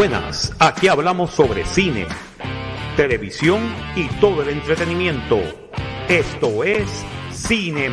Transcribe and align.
buenas, 0.00 0.50
aquí 0.58 0.88
hablamos 0.88 1.30
sobre 1.30 1.62
cine, 1.66 2.06
televisión 2.96 3.60
y 3.94 4.06
todo 4.18 4.40
el 4.40 4.48
entretenimiento. 4.48 5.38
Esto 6.08 6.64
es 6.64 7.04
Cine 7.30 7.90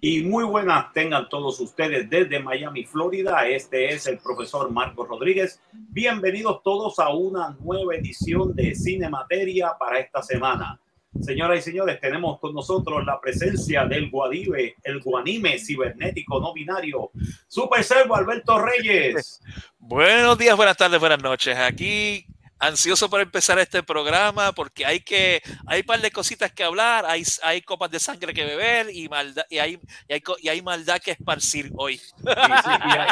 Y 0.00 0.22
muy 0.22 0.44
buenas 0.44 0.92
tengan 0.92 1.28
todos 1.28 1.58
ustedes 1.60 2.08
desde 2.10 2.40
Miami, 2.40 2.84
Florida. 2.84 3.48
Este 3.48 3.92
es 3.92 4.06
el 4.06 4.18
profesor 4.18 4.70
Marcos 4.70 5.08
Rodríguez. 5.08 5.60
Bienvenidos 5.72 6.62
todos 6.62 6.98
a 6.98 7.08
una 7.08 7.56
nueva 7.60 7.94
edición 7.94 8.54
de 8.54 8.74
Cine 8.74 9.08
Materia 9.08 9.72
para 9.78 9.98
esta 9.98 10.22
semana. 10.22 10.78
Señoras 11.20 11.60
y 11.60 11.62
señores, 11.62 11.98
tenemos 11.98 12.38
con 12.40 12.54
nosotros 12.54 13.04
la 13.06 13.18
presencia 13.18 13.86
del 13.86 14.10
Guadive, 14.10 14.76
el 14.82 15.00
Guanime 15.00 15.58
cibernético 15.58 16.40
no 16.40 16.52
binario, 16.52 17.10
Super 17.48 17.82
Servo 17.82 18.16
Alberto 18.16 18.58
Reyes. 18.58 19.40
Buenos 19.78 20.36
días, 20.36 20.56
buenas 20.56 20.76
tardes, 20.76 21.00
buenas 21.00 21.22
noches. 21.22 21.56
Aquí 21.56 22.26
ansioso 22.58 23.10
por 23.10 23.20
empezar 23.20 23.58
este 23.58 23.82
programa 23.82 24.52
porque 24.52 24.86
hay 24.86 25.00
que 25.00 25.42
hay 25.66 25.80
un 25.80 25.86
par 25.86 26.00
de 26.00 26.10
cositas 26.10 26.52
que 26.52 26.64
hablar, 26.64 27.04
hay, 27.06 27.22
hay 27.42 27.62
copas 27.62 27.90
de 27.90 28.00
sangre 28.00 28.32
que 28.32 28.44
beber 28.44 28.88
y 28.94 29.08
maldad 29.08 29.44
y 29.50 29.58
hay, 29.58 29.78
y 30.08 30.12
hay, 30.12 30.22
y 30.42 30.48
hay 30.48 30.62
maldad 30.62 31.00
que 31.00 31.12
esparcir 31.12 31.70
hoy. 31.76 32.00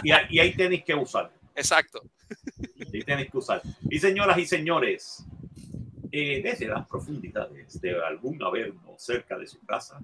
y, 0.03 0.37
y, 0.37 0.39
ahí 0.39 0.55
tenéis 0.55 0.85
que 0.85 0.95
usar. 0.95 1.31
Exacto. 1.55 2.03
Y 2.93 3.03
tenéis 3.03 3.31
que 3.31 3.39
usar. 3.39 3.63
Y 3.91 3.99
señoras 3.99 4.39
y 4.39 4.47
señores, 4.47 5.25
eh, 6.11 6.41
desde 6.43 6.69
las 6.69 6.87
profundidades 6.87 7.81
de 7.81 8.01
algún 8.05 8.43
averno 8.43 8.95
cerca 8.99 9.37
de 9.37 9.47
su 9.47 9.59
casa 9.65 9.99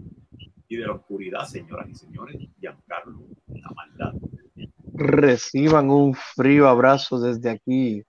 y 0.69 0.77
de 0.77 0.86
la 0.86 0.92
oscuridad, 0.92 1.47
señoras 1.47 1.89
y 1.89 1.95
señores, 1.95 2.36
Giancarlo, 2.59 3.20
la 3.48 3.70
maldad. 3.70 4.14
Reciban 4.92 5.91
un 5.91 6.14
frío 6.14 6.69
abrazo 6.69 7.20
desde 7.20 7.51
aquí, 7.51 8.05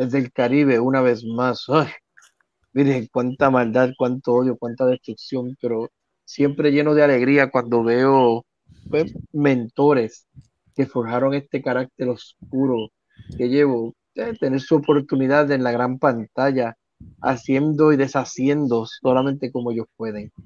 desde 0.00 0.18
el 0.18 0.32
Caribe 0.32 0.80
una 0.80 1.02
vez 1.02 1.24
más. 1.24 1.64
Ay, 1.68 1.88
miren 2.72 3.06
cuánta 3.12 3.50
maldad, 3.50 3.90
cuánto 3.98 4.32
odio, 4.32 4.56
cuánta 4.56 4.86
destrucción, 4.86 5.56
pero 5.60 5.90
siempre 6.24 6.72
lleno 6.72 6.94
de 6.94 7.04
alegría 7.04 7.50
cuando 7.50 7.84
veo 7.84 8.46
pues, 8.88 9.12
mentores 9.32 10.26
que 10.74 10.86
forjaron 10.86 11.34
este 11.34 11.60
carácter 11.60 12.08
oscuro 12.08 12.88
que 13.36 13.48
llevo, 13.50 13.94
de 14.14 14.32
tener 14.34 14.60
su 14.60 14.76
oportunidad 14.76 15.50
en 15.50 15.62
la 15.62 15.70
gran 15.70 15.98
pantalla, 15.98 16.76
haciendo 17.20 17.92
y 17.92 17.98
deshaciendo 17.98 18.86
solamente 18.86 19.52
como 19.52 19.70
ellos 19.70 19.86
pueden. 19.96 20.32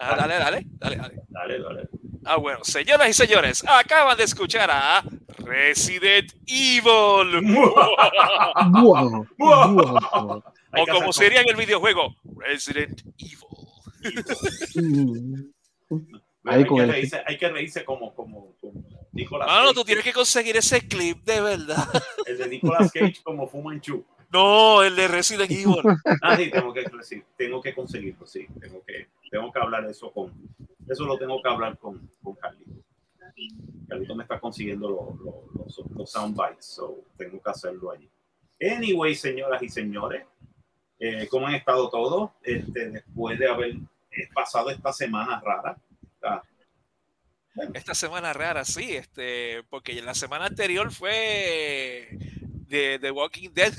Ah, 0.00 0.14
dale, 0.16 0.34
dale, 0.34 0.66
dale, 0.78 0.96
dale. 0.96 1.22
Dale, 1.28 1.58
dale. 1.60 1.88
Ah, 2.24 2.36
bueno, 2.36 2.60
señoras 2.62 3.08
y 3.08 3.12
señores, 3.12 3.64
acaban 3.66 4.16
de 4.16 4.24
escuchar 4.24 4.70
a 4.70 5.02
Resident 5.38 6.32
Evil. 6.46 7.42
o 9.38 10.86
como 10.90 11.12
sería 11.12 11.40
en 11.40 11.48
el 11.48 11.56
videojuego, 11.56 12.14
Resident 12.36 13.02
Evil. 13.18 13.38
hay, 16.44 16.64
que 16.64 16.86
reírse, 16.86 17.22
hay, 17.26 17.38
que 17.38 17.48
reírse, 17.48 17.84
como, 17.84 18.14
como, 18.14 18.54
como 18.60 18.84
Nicolas 19.12 19.48
No, 19.48 19.64
no, 19.64 19.74
tú 19.74 19.84
tienes 19.84 20.04
que 20.04 20.12
conseguir 20.12 20.56
ese 20.56 20.86
clip 20.86 21.24
de 21.24 21.40
verdad. 21.40 21.88
El 22.26 22.38
de 22.38 22.48
Nicolas 22.48 22.92
Cage 22.92 23.22
como 23.22 23.48
Fumanchu. 23.48 24.04
No, 24.30 24.82
el 24.82 24.94
de 24.94 25.08
Resident 25.08 25.50
Evil. 25.50 25.82
Ah, 26.22 26.36
sí, 26.36 26.50
tengo 26.50 26.74
que, 26.74 26.84
tengo 27.36 27.62
que 27.62 27.74
conseguirlo, 27.74 28.26
sí. 28.26 28.46
Tengo 28.60 28.82
que, 28.84 29.08
tengo 29.30 29.52
que 29.52 29.60
hablar 29.60 29.84
eso 29.86 30.12
con. 30.12 30.32
Eso 30.88 31.04
lo 31.04 31.18
tengo 31.18 31.40
que 31.42 31.48
hablar 31.48 31.78
con, 31.78 32.10
con 32.22 32.34
Carlito. 32.36 32.82
Carlito 33.88 34.14
me 34.14 34.22
está 34.22 34.40
consiguiendo 34.40 34.88
los, 34.88 35.54
los, 35.54 35.90
los 35.96 36.10
soundbites, 36.10 36.64
so 36.64 37.04
tengo 37.16 37.40
que 37.40 37.50
hacerlo 37.50 37.90
allí. 37.90 38.10
Anyway, 38.60 39.14
señoras 39.14 39.62
y 39.62 39.68
señores, 39.68 40.24
eh, 40.98 41.28
¿cómo 41.30 41.46
han 41.46 41.54
estado 41.54 41.88
todos? 41.88 42.30
Este, 42.42 42.90
después 42.90 43.38
de 43.38 43.48
haber 43.48 43.74
pasado 44.34 44.70
esta 44.70 44.92
semana 44.92 45.40
rara. 45.40 45.76
Ah, 46.22 46.42
esta 47.74 47.94
semana 47.94 48.32
rara, 48.32 48.64
sí, 48.64 48.96
este, 48.96 49.62
porque 49.68 50.00
la 50.02 50.14
semana 50.14 50.46
anterior 50.46 50.90
fue 50.92 52.08
de 52.68 52.98
The 53.00 53.10
Walking 53.10 53.50
Dead. 53.52 53.72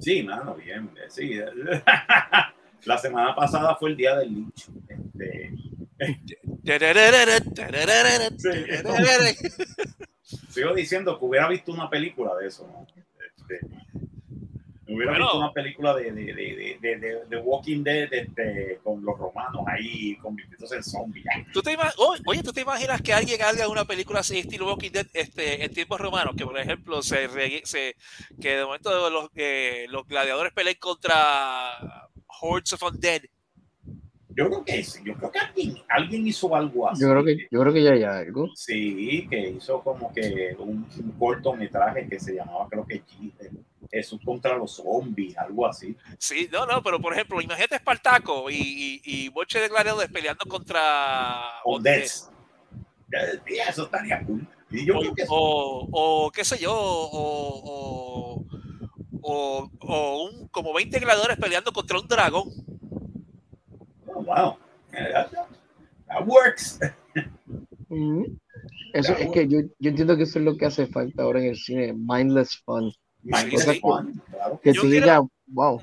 Sí, 0.00 0.22
mano, 0.22 0.54
bien, 0.54 0.90
sí. 1.08 1.38
La 2.84 2.98
semana 2.98 3.34
pasada 3.34 3.76
fue 3.76 3.90
el 3.90 3.96
día 3.96 4.16
del 4.16 4.34
Lynch. 4.34 4.68
Sigo 10.48 10.74
diciendo 10.74 11.18
que 11.18 11.24
hubiera 11.24 11.48
visto 11.48 11.72
una 11.72 11.88
película 11.88 12.34
de 12.36 12.48
eso, 12.48 12.66
¿no? 12.66 12.86
Este, 13.36 13.60
hubiera 14.88 15.12
visto 15.18 15.38
una 15.38 15.52
película 15.52 15.94
de, 15.94 16.12
de, 16.12 16.78
de, 16.80 17.24
de, 17.28 17.36
Walking 17.38 17.82
Dead 17.82 18.12
este, 18.12 18.80
con 18.82 19.04
los 19.04 19.18
romanos 19.18 19.62
ahí 19.66 20.16
convirtiéndose 20.16 20.76
en 20.76 20.82
zombies. 20.82 21.24
¿Tú 21.52 21.62
te 21.62 21.76
oye, 22.26 22.42
¿tú 22.42 22.52
te 22.52 22.62
imaginas 22.62 23.02
que 23.02 23.12
alguien 23.12 23.42
haga 23.42 23.68
una 23.68 23.84
película 23.84 24.20
así 24.20 24.38
estilo 24.38 24.66
Walking 24.66 24.90
Dead 24.90 25.06
este, 25.12 25.64
en 25.64 25.72
tiempos 25.72 26.00
romanos? 26.00 26.34
Que 26.36 26.44
por 26.44 26.58
ejemplo 26.58 27.02
se, 27.02 27.28
se 27.64 27.96
que 28.40 28.56
de 28.56 28.64
momento 28.64 29.10
los, 29.10 29.30
eh, 29.34 29.86
los 29.88 30.06
gladiadores 30.06 30.52
peleen 30.52 30.76
contra 30.78 32.03
hordes 32.44 32.72
of 32.72 32.82
undead. 32.82 33.22
Yo 34.36 34.46
creo 34.46 34.64
que 34.64 34.82
sí, 34.82 35.00
yo 35.04 35.14
creo 35.14 35.30
que 35.30 35.38
alguien, 35.38 35.76
alguien 35.88 36.26
hizo 36.26 36.54
algo 36.56 36.88
así. 36.88 37.02
Yo 37.02 37.10
creo 37.10 37.24
que, 37.24 37.36
yo 37.50 37.60
creo 37.60 37.72
que 37.72 37.82
ya 37.82 37.92
hay 37.92 38.02
algo. 38.02 38.48
Sí, 38.56 39.28
que 39.30 39.50
hizo 39.50 39.80
como 39.80 40.12
que 40.12 40.56
un, 40.58 40.88
un 40.98 41.10
cortometraje 41.18 42.08
que 42.08 42.18
se 42.18 42.34
llamaba, 42.34 42.68
creo 42.68 42.84
que 42.84 43.02
Jesús 43.92 44.20
contra 44.24 44.56
los 44.56 44.72
zombies, 44.72 45.38
algo 45.38 45.68
así. 45.68 45.96
Sí, 46.18 46.48
no, 46.50 46.66
no, 46.66 46.82
pero 46.82 47.00
por 47.00 47.12
ejemplo, 47.12 47.40
imagínate 47.40 47.76
Espartaco 47.76 48.50
y, 48.50 48.56
y, 48.56 49.02
y 49.04 49.28
Boche 49.28 49.60
de 49.60 49.68
Gladiadores 49.68 50.10
peleando 50.10 50.44
contra. 50.46 51.60
Eso 53.68 53.84
estaría 53.84 54.24
cool. 54.24 54.44
Y 54.70 54.84
yo 54.84 54.96
o, 54.96 55.00
creo 55.00 55.14
que 55.14 55.24
o, 55.28 55.88
o, 55.92 56.30
qué 56.32 56.44
sé 56.44 56.58
yo, 56.58 56.74
o, 56.74 57.62
o, 57.64 58.13
o, 59.26 60.28
un, 60.30 60.48
como 60.48 60.72
20 60.74 60.98
gladiadores 61.00 61.36
peleando 61.38 61.72
contra 61.72 61.98
un 61.98 62.06
dragón. 62.06 62.48
Oh, 64.06 64.22
wow. 64.22 64.56
That, 64.92 65.30
that 66.08 66.26
works. 66.26 66.78
Mm. 67.88 68.24
Eso 68.92 69.12
that 69.12 69.20
es 69.22 69.26
works. 69.26 69.32
que 69.32 69.48
yo, 69.48 69.58
yo 69.78 69.90
entiendo 69.90 70.16
que 70.16 70.22
eso 70.24 70.38
es 70.38 70.44
lo 70.44 70.56
que 70.56 70.66
hace 70.66 70.86
falta 70.86 71.22
ahora 71.22 71.40
en 71.40 71.46
el 71.46 71.56
cine, 71.56 71.92
mindless 71.94 72.56
fun. 72.64 72.92
Mindless 73.22 73.62
Sí, 73.64 73.80
fun, 73.80 74.22
claro. 74.30 74.60
Que 74.62 74.72
Yo 74.74 74.82
tú 74.82 74.88
quiero- 74.88 75.30
wow. 75.46 75.82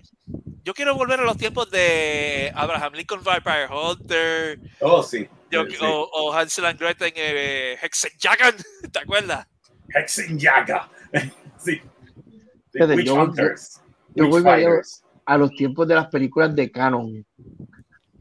Yo 0.64 0.74
quiero 0.76 0.96
volver 0.96 1.20
a 1.20 1.24
los 1.24 1.38
tiempos 1.38 1.70
de 1.72 2.52
Abraham 2.56 2.94
Lincoln 2.94 3.24
Vampire 3.24 3.68
Hunter 3.68 4.60
Oh, 4.80 5.02
sí. 5.02 5.28
yo- 5.50 5.66
sí. 5.68 5.76
o, 5.82 6.08
o 6.14 6.34
Hansel 6.34 6.66
and 6.66 6.80
Gretel 6.80 7.08
en 7.08 7.14
eh, 7.18 7.78
Hexenjagan, 7.82 8.56
¿te 8.94 9.00
acuerdas? 9.00 9.48
Hexenjaga. 9.94 10.88
sí. 11.58 11.82
Witch 12.74 13.06
yo- 13.06 13.16
Hunters. 13.16 13.82
yo 14.16 14.24
Witch 14.26 14.32
voy 14.32 14.42
a- 14.42 14.44
Fighters. 14.44 15.04
A 15.26 15.38
los 15.38 15.52
tiempos 15.52 15.88
de 15.88 15.96
las 15.96 16.08
películas 16.08 16.56
de 16.56 16.72
Canon, 16.72 17.26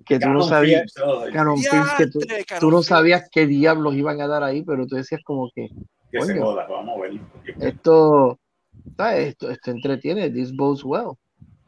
que 0.05 0.19
tú 0.19 0.29
no 0.29 0.43
sabías, 0.43 0.93
Films, 0.93 1.33
Canon 1.33 1.59
Films, 1.59 1.91
que 1.97 2.07
tú, 2.09 2.19
Diantre, 2.21 2.45
Canon 2.45 2.61
tú 2.61 2.71
no 2.71 2.83
sabías 2.83 3.29
qué 3.33 3.47
diablos 3.47 3.95
iban 3.95 4.21
a 4.21 4.27
dar 4.29 4.43
ahí, 4.45 4.63
pero 4.63 4.87
tú 4.87 4.97
decías 4.97 5.21
como 5.25 5.51
que 5.55 5.69
que 6.13 6.21
se 6.23 6.39
joda, 6.39 6.67
vamos 6.69 6.97
a 6.99 7.01
ver. 7.01 7.21
esto. 7.61 8.39
Esto, 8.99 9.51
esto 9.51 9.71
entretiene, 9.71 10.31
this 10.31 10.55
bodes 10.55 10.83
well. 10.85 11.13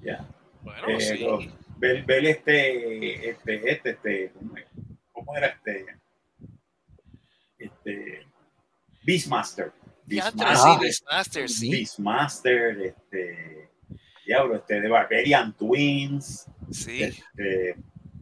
Ya. 0.01 0.27
Bueno, 0.63 0.89
Eh, 0.89 1.01
sí. 1.01 1.19
lo- 1.19 1.39
ver, 1.79 2.05
ver 2.05 2.25
este, 2.27 3.31
este, 3.31 3.71
este, 3.71 3.91
este, 3.91 4.33
¿cómo 4.39 4.57
es? 4.57 4.65
¿cómo 5.13 5.37
era 5.37 5.47
este? 5.49 5.87
Este, 7.59 8.27
Beastmaster. 9.05 9.73
Sí, 10.21 10.79
Beastmaster, 10.81 11.49
sí. 11.49 11.71
Beastmaster, 11.71 12.81
este, 12.81 13.71
diablo, 14.27 14.57
este, 14.57 14.81
de 14.81 14.89
Barbarian 14.89 15.53
Twins, 15.57 16.47
Sí. 16.71 17.03
este, 17.03 17.77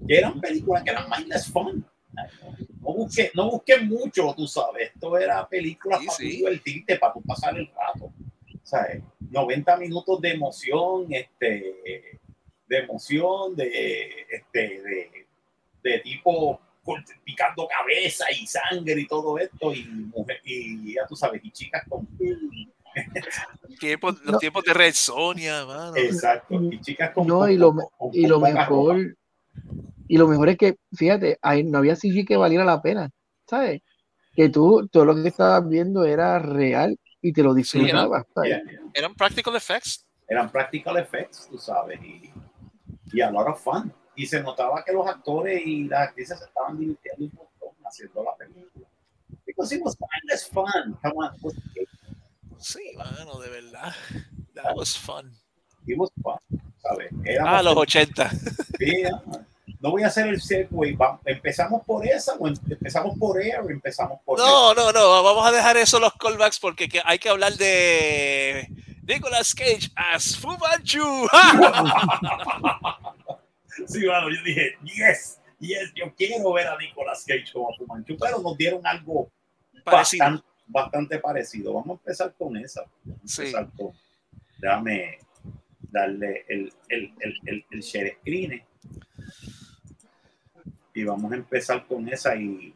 que 0.07 0.19
eran 0.19 0.41
películas 0.41 0.83
que 0.85 0.91
eran 0.91 1.09
mindless 1.11 1.47
fun. 1.51 1.85
No 2.81 2.95
busqué, 2.95 3.31
no 3.35 3.51
busqué 3.51 3.79
mucho, 3.79 4.35
tú 4.37 4.47
sabes. 4.47 4.91
Esto 4.95 5.17
era 5.19 5.47
película 5.49 5.99
Sí, 5.99 6.07
para 6.07 6.17
sí. 6.17 6.25
tu 6.25 6.37
divertirte, 6.37 6.97
para 6.99 7.13
tu 7.13 7.23
pasar 7.23 7.57
el 7.59 7.67
rato. 7.69 8.13
¿Sabes? 8.63 9.03
90 9.21 9.77
minutos 9.77 10.21
de 10.21 10.31
emoción, 10.31 11.07
este, 11.13 12.19
de 12.69 12.79
emoción, 12.79 13.55
de, 13.57 14.27
este, 14.31 14.61
de, 14.83 15.27
de 15.83 15.99
tipo 16.01 16.61
picando 17.25 17.67
cabeza 17.69 18.25
y 18.33 18.47
sangre 18.47 19.01
y 19.01 19.07
todo 19.07 19.39
esto, 19.39 19.73
y, 19.75 19.85
mujer, 19.85 20.41
y 20.45 20.95
ya 20.95 21.07
tú 21.07 21.15
sabes, 21.17 21.41
y 21.45 21.51
chicas 21.51 21.83
con 21.89 22.07
Tiempo- 23.79 24.11
los 24.11 24.23
No. 24.33 24.39
tiempos 24.39 24.65
de 24.65 24.75
Red 24.75 24.95
Sonia, 24.95 25.65
mano. 25.65 25.97
Exacto. 25.97 26.61
Y 26.71 26.81
chicas 26.81 27.11
con 27.13 27.27
No, 27.27 27.49
y 27.49 27.57
lo, 27.57 27.73
con- 27.75 27.87
con 27.97 28.11
y 28.13 28.27
lo 28.27 28.41
mejor, 28.41 29.17
y 30.09 30.17
lo 30.19 30.27
mejor 30.29 30.49
es 30.51 30.59
que, 30.59 30.77
fíjate, 30.93 31.39
ahí 31.41 31.63
no 31.65 31.79
había 31.79 31.97
CG 31.97 32.27
que 32.27 32.37
valiera 32.37 32.65
la 32.65 32.83
pena, 32.83 33.11
¿sabes? 33.49 33.81
Que 34.35 34.49
tú, 34.49 34.89
todo 34.91 35.05
lo 35.05 35.15
que 35.15 35.29
estabas 35.29 35.69
viendo 35.69 36.05
era 36.05 36.39
real 36.39 36.99
y 37.23 37.33
te 37.33 37.43
lo 37.43 37.55
disfrutabas, 37.55 38.25
¿sabes? 38.35 38.51
Yeah, 38.51 38.71
yeah. 38.71 38.81
Eran 38.95 39.15
practical 39.15 39.55
effects. 39.57 40.05
Eran 40.29 40.51
practical 40.51 40.97
effects, 40.97 41.49
tú 41.51 41.59
sabes, 41.59 42.01
y, 42.03 42.31
y 43.13 43.21
a 43.21 43.31
lot 43.31 43.49
of 43.49 43.61
fun. 43.63 43.93
Y 44.21 44.27
se 44.27 44.43
notaba 44.43 44.85
que 44.85 44.93
los 44.93 45.07
actores 45.07 45.63
y 45.65 45.85
las 45.85 46.09
actrices 46.09 46.41
estaban 46.41 46.79
divirtiendo 46.79 47.25
un 47.25 47.33
montón 47.35 47.87
haciendo 47.87 48.23
la 48.23 48.35
película. 48.37 48.87
Because 49.47 49.75
it 49.75 49.83
was 49.83 49.97
fun. 50.53 50.95
Come 51.03 51.15
on, 51.17 51.35
it 51.35 51.43
was, 51.43 51.55
Sí, 52.59 52.93
mano, 52.97 53.39
de 53.41 53.49
verdad. 53.49 53.95
That 54.55 54.75
was 54.77 54.97
fun. 54.99 55.33
it 55.87 55.97
was 55.99 56.11
fun, 56.23 56.37
¿sabes? 56.83 57.11
Éramos 57.25 57.51
Ah, 57.55 57.63
los 57.63 57.77
80. 57.77 58.31
Sí, 58.79 59.03
ah, 59.11 59.23
no 59.81 59.91
voy 59.93 60.03
a 60.03 60.09
hacer 60.09 60.27
el 60.27 60.41
segue. 60.43 60.69
¿Empezamos 61.25 61.83
por 61.87 62.07
esa 62.07 62.35
o 62.35 62.47
em- 62.47 62.55
empezamos 62.69 63.19
por 63.19 63.41
Air 63.41 63.61
o 63.61 63.71
empezamos 63.71 64.21
por 64.27 64.39
No, 64.39 64.75
no, 64.75 64.93
no. 64.93 65.23
Vamos 65.23 65.47
a 65.47 65.51
dejar 65.51 65.79
eso 65.79 65.99
los 65.99 66.13
callbacks 66.15 66.59
porque 66.61 66.87
que- 66.91 67.01
hay 67.03 67.19
que 67.19 67.31
hablar 67.31 67.55
de 67.55 68.69
Nicolas 69.05 69.55
Cage 69.55 69.91
as 69.97 70.37
Fu 70.37 70.49
Manchu. 70.59 71.03
Sí, 73.87 74.07
bueno, 74.07 74.31
yo 74.31 74.43
dije, 74.45 74.77
yes, 74.83 75.41
yes, 75.59 75.93
yo 75.95 76.15
quiero 76.17 76.53
ver 76.53 76.67
a 76.67 76.77
Nicolas 76.79 77.25
Cage 77.27 77.53
como 77.53 77.75
Fu 77.77 77.87
Manchu, 77.87 78.17
pero 78.19 78.41
nos 78.41 78.57
dieron 78.57 78.85
algo 78.87 79.31
Parecido. 79.85 80.25
Bastante, 80.25 80.45
bastante 80.67 81.19
parecido. 81.19 81.73
Vamos 81.75 81.99
a 81.99 82.01
empezar 82.01 82.35
con 82.37 82.57
esa. 82.57 82.85
Sí. 83.25 83.43
empezar 83.43 83.71
con- 83.77 83.93
déjame 84.59 85.19
darle 85.81 86.45
el, 86.49 86.73
el, 86.89 87.13
el, 87.21 87.35
el, 87.47 87.65
el 87.71 87.81
share 87.81 88.19
screen. 88.21 88.63
Y 90.95 91.05
vamos 91.05 91.33
a 91.33 91.37
empezar 91.37 91.87
con 91.87 92.09
esa 92.09 92.35
y 92.37 92.75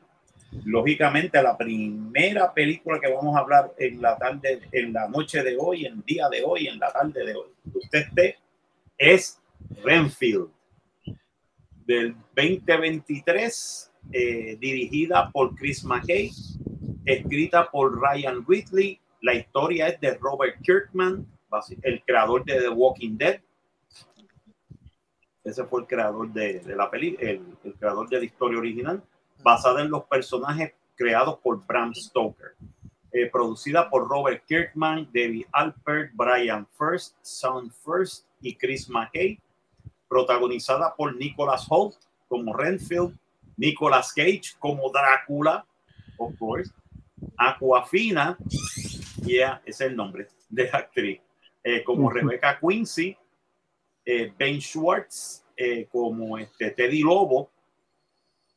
lógicamente 0.64 1.42
la 1.42 1.56
primera 1.58 2.52
película 2.54 3.00
que 3.00 3.12
vamos 3.12 3.36
a 3.36 3.40
hablar 3.40 3.74
en 3.78 4.00
la 4.00 4.16
tarde, 4.16 4.62
en 4.72 4.92
la 4.92 5.08
noche 5.08 5.42
de 5.42 5.56
hoy, 5.58 5.84
en 5.84 5.94
el 5.94 6.04
día 6.04 6.28
de 6.28 6.42
hoy, 6.44 6.68
en 6.68 6.78
la 6.78 6.92
tarde 6.92 7.24
de 7.26 7.34
hoy, 7.34 7.48
usted 7.74 7.98
esté, 8.06 8.38
es 8.96 9.40
Renfield 9.82 10.48
del 11.86 12.14
2023, 12.34 13.92
eh, 14.12 14.56
dirigida 14.60 15.30
por 15.30 15.54
Chris 15.54 15.84
McKay, 15.84 16.30
escrita 17.04 17.70
por 17.70 18.00
Ryan 18.00 18.44
Ridley. 18.46 19.00
La 19.22 19.34
historia 19.34 19.88
es 19.88 20.00
de 20.00 20.14
Robert 20.14 20.60
Kirkman, 20.62 21.26
el 21.82 22.02
creador 22.04 22.44
de 22.44 22.60
The 22.60 22.68
Walking 22.68 23.16
Dead. 23.16 23.40
Ese 25.44 25.64
fue 25.64 25.82
el 25.82 25.86
creador 25.86 26.32
de, 26.32 26.62
la 26.74 26.90
peli, 26.90 27.16
el, 27.20 27.42
creador 27.78 28.08
de 28.08 28.18
la 28.18 28.24
historia 28.24 28.58
original, 28.58 29.02
basada 29.42 29.82
en 29.82 29.90
los 29.90 30.04
personajes 30.04 30.72
creados 30.96 31.38
por 31.40 31.64
Bram 31.66 31.94
Stoker. 31.94 32.54
Eh, 33.12 33.30
producida 33.30 33.88
por 33.88 34.08
Robert 34.08 34.44
Kirkman, 34.46 35.08
David 35.14 35.46
Alpert, 35.52 36.10
Brian 36.14 36.66
First, 36.76 37.16
Sean 37.22 37.70
First 37.70 38.26
y 38.40 38.56
Chris 38.56 38.88
McKay. 38.88 39.38
Protagonizada 40.08 40.94
por 40.94 41.16
Nicholas 41.16 41.66
Holt 41.68 41.96
como 42.28 42.52
Renfield, 42.54 43.16
Nicolas 43.56 44.12
Cage 44.12 44.54
como 44.58 44.90
Drácula, 44.90 45.66
of 46.18 46.36
course, 46.38 46.72
Aquafina, 47.36 48.36
yeah, 49.24 49.60
ese 49.64 49.84
es 49.84 49.90
el 49.90 49.96
nombre 49.96 50.28
de 50.48 50.70
la 50.70 50.78
actriz, 50.78 51.20
eh, 51.62 51.82
como. 51.84 52.10
Rebecca 52.10 52.58
Quincy, 52.60 53.16
eh, 54.04 54.32
Ben 54.36 54.60
Schwartz 54.60 55.44
eh, 55.56 55.86
como 55.90 56.36
este, 56.38 56.70
Teddy 56.72 57.02
Lobo, 57.02 57.50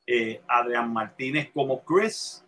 eh, 0.06 0.42
Adrián 0.48 0.92
Martínez 0.92 1.52
como 1.54 1.84
Chris, 1.84 2.44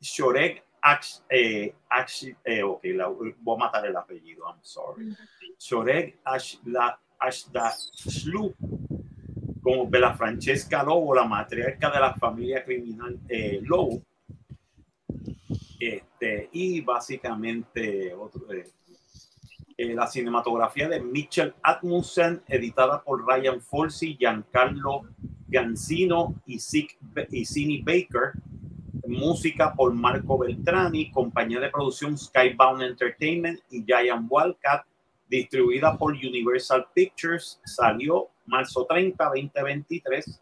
Shorek 0.00 0.64
Ax, 0.82 1.24
eh, 1.30 1.74
Ax- 1.88 2.34
eh, 2.44 2.62
ok, 2.62 2.84
la- 2.84 3.06
voy 3.08 3.34
a 3.54 3.58
matar 3.58 3.86
el 3.86 3.96
apellido, 3.96 4.44
I'm 4.48 4.58
sorry. 4.62 5.16
Shorek 5.58 6.18
Ashla, 6.24 6.98
Ashda 7.22 7.72
Shlu 7.94 8.54
como 9.62 9.88
Bella 9.88 10.14
Francesca 10.14 10.82
Lobo, 10.82 11.14
la 11.14 11.24
matriarca 11.24 11.90
de 11.90 12.00
la 12.00 12.14
familia 12.14 12.64
criminal 12.64 13.18
eh, 13.28 13.60
Lobo. 13.62 14.02
Este, 15.78 16.48
y 16.52 16.80
básicamente 16.80 18.08
eh, 18.08 18.72
eh, 19.76 19.94
la 19.94 20.06
cinematografía 20.06 20.88
de 20.88 21.00
Mitchell 21.00 21.54
Atmussen, 21.62 22.42
editada 22.48 23.02
por 23.02 23.26
Ryan 23.26 23.60
Folsey, 23.60 24.16
Giancarlo 24.16 25.02
Gansino 25.48 26.34
y, 26.46 26.58
y 27.30 27.44
Cindy 27.46 27.82
Baker. 27.82 28.32
Música 29.04 29.74
por 29.74 29.92
Marco 29.92 30.38
Beltrani, 30.38 31.10
compañía 31.10 31.58
de 31.58 31.70
producción 31.70 32.16
Skybound 32.16 32.82
Entertainment 32.82 33.60
y 33.68 33.84
Giant 33.84 34.26
Wildcat, 34.30 34.86
distribuida 35.38 35.96
por 35.96 36.12
Universal 36.12 36.86
Pictures, 36.94 37.60
salió 37.64 38.28
marzo 38.46 38.84
30, 38.86 39.24
2023 39.24 40.40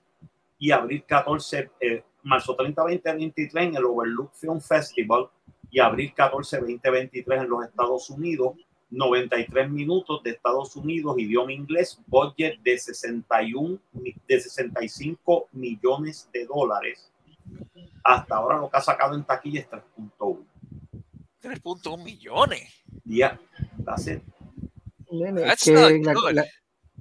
y 0.59 0.71
abril 0.73 1.05
14, 1.07 1.71
eh, 1.81 2.03
marzo 2.23 2.55
30, 2.57 2.83
2023 2.83 3.65
en 3.69 3.77
el 3.77 3.85
Overlook 3.85 4.33
Film 4.35 4.61
Festival 4.61 5.29
y 5.71 5.79
abril 5.81 6.13
14, 6.15 6.59
2023 6.59 7.43
en 7.43 7.49
los 7.49 7.65
Estados 7.65 8.11
Unidos. 8.11 8.55
93 8.93 9.71
minutos 9.71 10.21
de 10.25 10.31
Estados 10.31 10.75
Unidos, 10.75 11.17
idioma 11.17 11.53
inglés, 11.53 12.01
budget 12.09 12.59
de 12.65 12.77
61, 12.77 13.79
mi- 13.93 14.17
de 14.27 14.41
65 14.41 15.47
millones 15.53 16.29
de 16.33 16.45
dólares. 16.45 17.13
Hasta 18.03 18.35
ahora 18.35 18.59
lo 18.59 18.69
que 18.69 18.77
ha 18.79 18.81
sacado 18.81 19.15
en 19.15 19.23
taquilla 19.23 19.61
es 19.61 19.69
3.1. 19.71 20.45
3.1 21.41 22.03
millones. 22.03 22.69
Ya, 23.05 23.39
that's 23.85 24.09
it. 24.09 24.23
Nene, 25.11 25.43
es 25.53 25.65
que, 25.65 25.73
la, 25.73 26.13
good. 26.15 26.33
la- 26.33 26.45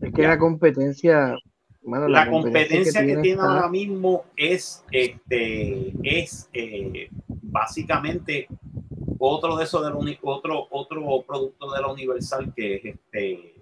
es 0.02 0.14
que 0.14 0.22
la 0.24 0.38
competencia, 0.40 1.36
mano, 1.84 2.08
La 2.08 2.30
competencia 2.30 3.02
que 3.02 3.08
tiene 3.08 3.22
tiene 3.22 3.42
está- 3.42 3.54
ahora 3.56 3.70
mismo 3.70 4.26
es, 4.36 4.84
este, 4.92 5.94
es 6.04 6.50
eh, 6.54 7.10
básicamente 7.28 8.48
otro 9.20 9.58
de 9.58 9.64
esos 9.66 9.84
de 9.84 9.90
la 9.90 9.96
uni- 9.96 10.18
otro, 10.22 10.68
otro 10.72 11.24
producto 11.28 11.72
de 11.72 11.82
la 11.82 11.88
Universal 11.88 12.54
que 12.56 12.76
es 12.76 12.86
este 12.86 13.56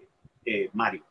eh, 0.46 0.70
Mario, 0.74 1.04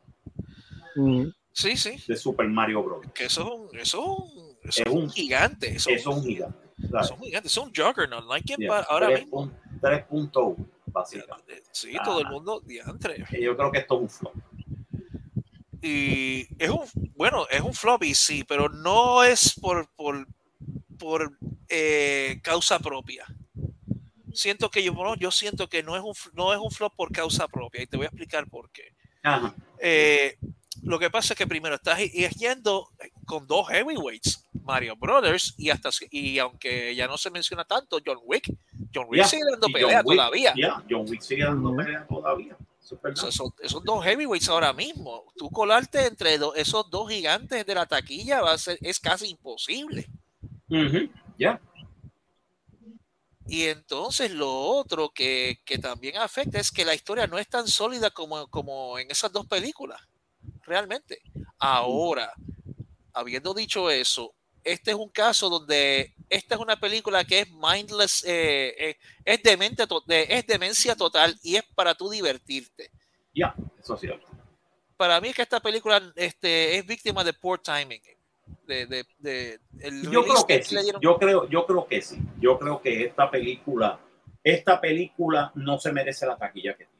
Mm, 0.97 1.26
Sí, 1.52 1.76
sí. 1.76 1.97
de 2.09 2.16
Super 2.16 2.49
Mario 2.49 2.83
Bros. 2.83 3.07
Que 3.12 3.25
eso 3.26 3.43
es 3.43 3.49
un, 3.73 3.78
eso 3.78 4.26
eso 4.64 4.83
Es 4.83 5.12
gigante. 5.12 5.69
Eso, 5.76 5.90
es 5.90 6.07
un 6.07 6.23
gigante. 6.23 6.59
es 6.78 7.11
un 7.11 7.19
gigante. 7.21 7.49
Eso 7.49 7.61
es 7.61 7.66
un 7.66 7.73
juggernaut. 7.75 8.25
No 8.25 8.33
hay 8.33 8.43
quien 8.43 8.59
Yeah, 8.61 8.69
pa- 8.71 8.87
ahora 8.88 9.07
tres 9.09 9.21
mismo. 9.25 9.50
pun- 9.50 9.52
3.1, 9.81 10.57
básicamente. 10.97 11.62
Sí, 11.73 11.93
todo 12.05 12.21
el 12.21 12.26
mundo 12.29 12.61
diantre. 12.61 13.25
Yo 13.41 13.57
creo 13.57 13.71
que 13.71 13.79
esto 13.79 13.97
es 13.97 14.00
un 14.03 14.09
flop. 14.11 14.35
Y 15.83 16.47
es 16.59 16.71
un, 16.71 16.85
bueno, 17.15 17.47
es 17.50 17.61
un 17.61 17.75
flop 17.75 18.03
y 18.05 18.15
sí, 18.15 18.45
pero 18.45 18.69
no 18.69 19.23
es 19.23 19.55
por, 19.61 19.88
por, 19.95 20.26
por 20.99 21.37
eh, 21.69 22.41
causa 22.43 22.79
propia. 22.79 23.26
Siento 24.33 24.71
que 24.71 24.83
yo, 24.83 24.93
bueno, 24.95 25.15
yo 25.17 25.31
siento 25.31 25.69
que 25.69 25.83
no 25.83 25.97
es, 25.97 26.03
un, 26.03 26.15
no 26.35 26.53
es 26.53 26.59
un 26.59 26.71
flop 26.71 26.95
por 26.97 27.12
causa 27.12 27.47
propia 27.49 27.83
y 27.83 27.87
te 27.87 27.97
voy 27.97 28.07
a 28.07 28.09
explicar 28.09 28.49
por 28.49 28.71
qué. 28.71 28.95
Ajá. 29.23 29.55
Eh, 29.79 30.38
lo 30.83 30.99
que 30.99 31.11
pasa 31.11 31.35
es 31.35 31.38
que 31.38 31.47
primero 31.47 31.75
estás 31.76 32.00
y- 32.00 32.11
y 32.25 32.29
yendo 32.31 32.88
con 33.26 33.47
dos 33.47 33.68
heavyweights, 33.68 34.45
Mario 34.62 34.97
Brothers, 34.97 35.54
y 35.59 35.71
hasta 35.71 35.90
y 36.11 36.38
aunque 36.38 36.95
ya 36.95 37.06
no 37.06 37.18
se 37.18 37.30
menciona 37.30 37.64
tanto, 37.64 37.99
John 38.04 38.18
Wick, 38.25 38.47
John 38.95 39.06
Wick 39.09 39.16
Yeah, 39.21 39.28
sigue 39.28 39.42
dando 39.50 39.68
pelea 39.68 40.02
Wick, 40.04 40.16
todavía. 40.18 40.54
yeah, 40.54 40.85
John 40.88 41.04
Wick 41.09 41.21
sigue 41.21 41.45
dando 41.45 41.75
pelea 41.76 42.06
todavía. 42.06 42.56
Esos 43.62 43.83
dos 43.85 44.04
heavyweights 44.04 44.49
ahora 44.49 44.73
mismo, 44.73 45.25
tú 45.37 45.50
colarte 45.50 46.06
entre 46.06 46.38
do- 46.38 46.54
esos 46.54 46.88
dos 46.88 47.11
gigantes 47.11 47.66
de 47.66 47.75
la 47.75 47.85
taquilla 47.87 48.40
va 48.42 48.52
a 48.52 48.59
ser, 48.59 48.78
es 48.80 49.00
casi 49.00 49.26
imposible. 49.28 50.06
Ujú, 50.71 51.09
Ya. 51.37 51.61
Y 53.49 53.64
entonces 53.66 54.33
lo 54.33 54.52
otro 54.52 55.11
que, 55.11 55.61
que 55.64 55.78
también 55.78 56.16
afecta 56.16 56.59
es 56.59 56.73
que 56.73 56.85
la 56.85 56.95
historia 56.95 57.26
no 57.28 57.38
es 57.38 57.49
tan 57.49 57.68
sólida 57.68 58.11
como, 58.11 58.49
como 58.49 58.99
en 58.99 59.09
esas 59.11 59.30
dos 59.33 59.47
películas, 59.47 60.00
realmente. 60.64 61.21
Ahora, 61.59 62.33
habiendo 63.16 63.54
dicho 63.54 63.90
eso, 63.90 64.35
este 64.62 64.90
es 64.92 64.96
un 64.96 65.08
caso 65.11 65.49
donde 65.49 66.14
esta 66.28 66.54
es 66.56 66.61
una 66.61 66.76
película 66.76 67.25
que 67.25 67.40
es 67.40 67.49
mindless, 67.50 68.25
eh, 68.26 68.75
eh, 68.78 68.96
es, 69.25 69.42
demente 69.42 69.87
to- 69.87 70.02
es 70.08 70.46
demencia 70.46 70.94
total 70.96 71.35
y 71.42 71.56
es 71.56 71.62
para 71.75 71.94
tú 71.94 72.11
divertirte. 72.11 72.90
Ya, 73.35 73.54
eso 73.80 73.94
es 73.94 74.00
cierto. 74.00 74.26
Para 74.96 75.20
mí 75.20 75.28
es 75.28 75.35
que 75.37 75.42
esta 75.42 75.61
película 75.61 76.00
este, 76.16 76.76
es 76.78 76.87
víctima 76.87 77.23
de 77.23 77.32
poor 77.32 77.61
timing. 77.61 78.00
De, 78.66 78.87
de, 78.87 79.04
de- 79.18 79.61
el 79.80 80.11
Yo 80.11 80.25
creo 80.25 80.46
que 80.46 80.62
sí. 80.62 80.75
le 80.75 80.82
dieron- 80.82 81.00
Yo 81.02 81.16
creo, 81.18 81.49
yo 81.49 81.66
creo 81.66 81.87
que 81.87 82.00
sí. 82.02 82.18
Yo 82.40 82.58
creo 82.58 82.80
que 82.80 83.04
esta 83.06 83.30
película 83.30 84.00
esta 84.42 84.80
película 84.80 85.50
no 85.56 85.76
se 85.78 85.90
merece 85.92 86.25
la 86.25 86.37
taquilla 86.37 86.76
que 86.76 86.85
tiene. 86.85 86.96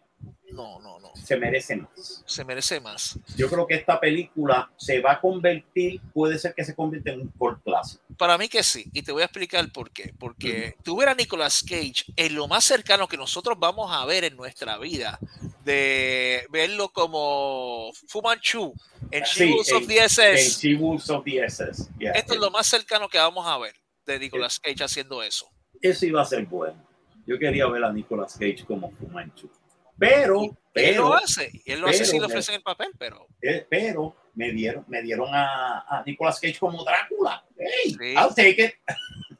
No, 0.56 0.80
no, 0.80 0.98
no. 0.98 1.12
Se 1.14 1.36
merece 1.36 1.76
más. 1.76 2.22
Se 2.25 2.44
merece 2.44 2.80
más. 2.80 3.18
Yo 3.36 3.50
creo 3.50 3.66
que 3.66 3.75
esta 3.75 4.00
película 4.00 4.70
se 4.76 5.00
va 5.00 5.12
a 5.12 5.20
convertir, 5.20 6.00
puede 6.14 6.38
ser 6.38 6.54
que 6.54 6.64
se 6.64 6.75
convierta 6.75 7.10
en 7.10 7.20
un 7.20 7.28
cult 7.28 7.62
clásico. 7.62 8.02
Para 8.16 8.38
mí 8.38 8.48
que 8.48 8.62
sí, 8.62 8.86
y 8.94 9.02
te 9.02 9.12
voy 9.12 9.20
a 9.20 9.26
explicar 9.26 9.70
por 9.70 9.90
qué. 9.90 10.14
Porque 10.18 10.76
tú 10.82 10.96
ver 10.96 11.10
a 11.10 11.14
Nicolas 11.14 11.62
Cage 11.62 12.04
en 12.16 12.34
lo 12.34 12.48
más 12.48 12.64
cercano 12.64 13.06
que 13.06 13.18
nosotros 13.18 13.58
vamos 13.58 13.92
a 13.92 14.04
ver 14.06 14.25
en 14.25 14.34
nuestra 14.34 14.78
vida, 14.78 15.18
de 15.64 16.46
verlo 16.50 16.88
como 16.88 17.90
Fu 18.06 18.22
Manchu 18.22 18.72
en 19.10 19.26
Sí, 19.26 19.44
She-Wolves 19.44 19.72
of 19.72 19.86
the 19.86 20.04
SS. 20.04 20.68
En 20.68 20.82
of 20.82 21.25
the 21.25 21.44
SS. 21.44 21.90
yeah. 21.98 22.12
Esto 22.12 22.32
es 22.34 22.40
lo 22.40 22.50
más 22.50 22.66
cercano 22.66 23.08
que 23.08 23.18
vamos 23.18 23.46
a 23.46 23.58
ver 23.58 23.75
de 24.06 24.18
Nicolas 24.18 24.58
Cage 24.58 24.82
haciendo 24.82 25.22
eso. 25.22 25.50
Eso 25.82 26.06
iba 26.06 26.22
a 26.22 26.25
ser 26.25 26.46
bueno. 26.46 26.82
Yo 27.26 27.38
quería 27.38 27.66
ver 27.66 27.84
a 27.84 27.92
Nicolas 27.92 28.34
Cage 28.34 28.64
como 28.66 28.90
Fu 28.92 29.06
Manchu. 29.08 29.50
Pero, 29.99 30.43
él 30.43 30.50
pero, 30.73 31.09
lo 31.09 31.15
hace, 31.15 31.50
él 31.65 31.81
lo 31.81 31.88
hace 31.88 32.05
si 32.05 32.19
le 32.19 32.26
ofrecen 32.26 32.57
el 32.57 32.62
papel, 32.62 32.91
pero 32.99 33.26
eh, 33.41 33.67
pero 33.69 34.15
me 34.35 34.50
dieron, 34.53 34.85
me 34.88 35.03
dieron 35.03 35.29
a, 35.33 35.81
a 35.88 36.03
Nicolas 36.05 36.38
Cage 36.38 36.59
como 36.59 36.85
Drácula. 36.85 37.45
Hey, 37.57 37.97
Sí. 37.99 38.15
I'll 38.15 38.35
take 38.35 38.62
it. 38.62 38.75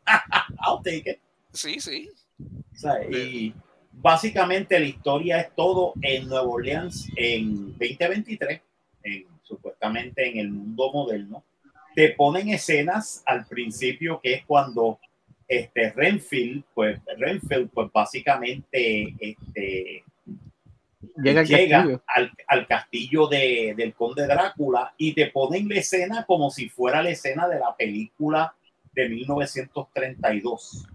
I'll 0.67 0.83
take 0.83 1.11
it. 1.11 1.21
sí, 1.53 1.81
sí. 1.81 2.11
O 2.41 2.79
sea, 2.79 3.03
y 3.11 3.55
básicamente 3.93 4.79
la 4.79 4.87
historia 4.87 5.41
es 5.41 5.55
todo 5.55 5.95
en 6.03 6.29
Nueva 6.29 6.47
Orleans 6.47 7.09
en 7.17 7.73
2023, 7.79 8.61
en, 9.03 9.27
supuestamente 9.43 10.29
en 10.29 10.39
el 10.39 10.51
mundo 10.51 10.93
moderno. 10.93 11.45
Te 11.95 12.11
ponen 12.11 12.51
escenas 12.51 13.23
al 13.27 13.47
principio 13.47 14.21
que 14.23 14.35
es 14.35 14.45
cuando 14.45 14.99
este 15.49 15.93
Renfield, 15.93 16.65
pues 16.75 17.01
Renfield, 17.17 17.71
pues 17.71 17.91
básicamente 17.93 19.15
este, 19.19 20.05
Llega 21.17 21.41
al 21.41 21.47
llega 21.47 21.79
castillo. 21.79 22.03
al, 22.07 22.33
al 22.47 22.67
castillo 22.67 23.27
de, 23.27 23.75
del 23.77 23.95
conde 23.95 24.27
Drácula 24.27 24.95
y 24.99 25.15
te 25.15 25.27
ponen 25.27 25.69
la 25.69 25.77
escena 25.77 26.25
como 26.27 26.51
si 26.51 26.69
fuera 26.69 27.03
la 27.03 27.11
escena 27.11 27.49
de 27.49 27.59
la 27.59 27.75
película 27.77 28.55
de 28.93 29.09
1932 29.09 30.87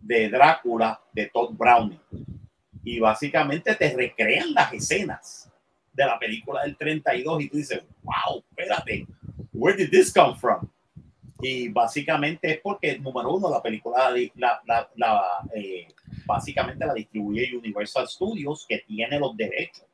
de 0.00 0.28
Drácula 0.28 1.00
de 1.12 1.26
Todd 1.26 1.54
Browning. 1.56 2.00
Y 2.84 3.00
básicamente 3.00 3.74
te 3.74 3.96
recrean 3.96 4.52
las 4.52 4.72
escenas 4.72 5.50
de 5.92 6.04
la 6.04 6.18
película 6.18 6.62
del 6.62 6.76
32 6.76 7.42
y 7.42 7.48
tú 7.48 7.56
dices, 7.56 7.82
wow, 8.02 8.44
espérate, 8.50 9.06
where 9.52 9.76
did 9.76 9.90
this 9.90 10.12
come 10.12 10.36
from? 10.36 10.68
Y 11.40 11.68
básicamente 11.68 12.52
es 12.52 12.60
porque, 12.60 12.98
número 12.98 13.34
uno, 13.34 13.50
la 13.50 13.62
película, 13.62 14.10
la, 14.34 14.62
la, 14.66 14.90
la, 14.96 15.22
eh, 15.54 15.88
básicamente 16.26 16.86
la 16.86 16.94
distribuye 16.94 17.56
Universal 17.56 18.06
Studios, 18.08 18.64
que 18.68 18.78
tiene 18.86 19.18
los 19.18 19.36
derechos 19.36 19.84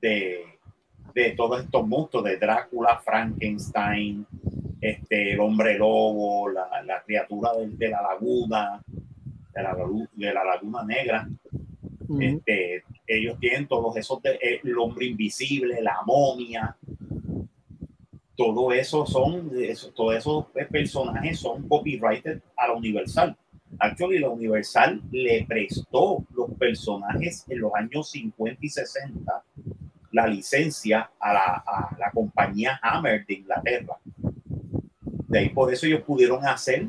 de, 0.00 0.42
de 1.14 1.30
todos 1.32 1.62
estos 1.64 1.86
monstruos, 1.86 2.24
de 2.24 2.36
Drácula, 2.36 2.98
Frankenstein, 3.04 4.26
este, 4.80 5.32
el 5.32 5.40
hombre 5.40 5.78
lobo, 5.78 6.48
la, 6.48 6.82
la 6.84 7.02
criatura 7.02 7.52
de, 7.54 7.68
de 7.68 7.88
la 7.88 8.02
laguna, 8.02 8.82
de 9.54 9.62
la, 9.62 9.74
lagu- 9.74 10.08
de 10.12 10.34
la 10.34 10.44
laguna 10.44 10.84
negra. 10.84 11.28
Este, 12.20 12.84
ellos 13.06 13.38
tienen 13.38 13.66
todos 13.68 13.96
esos, 13.96 14.20
de- 14.22 14.34
eh, 14.42 14.60
el 14.64 14.76
hombre 14.78 15.06
invisible, 15.06 15.80
la 15.80 16.02
momia, 16.04 16.76
todo 18.36 18.72
eso 18.72 19.06
son, 19.06 19.50
eso, 19.62 19.90
todos 19.92 20.16
esos 20.16 20.46
personajes 20.70 21.38
son 21.38 21.68
copyrighted 21.68 22.40
a 22.56 22.68
la 22.68 22.74
Universal. 22.74 23.36
Actually, 23.84 24.20
la 24.20 24.28
Universal 24.28 25.02
le 25.10 25.44
prestó 25.44 26.24
los 26.34 26.52
personajes 26.56 27.44
en 27.48 27.60
los 27.60 27.74
años 27.74 28.12
50 28.12 28.64
y 28.64 28.68
60 28.68 29.44
la 30.12 30.26
licencia 30.28 31.10
a 31.18 31.32
la, 31.32 31.64
a 31.66 31.96
la 31.98 32.10
compañía 32.12 32.78
Hammer 32.80 33.26
de 33.26 33.34
Inglaterra. 33.34 33.96
De 35.26 35.38
ahí 35.38 35.48
por 35.48 35.72
eso 35.72 35.86
ellos 35.86 36.02
pudieron 36.02 36.46
hacer 36.46 36.86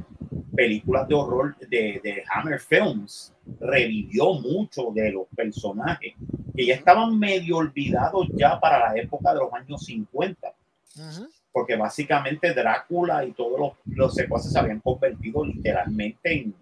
películas 0.55 1.07
de 1.07 1.15
horror 1.15 1.57
de, 1.57 1.99
de 2.03 2.23
Hammer 2.29 2.59
Films. 2.59 3.33
Revivió 3.59 4.35
mucho 4.35 4.91
de 4.93 5.13
los 5.13 5.25
personajes 5.35 6.13
que 6.55 6.65
ya 6.67 6.75
estaban 6.75 7.17
medio 7.17 7.57
olvidados 7.57 8.27
ya 8.35 8.59
para 8.59 8.77
la 8.93 9.01
época 9.01 9.33
de 9.33 9.39
los 9.39 9.53
años 9.53 9.83
50 9.83 10.53
Ujú. 10.95 11.27
porque 11.51 11.75
básicamente 11.75 12.53
Drácula 12.53 13.25
y 13.25 13.31
todos 13.31 13.59
los, 13.59 13.71
los 13.97 14.13
secuaces 14.13 14.51
se 14.51 14.59
habían 14.59 14.79
convertido 14.79 15.43
literalmente 15.43 16.31
en, 16.31 16.53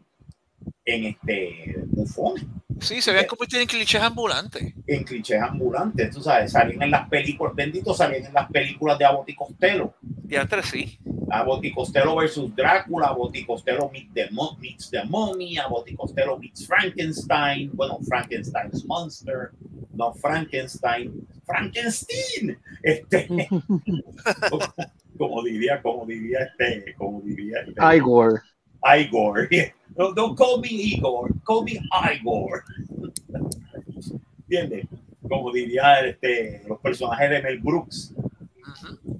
en 0.85 1.05
este 1.05 1.75
bufones, 1.87 2.45
Sí, 2.81 3.01
se 3.01 3.11
habían 3.11 3.27
convertido 3.27 3.61
en 3.61 3.67
clichés 3.69 4.01
ambulantes. 4.01 4.73
en 4.87 5.03
clichés 5.03 5.41
ambulantes, 5.41 6.11
tú 6.11 6.21
sabes, 6.21 6.51
salían 6.51 6.81
en 6.83 6.91
las 6.91 7.09
películas, 7.09 7.55
benditos 7.55 7.97
salían 7.97 8.25
en 8.25 8.33
las 8.33 8.49
películas 8.51 8.97
de 8.99 9.05
Abbott 9.05 9.29
y 9.29 9.35
Costello, 9.35 9.93
Y 10.27 10.35
antes 10.35 10.65
sí. 10.65 10.99
Abbott 11.29 11.63
y 11.65 11.71
Costello 11.73 12.15
versus 12.17 12.53
Drácula, 12.55 13.07
Abbott 13.07 13.35
y 13.35 13.45
Costello 13.45 13.89
meet 13.91 14.13
the, 14.13 14.29
mo- 14.31 14.57
meets 14.59 14.89
the 14.89 15.03
Mummy, 15.05 15.57
Abbott 15.57 15.89
y 15.89 15.95
Costello 15.95 16.37
meets 16.37 16.67
Frankenstein, 16.67 17.71
bueno, 17.73 17.99
Frankenstein's 18.07 18.85
Monster, 18.85 19.51
no 19.93 20.13
Frankenstein, 20.13 21.25
Frankenstein, 21.45 22.57
este, 22.83 23.27
como, 24.47 24.73
como 25.17 25.43
diría, 25.43 25.81
como 25.81 26.05
diría 26.05 26.39
este, 26.45 26.93
como 26.95 27.21
diría 27.21 27.61
este, 27.61 27.95
Igor. 27.95 28.41
Igor. 28.83 29.47
No, 29.97 30.13
don't 30.13 30.37
call 30.37 30.61
me 30.61 30.69
Igor, 30.69 31.33
call 31.45 31.65
me 31.65 31.77
Igor. 32.13 32.63
¿Entiendes? 34.39 34.87
Como 35.27 35.51
diría 35.51 35.99
este, 35.99 36.63
los 36.65 36.79
personajes 36.79 37.29
de 37.29 37.41
Mel 37.41 37.59
Brooks. 37.59 38.13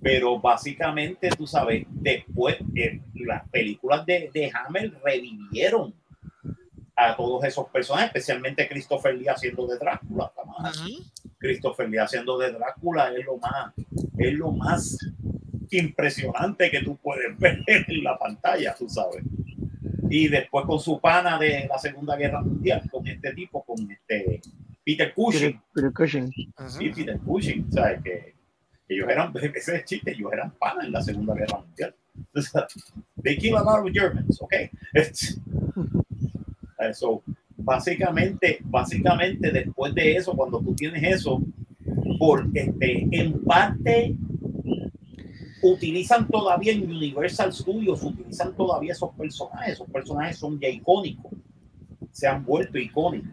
Pero 0.02 0.40
básicamente, 0.40 1.30
tú 1.32 1.46
sabes, 1.46 1.86
después 1.90 2.56
eh, 2.74 3.02
las 3.16 3.48
películas 3.50 4.06
de, 4.06 4.32
de 4.34 4.50
Hammer 4.54 4.94
revivieron 5.04 5.94
a 6.96 7.16
todos 7.16 7.44
esos 7.44 7.68
personajes, 7.70 8.08
especialmente 8.08 8.68
Christopher 8.68 9.16
Lee 9.16 9.28
haciendo 9.28 9.68
de 9.68 9.78
Drácula. 9.78 10.32
Ujú. 10.60 11.04
Christopher 11.38 11.90
Lee 11.90 11.98
haciendo 11.98 12.38
de 12.38 12.52
Drácula 12.52 13.12
es 13.14 13.26
lo 13.26 13.38
más, 13.38 13.74
es 14.18 14.34
lo 14.34 14.52
más 14.52 14.98
impresionante 15.72 16.70
que 16.70 16.82
tú 16.82 16.98
puedes 16.98 17.38
ver 17.40 17.64
en 17.68 18.04
la 18.04 18.18
pantalla, 18.18 18.76
tú 18.78 18.88
sabes. 18.88 19.24
Y 20.12 20.28
después 20.28 20.66
con 20.66 20.80
su 20.80 21.00
pana 21.00 21.40
de 21.40 21.68
la 21.68 21.78
Segunda 21.78 22.18
Guerra 22.18 22.42
Mundial, 22.42 22.84
con 22.92 23.08
este 23.08 23.34
tipo, 23.34 23.64
con 23.64 23.90
este 23.90 24.42
Peter 24.84 25.14
Cushing, 25.14 25.52
Peter, 25.52 25.62
Peter 25.74 25.94
Cushing. 25.94 26.32
sí, 26.68 26.90
Peter 26.90 27.20
Cushing, 27.20 27.72
¿sabes? 27.72 28.02
Que 28.04 28.36
ellos 28.90 29.08
eran, 29.10 29.32
ese 29.36 29.58
es 29.58 29.68
el 29.70 29.86
chiste, 29.86 30.12
ellos 30.12 30.34
eran 30.34 30.52
panas 30.60 30.86
en 30.86 30.92
la 30.92 31.02
Segunda 31.02 31.34
Guerra 31.34 31.60
Mundial. 31.60 31.96
O 32.36 32.42
sea, 32.42 32.68
They 33.24 33.38
kill 33.38 33.56
a 33.56 33.64
lot 33.64 33.88
of 33.88 33.94
Germans, 33.94 34.38
ok. 34.42 34.54
Eso, 36.78 37.24
básicamente, 37.56 38.60
básicamente 38.64 39.50
después 39.50 39.96
de 39.96 40.18
eso, 40.18 40.36
cuando 40.36 40.60
tú 40.60 40.76
tienes 40.76 41.04
eso, 41.04 41.42
por 42.20 42.50
este, 42.54 43.08
en 43.12 43.42
parte 43.44 44.16
utilizan 45.64 46.28
todavía 46.28 46.74
en 46.74 46.90
Universal 46.90 47.54
Studios, 47.54 48.04
utilizan 48.04 48.56
todavía 48.56 48.94
esos 48.94 49.14
personajes, 49.16 49.74
esos 49.74 49.90
personajes 49.90 50.38
son 50.38 50.60
ya 50.60 50.70
icónicos, 50.70 51.32
se 52.12 52.28
han 52.28 52.46
vuelto 52.46 52.78
icónicos. 52.78 53.32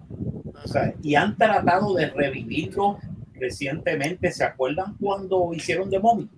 O 0.64 0.68
sea, 0.68 0.94
y 1.02 1.14
han 1.14 1.37
tratado 1.37 1.94
de 1.94 2.08
revivirlo 2.11 2.99
recientemente. 3.35 4.32
¿Se 4.32 4.44
acuerdan 4.44 4.97
cuando 5.00 5.52
hicieron 5.54 5.88
The 5.90 6.00
Mommy? 6.00 6.28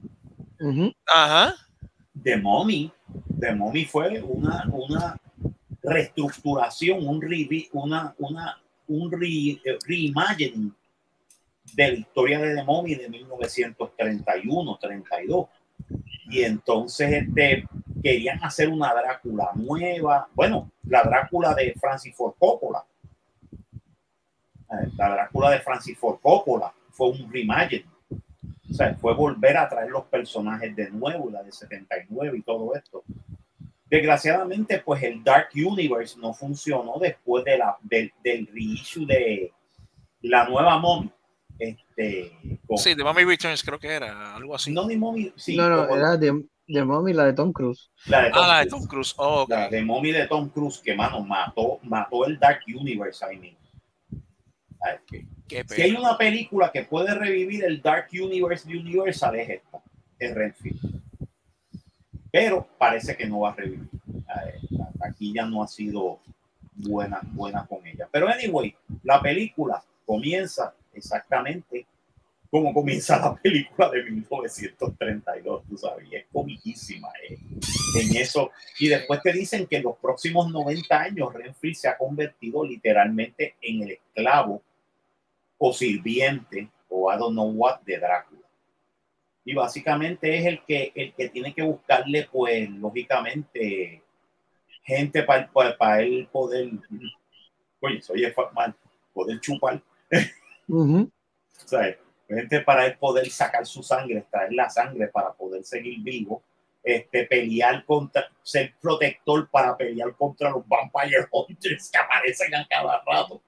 Ujú. 0.61 0.93
Ajá. 1.07 1.55
The 2.23 2.37
Mommy, 2.37 2.93
The 3.39 3.55
Mommy 3.55 3.87
fue 3.87 4.21
una, 4.21 4.69
una 4.73 5.19
reestructuración, 5.83 7.09
un, 7.09 7.23
re, 7.23 7.49
una, 7.73 8.15
una, 8.19 8.61
un 8.89 9.11
re, 9.11 9.59
reimagining 9.87 10.75
de 11.73 11.93
la 11.93 11.99
historia 11.99 12.39
de 12.41 12.57
The 12.57 12.65
Mommy 12.65 12.95
de 12.95 13.09
1931-32. 13.09 15.49
Y 16.29 16.43
entonces 16.43 17.13
este, 17.13 17.67
querían 18.03 18.43
hacer 18.43 18.69
una 18.69 18.95
Drácula 18.95 19.51
nueva, 19.55 20.29
bueno, 20.35 20.71
la 20.85 21.03
Drácula 21.03 21.55
de 21.55 21.75
Francis 21.75 22.15
Ford 22.15 22.35
Coppola. 22.39 22.85
Eh, 24.71 24.89
La 24.97 25.11
Drácula 25.11 25.51
de 25.51 25.61
Francis 25.61 25.99
Ford 25.99 26.19
Coppola 26.21 26.73
fue 26.91 27.11
un 27.11 27.33
reimagining. 27.33 27.91
O 28.71 28.75
sea, 28.75 28.95
fue 28.95 29.15
volver 29.15 29.57
a 29.57 29.69
traer 29.69 29.91
los 29.91 30.05
personajes 30.05 30.75
de 30.77 30.91
nuevo, 30.91 31.29
la 31.31 31.43
de 31.43 31.51
79 31.51 32.39
y 32.39 32.43
todo 32.43 32.75
esto. 32.75 33.03
Desgraciadamente, 33.87 34.79
pues 34.79 35.03
el 35.03 35.25
Dark 35.25 35.49
Universe 35.55 36.17
no 36.21 36.33
funcionó 36.33 36.99
después 37.01 37.45
de 37.45 37.59
la, 37.59 37.77
del, 37.83 38.13
del 38.23 38.47
reissue 38.47 39.05
de 39.05 39.53
la 40.23 40.49
nueva 40.49 40.79
Mommy. 40.79 41.11
Este, 41.61 42.33
con- 42.67 42.79
Sí, 42.79 42.97
The 42.97 43.05
Mommy 43.05 43.23
Returns 43.25 43.63
creo 43.63 43.79
que 43.79 43.89
era, 43.89 44.35
algo 44.35 44.55
así. 44.55 44.73
no, 44.73 44.87
ni 44.89 44.97
Mommy, 44.97 45.33
sí, 45.37 45.57
no, 45.57 45.69
no, 45.69 45.87
como- 45.87 45.97
era 46.01 46.17
de, 46.17 46.43
de 46.67 46.85
Mommy, 46.85 47.13
la 47.13 47.27
de 47.27 47.35
Tom 47.35 47.53
Cruise. 47.53 47.91
La 48.07 48.23
de 48.25 48.31
Tom 48.31 48.41
Ah, 48.43 48.49
la 48.49 48.59
de 48.61 48.67
Cruise. 48.69 48.81
Tom 48.83 48.89
Cruise. 48.89 49.15
Oh. 49.19 49.47
La 49.49 49.69
de 49.69 49.83
Mommy 49.85 50.11
de 50.13 50.27
Tom 50.27 50.49
Cruise, 50.49 50.79
que 50.83 50.95
mano, 50.95 51.21
mató, 51.23 51.79
mató 51.83 52.25
el 52.25 52.39
Dark 52.39 52.61
Universe 52.67 53.25
que- 55.07 55.27
Qué 55.47 55.65
Si 55.69 55.83
hay 55.83 55.91
una 55.93 56.17
película 56.17 56.71
que 56.73 56.85
puede 56.85 57.13
revivir 57.15 57.65
el 57.65 57.83
Dark 57.83 58.09
Universe 58.13 58.69
de 58.69 58.79
Universal 58.79 59.35
es 59.39 59.51
esta, 59.51 59.83
es 60.19 60.35
Renfield. 60.35 61.03
Pero 62.31 62.67
parece 62.79 63.17
que 63.17 63.27
no 63.27 63.41
va 63.41 63.51
a 63.51 63.55
revivir. 63.57 63.89
La 64.71 64.89
taquilla 64.99 65.45
no 65.47 65.63
ha 65.63 65.69
sido 65.69 66.21
buena, 66.73 67.21
buena 67.33 67.67
con 67.67 67.85
ella. 67.87 68.09
Pero 68.13 68.29
anyway, 68.29 68.75
la 69.03 69.21
película 69.21 69.83
comienza 70.07 70.73
exactamente 70.95 71.87
como 72.51 72.75
comienza 72.75 73.19
la 73.19 73.37
película 73.37 73.89
de 73.91 74.03
1932, 74.03 75.63
tú 75.69 75.79
sabes, 75.79 76.09
y 76.11 76.17
es 76.17 76.27
comiquísima 76.33 77.09
eh, 77.29 77.39
en 77.95 78.17
eso. 78.17 78.51
Y 78.81 78.89
después 78.89 79.23
te 79.23 79.33
dicen 79.33 79.67
que 79.67 79.77
en 79.77 79.85
los 79.85 79.97
próximos 79.99 80.51
90 80.51 81.01
años 81.01 81.33
Renfield 81.33 81.77
se 81.77 81.89
ha 81.89 81.97
convertido 81.97 82.65
literalmente 82.65 83.55
en 83.63 83.83
el 83.85 83.91
esclavo 83.93 84.63
o 85.59 85.73
sirviente 85.73 86.69
o 86.89 87.13
I 87.13 87.19
don't 87.19 87.35
know 87.35 87.51
what 87.51 87.81
de 87.83 87.99
Drácula. 87.99 88.41
Y 89.45 89.55
básicamente 89.55 90.37
es 90.37 90.47
el 90.47 90.65
que, 90.65 90.93
el 90.95 91.15
que 91.15 91.29
tiene 91.29 91.55
que 91.55 91.63
buscarle, 91.63 92.29
pues, 92.31 92.69
lógicamente, 92.69 94.03
gente 94.83 95.23
para, 95.23 95.51
para, 95.51 95.77
para 95.79 96.03
él 96.03 96.29
poder, 96.33 96.69
oye, 97.81 98.03
soy 98.03 98.27
mal, 98.55 98.75
poder 99.15 99.41
chupar, 99.41 99.81
Ujú. 100.71 101.11
¿sabes? 101.67 101.97
Gente 102.29 102.61
para 102.61 102.87
él 102.87 102.97
poder 102.97 103.29
sacar 103.31 103.67
su 103.67 103.83
sangre, 103.83 104.19
extraer 104.19 104.53
la 104.53 104.71
sangre 104.71 105.09
para 105.09 105.33
poder 105.33 105.65
seguir 105.65 106.01
vivo, 106.01 106.43
este, 106.83 107.25
pelear 107.27 107.85
contra, 107.85 108.31
ser 108.43 108.75
protector 108.81 109.49
para 109.51 109.77
pelear 109.77 110.15
contra 110.17 110.51
los 110.51 110.67
Vampire 110.67 111.27
Hunters 111.31 111.91
que 111.91 111.99
aparecen 111.99 112.55
a 112.55 112.67
cada 112.69 113.03
rato. 113.05 113.35
O 113.35 113.43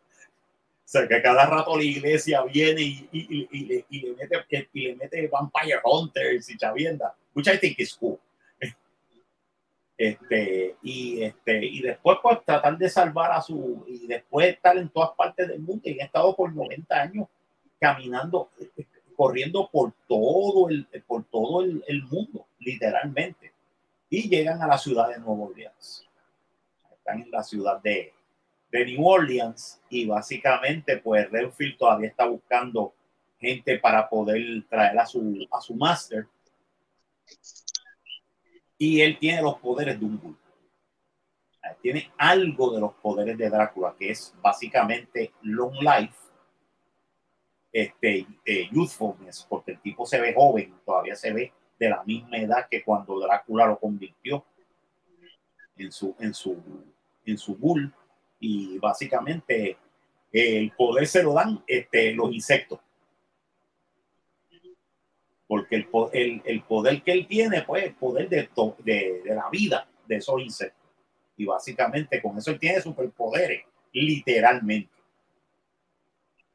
sea, 0.92 1.06
que 1.08 1.14
a 1.14 1.22
cada 1.22 1.46
rato 1.46 1.76
la 1.76 1.84
iglesia 1.84 2.42
viene 2.42 2.82
y, 2.82 3.08
y, 3.12 3.48
y, 3.50 3.84
y 3.88 4.00
le, 4.00 4.10
le, 4.10 4.16
mete, 4.16 4.68
y 4.72 4.88
le 4.88 4.96
mete 4.96 5.28
Vampire 5.28 5.80
Hunters 5.84 6.50
y 6.50 6.58
chavienda, 6.58 7.14
which 7.34 7.46
I 7.46 7.56
think 7.58 7.78
is 7.78 7.94
cool. 7.94 8.18
Este, 10.02 10.74
y, 10.82 11.22
este, 11.22 11.64
y 11.64 11.80
después 11.80 12.18
pues 12.20 12.44
tratar 12.44 12.76
de 12.76 12.88
salvar 12.88 13.30
a 13.30 13.40
su, 13.40 13.84
y 13.86 14.08
después 14.08 14.48
estar 14.48 14.76
en 14.76 14.88
todas 14.88 15.10
partes 15.10 15.46
del 15.46 15.60
mundo 15.60 15.82
y 15.84 15.92
han 15.92 16.06
estado 16.06 16.34
por 16.34 16.52
90 16.52 16.92
años 17.00 17.28
caminando, 17.78 18.50
corriendo 19.14 19.70
por 19.70 19.92
todo 20.08 20.68
el, 20.70 20.88
por 21.06 21.22
todo 21.26 21.62
el, 21.62 21.84
el 21.86 22.02
mundo, 22.02 22.48
literalmente. 22.58 23.52
Y 24.10 24.28
llegan 24.28 24.60
a 24.60 24.66
la 24.66 24.76
ciudad 24.76 25.08
de 25.08 25.20
Nueva 25.20 25.44
Orleans. 25.44 26.04
Están 26.96 27.22
en 27.22 27.30
la 27.30 27.44
ciudad 27.44 27.80
de, 27.80 28.12
de 28.72 28.84
New 28.84 29.06
Orleans 29.06 29.80
y 29.88 30.06
básicamente 30.06 30.96
pues 30.96 31.30
Renfield 31.30 31.78
todavía 31.78 32.08
está 32.08 32.26
buscando 32.26 32.92
gente 33.38 33.78
para 33.78 34.08
poder 34.08 34.64
traer 34.68 34.98
a 34.98 35.06
su, 35.06 35.46
a 35.52 35.60
su 35.60 35.76
máster 35.76 36.26
y 38.78 39.00
él 39.00 39.18
tiene 39.18 39.42
los 39.42 39.58
poderes 39.58 39.98
de 39.98 40.06
un 40.06 40.18
ghoul. 40.18 40.36
Tiene 41.80 42.12
algo 42.16 42.72
de 42.72 42.80
los 42.80 42.92
poderes 42.94 43.38
de 43.38 43.48
Drácula, 43.48 43.94
que 43.98 44.10
es 44.10 44.34
básicamente 44.40 45.32
long 45.42 45.74
life, 45.80 46.14
este, 47.72 48.26
eh, 48.44 48.68
youthfulness, 48.70 49.46
porque 49.48 49.72
el 49.72 49.80
tipo 49.80 50.04
se 50.04 50.20
ve 50.20 50.34
joven, 50.34 50.74
todavía 50.84 51.16
se 51.16 51.32
ve 51.32 51.52
de 51.78 51.88
la 51.88 52.02
misma 52.04 52.36
edad 52.36 52.68
que 52.70 52.82
cuando 52.82 53.18
Drácula 53.18 53.66
lo 53.66 53.78
convirtió 53.78 54.44
en 55.76 55.90
su, 55.90 56.14
en 56.18 56.34
su, 56.34 56.62
en 57.24 57.38
su 57.38 57.56
ghoul. 57.56 57.92
Y 58.38 58.78
básicamente 58.78 59.70
eh, 60.32 60.58
el 60.58 60.72
poder 60.72 61.06
se 61.06 61.22
lo 61.22 61.32
dan 61.32 61.62
este, 61.66 62.12
los 62.12 62.32
insectos 62.32 62.80
porque 65.52 65.76
el, 65.76 65.86
el, 66.14 66.42
el, 66.46 66.62
poder 66.62 67.02
que 67.02 67.12
él 67.12 67.26
tiene, 67.26 67.60
pues, 67.60 67.84
el 67.84 67.94
poder 67.94 68.26
de, 68.26 68.48
de, 68.78 69.20
de, 69.22 69.34
la 69.34 69.50
vida 69.50 69.86
de 70.06 70.16
esos 70.16 70.40
insectos. 70.40 70.88
Y 71.36 71.44
básicamente 71.44 72.22
con 72.22 72.38
eso 72.38 72.52
él 72.52 72.58
tiene 72.58 72.80
superpoderes, 72.80 73.62
literalmente. 73.92 74.90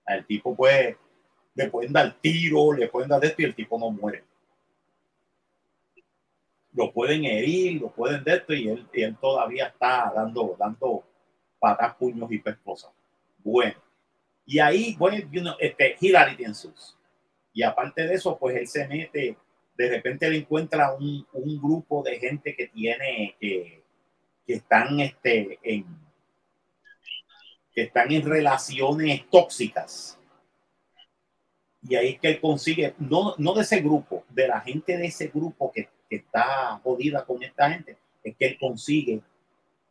El 0.08 0.26
tipo 0.26 0.56
puede, 0.56 0.98
le 1.54 1.70
pueden 1.70 1.94
dar 1.94 2.18
tiro, 2.20 2.74
le 2.74 2.88
pueden 2.88 3.08
dar 3.08 3.24
esto 3.24 3.44
y 3.44 3.46
el 3.46 3.54
tipo 3.54 3.78
no 3.78 3.92
muere. 3.92 4.24
Lo 6.74 6.92
pueden 6.92 7.24
herir, 7.24 7.80
lo 7.80 7.92
pueden 7.92 8.24
de 8.24 8.34
esto 8.34 8.56
y 8.56 8.68
él, 8.68 8.88
y 8.92 9.04
él 9.04 9.16
todavía 9.22 9.68
está 9.68 10.12
dando, 10.16 10.56
dando 10.58 11.04
patas, 11.60 11.94
puños 11.98 12.32
y 12.32 12.40
pescosas. 12.40 12.90
Bueno. 13.44 13.76
Y 14.44 14.58
ahí, 14.58 14.96
bueno, 14.98 15.18
you 15.32 15.42
know, 15.42 15.54
este, 15.60 15.98
Hilarity 16.02 16.46
ensues. 16.46 16.97
Y 17.58 17.64
aparte 17.64 18.06
de 18.06 18.14
eso, 18.14 18.38
pues 18.38 18.56
él 18.56 18.68
se 18.68 18.88
mete, 18.88 19.36
de 19.76 19.90
repente 19.90 20.30
le 20.30 20.38
encuentra 20.38 20.94
un, 20.94 21.26
un 21.34 21.60
grupo 21.60 22.04
de 22.04 22.20
gente 22.20 22.56
que 22.56 22.68
tiene, 22.68 23.36
que, 23.40 23.84
que 24.46 24.54
están 24.54 25.00
este, 25.00 25.58
en, 25.64 25.84
que 27.74 27.82
están 27.82 28.12
en 28.12 28.22
relaciones 28.22 29.28
tóxicas. 29.32 30.20
Y 31.82 31.96
ahí 31.96 32.10
es 32.10 32.20
que 32.20 32.28
él 32.28 32.40
consigue, 32.40 32.94
no, 33.00 33.34
no 33.40 33.56
de 33.56 33.64
ese 33.64 33.82
grupo, 33.82 34.24
de 34.30 34.48
la 34.48 34.62
gente 34.62 34.96
de 34.96 35.08
ese 35.08 35.30
grupo 35.30 35.72
que, 35.72 35.90
que 36.08 36.18
está 36.18 36.80
jodida 36.84 37.26
con 37.26 37.42
esta 37.42 37.72
gente, 37.72 37.98
es 38.24 38.36
que 38.38 38.46
él 38.50 38.58
consigue, 38.60 39.20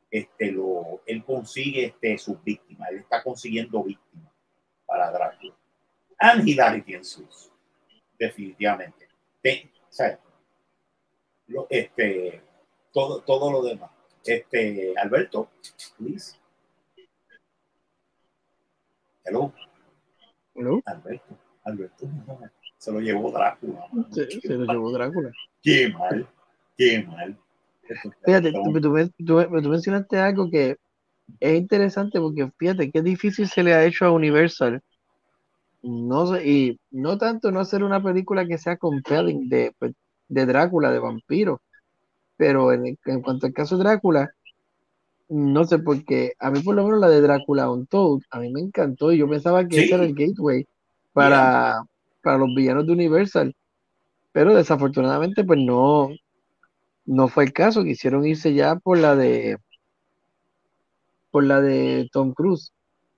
este, 0.09 0.53
lo, 0.53 1.03
él 1.05 1.25
consigue 1.25 1.87
este, 1.87 2.17
sus 2.17 2.41
víctimas, 2.45 2.91
él 2.93 2.99
está 2.99 3.25
consiguiendo 3.25 3.83
víctimas 3.83 4.33
para 4.87 5.11
Drácula. 5.11 5.53
And 6.21 6.49
ensues 6.49 7.51
definitivamente. 8.19 9.09
Te, 9.43 9.71
lo, 11.49 11.67
este, 11.71 12.43
todo, 12.93 13.21
todo 13.21 13.53
lo 13.53 13.63
demás. 13.63 13.91
Este, 14.25 14.95
Alberto, 14.99 15.49
please. 15.99 16.37
Hello. 19.25 19.53
Hello. 20.55 20.81
Alberto, 20.87 21.39
Alberto, 21.65 22.09
se 22.79 22.93
lo 22.93 23.01
llevó 23.01 23.31
Drácula. 23.31 23.89
Sí, 24.13 24.41
se 24.41 24.55
lo 24.55 24.73
llevó 24.73 24.91
Drácula. 24.93 25.31
Qué 25.63 25.89
mal, 25.89 26.29
qué 26.77 27.03
mal. 27.03 27.39
Fíjate, 28.25 28.53
tú, 28.53 28.81
tú, 28.81 29.11
tú, 29.25 29.63
tú 29.63 29.69
mencionaste 29.69 30.19
algo 30.19 30.51
que 30.51 30.77
es 31.41 31.59
interesante 31.59 32.21
porque 32.21 32.51
fíjate 32.57 32.91
qué 32.91 33.03
difícil 33.03 33.49
se 33.49 33.63
le 33.63 33.75
ha 33.75 33.85
hecho 33.85 34.07
a 34.07 34.13
Universal 34.13 34.83
no 35.87 36.27
sé, 36.27 36.49
y 36.49 36.81
no 36.91 37.19
tanto 37.19 37.51
no 37.53 37.61
hacer 37.61 37.85
una 37.85 38.03
película 38.03 38.47
que 38.47 38.59
sea 38.59 38.77
compelling 38.77 39.49
de, 39.49 39.73
de 40.29 40.47
Drácula, 40.47 40.91
de 40.91 40.99
vampiro, 40.99 41.61
pero 42.37 42.73
en, 42.73 42.99
en, 43.05 43.23
cuanto 43.23 43.47
al 43.47 43.53
caso 43.53 43.77
de 43.77 43.85
Drácula, 43.85 44.31
no 45.29 45.65
sé, 45.65 45.79
porque 45.79 46.33
a 46.39 46.51
mí 46.51 46.61
por 46.61 46.75
lo 46.75 46.85
menos 46.85 47.01
la 47.01 47.09
de 47.09 47.21
Drácula 47.21 47.71
Untold, 47.71 48.23
a 48.31 48.41
mí 48.41 48.51
me 48.53 48.61
encantó 48.61 49.13
y 49.13 49.19
yo 49.19 49.29
pensaba 49.29 49.67
que 49.67 49.77
Sí. 49.77 49.83
ese 49.85 49.95
era 49.95 50.05
el 50.05 50.15
gateway 50.15 50.67
para, 51.13 51.83
para 52.23 52.39
los 52.39 52.55
villanos 52.55 52.87
de 52.87 52.93
Universal, 52.93 53.55
pero 54.33 54.55
desafortunadamente 54.55 55.45
pues 55.45 55.59
no, 55.61 56.11
no 57.07 57.29
fue 57.29 57.45
el 57.45 57.53
caso, 57.53 57.85
quisieron 57.85 58.27
irse 58.27 58.55
ya 58.55 58.77
por 58.77 58.99
la 58.99 59.17
de 59.17 59.59
por 61.31 61.45
la 61.45 61.61
de 61.61 62.09
Tom 62.13 62.33
Cruise. 62.33 62.73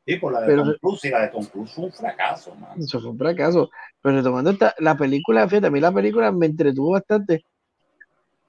Sí, 0.09 0.17
por 0.17 0.33
la 0.33 0.41
de 0.41 0.47
Pero- 0.47 0.65
Tom 0.65 0.75
Cruise 0.81 1.05
y 1.05 1.11
la 1.11 1.21
de 1.21 1.29
Tom 1.29 1.45
Cruise 1.45 1.71
fue 1.71 1.85
un 1.85 1.93
fracaso, 1.93 2.55
man. 2.55 2.81
Eso 2.81 2.99
fue 2.99 3.11
un 3.11 3.19
fracaso. 3.19 3.69
Pero 4.01 4.17
retomando 4.17 4.51
esta, 4.51 4.75
la 4.79 4.97
película, 4.97 5.47
fíjate, 5.47 5.67
a 5.67 5.71
mí 5.71 5.81
la 5.81 5.93
película 5.93 6.33
me 6.33 6.47
entretuvo 6.47 6.93
bastante. 6.93 7.45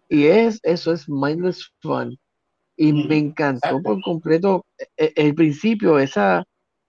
Y 0.07 0.27
es, 0.27 0.61
eso 0.63 0.93
es 0.93 1.09
mindless 1.09 1.69
fun. 1.81 2.17
Y 2.77 2.93
me 2.93 3.17
encantó 3.17 3.67
exacto. 3.67 3.83
por 3.83 4.01
completo 4.01 4.65
e- 4.95 5.11
el, 5.17 5.35
principio, 5.35 5.99
esa, 5.99 6.45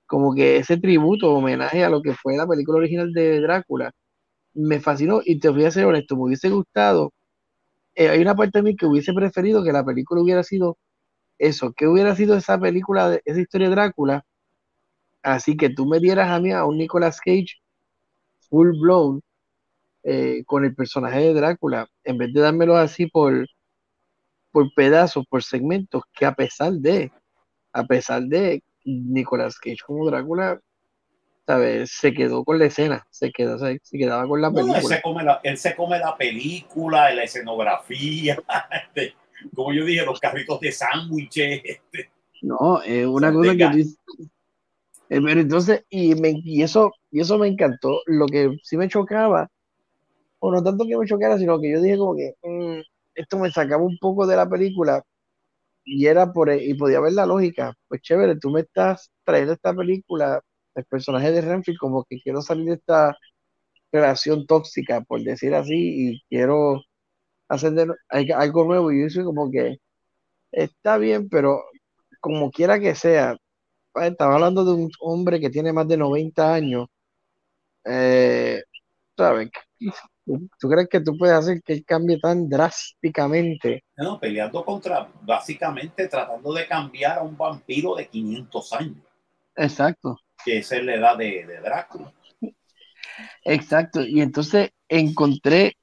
como 0.06 0.36
que 0.36 0.58
ese 0.58 0.76
tributo, 0.76 1.34
homenaje 1.34 1.82
a 1.82 1.90
lo 1.90 2.00
que 2.00 2.14
fue 2.14 2.36
la 2.36 2.46
película 2.46 2.78
original 2.78 3.12
de 3.12 3.40
Drácula. 3.40 3.90
Me 4.54 4.78
fascinó 4.78 5.20
y 5.24 5.40
te 5.40 5.48
voy 5.48 5.64
a 5.64 5.72
ser 5.72 5.86
honesto, 5.86 6.14
me 6.14 6.22
hubiese 6.24 6.48
gustado. 6.48 7.12
eh, 7.96 8.08
hay 8.08 8.20
una 8.20 8.36
parte 8.36 8.60
de 8.60 8.62
mí 8.62 8.76
que 8.76 8.86
hubiese 8.86 9.12
preferido 9.14 9.64
que 9.64 9.72
la 9.72 9.84
película 9.84 10.22
hubiera 10.22 10.44
sido 10.44 10.78
eso, 11.38 11.72
que 11.72 11.88
hubiera 11.88 12.14
sido 12.16 12.36
esa 12.36 12.58
película, 12.60 13.10
de, 13.10 13.22
esa 13.24 13.40
historia 13.40 13.68
de 13.68 13.74
Drácula. 13.74 14.24
Así 15.22 15.56
que 15.56 15.70
tú 15.70 15.86
me 15.86 15.98
dieras 16.00 16.30
a 16.30 16.40
mí 16.40 16.52
a 16.52 16.64
un 16.64 16.78
Nicolas 16.78 17.20
Cage 17.20 17.60
full 18.48 18.70
blown 18.80 19.20
eh, 20.02 20.42
con 20.46 20.64
el 20.64 20.74
personaje 20.74 21.20
de 21.20 21.34
Drácula, 21.34 21.88
en 22.04 22.18
vez 22.18 22.32
de 22.32 22.40
dármelo 22.40 22.76
así 22.76 23.06
por, 23.06 23.46
por 24.50 24.72
pedazos, 24.74 25.26
por 25.28 25.42
segmentos, 25.42 26.02
que 26.14 26.24
a 26.24 26.32
pesar 26.34 26.72
de, 26.72 27.12
a 27.72 27.84
pesar 27.84 28.22
de 28.22 28.62
Nicolas 28.84 29.58
Cage 29.58 29.76
como 29.86 30.06
Drácula, 30.06 30.58
¿sabes? 31.46 31.90
Se 31.92 32.14
quedó 32.14 32.44
con 32.44 32.58
la 32.58 32.64
escena, 32.66 33.06
se, 33.10 33.30
quedó, 33.30 33.58
se, 33.58 33.78
se 33.82 33.98
quedaba 33.98 34.26
con 34.26 34.40
la 34.40 34.50
No, 34.50 34.60
él, 34.60 34.66
película. 34.68 34.96
se 34.96 35.02
come 35.02 35.22
la, 35.24 35.40
él 35.42 35.58
se 35.58 35.76
come 35.76 35.98
la 35.98 36.16
película, 36.16 37.12
la 37.12 37.24
escenografía, 37.24 38.38
este, 38.70 39.14
como 39.54 39.72
yo 39.74 39.84
dije, 39.84 40.04
los 40.04 40.18
carritos 40.18 40.60
de 40.60 40.72
sándwiches. 40.72 41.60
Este. 41.64 42.10
No, 42.42 42.82
es 42.82 43.06
una 43.06 43.28
sea, 43.28 43.34
cosa 43.34 43.56
que 43.56 43.84
tú 43.84 44.30
entonces, 45.10 45.84
y, 45.90 46.14
me, 46.14 46.34
y, 46.44 46.62
eso, 46.62 46.92
y 47.10 47.20
eso 47.20 47.38
me 47.38 47.48
encantó. 47.48 48.00
Lo 48.06 48.26
que 48.26 48.56
sí 48.62 48.76
me 48.76 48.88
chocaba, 48.88 49.48
o 50.40 50.52
no 50.52 50.62
tanto 50.62 50.86
que 50.86 50.96
me 50.96 51.06
chocara, 51.06 51.38
sino 51.38 51.60
que 51.60 51.72
yo 51.72 51.80
dije 51.82 51.98
como 51.98 52.16
que 52.16 52.34
mm, 52.42 52.80
esto 53.14 53.38
me 53.38 53.50
sacaba 53.50 53.82
un 53.84 53.98
poco 54.00 54.26
de 54.26 54.36
la 54.36 54.48
película 54.48 55.02
y 55.84 56.06
era 56.06 56.32
por, 56.32 56.52
y 56.52 56.74
podía 56.74 57.00
ver 57.00 57.14
la 57.14 57.26
lógica. 57.26 57.74
Pues 57.88 58.02
chévere, 58.02 58.36
tú 58.38 58.50
me 58.50 58.60
estás 58.62 59.10
trayendo 59.24 59.54
esta 59.54 59.74
película, 59.74 60.42
el 60.74 60.84
personaje 60.86 61.32
de 61.32 61.42
Renfield, 61.42 61.78
como 61.78 62.04
que 62.04 62.20
quiero 62.22 62.42
salir 62.42 62.66
de 62.66 62.74
esta 62.74 63.16
relación 63.92 64.46
tóxica, 64.46 65.02
por 65.02 65.22
decir 65.22 65.54
así, 65.54 66.12
y 66.14 66.22
quiero 66.28 66.82
hacer 67.48 67.74
algo 68.36 68.64
nuevo. 68.64 68.92
Y 68.92 69.02
yo 69.02 69.10
soy 69.10 69.24
como 69.24 69.50
que 69.50 69.78
está 70.52 70.98
bien, 70.98 71.28
pero 71.30 71.64
como 72.20 72.50
quiera 72.50 72.80
que 72.80 72.94
sea, 72.94 73.36
estaba 74.02 74.34
hablando 74.34 74.64
de 74.64 74.72
un 74.72 74.90
hombre 75.00 75.40
que 75.40 75.50
tiene 75.50 75.72
más 75.72 75.88
de 75.88 75.96
90 75.96 76.54
años. 76.54 76.86
Eh, 77.84 78.62
¿sabes? 79.16 79.50
¿Tú, 80.24 80.48
tú 80.58 80.68
crees 80.68 80.88
que 80.88 81.00
tú 81.00 81.16
puedes 81.18 81.34
hacer 81.36 81.62
que 81.62 81.74
él 81.74 81.84
cambie 81.84 82.18
tan 82.18 82.48
drásticamente? 82.48 83.84
No, 83.96 84.18
peleando 84.18 84.64
contra, 84.64 85.08
básicamente 85.22 86.08
tratando 86.08 86.52
de 86.52 86.66
cambiar 86.66 87.18
a 87.18 87.22
un 87.22 87.36
vampiro 87.36 87.94
de 87.94 88.08
500 88.08 88.72
años, 88.72 88.96
Exacto, 89.54 90.18
que 90.44 90.58
esa 90.58 90.76
es 90.76 90.84
la 90.84 90.94
edad 90.96 91.16
de, 91.16 91.46
de 91.46 91.60
Drácula. 91.60 92.12
exacto. 93.44 94.02
Y 94.04 94.20
entonces 94.20 94.70
encontré, 94.88 95.76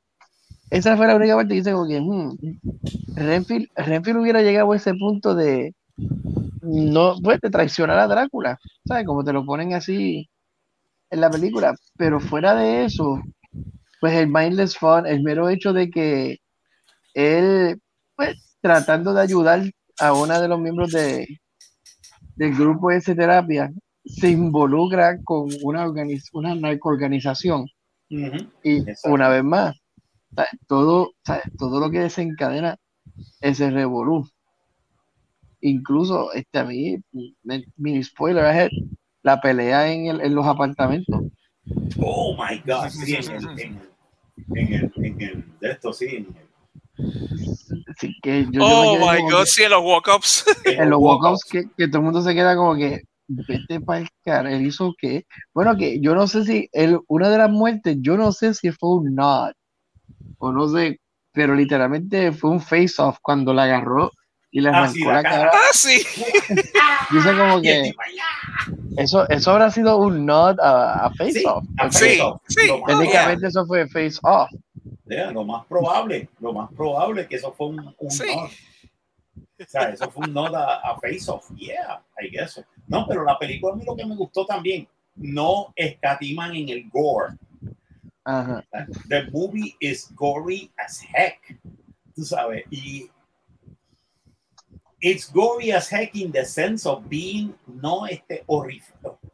esa 0.71 0.97
fue 0.97 1.07
la 1.07 1.15
única 1.17 1.35
parte 1.35 1.49
que 1.49 1.55
dice 1.55 1.73
como 1.73 1.87
que 1.87 2.01
hmm, 2.01 2.37
Renfield, 3.15 3.67
Renfield 3.75 4.19
hubiera 4.21 4.41
llegado 4.41 4.71
a 4.71 4.75
ese 4.77 4.93
punto 4.95 5.35
de 5.35 5.75
no, 6.61 7.15
pues, 7.23 7.39
traicionar 7.41 7.99
a 7.99 8.07
Drácula, 8.07 8.57
¿sabes? 8.85 9.05
Como 9.05 9.23
te 9.23 9.33
lo 9.33 9.45
ponen 9.45 9.73
así 9.73 10.29
en 11.09 11.21
la 11.21 11.29
película. 11.29 11.75
Pero 11.97 12.19
fuera 12.19 12.55
de 12.55 12.85
eso, 12.85 13.21
pues 13.99 14.13
el 14.13 14.27
mindless 14.27 14.77
fun, 14.77 15.05
el 15.05 15.23
mero 15.23 15.49
hecho 15.49 15.73
de 15.73 15.89
que 15.89 16.37
él, 17.13 17.81
pues, 18.15 18.57
tratando 18.61 19.13
de 19.13 19.21
ayudar 19.21 19.61
a 19.99 20.13
una 20.13 20.39
de 20.39 20.47
los 20.47 20.59
miembros 20.59 20.91
de, 20.91 21.27
del 22.35 22.55
grupo 22.55 22.89
de 22.89 23.01
terapia, 23.01 23.71
se 24.05 24.29
involucra 24.29 25.17
con 25.23 25.49
una, 25.63 25.85
organiz- 25.85 26.29
una 26.33 26.53
narcoorganización. 26.55 27.67
Y 28.09 28.77
Exacto. 28.77 29.13
una 29.13 29.29
vez 29.29 29.43
más, 29.43 29.75
¿sabes? 30.35 30.51
todo, 30.67 31.11
¿sabes? 31.25 31.43
todo 31.57 31.79
lo 31.79 31.89
que 31.89 31.99
desencadena 31.99 32.77
ese 33.41 33.69
revolú. 33.71 34.27
Incluso 35.61 36.31
este, 36.33 36.59
a 36.59 36.63
mí, 36.65 36.97
me- 37.43 37.63
mini 37.77 38.03
spoiler 38.03 38.45
ahead, 38.45 38.69
la 39.23 39.39
pelea 39.41 39.91
en, 39.91 40.05
el- 40.07 40.21
en 40.21 40.35
los 40.35 40.45
apartamentos. 40.45 41.23
Oh 41.99 42.35
my 42.37 42.57
God, 42.65 42.89
sí, 42.89 43.15
en 43.15 43.31
el, 43.31 43.49
en 43.49 43.59
el, 43.59 43.79
en 44.55 44.73
el, 44.73 44.91
en 45.05 45.21
el- 45.21 45.59
de 45.59 45.71
esto 45.71 45.93
sí, 45.93 46.05
en, 46.07 46.27
Así 47.87 48.15
que 48.21 48.45
yo, 48.45 48.51
yo 48.51 48.61
me 48.61 48.65
Oh 48.65 49.11
my 49.11 49.21
God, 49.31 49.39
que- 49.41 49.45
sí, 49.47 49.63
en 49.63 49.71
los 49.71 49.81
walk-ups. 49.83 50.45
en 50.65 50.89
los 50.89 50.99
walkouts 50.99 51.43
que, 51.49 51.63
que 51.75 51.87
todo 51.87 51.97
el 51.99 52.03
mundo 52.05 52.21
se 52.21 52.33
queda 52.33 52.55
como 52.55 52.75
que 52.75 53.01
vete 53.27 53.81
para 53.81 54.01
el 54.01 54.09
cara, 54.23 54.53
él 54.53 54.65
hizo 54.65 54.93
que, 54.97 55.25
bueno 55.53 55.75
que 55.75 55.99
yo 55.99 56.15
no 56.15 56.27
sé 56.27 56.45
si 56.45 56.69
él, 56.71 56.99
una 57.07 57.29
de 57.29 57.37
las 57.37 57.49
muertes, 57.49 57.97
yo 57.99 58.15
no 58.17 58.31
sé 58.31 58.53
si 58.53 58.71
fue 58.71 58.95
un 58.95 59.15
nod 59.15 59.51
o 60.37 60.51
no 60.51 60.67
sé, 60.69 60.99
pero 61.33 61.53
literalmente 61.55 62.31
fue 62.31 62.51
un 62.51 62.61
face 62.61 62.93
off 62.99 63.17
cuando 63.21 63.53
la 63.53 63.63
agarró 63.63 64.11
y 64.57 64.61
le 64.61 64.69
Ah, 64.69 64.71
arrancó 64.79 64.93
sí, 64.93 65.03
la 65.05 65.13
la 65.13 65.23
cara. 65.23 65.37
cara. 65.37 65.51
Ah, 65.53 65.69
sí. 65.73 65.97
Dice 67.11 67.37
como 67.37 67.61
que 67.61 67.93
eso, 68.97 69.29
eso 69.29 69.51
habrá 69.51 69.69
sido 69.69 69.97
un 69.97 70.25
nod 70.25 70.59
a, 70.59 71.05
a 71.05 71.09
face 71.13 71.33
Sí, 71.33 71.43
off. 71.45 71.63
a 71.77 71.83
porque 71.83 71.97
Sí, 71.97 72.05
Face 72.05 72.21
Off. 72.21 72.41
sí. 72.47 72.67
Técnicamente 72.87 73.47
eso 73.47 73.65
fue 73.67 73.87
face 73.87 74.17
off. 74.23 74.49
Yeah, 75.05 75.31
lo 75.31 75.43
más 75.45 75.65
probable, 75.67 76.27
lo 76.39 76.53
más 76.53 76.71
probable 76.73 77.21
es 77.21 77.27
que 77.27 77.35
eso 77.35 77.53
fue 77.53 77.67
un, 77.67 77.95
un 77.99 78.09
Sí. 78.11 78.23
nod. 78.35 78.49
O 79.59 79.65
sea, 79.67 79.89
eso 79.89 80.09
fue 80.11 80.25
un 80.27 80.33
nod 80.33 80.53
a, 80.55 80.75
a 80.75 80.95
Face 80.99 81.29
Off. 81.29 81.49
Yeah, 81.55 82.01
I 82.21 82.29
guess 82.31 82.53
so. 82.53 82.63
No, 82.87 83.05
pero 83.07 83.23
la 83.23 83.37
película 83.37 83.73
a 83.73 83.75
mí 83.75 83.83
lo 83.85 83.95
que 83.95 84.05
me 84.05 84.15
gustó 84.15 84.45
también, 84.45 84.87
no 85.15 85.71
escatiman 85.75 86.55
en 86.55 86.69
el 86.69 86.89
gore. 86.89 87.35
Ajá. 88.25 88.63
The 89.07 89.29
movie 89.31 89.75
is 89.79 90.11
gory 90.15 90.71
as 90.77 91.01
heck. 91.13 91.59
Tú 92.15 92.23
sabes, 92.23 92.63
y 92.71 93.07
it's 95.11 95.31
gory 95.31 95.71
as 95.71 95.89
heck 95.89 96.15
in 96.15 96.31
the 96.31 96.43
sense 96.45 96.85
of 96.89 97.07
being 97.09 97.53
no 97.67 98.05
este, 98.05 98.43
horri 98.47 98.81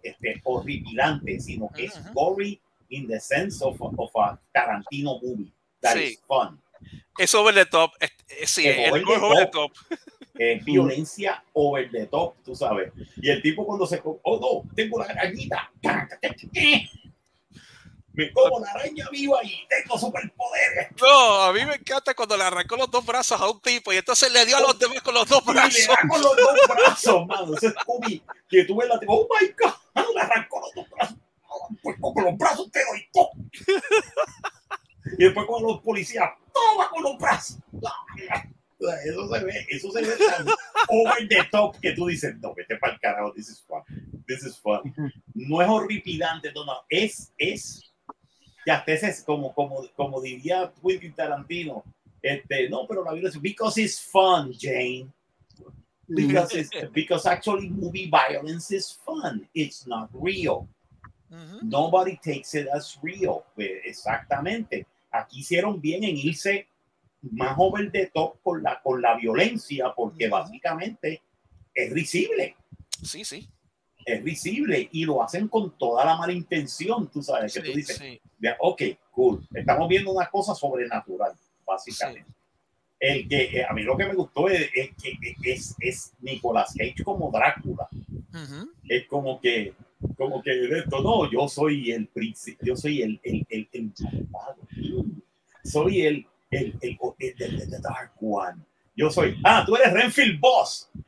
este 0.03 0.41
horripilante, 0.43 1.39
sino 1.39 1.69
que 1.69 1.86
es 1.86 1.95
Ujú. 1.97 2.13
gory 2.13 2.62
in 2.89 3.07
the 3.07 3.19
sense 3.19 3.62
of, 3.63 3.79
of 3.81 4.12
a 4.15 4.39
Tarantino 4.53 5.19
movie. 5.21 5.51
That 5.81 5.97
Sí. 5.97 6.03
is 6.13 6.19
fun. 6.27 6.59
Es 7.17 7.33
over 7.33 7.53
the 7.53 7.65
top. 7.65 7.91
Es- 7.99 8.12
es- 8.41 8.49
sí, 8.49 8.67
Es 8.67 8.77
el 8.77 8.91
over 8.93 9.03
the 9.05 9.13
es 9.13 9.21
over 9.21 9.38
the 9.38 9.45
top. 9.51 9.73
top. 9.73 9.99
Es 10.38 10.65
violencia 10.65 11.43
over 11.53 11.89
the 11.91 12.05
top, 12.07 12.36
tú 12.43 12.55
sabes. 12.55 12.91
Y 13.21 13.29
el 13.29 13.41
tipo 13.41 13.65
cuando 13.65 13.86
se... 13.86 14.01
Oh, 14.03 14.39
no, 14.65 14.75
tengo 14.75 14.99
la 14.99 15.05
arañita. 15.05 15.71
Me 18.13 18.32
como 18.32 18.60
la 18.60 18.69
araña 18.71 19.08
viva 19.12 19.43
y 19.43 19.67
tengo 19.67 19.97
superpoderes. 19.97 20.89
No, 21.02 21.41
a 21.41 21.54
mí 21.54 21.65
me 21.65 21.76
encanta 21.76 22.13
cuando 22.13 22.38
le 22.38 22.43
arrancó 22.43 22.76
los 22.76 22.89
dos 22.91 23.06
brazos 23.06 23.41
a 23.41 23.49
un 23.49 23.60
tipo 23.60 23.91
y 23.91 23.97
entonces 23.97 24.32
le 24.32 24.45
dio 24.45 24.58
a 24.58 24.62
los 24.62 24.78
demás 24.78 25.02
con 25.02 25.15
los 25.15 25.28
dos 25.28 25.41
Y 25.45 25.47
le 25.47 25.54
brazos. 25.54 25.88
con 26.10 26.21
los 26.21 26.36
dos 26.36 26.60
brazos, 26.67 27.28
mano. 27.28 27.56
Ese 27.56 27.71
Scooby 27.71 28.23
que 28.47 28.65
tú 28.65 28.76
ves 28.76 28.88
la 28.88 28.99
oh 29.08 29.28
my 29.30 29.47
god, 29.60 30.13
le 30.13 30.21
arrancó 30.21 30.60
los 30.60 30.73
dos 30.76 30.89
brazos. 30.91 31.17
Pues 31.82 31.95
con 31.99 32.23
los 32.23 32.38
brazos 32.38 32.71
te 32.71 32.80
doy 32.86 33.08
todo. 33.12 33.32
Y 35.17 35.23
después 35.23 35.45
con 35.47 35.63
los 35.63 35.82
policías, 35.82 36.30
toma 36.54 36.89
con 36.89 37.04
los 37.04 37.17
brazos. 37.17 37.58
Eso 39.06 39.28
se 39.30 39.43
ve, 39.43 39.65
eso 39.69 39.91
se 39.91 40.02
ve 40.02 40.15
tan 40.17 40.45
over 40.89 41.28
the 41.30 41.43
top 41.52 41.80
que 41.80 41.93
tú 41.93 42.08
dices, 42.08 42.36
no, 42.39 42.54
vete 42.54 42.76
para 42.78 42.93
el 42.93 42.99
carajo, 42.99 43.32
this 43.34 43.49
is 43.49 43.63
fun, 43.65 43.82
this 44.28 44.43
is 44.43 44.60
fun. 44.60 44.82
No 45.34 45.62
es 45.62 45.69
horripilante, 45.69 46.52
no, 46.54 46.65
no, 46.65 46.82
es, 46.89 47.32
es, 47.38 47.92
que 48.63 48.71
hasta 48.71 48.91
ese 48.91 49.10
es 49.10 49.23
como, 49.23 49.54
como, 49.54 49.88
como 49.95 50.21
diría 50.21 50.71
Quentin 50.82 51.13
Tarantino, 51.13 51.84
este, 52.21 52.69
no, 52.69 52.88
pero 52.88 53.04
la 53.04 53.13
violencia, 53.13 53.41
because 53.41 53.82
it's 53.82 53.99
fun, 53.99 54.54
Jane. 54.58 55.12
Because, 56.08 56.54
it's, 56.54 56.69
because 56.91 57.26
actually 57.26 57.69
movie 57.69 58.10
violence 58.10 58.71
is 58.71 58.99
fun. 59.06 59.47
It's 59.54 59.88
not 59.88 60.10
real. 60.13 60.67
Nobody 61.63 62.17
takes 62.17 62.54
it 62.54 62.67
as 62.67 62.99
real. 63.02 63.43
Pues, 63.56 63.71
exactamente. 63.86 64.86
Aquí 65.12 65.39
hicieron 65.39 65.82
bien 65.82 66.04
en 66.04 66.17
irse 66.17 66.67
más 67.21 67.56
over 67.58 67.89
the 67.91 68.12
top 68.13 68.36
con 68.43 68.62
la, 68.62 68.82
con 68.82 69.02
la 69.02 69.15
violencia, 69.15 69.93
porque 69.95 70.28
básicamente 70.28 71.21
es 71.73 71.91
risible. 71.91 72.56
Sí, 73.02 73.23
sí. 73.23 73.49
Es 74.05 74.23
risible 74.23 74.89
y 74.91 75.05
lo 75.05 75.21
hacen 75.23 75.47
con 75.47 75.77
toda 75.77 76.03
la 76.05 76.15
mala 76.17 76.33
intención, 76.33 77.09
tú 77.11 77.21
sabes, 77.23 77.53
que 77.53 77.59
tú 77.61 77.67
Sí, 77.67 77.73
dices, 77.75 77.97
sí. 77.97 78.19
ok, 78.59 78.81
cool, 79.11 79.47
estamos 79.53 79.87
viendo 79.87 80.11
una 80.11 80.29
cosa 80.29 80.53
sobrenatural, 80.55 81.33
básicamente. 81.65 82.25
El 82.99 83.27
que 83.27 83.59
eh, 83.59 83.65
a 83.69 83.73
mí 83.73 83.83
lo 83.83 83.97
que 83.97 84.05
me 84.05 84.13
gustó 84.13 84.47
es, 84.49 84.69
es 84.73 84.91
que 85.01 85.17
es, 85.51 85.75
es 85.79 86.13
Nicolas 86.21 86.73
Cage 86.77 87.03
como 87.03 87.29
Drácula. 87.31 87.87
Ujú. 87.91 88.71
Es 88.87 89.05
como 89.07 89.39
que, 89.41 89.73
como 90.17 90.41
que 90.41 90.51
esto, 90.77 91.01
no, 91.01 91.29
yo 91.31 91.47
soy 91.49 91.91
el 91.91 92.07
príncipe, 92.07 92.65
yo 92.65 92.75
soy 92.77 93.01
el, 93.01 93.19
el, 93.23 93.45
el, 93.49 93.69
el 93.73 93.91
soy 95.63 96.01
el, 96.01 96.25
el, 96.51 96.77
el, 96.81 96.97
el, 96.97 96.97
el- 97.19 97.41
el- 97.61 97.61
el 97.73 97.81
Dark 97.81 98.13
One. 98.21 98.61
Yo 98.95 99.09
soy, 99.09 99.37
ah, 99.43 99.63
tú 99.65 99.75
eres 99.75 99.91
Renfield 99.93 100.39
Boss. 100.39 100.89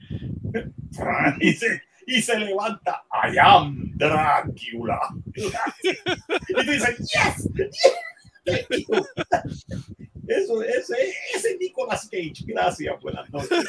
Y 1.41 1.51
se, 1.53 1.81
y 2.07 2.21
se 2.21 2.37
levanta, 2.39 3.03
I 3.11 3.37
am 3.37 3.91
Drácula. 3.95 4.99
Y 5.33 6.53
tú 6.53 6.61
dices, 6.71 6.97
yes, 6.99 7.49
yes. 7.55 7.93
Eso, 10.27 10.63
ese, 10.63 11.13
ese 11.35 11.51
es 11.51 11.57
Nicolas 11.59 12.07
Cage. 12.09 12.33
Gracias, 12.45 12.99
buenas 13.01 13.29
noches. 13.29 13.63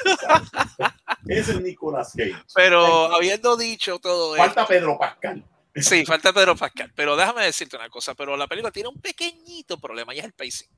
Ese 1.28 1.52
es 1.52 1.60
Nicolas 1.60 2.12
Cage. 2.16 2.34
Pero 2.54 3.14
habiendo 3.14 3.56
dicho 3.56 3.98
todo 3.98 4.34
esto, 4.36 4.44
Falta 4.46 4.66
Pedro 4.66 4.98
Pascal. 4.98 5.44
sí, 5.74 6.04
falta 6.06 6.32
Pedro 6.32 6.56
Pascal. 6.56 6.92
Pero 6.94 7.16
déjame 7.16 7.44
decirte 7.44 7.76
una 7.76 7.88
cosa, 7.90 8.14
pero 8.14 8.36
la 8.36 8.46
película 8.46 8.70
tiene 8.72 8.88
un 8.88 9.00
pequeñito 9.00 9.78
problema 9.78 10.14
y 10.14 10.18
es 10.18 10.24
el 10.24 10.32
pacing. 10.32 10.68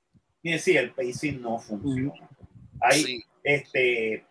Sí, 0.59 0.77
el 0.77 0.91
pacing 0.93 1.41
no 1.41 1.59
funciona. 1.59 2.29
Hay, 2.81 3.03
Sí. 3.05 3.25
este, 3.45 4.25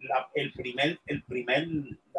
la, 0.00 0.28
el 0.34 0.52
primer, 0.52 1.00
el 1.06 1.22
primer, 1.24 1.66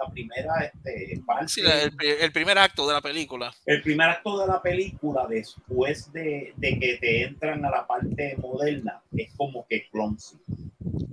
la 0.06 0.12
primera 0.12 0.54
este, 0.74 1.22
parte, 1.26 1.48
Sí, 1.48 1.62
el, 1.62 1.92
el 2.22 2.32
primer 2.32 2.58
acto 2.58 2.88
de 2.88 2.94
la 2.94 3.02
película. 3.02 3.54
el 3.66 3.82
primer 3.82 4.10
acto 4.10 4.40
de 4.40 4.48
la 4.48 4.62
película 4.62 5.26
después 5.28 6.12
de, 6.14 6.54
de 6.58 6.80
que 6.80 6.98
te 7.00 7.24
entran 7.24 7.64
a 7.66 7.70
la 7.72 7.86
parte 7.88 8.36
moderna 8.38 9.02
es 9.16 9.32
como 9.36 9.66
que 9.68 9.88
clumsy, 9.90 10.38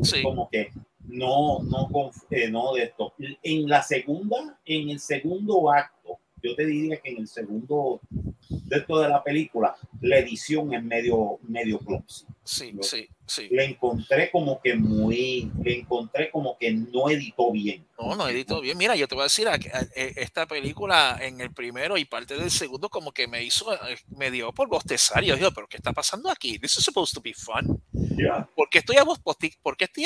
Sí. 0.02 0.22
como 0.22 0.48
que 0.50 0.70
no, 1.08 1.60
no, 1.62 1.88
eh, 2.30 2.50
no 2.50 2.74
de 2.74 2.84
esto. 2.84 3.14
En 3.42 3.68
la 3.68 3.82
segunda, 3.82 4.58
en 4.64 4.90
el 4.90 4.98
segundo 5.00 5.70
acto, 5.72 6.18
yo 6.42 6.54
te 6.54 6.66
diría 6.66 7.00
que 7.00 7.10
en 7.10 7.18
el 7.18 7.28
segundo 7.28 8.00
de 8.48 8.76
esto 8.78 9.00
de 9.00 9.08
la 9.08 9.22
película, 9.22 9.76
la 10.00 10.18
edición 10.18 10.72
es 10.74 10.82
medio, 10.82 11.38
medio 11.42 11.78
clumsy. 11.78 12.24
Sí, 12.44 12.74
sí, 12.82 13.08
sí. 13.26 13.48
Le 13.50 13.64
encontré 13.64 14.30
como 14.30 14.60
que 14.60 14.74
muy, 14.74 15.50
le 15.62 15.78
encontré 15.80 16.30
como 16.30 16.56
que 16.58 16.72
no 16.72 17.08
editó 17.10 17.52
bien. 17.52 17.86
No, 17.98 18.14
no 18.16 18.28
editó 18.28 18.60
bien. 18.60 18.76
Mira, 18.78 18.96
yo 18.96 19.08
te 19.08 19.14
voy 19.14 19.22
a 19.22 19.24
decir, 19.24 19.48
a- 19.48 19.54
a- 19.54 19.56
eh, 19.94 20.12
esta 20.16 20.46
película 20.46 21.18
en 21.20 21.40
el 21.40 21.52
primero 21.52 21.96
y 21.96 22.04
parte 22.04 22.36
del 22.36 22.50
segundo 22.50 22.88
como 22.88 23.12
que 23.12 23.26
me 23.26 23.42
hizo, 23.42 23.72
eh, 23.74 23.96
me 24.16 24.30
dio 24.30 24.52
por 24.52 24.68
bostezar. 24.68 25.22
Y 25.24 25.28
yo 25.28 25.36
digo, 25.36 25.50
pero 25.54 25.66
¿qué 25.66 25.76
está 25.78 25.92
pasando 25.92 26.30
aquí? 26.30 26.58
This 26.58 26.78
is 26.78 26.84
supposed 26.84 27.14
to 27.14 27.20
be 27.20 27.34
fun. 27.34 27.80
Ya. 28.16 28.48
¿Por 28.54 28.68
qué 28.70 28.78
estoy, 28.78 28.96
posti- 29.22 29.56
¿por 29.62 29.76
qué 29.76 29.84
estoy 29.84 30.04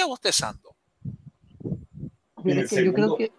es 2.64 2.72
el 2.72 2.78
que 2.78 2.84
yo 2.84 2.92
creo 2.94 3.16
que 3.16 3.32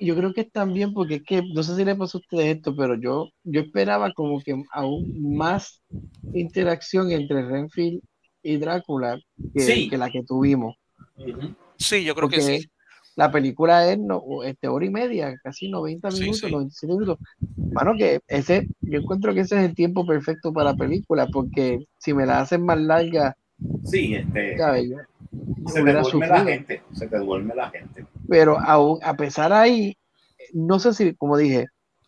yo 0.00 0.16
creo 0.16 0.32
que 0.32 0.40
es 0.42 0.50
también 0.52 0.94
porque 0.94 1.16
es 1.16 1.24
que 1.24 1.42
no 1.42 1.62
sé 1.62 1.76
si 1.76 1.84
le 1.84 1.94
pasó 1.94 2.18
a 2.18 2.20
ustedes 2.20 2.56
esto, 2.56 2.74
pero 2.74 2.94
yo 2.98 3.28
yo 3.44 3.60
esperaba 3.60 4.12
como 4.14 4.40
que 4.40 4.54
aún 4.72 5.36
más 5.36 5.82
interacción 6.32 7.10
entre 7.12 7.44
Renfield 7.46 8.00
y 8.52 8.56
Drácula 8.56 9.18
que, 9.54 9.60
Sí. 9.60 9.88
que 9.88 9.98
la 9.98 10.10
que 10.10 10.22
tuvimos. 10.22 10.76
Sí, 11.76 12.04
yo 12.04 12.14
creo 12.14 12.28
que 12.28 12.36
porque 12.36 12.60
sí. 12.60 12.70
la 13.16 13.30
película 13.30 13.90
es 13.90 13.98
no, 13.98 14.22
este, 14.44 14.68
hora 14.68 14.84
y 14.86 14.90
media, 14.90 15.36
casi 15.42 15.68
90 15.70 16.10
Sí, 16.10 16.20
minutos, 16.20 16.40
sí. 16.40 16.50
97 16.50 16.92
minutos. 16.94 17.18
Mano, 17.72 17.92
que 17.96 18.20
ese, 18.26 18.66
yo 18.80 19.00
encuentro 19.00 19.34
que 19.34 19.40
ese 19.40 19.58
es 19.58 19.64
el 19.68 19.74
tiempo 19.74 20.06
perfecto 20.06 20.52
para 20.52 20.74
película, 20.74 21.26
porque 21.32 21.86
si 21.98 22.14
me 22.14 22.26
la 22.26 22.40
hacen 22.40 22.64
más 22.64 22.78
larga, 22.80 23.36
Sí, 23.84 24.14
este, 24.14 24.56
se 25.66 25.82
te 25.82 25.92
duerme 25.92 26.26
la 26.28 26.44
gente, 26.44 26.82
se 26.92 27.06
te 27.08 27.18
duerme 27.18 27.54
la 27.56 27.70
gente. 27.70 28.06
pero 28.28 28.58
aún 28.60 28.98
a 29.02 29.14
pesar 29.16 29.52
ahí, 29.52 29.96
no 30.52 30.78
sé 30.78 30.94
si, 30.94 31.14
como 31.14 31.36
dije, 31.36 31.66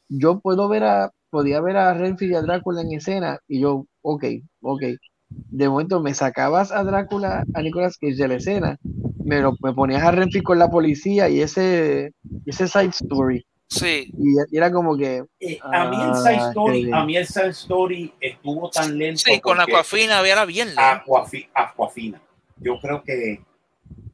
yo 0.08 0.38
puedo 0.40 0.68
ver 0.68 0.84
a, 0.84 1.10
podía 1.28 1.60
ver 1.60 1.76
a 1.76 1.92
Renfield 1.94 2.32
y 2.32 2.34
a 2.36 2.42
Drácula 2.42 2.82
en 2.82 2.92
escena 2.92 3.38
y 3.48 3.60
yo, 3.60 3.84
ok, 4.02 4.24
ok. 4.62 4.82
De 5.30 5.68
momento 5.68 6.00
me 6.00 6.14
sacabas 6.14 6.72
a 6.72 6.82
Drácula, 6.84 7.44
a 7.54 7.62
Nicolas 7.62 7.96
Cage 7.98 8.14
de 8.16 8.28
la 8.28 8.34
escena, 8.36 8.78
me, 9.24 9.40
lo, 9.40 9.54
me 9.62 9.72
ponías 9.72 10.02
a 10.02 10.10
Renfield 10.10 10.44
con 10.44 10.58
la 10.58 10.70
policía 10.70 11.28
y 11.28 11.40
ese, 11.40 12.12
ese 12.46 12.68
side 12.68 12.90
story. 12.90 13.44
Sí, 13.68 14.12
Y, 14.18 14.34
y 14.50 14.56
era 14.56 14.72
como 14.72 14.96
que, 14.96 15.24
Eh, 15.40 15.58
a 15.62 15.84
mí 15.88 15.96
el 16.02 16.10
Ah, 16.10 16.14
side 16.16 16.34
qué 16.36 16.48
story, 16.48 16.90
a 16.92 17.04
mí 17.04 17.16
el 17.16 17.26
side 17.26 17.48
story 17.50 18.12
estuvo 18.20 18.68
tan 18.70 18.98
lento. 18.98 19.22
sí, 19.24 19.40
con 19.40 19.60
Aquafina 19.60 20.20
era 20.26 20.44
bien 20.44 20.68
lento. 20.68 20.82
Aquafi- 20.82 21.48
Aquafina. 21.54 22.20
Yo 22.58 22.78
creo 22.80 23.02
que 23.02 23.40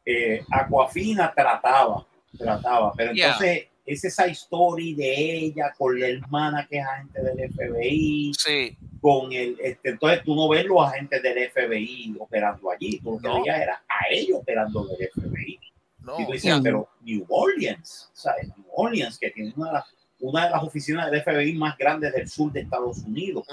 eh, 0.05 0.45
Aquafina 0.51 1.33
trataba, 1.35 2.07
trataba, 2.39 2.93
pero 2.97 3.13
Yeah. 3.13 3.33
entonces 3.33 3.69
ese 3.87 4.11
side 4.11 4.33
story 4.33 4.95
de 4.95 5.37
ella 5.47 5.73
con 5.79 5.99
la 5.99 6.09
hermana 6.09 6.67
que 6.69 6.79
es 6.79 6.85
agente 6.87 7.23
del 7.23 7.51
FBI, 7.53 8.33
Sí, 8.37 8.77
con 9.07 9.33
el, 9.33 9.57
este, 9.61 9.91
entonces 9.91 10.25
tú 10.25 10.35
no 10.35 10.49
ves 10.49 10.65
los 10.65 10.85
agentes 10.85 11.23
del 11.23 11.49
FBI 11.49 12.17
operando 12.19 12.73
allí, 12.73 12.99
tú 12.99 13.13
lo 13.13 13.19
que 13.21 13.29
No. 13.29 13.41
veías 13.43 13.61
era 13.61 13.85
a 13.89 14.05
ellos 14.11 14.41
operando 14.41 14.85
del 14.87 15.09
FBI. 15.15 15.61
no. 16.01 16.19
Y 16.21 16.27
tú 16.27 16.33
decías, 16.33 16.59
Mm. 16.59 16.63
pero 16.65 16.89
New 17.03 17.25
Orleans, 17.29 18.11
¿sabes? 18.13 18.49
New 18.57 18.67
Orleans, 18.75 19.17
que 19.17 19.31
tiene 19.31 19.53
una 19.57 19.67
de, 19.69 19.73
las, 19.75 19.85
una 20.19 20.45
de 20.47 20.51
las 20.51 20.63
oficinas 20.65 21.09
del 21.09 21.21
FBI 21.23 21.53
más 21.53 21.79
grandes 21.79 22.13
del 22.15 22.29
sur 22.29 22.51
de 22.51 22.61
Estados 22.63 22.99
Unidos, 22.99 23.47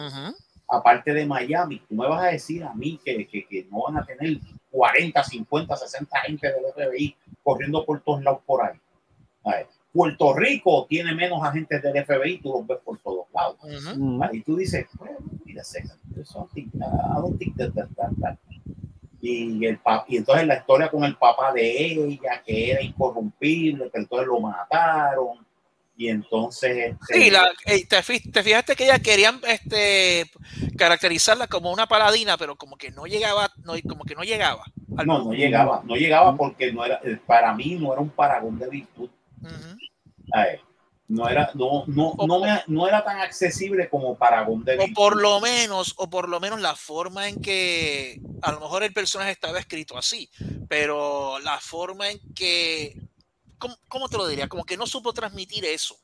aparte 0.68 1.14
de 1.14 1.24
Miami, 1.28 1.80
tú 1.88 1.94
me 1.94 2.08
vas 2.08 2.24
a 2.24 2.28
decir 2.32 2.64
a 2.64 2.74
mí 2.74 3.00
que, 3.06 3.28
que, 3.28 3.46
que 3.46 3.68
no 3.72 3.84
van 3.84 3.98
a 3.98 4.06
tener 4.06 4.38
40, 4.72 5.24
50, 5.24 5.76
60 5.78 6.18
agentes 6.18 6.52
del 6.56 6.66
FBI 6.74 7.16
corriendo 7.44 7.86
por 7.86 8.02
todos 8.02 8.24
lados 8.24 8.40
por 8.46 8.64
ahí. 8.66 8.80
¿sabes? 9.44 9.68
Puerto 9.94 10.34
Rico 10.34 10.88
tiene 10.90 11.14
menos 11.14 11.42
agentes 11.44 11.82
del 11.84 12.04
FBI, 12.04 12.40
tú 12.40 12.52
los 12.52 12.66
ves 12.68 12.80
por 12.84 12.98
todos 13.00 13.28
lados. 13.34 13.58
Ujú. 13.62 13.96
mm, 14.04 14.24
Y 14.34 14.42
tú 14.42 14.56
dices, 14.58 14.88
bueno, 14.98 15.18
mira, 15.46 15.62
uh. 15.62 16.48
Y, 19.22 19.66
el 19.66 19.78
pa- 19.78 20.04
y 20.08 20.18
entonces 20.18 20.46
la 20.48 20.58
historia 20.58 20.90
con 20.90 21.04
el 21.06 21.16
papá 21.16 21.54
de 21.54 21.86
ella, 21.86 22.42
que 22.46 22.72
era 22.72 22.82
incorrompible, 22.82 23.90
que 23.90 24.00
entonces 24.00 24.28
lo 24.28 24.40
mataron. 24.40 25.46
Y 25.96 26.10
entonces. 26.10 26.96
este, 27.00 27.14
Sí, 27.26 27.30
la, 27.30 27.48
eh, 27.66 27.86
te, 27.86 28.02
fi- 28.02 28.20
te 28.32 28.44
fijaste 28.44 28.76
que 28.76 28.86
ella 28.86 29.00
querían 29.00 29.40
este, 29.48 30.26
caracterizarla 30.76 31.48
como 31.48 31.72
una 31.72 31.86
paladina, 31.88 32.36
pero 32.36 32.56
como 32.56 32.76
que 32.78 32.90
no 32.92 33.06
llegaba, 33.06 33.50
no, 33.64 33.74
como 33.88 34.04
que 34.04 34.16
no 34.16 34.24
llegaba. 34.24 34.66
no, 35.06 35.24
no 35.24 35.34
llegaba, 35.34 35.84
no 35.86 35.96
llegaba 35.96 36.36
porque 36.36 36.74
no 36.74 36.84
era, 36.84 37.00
eh, 37.04 37.18
para 37.26 37.54
mí 37.54 37.76
no 37.80 37.94
era 37.94 38.02
un 38.02 38.10
paragón 38.10 38.58
de 38.60 38.68
virtud. 38.70 39.10
No 41.08 41.28
era, 41.30 41.52
no, 41.54 41.84
no, 41.88 42.16
no, 42.26 42.40
me- 42.40 42.64
no 42.68 42.88
era 42.88 43.04
tan 43.04 43.20
accesible 43.20 43.90
como 43.90 44.18
paragón 44.18 44.64
de 44.64 44.78
O 44.80 44.88
por 44.96 45.22
lo 45.22 45.40
menos, 45.42 45.94
o 45.98 46.10
por 46.10 46.30
lo 46.30 46.40
menos 46.40 46.62
la 46.62 46.76
forma 46.76 47.28
en 47.28 47.42
que 47.42 48.20
a 48.42 48.52
lo 48.52 48.62
mejor 48.62 48.84
el 48.84 48.94
personaje 48.94 49.32
estaba 49.32 49.60
escrito 49.60 49.98
así, 49.98 50.30
pero 50.70 51.40
la 51.40 51.60
forma 51.60 52.10
en 52.10 52.20
que, 52.34 52.98
¿cómo, 53.60 53.76
cómo 53.90 54.08
te 54.10 54.18
lo 54.18 54.28
diría? 54.28 54.48
Como 54.48 54.64
que 54.64 54.78
no 54.78 54.88
supo 54.88 55.14
transmitir 55.14 55.66
eso. 55.66 55.98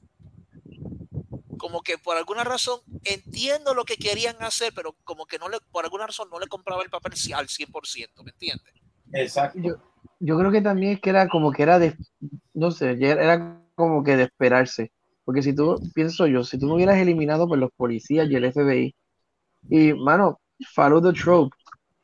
Como 1.58 1.82
que 1.82 1.98
por 1.98 2.16
alguna 2.18 2.44
razón 2.44 2.82
entiendo 3.06 3.74
lo 3.74 3.86
que 3.86 3.96
querían 3.98 4.36
hacer, 4.42 4.74
pero 4.76 4.96
como 5.04 5.26
que 5.26 5.40
no 5.40 5.50
le, 5.50 5.60
por 5.72 5.86
alguna 5.86 6.08
razón 6.08 6.30
no 6.30 6.40
le 6.40 6.48
compraba 6.48 6.84
el 6.84 6.90
papel 6.90 7.14
al 7.34 7.48
100%, 7.48 8.24
¿me 8.24 8.32
entiendes? 8.32 8.74
Exacto. 9.14 9.60
Yo- 9.60 9.89
yo 10.20 10.38
creo 10.38 10.52
que 10.52 10.62
también 10.62 10.94
es 10.94 11.02
que 11.02 11.10
era 11.12 11.28
como 11.30 11.52
que 11.52 11.64
era 11.64 11.80
de, 11.80 11.96
no 12.54 12.72
sé, 12.72 12.92
era 13.02 13.62
como 13.76 14.04
que 14.04 14.18
de 14.18 14.24
esperarse. 14.24 14.92
Porque 15.26 15.42
si 15.44 15.54
tú, 15.56 15.76
pienso 15.94 16.28
yo, 16.28 16.44
si 16.44 16.58
tú 16.60 16.68
no 16.68 16.76
hubieras 16.76 16.98
eliminado 16.98 17.48
por 17.48 17.58
los 17.58 17.72
policías 17.76 18.30
y 18.30 18.36
el 18.36 18.46
FBI, 18.46 18.96
y 19.70 19.94
mano, 19.94 20.40
follow 20.76 21.02
the 21.02 21.14
trope, 21.20 21.56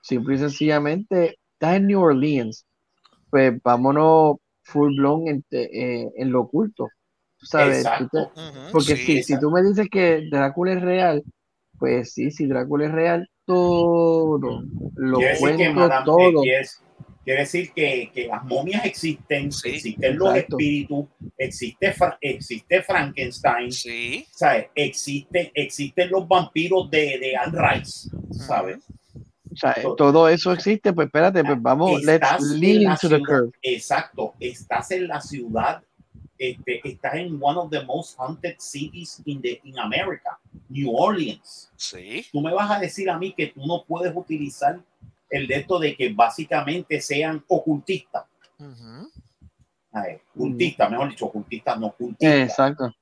simple 0.01 0.36
y 0.36 0.39
sencillamente, 0.39 1.38
estás 1.54 1.78
en 1.78 1.88
New 1.88 2.01
Orleans, 2.01 2.65
pues 3.30 3.54
vámonos 3.63 4.38
full 4.63 4.95
blown 4.97 5.28
en, 5.28 5.45
eh, 5.51 6.10
en 6.15 6.32
lo 6.32 6.41
oculto, 6.41 6.89
¿sabes? 7.38 7.86
Te- 8.12 8.28
porque 8.71 8.97
sí, 8.97 9.19
si, 9.19 9.23
si 9.23 9.39
tú 9.39 9.51
me 9.51 9.63
dices 9.63 9.88
que 9.91 10.28
Drácula 10.30 10.73
es 10.73 10.82
real, 10.82 11.23
pues 11.78 12.13
sí, 12.13 12.32
si 12.32 12.47
Drácula 12.47 12.86
es 12.88 12.91
real, 12.91 13.30
todo, 13.45 14.63
lo 14.95 15.19
cuento 15.39 15.89
todo. 16.06 16.43
Quiere 17.25 17.41
decir 17.41 17.73
que, 17.73 18.09
que 18.13 18.27
las 18.27 18.43
momias 18.45 18.85
existen, 18.85 19.51
Sí, 19.51 19.69
existen 19.69 20.17
los 20.17 20.29
exacto. 20.35 20.55
espíritus, 20.57 21.05
existe, 21.38 21.91
Fra- 21.91 22.17
existe 22.21 22.81
Frankenstein, 22.83 23.71
sí, 23.71 24.25
¿sabes? 24.31 24.67
Existe, 24.75 25.51
existen 25.53 26.09
los 26.11 26.25
vampiros 26.27 26.89
de, 26.89 27.17
de 27.19 27.35
Anne 27.35 27.57
Rice, 27.59 28.09
¿sabes? 28.31 28.77
O 29.51 29.57
sea, 29.57 29.73
todo 29.97 30.29
eso 30.29 30.51
existe, 30.53 30.93
pues 30.93 31.07
espérate, 31.07 31.43
pues 31.43 31.61
vamos, 31.61 32.01
let's 32.03 32.41
lean 32.41 32.83
into 32.91 33.09
the 33.09 33.17
ciudad- 33.17 33.21
curve. 33.25 33.51
Exacto, 33.61 34.33
estás 34.39 34.91
en 34.91 35.07
la 35.07 35.19
ciudad, 35.21 35.81
este, 36.38 36.81
estás 36.88 37.15
en 37.15 37.38
one 37.41 37.57
of 37.57 37.69
the 37.71 37.81
most 37.85 38.19
haunted 38.19 38.55
cities 38.59 39.21
in, 39.25 39.41
the, 39.41 39.59
in 39.63 39.79
America, 39.79 40.38
New 40.69 40.91
Orleans. 40.93 41.71
sí. 41.77 42.25
Tú 42.31 42.41
me 42.41 42.53
vas 42.53 42.69
a 42.69 42.79
decir 42.79 43.09
a 43.09 43.17
mí 43.17 43.33
que 43.33 43.47
tú 43.47 43.65
no 43.65 43.83
puedes 43.88 44.13
utilizar 44.15 44.79
el 45.38 45.48
de 45.48 45.56
esto 45.56 45.80
de 45.80 45.95
que 45.95 46.13
básicamente 46.13 47.02
sean 47.02 47.43
ocultistas. 47.48 48.26
Ujú. 48.60 49.10
¿sabes? 49.91 50.21
Cultistas, 50.36 50.91
mejor 50.91 51.10
dicho, 51.10 51.26
ocultistas, 51.26 51.80
no 51.80 51.91
cultistas. 51.91 52.50
Exacto. 52.50 52.93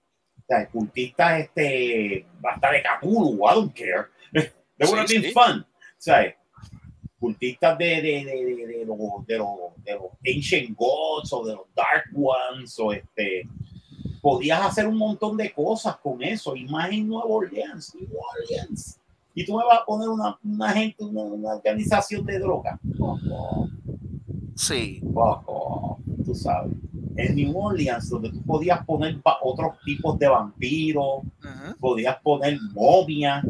¿sabes? 0.47 0.69
Cultistas, 0.69 1.39
este, 1.41 2.25
hasta 2.43 2.71
de 2.71 2.83
Cthulhu, 2.83 3.35
I 3.49 3.53
don't 3.55 3.73
care. 3.73 4.07
They 4.77 4.87
would 4.87 4.99
have 4.99 5.07
Sí, 5.07 5.19
been 5.19 5.23
sí. 5.23 5.31
fun. 5.31 5.65
¿sabes? 5.97 6.35
Cultistas 7.19 7.77
de, 7.77 7.85
de, 7.85 8.25
de, 8.25 8.67
de, 8.67 8.85
los, 8.85 9.25
de, 9.25 9.37
los, 9.37 9.83
de 9.83 9.93
los 9.93 10.11
Ancient 10.25 10.75
Gods 10.77 11.31
o 11.31 11.45
de 11.45 11.53
los 11.55 11.65
Dark 11.73 12.05
Ones 12.15 12.77
o 12.79 12.91
este. 12.91 13.47
Podías 14.21 14.61
hacer 14.61 14.87
un 14.87 14.97
montón 14.97 15.35
de 15.37 15.51
cosas 15.51 15.97
con 15.97 16.21
eso, 16.23 16.55
y 16.55 16.65
más 16.65 16.89
en 16.91 17.07
Nueva 17.07 17.25
Orleans, 17.25 17.93
New 17.95 18.09
Orleans. 18.17 18.99
Y 19.35 19.45
tú 19.45 19.57
me 19.57 19.65
vas 19.65 19.79
a 19.81 19.85
poner 19.85 20.09
una, 20.09 20.37
una 20.43 20.69
gente, 20.69 21.03
una, 21.03 21.21
una 21.23 21.55
organización 21.55 22.25
de 22.25 22.39
droga. 22.39 22.79
Sí, 24.55 25.01
tú 26.25 26.35
sabes. 26.35 26.73
En 27.15 27.35
New 27.35 27.57
Orleans, 27.57 28.09
donde 28.09 28.29
tú 28.31 28.41
podías 28.43 28.83
poner 28.85 29.19
otros 29.41 29.77
tipos 29.85 30.17
de 30.19 30.27
vampiros, 30.27 31.21
podías 31.79 32.17
poner 32.21 32.59
momias, 32.73 33.43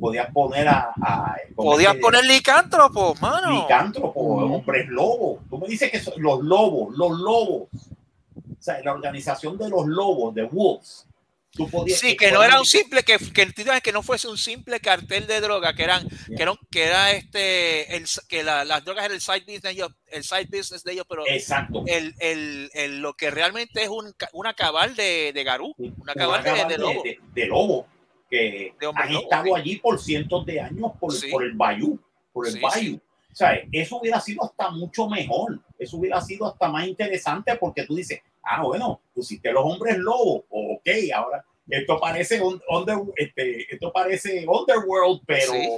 podías 0.00 0.30
poner 0.32 0.68
a. 0.68 0.92
a 1.00 1.36
Podías 1.54 1.94
poner 1.96 2.24
licántropo, 2.24 3.14
mano. 3.20 3.62
licántropo, 3.62 4.20
Ujú. 4.20 4.54
hombres 4.54 4.88
lobos. 4.88 5.38
Tú 5.48 5.58
me 5.58 5.68
dices 5.68 5.90
que 5.90 6.00
son 6.00 6.14
los 6.22 6.42
lobos, 6.42 6.96
los 6.96 7.18
lobos, 7.20 7.68
o 7.72 8.56
sea, 8.62 8.82
la 8.82 8.92
organización 8.92 9.56
de 9.58 9.68
los 9.70 9.86
lobos, 9.86 10.34
de 10.34 10.44
Wolves, 10.44 11.06
tú 11.52 11.68
podías... 11.70 11.98
Sí, 12.00 12.16
que 12.16 12.32
no 12.32 12.42
era 12.42 12.58
un 12.58 12.64
simple, 12.66 13.02
que, 13.02 13.18
que 13.18 13.52
que 13.82 13.92
no 13.92 14.02
fuese 14.02 14.28
un 14.28 14.38
simple 14.38 14.80
cartel 14.80 15.26
de 15.26 15.40
droga, 15.40 15.74
que 15.74 15.84
eran, 15.84 16.08
Yeah. 16.08 16.36
que, 16.36 16.42
eran, 16.42 16.56
que 16.70 16.82
era 16.84 17.10
este, 17.12 17.96
el, 17.96 18.06
que 18.28 18.42
la- 18.42 18.64
las 18.64 18.84
drogas 18.84 19.04
eran 19.04 19.14
el 19.16 19.20
side 19.20 19.40
business 19.40 19.62
de 19.62 19.70
ellos, 19.70 19.92
el 20.08 20.24
side 20.24 20.46
business 20.50 20.82
de 20.84 20.92
ellos, 20.92 21.06
pero 21.08 21.24
Exacto. 21.28 21.84
el, 21.86 22.14
el, 22.18 22.70
el- 22.74 23.00
lo 23.00 23.14
que 23.14 23.30
realmente 23.30 23.82
es 23.82 23.88
un, 23.88 24.14
una 24.32 24.54
cabal 24.54 24.96
de, 24.96 25.32
de 25.32 25.44
Garú, 25.44 25.74
una 25.78 26.14
cabal 26.14 26.42
de, 26.42 26.50
cabal 26.50 26.68
de 26.68 26.78
lobo. 26.78 27.02
de, 27.02 27.18
de 27.34 27.46
lobo, 27.46 27.86
que 28.30 28.74
De 28.80 28.86
han 28.94 29.12
estado 29.14 29.44
sí. 29.44 29.52
allí 29.54 29.76
por 29.76 30.00
cientos 30.00 30.46
de 30.46 30.60
años 30.60 30.92
por, 30.98 31.12
Sí. 31.12 31.30
por 31.30 31.44
el 31.44 31.52
bayou, 31.52 31.98
por 32.32 32.46
el 32.46 32.54
Sí, 32.54 32.60
bayou. 32.60 32.96
O 33.30 33.34
sea, 33.34 33.58
eso 33.72 33.96
hubiera 33.98 34.20
sido 34.20 34.44
hasta 34.44 34.70
mucho 34.70 35.08
mejor, 35.08 35.58
eso 35.78 35.96
hubiera 35.96 36.20
sido 36.20 36.46
hasta 36.46 36.68
más 36.68 36.86
interesante 36.86 37.54
porque 37.56 37.84
tú 37.86 37.96
dices, 37.96 38.20
ah, 38.44 38.62
bueno, 38.62 39.00
pusiste 39.14 39.52
los 39.52 39.64
hombres 39.64 39.98
lobos, 39.98 40.44
ok, 40.50 40.88
ahora 41.14 41.44
esto 41.68 41.98
parece 42.00 42.40
un- 42.42 42.60
under, 42.68 42.98
este, 43.16 43.72
esto 43.72 43.92
parece 43.92 44.44
Underworld, 44.46 45.22
pero 45.26 45.52
Sí. 45.52 45.68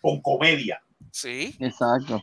con 0.00 0.20
comedia. 0.20 0.82
Sí, 1.10 1.56
Exacto. 1.60 2.22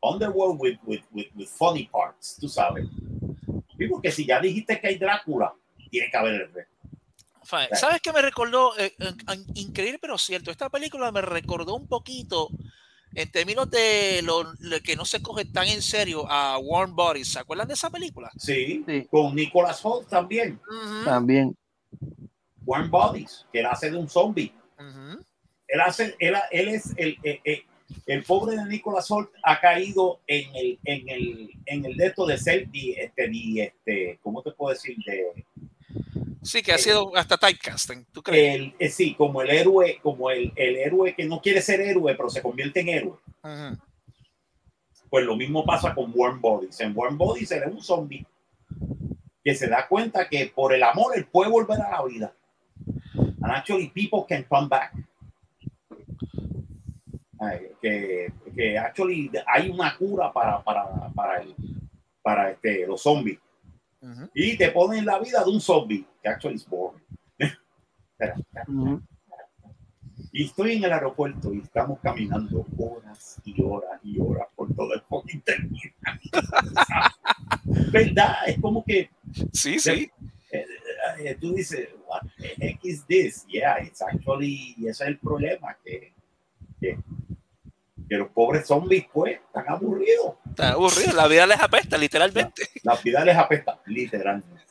Underworld 0.00 0.60
with, 0.60 0.78
with, 0.84 1.02
with, 1.12 1.28
with 1.34 1.48
funny 1.48 1.86
parts, 1.88 2.36
tú 2.38 2.46
sabes. 2.48 2.86
Sí, 3.78 3.86
porque 3.88 4.10
si 4.12 4.26
ya 4.26 4.38
dijiste 4.38 4.78
que 4.78 4.88
hay 4.88 4.98
Drácula, 4.98 5.54
tiene 5.90 6.10
que 6.10 6.16
haber 6.16 6.34
el 6.34 6.52
resto. 6.52 6.74
¿Sabes 7.72 8.00
qué 8.02 8.12
me 8.12 8.20
recordó? 8.22 8.76
Eh, 8.78 8.94
eh, 8.98 9.12
in- 9.34 9.46
increíble, 9.68 9.98
pero 10.00 10.16
cierto. 10.18 10.50
Esta 10.50 10.68
película 10.70 11.10
me 11.10 11.20
recordó 11.22 11.74
un 11.74 11.86
poquito 11.88 12.48
en 13.14 13.30
términos 13.30 13.70
de 13.70 14.20
lo, 14.22 14.42
lo 14.60 14.80
que 14.80 14.96
no 14.96 15.04
se 15.04 15.22
coge 15.22 15.44
tan 15.44 15.66
en 15.68 15.82
serio 15.82 16.28
a 16.30 16.58
Warm 16.58 16.94
Bodies. 16.96 17.28
¿Se 17.28 17.38
acuerdan 17.38 17.68
de 17.68 17.74
esa 17.74 17.90
película? 17.90 18.30
Sí, 18.36 18.84
Sí. 18.86 19.06
con 19.10 19.34
Nicholas 19.34 19.80
Holt 19.84 20.08
también. 20.08 20.60
También. 21.04 21.56
Warm 22.66 22.90
Bodies, 22.90 23.46
que 23.52 23.60
él 23.60 23.66
hace 23.66 23.90
de 23.90 23.96
un 23.96 24.08
zombie. 24.08 24.52
Él, 25.68 25.80
hace, 25.80 26.14
él, 26.18 26.34
él 26.50 26.68
es 26.68 26.92
el, 26.96 27.16
el, 27.22 27.40
el- 27.44 27.62
el 28.06 28.24
pobre 28.24 28.56
de 28.56 28.64
Nicholas 28.64 29.08
Holt 29.10 29.30
ha 29.42 29.60
caído 29.60 30.18
en 30.26 30.52
el, 30.56 30.78
en 30.84 31.08
el, 31.08 31.50
en 31.66 31.84
el 31.84 31.96
de 31.96 32.06
esto 32.06 32.26
de 32.26 32.38
ser, 32.38 32.68
di- 32.70 32.92
este, 32.92 33.62
este, 33.62 34.18
¿cómo 34.22 34.42
te 34.42 34.50
puedo 34.52 34.72
decir? 34.72 34.96
De, 35.06 35.44
Sí, 36.44 36.62
que 36.62 36.72
ha 36.72 36.78
sido 36.78 37.16
hasta 37.16 37.36
typecasting. 37.38 38.06
¿Tú 38.12 38.22
crees? 38.22 38.54
el, 38.56 38.74
eh, 38.78 38.88
sí, 38.90 39.14
como 39.14 39.40
el 39.42 39.50
héroe, 39.50 39.98
como 40.02 40.30
el, 40.30 40.52
el 40.56 40.76
héroe 40.76 41.14
que 41.14 41.24
no 41.24 41.40
quiere 41.40 41.60
ser 41.62 41.80
héroe, 41.80 42.14
pero 42.14 42.28
se 42.28 42.42
convierte 42.42 42.80
en 42.80 42.88
héroe. 42.90 43.16
Pues 45.08 45.24
lo 45.24 45.36
mismo 45.36 45.64
pasa 45.64 45.94
con 45.94 46.12
Warm 46.14 46.40
Bodies. 46.40 46.78
En 46.80 46.92
Warm 46.96 47.16
Bodies 47.16 47.50
él 47.52 47.62
es 47.66 47.72
un 47.72 47.82
zombie 47.82 48.26
que 49.42 49.54
se 49.54 49.68
da 49.68 49.86
cuenta 49.88 50.28
que 50.28 50.46
por 50.54 50.72
el 50.74 50.82
amor 50.82 51.16
él 51.16 51.26
puede 51.26 51.50
volver 51.50 51.80
a 51.80 51.90
la 51.90 52.04
vida. 52.04 52.34
And 53.16 53.52
actually 53.52 53.88
people 53.90 54.24
can 54.28 54.42
come 54.44 54.68
back. 54.68 54.92
Ay, 57.40 57.68
que, 57.80 58.32
que 58.54 58.78
actually 58.78 59.30
hay 59.46 59.68
una 59.70 59.96
cura 59.96 60.32
para, 60.32 60.62
para, 60.62 61.08
para, 61.14 61.42
el- 61.42 61.54
para 62.22 62.50
este, 62.50 62.86
los 62.86 63.02
zombies. 63.02 63.38
Ujú. 64.04 64.30
Y 64.34 64.56
te 64.56 64.70
ponen 64.70 65.06
la 65.06 65.18
vida 65.18 65.42
de 65.44 65.50
un 65.50 65.60
zombie, 65.60 66.06
que 66.22 66.28
actually 66.28 66.56
is 66.56 66.66
boring. 66.68 67.02
Espera, 67.38 68.34
espera. 68.38 68.64
Ujú. 68.68 69.02
Y 70.32 70.44
estoy 70.44 70.72
en 70.72 70.84
el 70.84 70.92
aeropuerto 70.92 71.52
y 71.54 71.58
estamos 71.60 71.98
caminando 72.00 72.66
horas 72.78 73.40
y 73.44 73.60
horas 73.62 74.00
y 74.02 74.18
horas 74.20 74.48
por 74.54 74.72
todo 74.74 74.92
el 74.94 75.00
fucking 75.02 75.40
terminal. 75.42 75.92
¿Verdad? 77.92 78.34
Es 78.46 78.60
como 78.60 78.84
que 78.84 79.10
Sí, 79.52 79.78
sí. 79.78 80.10
eh, 80.50 81.36
tú 81.40 81.54
dices, 81.54 81.88
what 82.06 82.20
the 82.38 82.54
heck 82.58 82.84
is 82.84 83.04
this? 83.06 83.44
Yeah, 83.48 83.78
it's 83.82 84.02
actually, 84.02 84.74
y 84.76 84.88
ese 84.88 85.04
es 85.04 85.08
el 85.10 85.18
problema, 85.18 85.76
que, 85.84 86.12
que, 86.80 86.98
que 88.08 88.16
los 88.16 88.28
pobres 88.30 88.66
zombies, 88.66 89.06
pues, 89.12 89.40
están 89.40 89.64
aburridos. 89.68 90.34
Está 90.48 90.72
aburrido. 90.72 91.12
La 91.14 91.26
vida 91.26 91.46
les 91.46 91.60
apesta, 91.60 91.96
literalmente. 91.98 92.62
La 92.82 92.96
vida 92.96 93.24
les 93.24 93.36
apesta, 93.36 93.80
literalmente. 93.86 94.62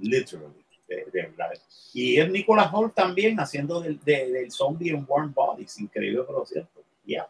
Literally. 0.00 0.64
De, 0.88 0.96
de. 1.12 1.32
Y 1.94 2.20
es 2.20 2.30
Nicolas 2.30 2.68
Holt 2.72 2.94
también 2.94 3.40
haciendo 3.40 3.80
del, 3.80 3.98
de- 4.04 4.30
del 4.30 4.50
zombie 4.52 4.90
en 4.90 5.04
Warm 5.08 5.32
Bodies, 5.32 5.80
increíble 5.80 6.22
pero 6.26 6.44
cierto. 6.46 6.82
Ya. 7.04 7.26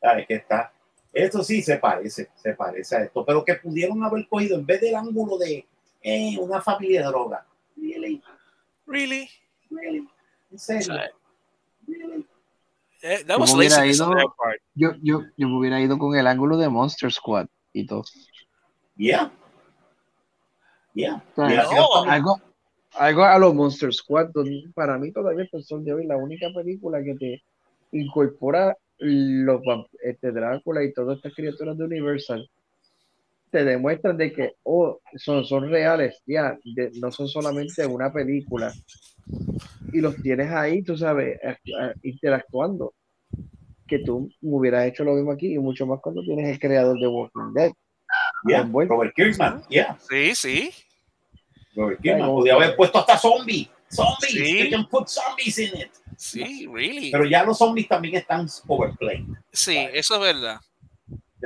¿Sabes 0.00 0.26
que 0.26 0.34
está? 0.34 0.72
Esto 1.12 1.42
sí 1.42 1.62
se 1.62 1.78
parece, 1.78 2.28
se 2.36 2.52
parece 2.52 2.96
a 2.96 3.02
esto, 3.04 3.24
pero 3.24 3.42
que 3.44 3.54
pudieron 3.54 4.04
haber 4.04 4.28
cogido 4.28 4.58
en 4.58 4.66
vez 4.66 4.80
del 4.82 4.94
ángulo 4.94 5.38
de 5.38 5.66
eh, 6.02 6.36
una 6.38 6.60
familia 6.60 7.00
de 7.00 7.06
droga. 7.08 7.46
Really, 7.76 8.22
Really? 8.86 9.28
really, 9.70 10.06
en 10.52 10.58
serio. 10.58 10.94
Really? 11.88 12.26
Eh, 13.08 13.22
that 13.26 13.38
was 13.38 13.50
Yo 13.52 13.56
on 13.78 14.18
ido- 14.18 14.34
part. 14.36 14.58
Yo, 14.74 14.90
yo, 15.00 15.22
yo 15.36 15.48
me 15.48 15.56
hubiera 15.58 15.80
ido 15.80 15.96
con 15.96 16.16
el 16.16 16.26
ángulo 16.26 16.56
de 16.56 16.68
Monster 16.68 17.12
Squad 17.12 17.46
y 17.72 17.86
todo. 17.86 18.02
Yeah. 18.96 19.30
Yeah. 20.94 21.22
sea, 21.36 21.64
no, 21.72 22.04
Algo, 22.10 22.40
algo 22.94 23.22
a 23.24 23.38
los 23.38 23.54
Monster 23.54 23.92
Squad. 23.92 24.30
donde 24.34 24.70
para 24.74 24.98
mí 24.98 25.12
todavía 25.12 25.44
es 25.44 25.54
el 25.54 25.62
sol 25.62 25.84
de 25.84 25.92
hoy 25.92 26.06
la 26.06 26.16
única 26.16 26.48
película 26.54 27.02
que 27.04 27.14
te 27.14 27.44
incorpora 27.92 28.76
los 28.98 29.60
este, 30.02 30.32
Drácula 30.32 30.82
y 30.82 30.92
todas 30.92 31.18
estas 31.18 31.34
criaturas 31.34 31.76
de 31.78 31.84
Universal. 31.84 32.50
Te 33.50 33.64
demuestran 33.64 34.16
de 34.16 34.32
que 34.32 34.52
oh, 34.64 35.00
son, 35.16 35.44
son 35.44 35.70
reales, 35.70 36.20
ya, 36.26 36.58
de- 36.64 36.90
no 37.00 37.10
son 37.12 37.28
solamente 37.28 37.86
una 37.86 38.12
película. 38.12 38.72
Y 39.92 40.00
los 40.00 40.16
tienes 40.22 40.50
ahí, 40.50 40.82
tú 40.82 40.96
sabes, 40.96 41.38
interactuando. 42.02 42.94
Que 43.86 44.00
tú 44.00 44.28
hubieras 44.42 44.86
hecho 44.86 45.04
lo 45.04 45.14
mismo 45.14 45.30
aquí 45.30 45.54
y 45.54 45.58
mucho 45.58 45.86
más 45.86 46.00
cuando 46.00 46.22
tienes 46.22 46.48
el 46.48 46.58
creador 46.58 46.98
de 46.98 47.06
Walking 47.06 47.54
Dead. 47.54 47.70
yeah. 48.48 48.68
Robert 48.72 49.14
Kirkman, 49.14 49.62
yeah. 49.68 49.96
Sí, 50.08 50.34
sí. 50.34 50.70
Robert 51.74 52.00
Kirkman 52.00 52.28
podía 52.28 52.54
haber 52.54 52.74
puesto 52.74 52.98
hasta 52.98 53.16
zombies. 53.16 53.68
Zombies. 53.88 54.32
Sí. 54.32 54.42
They 54.42 54.70
can 54.70 54.88
put 54.88 55.06
zombies 55.06 55.58
in 55.58 55.80
it. 55.80 55.90
Sí, 56.16 56.66
really. 56.66 57.12
Pero 57.12 57.24
ya 57.26 57.44
los 57.44 57.58
zombies 57.58 57.86
también 57.86 58.16
están 58.16 58.46
overplayed. 58.66 59.24
Sí, 59.52 59.76
eso 59.92 60.14
es 60.14 60.20
verdad. 60.20 60.60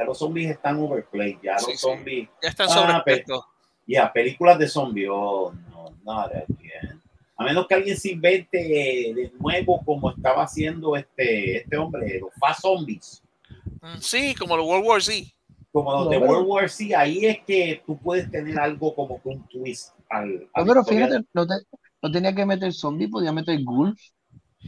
Ya 0.00 0.06
los 0.06 0.18
zombies 0.18 0.50
están 0.50 0.78
overplayed. 0.78 1.36
Ya 1.42 1.58
Sí, 1.58 1.72
los 1.72 1.80
sí. 1.80 1.86
zombies. 1.86 2.28
Ya 2.42 2.48
están 2.48 2.68
Ah, 2.70 2.74
sobrepuestos. 2.74 3.44
Ya, 3.86 4.10
películas 4.12 4.58
de 4.58 4.66
zombies. 4.68 5.08
Oh, 5.10 5.52
no, 5.70 5.90
not 6.04 6.32
again. 6.32 7.00
A 7.36 7.44
menos 7.44 7.66
que 7.66 7.74
alguien 7.74 7.96
se 7.96 8.12
invente 8.12 8.56
de 8.58 9.32
nuevo 9.38 9.82
como 9.84 10.10
estaba 10.10 10.44
haciendo 10.44 10.96
este, 10.96 11.58
este 11.58 11.76
hombre, 11.76 12.18
los 12.20 12.30
Fast 12.38 12.60
Zombies. 12.62 13.22
Mm, 13.82 13.98
Sí, 14.00 14.34
como 14.38 14.56
los 14.56 14.66
World 14.66 14.86
War 14.86 15.02
Z. 15.02 15.26
Como 15.72 15.90
los 15.92 16.04
No, 16.04 16.10
de 16.10 16.18
pero- 16.18 16.30
World 16.32 16.46
War 16.48 16.70
Z, 16.70 16.98
ahí 16.98 17.26
es 17.26 17.38
que 17.46 17.82
tú 17.86 17.96
puedes 17.98 18.30
tener 18.30 18.58
algo 18.58 18.94
como 18.94 19.20
que 19.22 19.28
un 19.28 19.46
twist 19.48 19.90
al. 20.08 20.48
Pero 20.54 20.84
fíjate, 20.84 21.20
no, 21.34 21.46
te- 21.46 21.66
no 22.02 22.10
tenía 22.10 22.34
que 22.34 22.46
meter 22.46 22.72
zombie, 22.72 23.08
podía 23.08 23.32
meter 23.32 23.58
ghouls. 23.64 24.14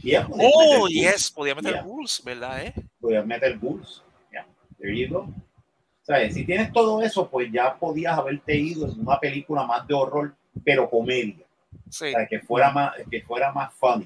Yeah, 0.01 0.27
Oh, 0.31 0.85
meter 0.87 1.11
yes, 1.11 1.31
podía 1.31 1.55
meter 1.55 1.73
Yeah. 1.73 1.83
Bulls, 1.83 2.21
¿verdad? 2.23 2.65
Eh? 2.65 2.73
podías 2.99 3.25
meter 3.25 3.57
bulls. 3.57 4.02
There 4.83 4.93
you 4.99 5.07
go. 5.09 5.27
¿Sabes? 6.01 6.33
Si 6.33 6.43
tienes 6.45 6.73
todo 6.73 7.01
eso, 7.01 7.29
pues 7.29 7.49
ya 7.49 7.73
podías 7.79 8.17
haberte 8.17 8.53
ido 8.57 8.85
en 8.91 8.99
una 8.99 9.17
película 9.17 9.63
más 9.65 9.87
de 9.87 9.93
horror, 9.93 10.35
pero 10.65 10.89
comedia. 10.89 11.45
Sí. 11.89 12.07
O 12.07 12.09
sea, 12.11 12.27
que 12.27 12.41
fuera 12.41 12.69
más, 12.71 12.93
que 13.09 13.21
fuera 13.21 13.53
más 13.53 13.73
funny. 13.75 14.05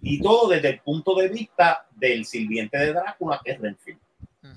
Y 0.00 0.22
todo 0.22 0.48
desde 0.48 0.68
el 0.68 0.78
punto 0.80 1.16
de 1.16 1.28
vista 1.28 1.86
del 1.96 2.24
sirviente 2.24 2.78
de 2.78 2.92
Drácula, 2.92 3.40
que 3.44 3.50
es 3.50 3.60
Renfield. 3.60 3.98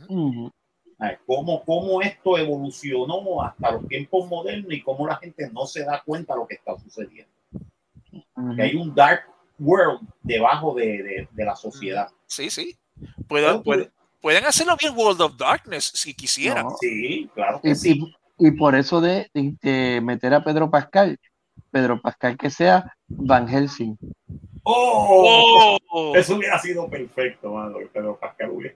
Ujú. 0.07 0.51
¿Sabes? 0.99 1.17
Cómo, 1.25 1.63
cómo 1.65 2.01
esto 2.03 2.37
evolucionó 2.37 3.41
hasta 3.41 3.71
los 3.71 3.87
tiempos 3.87 4.29
modernos 4.29 4.71
y 4.71 4.81
cómo 4.83 5.07
la 5.07 5.15
gente 5.15 5.49
no 5.51 5.65
se 5.65 5.83
da 5.83 6.03
cuenta 6.05 6.33
de 6.35 6.39
lo 6.41 6.47
que 6.47 6.55
está 6.55 6.77
sucediendo. 6.77 7.31
Ujú. 8.35 8.55
Que 8.55 8.61
hay 8.61 8.75
un 8.75 8.93
dark 8.93 9.23
world 9.57 10.01
debajo 10.21 10.75
de, 10.75 10.85
de- 11.01 11.27
de 11.31 11.45
la 11.45 11.55
sociedad. 11.55 12.07
Sí, 12.27 12.51
sí. 12.51 12.77
Pueden, 13.27 13.63
pueden, 13.63 13.91
pueden 14.27 14.43
hacerlo 14.45 14.75
bien 14.77 14.93
World 14.93 15.21
of 15.21 15.37
Darkness 15.37 15.85
si 15.95 16.13
quisieran. 16.13 16.65
No. 16.65 16.75
Sí, 16.81 17.29
claro 17.33 17.61
que 17.61 17.69
Y, 17.69 17.75
sí. 17.75 18.03
y- 18.37 18.47
y 18.47 18.51
por 18.51 18.75
eso 18.75 18.99
de, 18.99 19.31
de- 19.33 19.55
de 19.61 20.01
meter 20.01 20.33
a 20.33 20.43
Pedro 20.43 20.69
Pascal, 20.69 21.17
Pedro 21.71 22.01
Pascal 22.01 22.37
que 22.37 22.49
sea 22.49 22.93
Van 23.07 23.47
Helsing. 23.47 23.97
¡Oh! 24.63 25.77
Oh, 25.89 26.13
Eso 26.13 26.35
hubiera 26.35 26.59
sido 26.59 26.89
perfecto, 26.89 27.53
mano, 27.53 27.79
que 27.79 27.85
Pedro 27.85 28.19
Pascal 28.19 28.49
hubiera. 28.49 28.75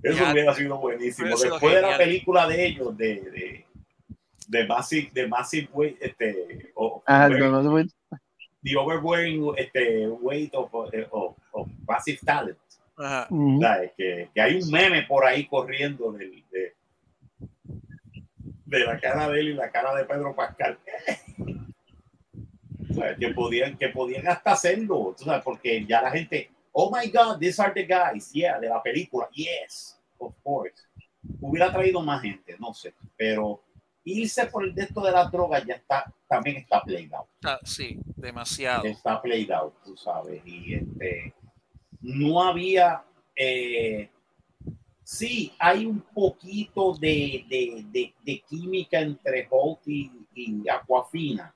Eso 0.00 0.16
Ya, 0.24 0.32
hubiera 0.32 0.54
sido 0.54 0.78
buenísimo. 0.78 1.26
Después 1.28 1.74
de 1.74 1.82
la 1.82 1.96
película 1.98 2.46
de 2.46 2.66
ellos, 2.66 2.96
de, 2.96 3.14
de, 3.20 3.66
de 4.46 4.66
Massive, 4.68 5.10
de 5.12 5.26
Massive 5.26 5.68
Weight, 5.72 5.96
este, 6.00 6.70
o- 6.76 7.02
Ah, 7.04 7.26
Wearing- 7.28 7.50
no, 7.50 7.62
no, 7.62 7.78
no, 7.80 7.84
The 8.62 8.76
Overwearing 8.76 9.54
este, 9.56 10.06
Weight 10.06 10.54
of, 10.54 10.72
of, 10.72 11.36
of 11.50 11.68
Massive 11.84 12.20
Talent. 12.24 12.56
Ajá. 12.98 13.28
Que, 13.96 14.28
que 14.34 14.40
hay 14.40 14.60
un 14.60 14.70
meme 14.70 15.02
por 15.04 15.24
ahí 15.24 15.46
corriendo 15.46 16.12
del- 16.12 16.44
de, 16.50 16.74
de 18.66 18.78
la 18.80 18.98
cara 18.98 19.28
de 19.28 19.40
él 19.40 19.48
y 19.50 19.54
la 19.54 19.70
cara 19.70 19.94
de 19.94 20.04
Pedro 20.04 20.34
Pascal. 20.34 20.78
¿Sabes? 22.94 23.18
Que 23.18 23.28
podían, 23.34 23.76
que 23.76 23.88
podían 23.90 24.26
hasta 24.26 24.52
hacerlo, 24.52 25.14
tú 25.16 25.24
sabes, 25.24 25.42
porque 25.44 25.84
ya 25.86 26.02
la 26.02 26.10
gente, 26.10 26.50
oh 26.72 26.90
my 26.94 27.08
God, 27.10 27.38
these 27.38 27.60
are 27.62 27.72
the 27.72 27.84
guys, 27.86 28.32
yeah, 28.32 28.58
de 28.58 28.68
la 28.68 28.82
película, 28.82 29.28
yes, 29.32 30.00
of 30.18 30.34
course. 30.42 30.74
Hubiera 31.40 31.70
traído 31.70 32.00
más 32.00 32.22
gente, 32.22 32.56
no 32.58 32.72
sé, 32.72 32.94
pero 33.16 33.62
irse 34.04 34.46
por 34.46 34.64
el 34.64 34.74
de 34.74 34.84
esto 34.84 35.02
de 35.02 35.12
las 35.12 35.30
drogas 35.30 35.64
ya 35.66 35.74
está, 35.74 36.10
también 36.26 36.56
está 36.56 36.82
played 36.82 37.12
out 37.12 37.26
Ah, 37.44 37.58
sí, 37.62 37.98
demasiado. 38.16 38.84
está 38.84 39.20
played 39.20 39.50
out, 39.50 39.74
tú 39.84 39.94
sabes, 39.96 40.40
y 40.46 40.74
este, 40.74 41.34
no 42.00 42.42
había, 42.42 43.02
eh, 43.36 44.10
sí, 45.02 45.52
hay 45.58 45.86
un 45.86 46.00
poquito 46.00 46.94
de, 46.94 47.44
de, 47.48 47.84
de, 47.90 48.14
de 48.24 48.42
química 48.48 49.00
entre 49.00 49.46
Holt 49.50 49.80
y, 49.86 50.10
y 50.34 50.68
Aquafina. 50.68 51.54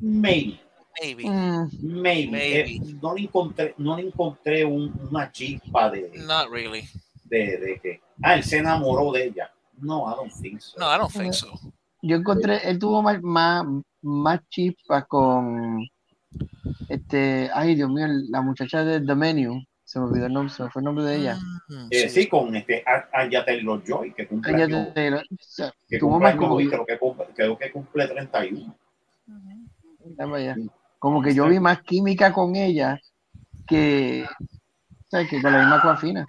Maybe, 0.00 0.60
Maybe. 1.00 1.24
Mm, 1.28 1.68
maybe. 1.82 2.30
Maybe. 2.32 2.76
Eh, 2.76 2.80
no 3.00 3.14
le 3.14 3.22
encontré, 3.22 3.74
no 3.78 3.96
le 3.96 4.02
encontré 4.06 4.64
un- 4.64 4.92
una 5.10 5.30
chispa 5.30 5.90
de, 5.90 6.10
Not 6.26 6.50
really. 6.50 6.82
de, 7.24 7.56
de 7.58 7.80
que, 7.80 8.00
ah, 8.22 8.34
él 8.34 8.42
se 8.44 8.58
enamoró 8.58 9.12
de 9.12 9.26
ella. 9.26 9.52
No, 9.80 10.08
I 10.10 10.16
don't 10.16 10.32
think 10.42 10.60
so. 10.60 10.78
No, 10.78 10.86
I 10.92 10.98
don't 10.98 11.12
think 11.12 11.32
so. 11.34 11.52
Yo 12.02 12.16
encontré, 12.16 12.58
él 12.68 12.78
tuvo 12.78 13.02
más, 13.02 13.20
más, 13.22 13.64
más 14.02 14.40
chispa 14.48 15.04
con 15.04 15.84
este, 16.88 17.50
ay 17.52 17.74
Dios 17.74 17.90
mío, 17.90 18.06
la 18.30 18.42
muchacha 18.42 18.84
de 18.84 19.00
The 19.00 19.14
Menu, 19.14 19.62
se 19.84 19.98
me 19.98 20.06
olvidó 20.06 20.26
el 20.26 20.32
nombre, 20.32 20.52
se 20.52 20.62
me 20.62 20.70
fue 20.70 20.80
el 20.80 20.84
nombre 20.84 21.04
de 21.04 21.16
ella. 21.16 21.38
Mm, 21.68 21.88
Eh, 21.90 22.08
sí, 22.08 22.28
con 22.28 22.54
este 22.54 22.84
Anya 23.12 23.44
Taylor 23.44 23.82
Joy, 23.84 24.12
que 24.12 24.26
cumple 24.26 24.64
o 24.64 25.24
sea, 25.40 25.72
que 25.88 25.98
tuvo 25.98 26.20
más 26.20 26.36
como 26.36 26.56
creo 26.56 26.84
que 26.84 26.98
cumple, 26.98 27.26
creo 27.34 27.58
que 27.58 27.72
cumple 27.72 28.06
31. 28.06 28.76
Dame 30.16 30.36
allá. 30.38 30.56
Como 30.98 31.22
que 31.22 31.34
yo 31.34 31.48
vi 31.48 31.60
más 31.60 31.82
química 31.82 32.32
con 32.32 32.56
ella 32.56 32.98
que, 33.66 34.26
¿sabes? 35.10 35.28
que 35.28 35.40
con 35.40 35.52
la 35.52 35.60
misma 35.60 35.76
Aquafina. 35.76 36.26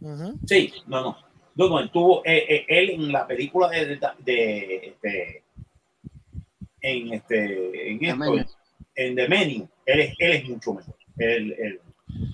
Ujú. 0.00 0.38
Sí, 0.46 0.72
no, 0.86 1.02
no. 1.02 1.16
No, 1.56 1.68
no, 1.68 1.78
él 1.78 1.90
tuvo, 1.90 2.22
eh, 2.24 2.44
eh, 2.48 2.66
él 2.68 2.90
en 2.90 3.12
la 3.12 3.26
película 3.26 3.68
de, 3.68 3.86
de, 3.86 3.98
de, 4.24 4.86
este, 4.88 5.42
en 6.80 7.12
este, 7.12 7.92
en 7.92 8.04
esto. 8.04 8.63
En 8.96 9.16
The 9.16 9.28
Menu, 9.28 9.68
él 9.86 10.00
es, 10.00 10.14
él 10.18 10.32
es 10.32 10.48
mucho 10.48 10.74
mejor. 10.74 10.96
Él, 11.18 11.52
él- 11.58 11.80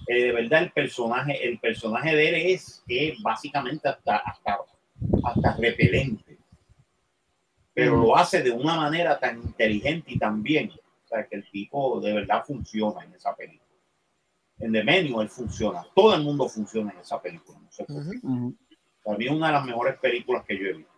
eh, 0.09 0.25
de 0.25 0.33
verdad 0.33 0.65
el 0.65 0.73
personaje, 0.73 1.47
el 1.47 1.59
personaje 1.59 2.15
de 2.15 2.29
él 2.29 2.35
es, 2.55 2.83
es 2.89 3.21
básicamente 3.23 3.89
hasta, 3.89 4.17
hasta, 4.19 4.59
hasta 5.25 5.57
repelente. 5.57 6.39
Pero 7.73 7.97
Mm. 7.97 8.03
lo 8.03 8.17
hace 8.17 8.43
de 8.43 8.51
una 8.51 8.77
manera 8.77 9.19
tan 9.19 9.39
inteligente 9.43 10.13
y 10.13 10.19
tan 10.19 10.43
bien. 10.43 10.71
O 11.05 11.07
sea, 11.09 11.27
que 11.27 11.37
el 11.37 11.51
tipo 11.51 12.01
de 12.01 12.13
verdad 12.13 12.45
funciona 12.45 13.05
en 13.05 13.15
esa 13.15 13.35
película. 13.35 13.65
En 14.59 14.73
The 14.73 14.85
Menu 14.85 15.21
él 15.23 15.29
funciona. 15.29 15.87
Todo 15.95 16.15
el 16.15 16.23
mundo 16.23 16.49
funciona 16.49 16.93
en 16.93 16.99
esa 16.99 17.21
película. 17.23 17.59
No 17.59 17.71
sé 17.73 17.85
por 17.85 18.03
qué. 18.11 18.19
Ujú. 18.19 18.29
Ujú. 18.29 18.57
Para 19.03 19.17
mí 19.19 19.25
es 19.27 19.31
una 19.31 19.47
de 19.47 19.53
las 19.55 19.65
mejores 19.65 19.99
películas 19.99 20.45
que 20.45 20.59
yo 20.59 20.67
he 20.67 20.73
visto. 20.75 20.93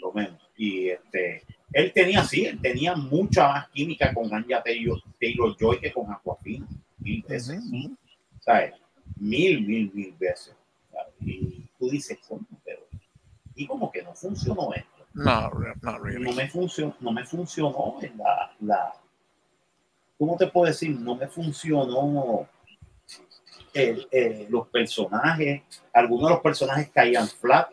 Lo 0.00 0.12
menos. 0.12 0.40
Y 0.56 0.88
este, 0.88 1.44
él 1.78 1.92
tenía, 1.92 2.24
sí, 2.24 2.46
él 2.46 2.58
tenía 2.60 2.94
mucha 2.96 3.48
más 3.48 3.68
química 3.68 4.14
con 4.14 4.32
Anya 4.34 4.62
Taylor, 4.62 4.98
Taylor 5.20 5.54
Joy 5.58 5.78
que 5.80 5.92
con 5.92 6.10
Aquafina. 6.10 6.66
Mil 6.98 7.22
veces. 7.28 7.62
Ujú. 7.66 7.94
¿Sabes? 8.40 8.74
Mil, 9.16 9.60
mil, 9.66 9.90
mil 9.92 10.12
veces. 10.18 10.54
¿sabes? 10.90 11.12
Y 11.20 11.68
tú 11.78 11.90
dices, 11.90 12.18
¿cómo? 12.26 12.46
Pero, 12.64 12.80
y 13.54 13.66
como 13.66 13.90
que 13.92 14.02
no 14.02 14.14
funcionó 14.14 14.72
esto. 14.74 14.88
No, 15.12 15.50
No 15.82 15.98
really. 15.98 16.32
me 16.34 16.48
funcionó, 16.48 16.96
no 17.00 17.12
me 17.12 17.24
funcionó 17.24 17.96
en 18.02 18.16
la, 18.18 18.52
la, 18.60 18.92
¿cómo 20.18 20.36
te 20.36 20.46
puedo 20.46 20.66
decir? 20.66 20.90
No 20.98 21.14
me 21.14 21.26
funcionó 21.28 22.48
el- 23.74 24.06
el- 24.10 24.46
los 24.50 24.68
personajes, 24.68 25.62
algunos 25.92 26.28
de 26.28 26.34
los 26.34 26.42
personajes 26.42 26.88
caían 26.90 27.28
flat, 27.28 27.68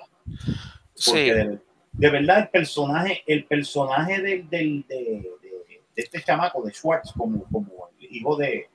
Sí, 0.96 1.12
porque 1.12 1.34
de, 1.34 1.60
de 1.94 2.10
verdad 2.10 2.40
el 2.40 2.50
personaje, 2.50 3.24
el 3.28 3.46
personaje 3.46 4.22
del, 4.22 4.50
del- 4.50 4.86
de, 4.88 4.96
de- 5.42 5.82
de 5.96 6.02
este 6.02 6.22
chamaco 6.24 6.64
de 6.64 6.74
Schwartz, 6.74 7.14
como, 7.16 7.44
como 7.46 7.90
el 8.00 8.16
hijo 8.16 8.36
de, 8.36 8.68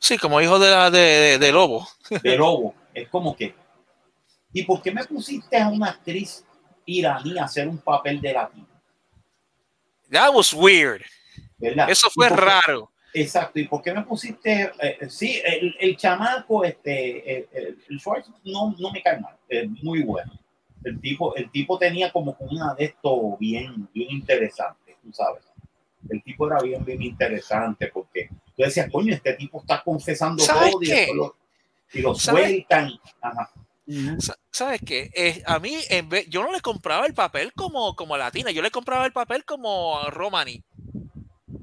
sí, 0.00 0.18
como 0.18 0.40
hijo 0.40 0.58
de, 0.58 0.70
la, 0.70 0.90
de, 0.90 1.38
de, 1.38 1.52
Lobo. 1.52 1.86
de 2.22 2.36
Lobo, 2.36 2.74
es 2.94 3.08
como 3.08 3.36
que, 3.36 3.54
¿y 4.52 4.64
por 4.64 4.82
qué 4.82 4.90
me 4.90 5.04
pusiste 5.04 5.56
a 5.56 5.68
una 5.68 5.90
actriz 5.90 6.44
iraní 6.84 7.38
a 7.38 7.44
hacer 7.44 7.68
un 7.68 7.78
papel 7.78 8.20
de 8.20 8.32
latina? 8.32 8.66
That 10.10 10.32
was 10.34 10.52
weird. 10.52 11.02
¿Verdad? 11.58 11.90
Eso 11.90 12.08
fue 12.10 12.26
¿Y 12.26 12.28
por 12.30 12.38
qué- 12.38 12.44
raro. 12.44 12.90
Exacto, 13.14 13.58
¿y 13.58 13.66
por 13.66 13.80
qué 13.82 13.94
me 13.94 14.02
pusiste? 14.02 14.62
eh, 14.80 14.98
eh, 15.00 15.08
sí, 15.08 15.40
el, 15.42 15.74
el 15.80 15.96
chamaco, 15.96 16.64
este, 16.64 17.36
el, 17.38 17.48
el- 17.52 17.78
el 17.88 17.98
Schwartz 18.00 18.28
no, 18.44 18.74
no 18.78 18.90
me 18.90 19.00
cae 19.02 19.18
mal, 19.20 19.36
es 19.48 19.68
muy 19.82 20.02
bueno. 20.02 20.32
El 20.86 21.00
tipo, 21.00 21.34
el 21.34 21.50
tipo 21.50 21.76
tenía 21.80 22.12
como 22.12 22.36
una 22.38 22.72
de 22.74 22.84
esto 22.84 23.36
bien, 23.40 23.88
bien 23.92 24.08
interesante, 24.08 24.96
tú 25.02 25.12
sabes. 25.12 25.42
El 26.08 26.22
tipo 26.22 26.46
era 26.46 26.60
bien, 26.60 26.84
bien 26.84 27.02
interesante 27.02 27.88
porque 27.88 28.28
tú 28.54 28.62
decías, 28.62 28.88
coño, 28.92 29.12
este 29.12 29.32
tipo 29.32 29.58
está 29.58 29.82
confesando 29.82 30.44
¿Sabes 30.44 30.70
todo 30.70 30.82
y, 30.82 31.12
lo, 31.12 31.36
y 31.92 32.02
lo 32.02 32.14
sueltan. 32.14 32.92
Ajá. 33.20 33.50
¿Sabes 34.52 34.80
qué? 34.86 35.10
Eh, 35.12 35.42
a 35.44 35.58
mí, 35.58 35.76
en 35.90 36.08
vez, 36.08 36.28
yo 36.28 36.44
no 36.44 36.52
le 36.52 36.60
compraba 36.60 37.04
el 37.04 37.14
papel 37.14 37.52
como, 37.52 37.96
como 37.96 38.16
latina, 38.16 38.52
yo 38.52 38.62
le 38.62 38.70
compraba 38.70 39.06
el 39.06 39.12
papel 39.12 39.44
como 39.44 40.08
Romani. 40.10 40.62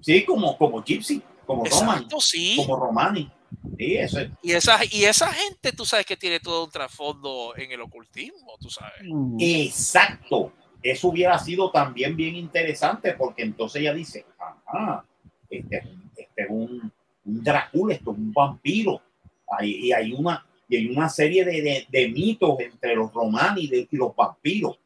Sí, 0.01 0.26
como, 0.26 0.57
como 0.57 0.84
Gypsy, 0.84 1.21
como 1.45 1.63
Romani, 1.63 2.07
sí. 2.19 2.55
como 2.57 2.76
Romani. 2.76 3.32
Sí, 3.78 3.95
eso 3.97 4.20
es- 4.20 4.30
Y 4.41 4.51
esa, 4.51 4.80
y 4.86 5.05
esa 5.05 5.32
gente, 5.32 5.72
tú 5.72 5.86
sabes 5.86 6.05
que 6.05 6.18
tiene 6.18 6.39
todo 6.39 6.66
un 6.66 6.72
trasfondo 6.72 7.53
en 7.55 7.72
el 7.72 7.82
ocultismo, 7.82 8.57
tú 8.59 8.70
sabes. 8.70 9.01
Ujú. 9.09 9.38
Exacto. 9.39 10.53
Eso 10.82 11.07
hubiera 11.07 11.39
sido 11.39 11.72
también 11.72 12.16
bien 12.16 12.36
interesante 12.36 13.14
porque 13.14 13.43
entonces 13.43 13.82
ella 13.82 13.93
dice, 13.93 14.26
ajá, 14.38 15.05
este, 15.49 15.78
este 16.18 16.41
es 16.43 16.47
un, 16.49 16.91
un 17.26 17.43
Drácula, 17.43 17.93
esto 17.95 18.11
es 18.11 18.18
un 18.18 18.34
vampiro. 18.34 19.01
Hay- 19.47 19.72
y, 19.88 19.91
hay 19.93 20.11
una, 20.11 20.45
y 20.68 20.76
hay 20.76 20.88
una 20.88 21.07
serie 21.07 21.45
de, 21.45 21.61
de- 21.61 21.88
de 21.89 22.09
mitos 22.09 22.59
entre 22.59 22.95
los 22.95 23.14
romanos 23.14 23.59
y, 23.64 23.68
de- 23.68 23.88
y 23.89 23.95
los 23.95 24.14
vampiros 24.16 24.78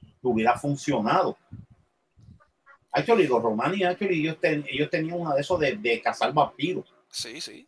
que 0.00 0.26
hubiera 0.26 0.56
funcionado. 0.58 1.36
Actually, 2.92 3.26
los 3.26 3.42
romanos 3.42 3.78
actually, 3.82 4.20
ellos, 4.20 4.38
ten- 4.40 4.64
ellos 4.68 4.88
tenían 4.88 5.20
una 5.20 5.34
de 5.34 5.40
esos 5.40 5.58
de, 5.60 5.76
de 5.76 6.00
cazar 6.00 6.32
vampiros. 6.32 6.86
Sí, 7.10 7.40
sí. 7.40 7.66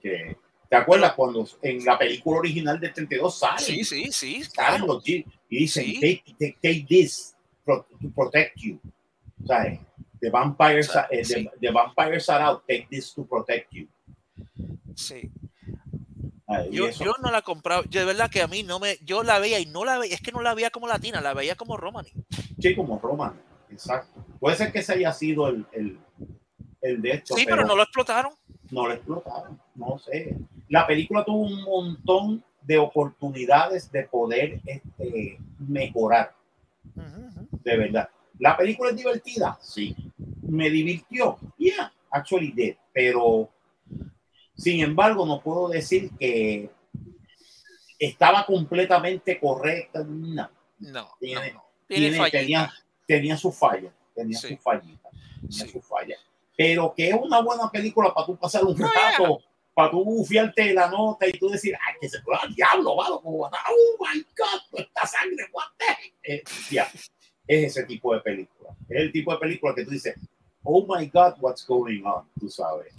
Que- 0.00 0.36
¿Te 0.68 0.76
acuerdas 0.76 1.12
cuando 1.12 1.46
en 1.60 1.84
la 1.84 1.98
película 1.98 2.38
original 2.38 2.80
del 2.80 2.92
32 2.94 3.38
salen? 3.38 3.58
Sí, 3.58 3.84
sí, 3.84 4.10
sí. 4.10 4.42
Claro. 4.54 4.86
los 4.86 5.06
y 5.06 5.24
dicen, 5.50 5.84
Sí. 5.84 5.94
take, 5.94 6.24
take, 6.38 6.58
take 6.62 6.86
this 6.88 7.36
to 7.66 7.86
protect 8.14 8.56
you. 8.58 8.80
¿Sabes? 9.46 9.80
The 10.20 10.30
vampires, 10.30 10.88
O 10.88 10.92
sea, 10.92 11.02
are, 11.02 11.18
eh, 11.18 11.22
the- 11.22 11.34
sí. 11.34 11.50
the 11.60 11.70
vampires 11.70 12.28
are 12.30 12.42
out, 12.44 12.62
take 12.66 12.86
this 12.88 13.12
to 13.14 13.26
protect 13.26 13.70
you. 13.72 13.86
Sí. 14.94 15.30
Ay, 16.46 16.68
y 16.70 16.76
Yo, 16.76 16.88
yo 16.90 17.14
no 17.22 17.30
la 17.30 17.42
compraba. 17.42 17.82
Yo 17.90 18.00
de 18.00 18.06
verdad 18.06 18.30
que 18.30 18.40
a 18.42 18.46
mí 18.48 18.62
no 18.62 18.78
me. 18.78 18.98
Yo 19.04 19.22
la 19.22 19.38
veía 19.38 19.58
y 19.58 19.66
no 19.66 19.84
la 19.84 19.98
veía. 19.98 20.14
Es 20.14 20.20
que 20.22 20.32
no 20.32 20.40
la 20.42 20.54
veía 20.54 20.70
como 20.70 20.86
latina, 20.88 21.20
la 21.20 21.34
veía 21.34 21.54
como 21.54 21.76
Romani. 21.76 22.12
Sí, 22.60 22.74
como 22.74 22.98
Roman, 22.98 23.40
exacto. 23.70 24.24
Puede 24.40 24.56
ser 24.56 24.72
que 24.72 24.78
ese 24.80 24.92
haya 24.94 25.12
sido 25.12 25.48
el, 25.48 25.66
el, 25.72 25.98
el 26.82 27.02
de 27.02 27.10
esto, 27.10 27.34
Sí, 27.36 27.44
pero, 27.44 27.56
pero 27.58 27.68
no 27.68 27.76
lo 27.76 27.82
explotaron. 27.82 28.32
No 28.72 28.86
lo 28.88 28.94
explotaron. 28.94 29.60
No 29.76 29.98
sé. 29.98 30.36
La 30.68 30.86
película 30.86 31.24
tuvo 31.24 31.42
un 31.42 31.62
montón 31.62 32.42
de 32.62 32.78
oportunidades 32.78 33.90
de 33.92 34.04
poder 34.04 34.60
este, 34.64 35.38
mejorar, 35.58 36.34
de 36.94 37.76
verdad. 37.76 38.08
¿La 38.38 38.56
película 38.56 38.90
es 38.90 38.96
divertida? 38.96 39.58
Sí. 39.60 39.94
¿Me 40.42 40.70
divirtió? 40.70 41.38
Yeah, 41.58 41.92
actually 42.10 42.52
did. 42.52 42.74
Pero, 42.92 43.48
sin 44.56 44.80
embargo, 44.82 45.26
no 45.26 45.40
puedo 45.40 45.68
decir 45.68 46.10
que 46.18 46.70
estaba 47.98 48.44
completamente 48.46 49.38
correcta. 49.38 50.02
No. 50.04 50.48
No, 50.78 51.08
Tiene- 51.20 51.52
no, 51.52 51.54
no. 51.58 51.64
Tiene, 51.86 52.08
Tiene- 52.08 52.16
fallita. 52.16 52.38
tenía, 52.38 52.72
tenía 53.06 53.36
su 53.36 53.52
falla. 53.52 53.92
Tenía 54.14 54.38
Sí. 54.38 54.48
su 54.48 54.56
fallita. 54.56 55.08
Tenía 55.40 55.50
Sí. 55.66 55.68
su 55.68 55.80
falla. 55.82 56.16
Pero 56.62 56.94
que 56.96 57.08
es 57.08 57.14
una 57.20 57.40
buena 57.40 57.68
película 57.68 58.14
para 58.14 58.24
tú 58.24 58.36
pasar 58.36 58.62
un 58.62 58.78
No, 58.78 58.86
rato, 58.86 59.40
para 59.74 59.90
tú 59.90 60.04
bufiarte 60.04 60.72
la 60.72 60.88
nota 60.88 61.26
y 61.26 61.32
tú 61.32 61.48
decir, 61.48 61.74
ay, 61.74 61.94
que 62.00 62.08
se 62.08 62.20
pueda 62.20 62.38
al 62.38 62.54
diablo, 62.54 62.94
mano, 62.94 63.20
como 63.20 63.46
oh 63.46 63.50
my 63.98 64.24
God, 64.38 64.80
esta 64.80 65.06
sangre, 65.08 65.44
what 65.52 65.64
the 65.76 65.86
heck?" 65.86 66.14
Eh, 66.22 66.42
ya, 66.70 66.88
es 67.48 67.64
ese 67.64 67.82
tipo 67.82 68.14
de 68.14 68.20
película. 68.20 68.70
Es 68.88 68.96
el 68.96 69.10
tipo 69.10 69.32
de 69.32 69.38
película 69.38 69.74
que 69.74 69.84
tú 69.84 69.90
dices, 69.90 70.14
oh 70.62 70.86
my 70.86 71.04
God, 71.08 71.34
what's 71.40 71.66
going 71.66 72.04
on, 72.04 72.28
tú 72.38 72.48
sabes. 72.48 72.94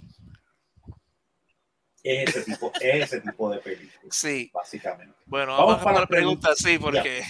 Es 2.02 2.36
ese 2.36 2.52
tipo, 2.52 2.70
es 2.82 3.04
ese 3.04 3.20
tipo 3.22 3.50
de 3.50 3.58
película. 3.60 4.02
Sí. 4.10 4.50
Básicamente. 4.52 5.14
Bueno, 5.24 5.56
vamos, 5.56 5.86
a 5.86 6.00
la 6.00 6.06
pregunta, 6.06 6.54
sí, 6.54 6.78
porque. 6.78 7.22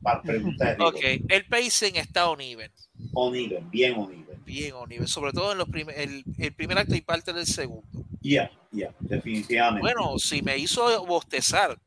Para 0.00 0.22
preguntar. 0.22 0.76
ok, 0.80 1.00
el 1.28 1.44
pacing 1.46 1.96
está 1.96 2.30
uneven. 2.30 2.70
Uneven, 3.14 3.68
bien 3.68 3.98
uneven. 3.98 4.31
Bien 4.44 4.74
uneven, 4.74 5.08
sobre 5.08 5.32
todo 5.32 5.52
en 5.52 5.58
los 5.58 5.68
primer, 5.68 5.98
el, 5.98 6.24
el, 6.38 6.52
primer 6.54 6.78
acto 6.78 6.94
y 6.94 7.00
parte 7.00 7.32
del 7.32 7.46
segundo. 7.46 8.04
Ya, 8.20 8.50
ya, 8.70 8.92
definitivamente. 9.00 9.80
Bueno, 9.80 10.18
si 10.18 10.42
me 10.42 10.56
hizo 10.58 11.04
bostezar, 11.06 11.78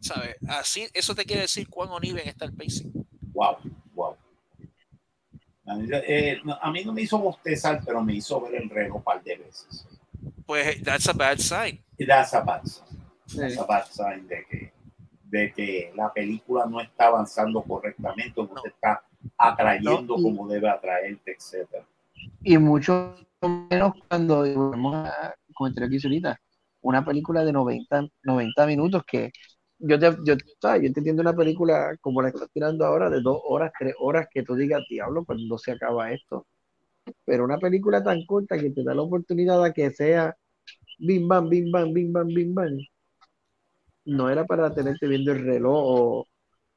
¿sabes? 0.00 0.36
Así, 0.48 0.86
eso 0.92 1.14
te 1.14 1.24
quiere 1.24 1.42
decir 1.42 1.68
cuán 1.68 1.90
uneven 1.90 2.28
está 2.28 2.44
el 2.44 2.52
pacing. 2.52 2.92
Wow, 3.32 3.56
wow. 3.94 4.16
Eh, 5.66 6.40
a 6.60 6.70
mí 6.70 6.84
no 6.84 6.92
me 6.92 7.02
hizo 7.02 7.18
bostezar, 7.18 7.80
pero 7.84 8.02
me 8.02 8.14
hizo 8.14 8.40
ver 8.40 8.62
el 8.62 8.68
reloj 8.68 8.96
un 8.96 9.02
par 9.02 9.22
de 9.22 9.36
veces. 9.36 9.86
Pues 10.44 10.82
that's 10.82 11.08
a 11.08 11.12
bad 11.12 11.38
sign. 11.38 11.80
That's 11.98 12.34
a 12.34 12.40
bad 12.40 12.64
sign. 12.64 12.98
That's 13.34 13.56
a 13.56 13.64
bad 13.64 13.86
sign 13.86 14.26
de 14.26 14.44
que, 14.50 14.72
de 15.24 15.52
que 15.52 15.92
la 15.94 16.12
película 16.12 16.66
no 16.66 16.80
está 16.80 17.06
avanzando 17.06 17.62
correctamente, 17.62 18.32
no, 18.36 18.50
no. 18.54 18.60
te 18.60 18.68
está 18.68 19.02
atrayendo 19.38 20.16
no, 20.16 20.22
como 20.22 20.48
debe 20.48 20.68
atraerte, 20.68 21.32
etcétera. 21.32 21.84
Y 22.42 22.58
mucho 22.58 23.14
menos 23.70 23.92
cuando 24.08 24.70
vamos 24.70 25.08
a 25.08 25.34
comentar 25.54 25.84
aquí 25.84 25.98
ahorita, 26.02 26.38
una 26.82 27.04
película 27.04 27.44
de 27.44 27.52
90, 27.52 28.08
90 28.22 28.66
minutos 28.66 29.02
que 29.06 29.30
yo 29.78 29.98
te, 29.98 30.10
yo, 30.24 30.34
yo 30.34 30.36
te 30.62 30.86
entiendo 30.86 31.22
una 31.22 31.34
película 31.34 31.96
como 32.00 32.22
la 32.22 32.28
estás 32.28 32.48
tirando 32.52 32.84
ahora 32.84 33.10
de 33.10 33.20
dos 33.20 33.40
horas, 33.44 33.72
tres 33.78 33.94
horas, 33.98 34.28
que 34.32 34.42
tú 34.44 34.54
digas, 34.54 34.82
diablo, 34.88 35.24
cuando 35.24 35.58
se 35.58 35.72
acaba 35.72 36.12
esto. 36.12 36.46
Pero 37.24 37.44
una 37.44 37.58
película 37.58 38.02
tan 38.02 38.24
corta 38.26 38.58
que 38.58 38.70
te 38.70 38.84
da 38.84 38.94
la 38.94 39.02
oportunidad 39.02 39.62
de 39.64 39.72
que 39.72 39.90
sea 39.90 40.36
bim 40.98 41.26
bam, 41.26 41.48
bim 41.48 41.70
bam, 41.72 41.92
bim 41.92 42.12
bam, 42.12 42.28
bim 42.28 42.54
bam. 42.54 42.78
No 44.04 44.30
era 44.30 44.44
para 44.44 44.72
tenerte 44.74 45.06
viendo 45.08 45.32
el 45.32 45.44
reloj 45.44 45.74
o 45.74 46.28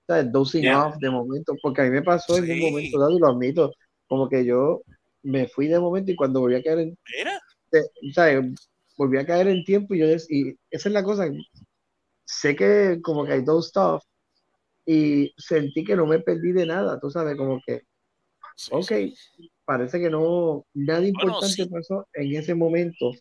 ¿sabes? 0.07 0.31
dosing 0.31 0.63
yeah. 0.63 0.87
off 0.87 0.97
de 0.97 1.09
momento, 1.09 1.53
porque 1.61 1.81
a 1.81 1.85
mí 1.85 1.91
me 1.91 2.01
pasó 2.01 2.37
en 2.37 2.45
sí. 2.45 2.51
un 2.51 2.71
momento 2.71 2.99
dado, 2.99 3.15
y 3.15 3.19
lo 3.19 3.27
admito, 3.27 3.71
como 4.07 4.29
que 4.29 4.45
yo 4.45 4.81
me 5.25 5.47
fui 5.47 5.67
de 5.67 5.79
momento 5.79 6.11
y 6.11 6.15
cuando 6.15 6.39
volví 6.39 6.55
a 6.55 6.63
caer 6.63 6.79
en. 6.79 6.97
¿Era? 7.17 7.41
¿sabes? 8.13 8.69
Volví 8.97 9.17
a 9.17 9.25
caer 9.25 9.47
en 9.47 9.65
tiempo 9.65 9.93
y 9.93 9.99
yo, 9.99 10.05
y 10.07 10.57
esa 10.69 10.89
es 10.89 10.93
la 10.93 11.03
cosa, 11.03 11.29
sé 12.23 12.55
que 12.55 12.99
como 13.01 13.25
que 13.25 13.33
hay 13.33 13.43
dos 13.43 13.67
stuff 13.67 14.03
y 14.85 15.33
sentí 15.37 15.83
que 15.83 15.95
no 15.95 16.05
me 16.05 16.19
perdí 16.19 16.53
de 16.53 16.65
nada, 16.65 16.99
tú 16.99 17.09
sabes, 17.09 17.35
como 17.35 17.61
que, 17.65 17.81
sí, 18.55 18.69
ok, 18.71 18.87
sí. 18.87 19.51
parece 19.65 19.99
que 19.99 20.09
no, 20.09 20.65
nada 20.73 21.05
importante 21.05 21.65
bueno, 21.65 21.83
sí. 21.83 21.89
pasó 21.89 22.07
en 22.13 22.35
ese 22.35 22.55
momento. 22.55 23.11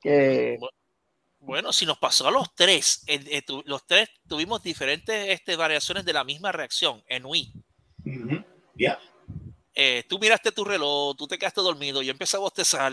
Que... 0.00 0.58
Bueno, 1.40 1.72
si 1.72 1.84
nos 1.84 1.98
pasó 1.98 2.28
a 2.28 2.30
los 2.30 2.54
tres, 2.54 3.02
eh, 3.06 3.20
eh, 3.30 3.42
tu, 3.42 3.62
los 3.66 3.86
tres 3.86 4.08
tuvimos 4.28 4.62
diferentes 4.62 5.28
este, 5.28 5.56
variaciones 5.56 6.04
de 6.04 6.12
la 6.12 6.24
misma 6.24 6.52
reacción 6.52 7.02
en 7.08 7.26
Wii. 7.26 7.52
Uh 8.04 8.10
-huh. 8.10 8.44
yeah. 8.76 8.98
Eh, 9.74 10.04
tú 10.08 10.18
miraste 10.18 10.52
tu 10.52 10.64
reloj, 10.64 11.16
tú 11.16 11.26
te 11.26 11.38
quedaste 11.38 11.60
dormido, 11.60 12.02
yo 12.02 12.12
empecé 12.12 12.36
a 12.36 12.40
bostezar. 12.40 12.92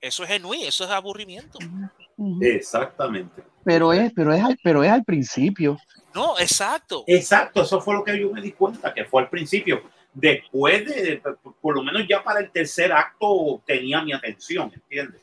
Eso 0.00 0.24
es 0.24 0.30
en 0.30 0.44
Wii, 0.44 0.64
eso 0.64 0.84
es 0.84 0.90
aburrimiento. 0.90 1.58
Uh 1.58 1.88
-huh. 2.18 2.46
Exactamente. 2.46 3.42
Pero 3.64 3.92
es, 3.92 4.12
pero 4.12 4.32
es, 4.32 4.42
pero 4.62 4.82
es 4.82 4.90
al 4.90 5.04
principio. 5.04 5.78
No, 6.14 6.38
exacto. 6.38 7.04
Exacto, 7.06 7.62
eso 7.62 7.80
fue 7.80 7.94
lo 7.94 8.04
que 8.04 8.18
yo 8.18 8.30
me 8.30 8.42
di 8.42 8.52
cuenta, 8.52 8.92
que 8.92 9.04
fue 9.04 9.22
al 9.22 9.30
principio. 9.30 9.82
Después 10.12 10.84
de, 10.84 11.22
por 11.60 11.74
lo 11.74 11.82
menos 11.82 12.06
ya 12.06 12.22
para 12.22 12.40
el 12.40 12.50
tercer 12.50 12.92
acto 12.92 13.62
tenía 13.64 14.02
mi 14.02 14.12
atención, 14.12 14.70
¿entiendes? 14.74 15.22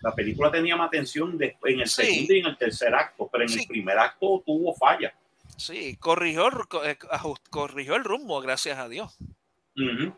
La 0.00 0.14
película 0.14 0.50
tenía 0.50 0.76
mi 0.76 0.82
atención 0.82 1.36
en 1.40 1.80
el 1.80 1.88
sí. 1.88 2.04
segundo 2.04 2.34
y 2.34 2.38
en 2.38 2.46
el 2.46 2.56
tercer 2.56 2.94
acto, 2.94 3.28
pero 3.32 3.42
en 3.42 3.48
sí. 3.48 3.60
el 3.60 3.66
primer 3.66 3.98
acto 3.98 4.42
tuvo 4.46 4.74
falla. 4.74 5.12
Sí, 5.56 5.96
corrigió, 5.96 6.48
corrigió 7.50 7.96
el 7.96 8.04
rumbo, 8.04 8.40
gracias 8.40 8.78
a 8.78 8.88
Dios. 8.88 9.16
Uh 9.78 9.80
-huh. 9.80 10.16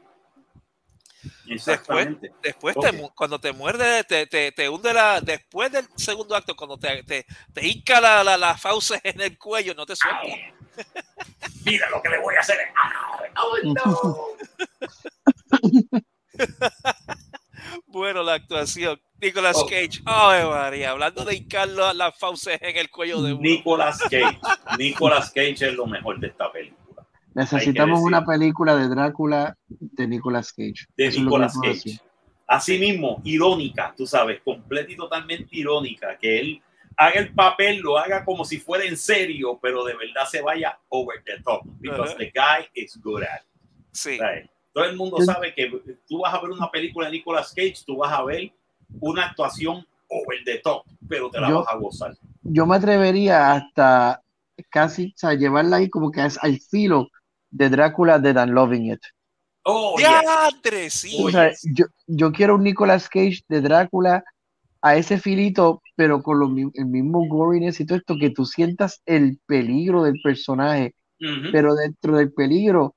Después, 1.45 2.09
después 2.43 2.77
okay. 2.77 2.93
te, 2.93 3.09
cuando 3.15 3.39
te 3.39 3.53
muerde, 3.53 4.05
te, 4.05 4.27
te, 4.27 4.53
te, 4.53 4.69
hunde 4.69 4.95
la. 4.95 5.21
Después 5.21 5.71
del 5.71 5.87
segundo 5.97 6.35
acto, 6.35 6.57
cuando 6.57 6.79
te, 6.79 7.03
te, 7.03 7.27
te 7.53 7.67
hinca 7.67 8.01
la, 8.01 8.25
la, 8.25 8.39
la 8.39 8.57
fauce 8.57 8.99
en 9.03 9.21
el 9.21 9.37
cuello, 9.37 9.75
no 9.75 9.85
te 9.85 9.97
suelta. 9.97 10.23
Mira 11.65 11.91
lo 11.91 12.01
que 12.01 12.09
le 12.09 12.19
voy 12.21 12.35
a 12.37 12.41
hacer. 12.41 12.57
¡Oh, 13.37 13.57
no! 13.65 14.27
bueno, 17.87 18.23
la 18.23 18.35
actuación. 18.35 19.01
Nicolas 19.21 19.57
oh. 19.59 19.67
Cage. 19.67 20.01
Ay, 20.07 20.45
María, 20.45 20.91
hablando 20.91 21.25
de 21.25 21.35
hincar 21.37 21.69
las 21.69 21.95
la 21.95 22.13
fauces 22.13 22.59
en 22.63 22.77
el 22.77 22.91
cuello 22.91 23.21
de 23.21 23.35
uno. 23.35 23.43
Nicolas 23.43 23.99
Cage. 23.99 24.39
Nicolas 24.79 25.31
Cage 25.31 25.69
es 25.69 25.75
lo 25.75 25.87
mejor 25.87 26.19
de 26.19 26.29
esta 26.29 26.51
película. 26.51 26.80
Necesitamos 27.35 28.01
una 28.01 28.25
película 28.25 28.77
de 28.77 28.89
Drácula 28.89 29.57
de 29.69 30.09
Nicolas 30.09 30.53
Cage. 30.53 30.87
De 30.97 31.07
Eso 31.07 31.21
Nicolas 31.21 31.55
Cage. 31.61 32.01
Así 32.47 32.79
mismo, 32.79 33.21
irónica, 33.25 33.95
tú 33.97 34.07
sabes, 34.07 34.41
completa 34.43 34.91
y 34.91 34.97
totalmente 34.97 35.47
irónica, 35.53 36.19
que 36.19 36.41
él 36.41 36.63
haga 36.97 37.21
el 37.21 37.33
papel, 37.33 37.79
lo 37.79 37.97
haga 37.97 38.25
como 38.25 38.45
si 38.45 38.59
fuera 38.59 38.85
en 38.85 38.97
serio, 38.97 39.59
pero 39.63 39.85
de 39.85 39.95
verdad 39.95 40.27
se 40.29 40.43
vaya 40.43 40.77
over 40.89 41.23
the 41.25 41.41
top, 41.45 41.63
because 41.79 42.13
uh 42.13 42.17
-huh. 42.17 42.19
the 42.19 42.33
guy 42.35 42.69
is 42.75 43.01
good 43.01 43.23
at 43.23 43.41
it. 43.41 43.47
Sí. 43.93 44.19
¿sabes? 44.19 44.51
Todo 44.73 44.85
el 44.85 44.97
mundo 44.97 45.21
sabe 45.23 45.55
que 45.55 45.71
tú 46.09 46.21
vas 46.21 46.35
a 46.35 46.41
ver 46.41 46.51
una 46.51 46.71
película 46.71 47.07
de 47.07 47.13
Nicolas 47.13 47.53
Cage, 47.55 47.77
tú 47.87 47.99
vas 47.99 48.13
a 48.13 48.25
ver 48.25 48.53
una 49.01 49.27
actuación 49.27 49.87
over 50.09 50.39
the 50.45 50.59
top, 50.59 50.85
pero 51.09 51.31
te 51.31 51.41
la 51.41 51.49
yo, 51.49 51.61
vas 51.61 51.69
a 51.69 51.77
gozar. 51.77 52.17
Yo 52.43 52.67
me 52.67 52.77
atrevería 52.77 53.53
hasta 53.53 54.23
casi 54.69 55.07
o 55.07 55.13
sea, 55.19 55.35
llevarla 55.35 55.77
ahí 55.77 55.89
como 55.89 56.11
que 56.11 56.25
es 56.25 56.39
al 56.43 56.59
filo 56.59 57.09
de 57.51 57.69
Drácula 57.69 58.19
de 58.19 58.33
Dan 58.33 58.55
Loving 58.55 58.93
It. 58.93 59.01
Oh, 59.65 59.97
yes. 59.99 60.93
sí. 60.93 61.19
o 61.23 61.31
sea, 61.31 61.53
yo, 61.75 61.87
yo, 62.07 62.33
quiero 62.33 62.55
un 62.55 62.65
Nicolas 62.65 63.09
Cage 63.09 63.41
de 63.49 63.61
Drácula 63.61 64.25
a 64.81 64.97
ese 64.97 65.19
filito, 65.19 65.83
pero 65.97 66.23
con 66.23 66.41
lo, 66.41 66.47
el 66.47 66.87
mismo 66.87 67.27
goriness 67.29 67.81
y 67.81 67.87
todo 67.87 67.99
esto, 67.99 68.17
que 68.19 68.31
tú 68.31 68.47
sientas 68.47 69.03
el 69.05 69.39
peligro 69.47 70.03
del 70.03 70.19
personaje, 70.23 70.95
uh 71.21 71.25
-huh. 71.25 71.53
pero 71.53 71.75
dentro 71.75 72.17
del 72.17 72.33
peligro, 72.33 72.95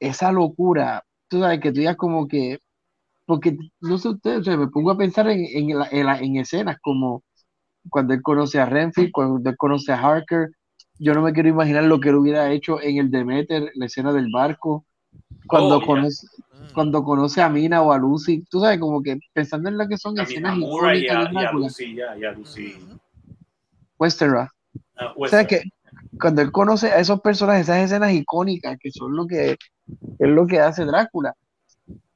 esa 0.00 0.32
locura, 0.32 1.04
tú 1.28 1.40
sabes 1.40 1.60
que 1.60 1.72
tú 1.72 1.80
ya 1.82 1.94
como 1.96 2.26
que, 2.26 2.58
porque 3.26 3.56
no 3.80 3.98
sé 3.98 4.08
ustedes, 4.08 4.40
o 4.40 4.44
sea, 4.44 4.56
me 4.56 4.68
pongo 4.68 4.90
a 4.90 4.98
pensar 4.98 5.28
en, 5.28 5.44
en, 5.44 5.82
en, 5.90 6.08
en 6.08 6.36
escenas 6.36 6.78
como 6.80 7.22
cuando 7.90 8.14
él 8.14 8.22
conoce 8.22 8.58
a 8.60 8.66
Renfield, 8.66 9.12
cuando 9.12 9.50
él 9.50 9.56
conoce 9.56 9.92
a 9.92 10.00
Harker, 10.00 10.50
yo 11.02 11.14
no 11.14 11.22
me 11.22 11.32
quiero 11.32 11.48
imaginar 11.48 11.82
lo 11.82 11.98
que 11.98 12.10
él 12.10 12.14
hubiera 12.14 12.52
hecho 12.52 12.80
en 12.80 12.98
el 12.98 13.10
Demeter, 13.10 13.72
la 13.74 13.86
escena 13.86 14.12
del 14.12 14.30
barco, 14.30 14.84
cuando, 15.48 15.78
oh, 15.78 15.82
conoce, 15.84 16.26
mm. 16.26 16.74
cuando 16.74 17.02
conoce 17.02 17.42
a 17.42 17.48
Mina 17.48 17.82
o 17.82 17.92
a 17.92 17.98
Lucy, 17.98 18.44
tú 18.48 18.60
sabes, 18.60 18.78
como 18.78 19.02
que 19.02 19.18
pensando 19.32 19.68
en 19.68 19.78
lo 19.78 19.88
que 19.88 19.98
son 19.98 20.18
escenas 20.20 20.56
icónicas 20.56 21.32
y 21.32 21.36
a, 21.36 21.42
y 21.42 21.44
a 21.44 21.52
Lucy, 21.52 21.94
ya, 21.96 22.16
y 22.16 22.24
a 22.24 22.30
Lucy. 22.30 22.76
Westera. 23.98 24.48
Uh, 24.94 25.24
o 25.24 25.26
sea 25.26 25.44
que 25.44 25.64
cuando 26.20 26.40
él 26.40 26.52
conoce 26.52 26.92
a 26.92 27.00
esos 27.00 27.20
personajes, 27.20 27.62
esas 27.62 27.78
escenas 27.78 28.12
icónicas 28.12 28.78
que 28.78 28.92
son 28.92 29.16
lo 29.16 29.26
que 29.26 29.50
es 29.50 29.58
lo 30.18 30.46
que 30.46 30.60
hace 30.60 30.84
Drácula. 30.84 31.34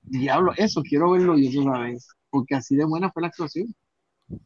Diablo, 0.02 0.52
eso 0.56 0.82
quiero 0.82 1.10
verlo 1.10 1.36
yo 1.36 1.62
una 1.62 1.80
vez, 1.80 2.06
porque 2.30 2.54
así 2.54 2.76
de 2.76 2.84
buena 2.84 3.10
fue 3.10 3.22
la 3.22 3.28
actuación. 3.28 3.74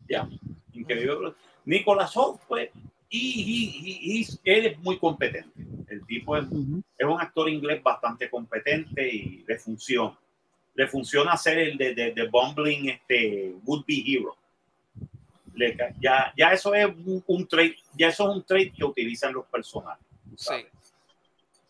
Ya, 0.09 0.27
increíble. 0.73 1.35
Nicolás 1.67 2.17
Holt, 2.17 2.41
pues, 2.49 2.71
y, 3.11 3.19
y, 3.19 4.21
y, 4.21 4.27
él 4.45 4.67
es 4.67 4.79
muy 4.79 4.97
competente. 4.99 5.51
El 5.89 6.07
tipo 6.07 6.37
es, 6.37 6.45
uh 6.45 6.55
-huh. 6.55 6.83
es, 6.97 7.07
un 7.07 7.21
actor 7.21 7.49
inglés 7.49 7.83
bastante 7.83 8.31
competente 8.31 9.07
y 9.13 9.45
le 9.47 9.59
funciona. 9.59 10.17
Le 10.75 10.87
funciona 10.87 11.33
hacer 11.33 11.59
el 11.59 11.77
de, 11.77 11.95
de, 11.95 12.13
de 12.13 12.29
Bumbling 12.29 12.89
este, 12.91 13.55
Would 13.65 13.85
Be 13.87 14.03
Hero. 14.07 14.37
Le, 15.55 15.77
ya, 16.01 16.33
ya 16.37 16.53
eso 16.53 16.73
es 16.75 16.87
un, 16.87 17.23
un 17.27 17.47
trait, 17.49 17.77
ya 17.99 18.09
eso 18.09 18.31
es 18.31 18.37
un 18.37 18.45
trait 18.45 18.73
que 18.75 18.85
utilizan 18.85 19.33
los 19.33 19.45
personajes. 19.47 20.07
Sí. 20.37 20.55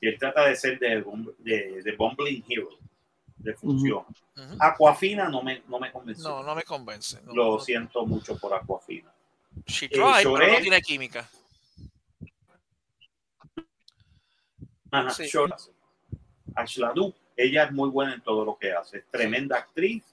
Y 0.03 0.09
él 0.09 0.19
trata 0.19 0.47
de 0.47 0.55
ser 0.57 0.79
de, 0.79 1.03
de, 1.39 1.83
de 1.83 1.93
Bumbling 1.97 2.45
Hero. 2.49 2.69
Le 3.43 3.55
funciona. 3.55 4.07
Uh 4.37 4.41
-huh. 4.41 4.57
Aquafina 4.61 5.29
no 5.31 5.43
me, 5.43 5.63
no 5.67 5.79
me 5.81 5.91
convence. 5.91 6.23
No, 6.23 6.43
no 6.43 6.55
me 6.55 6.63
convence. 6.63 7.19
No, 7.25 7.33
Lo 7.35 7.45
no. 7.53 7.59
siento 7.59 8.05
mucho 8.05 8.37
por 8.39 8.53
Aquafina. 8.53 9.11
She 9.67 9.89
tried, 9.89 10.27
eh, 10.27 10.33
pero 10.39 10.53
no 10.53 10.59
tiene 10.61 10.81
química. 10.81 11.29
Ajá, 14.91 15.11
sí. 15.11 15.31
Ella 17.37 17.65
es 17.65 17.73
muy 17.73 17.89
buena 17.89 18.15
en 18.15 18.21
todo 18.21 18.45
lo 18.45 18.59
que 18.59 18.73
hace. 18.73 19.03
Tremenda 19.11 19.57
actriz, 19.59 20.05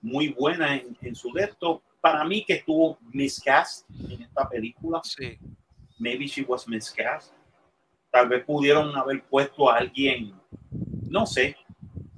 muy 0.00 0.28
buena 0.28 0.76
en, 0.76 0.96
en 1.02 1.14
su 1.14 1.32
texto. 1.32 1.82
Para 2.00 2.24
mí 2.24 2.44
que 2.44 2.54
estuvo 2.54 2.98
miscast 3.12 3.88
en 4.08 4.22
esta 4.22 4.48
película. 4.48 5.02
Sí. 5.04 5.38
Maybe 5.98 6.26
she 6.26 6.42
was 6.42 6.66
miscast. 6.66 7.32
Tal 8.10 8.28
vez 8.28 8.44
pudieron 8.44 8.96
haber 8.96 9.22
puesto 9.24 9.70
a 9.70 9.76
alguien, 9.76 10.34
no 11.08 11.26
sé, 11.26 11.56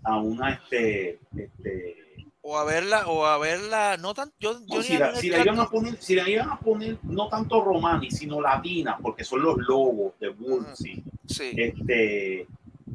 a 0.05 0.19
una 0.19 0.53
este, 0.55 1.19
este 1.37 2.12
o 2.45 2.59
a 2.59 2.65
verla, 2.65 3.07
o 3.07 3.25
a 3.25 3.39
verla, 3.39 3.97
no 3.99 4.15
tan, 4.15 4.33
yo, 4.41 4.59
No, 4.69 4.83
si, 4.83 4.99
la, 4.99 5.15
si 5.15 5.29
la 5.31 5.41
iban 5.41 5.61
a 5.61 5.71
poner, 5.71 5.97
si 6.03 6.15
la 6.17 6.29
iban 6.29 6.51
a 6.51 6.59
poner 6.59 6.99
no 7.05 7.29
tanto 7.29 7.63
romani, 7.63 8.11
sino 8.11 8.41
latina, 8.41 8.99
porque 9.01 9.23
son 9.25 9.43
los 9.43 9.57
lobos 9.59 10.15
de 10.19 10.29
Woolsey, 10.31 11.03
Sí, 11.27 11.53
este, 11.57 12.41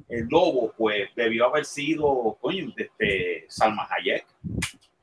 el 0.10 0.28
lobo, 0.30 0.74
pues 0.78 1.10
debió 1.16 1.46
haber 1.48 1.66
sido, 1.66 2.38
coño, 2.42 2.74
este, 2.76 3.46
Salma 3.50 3.88
Hayek. 3.90 4.26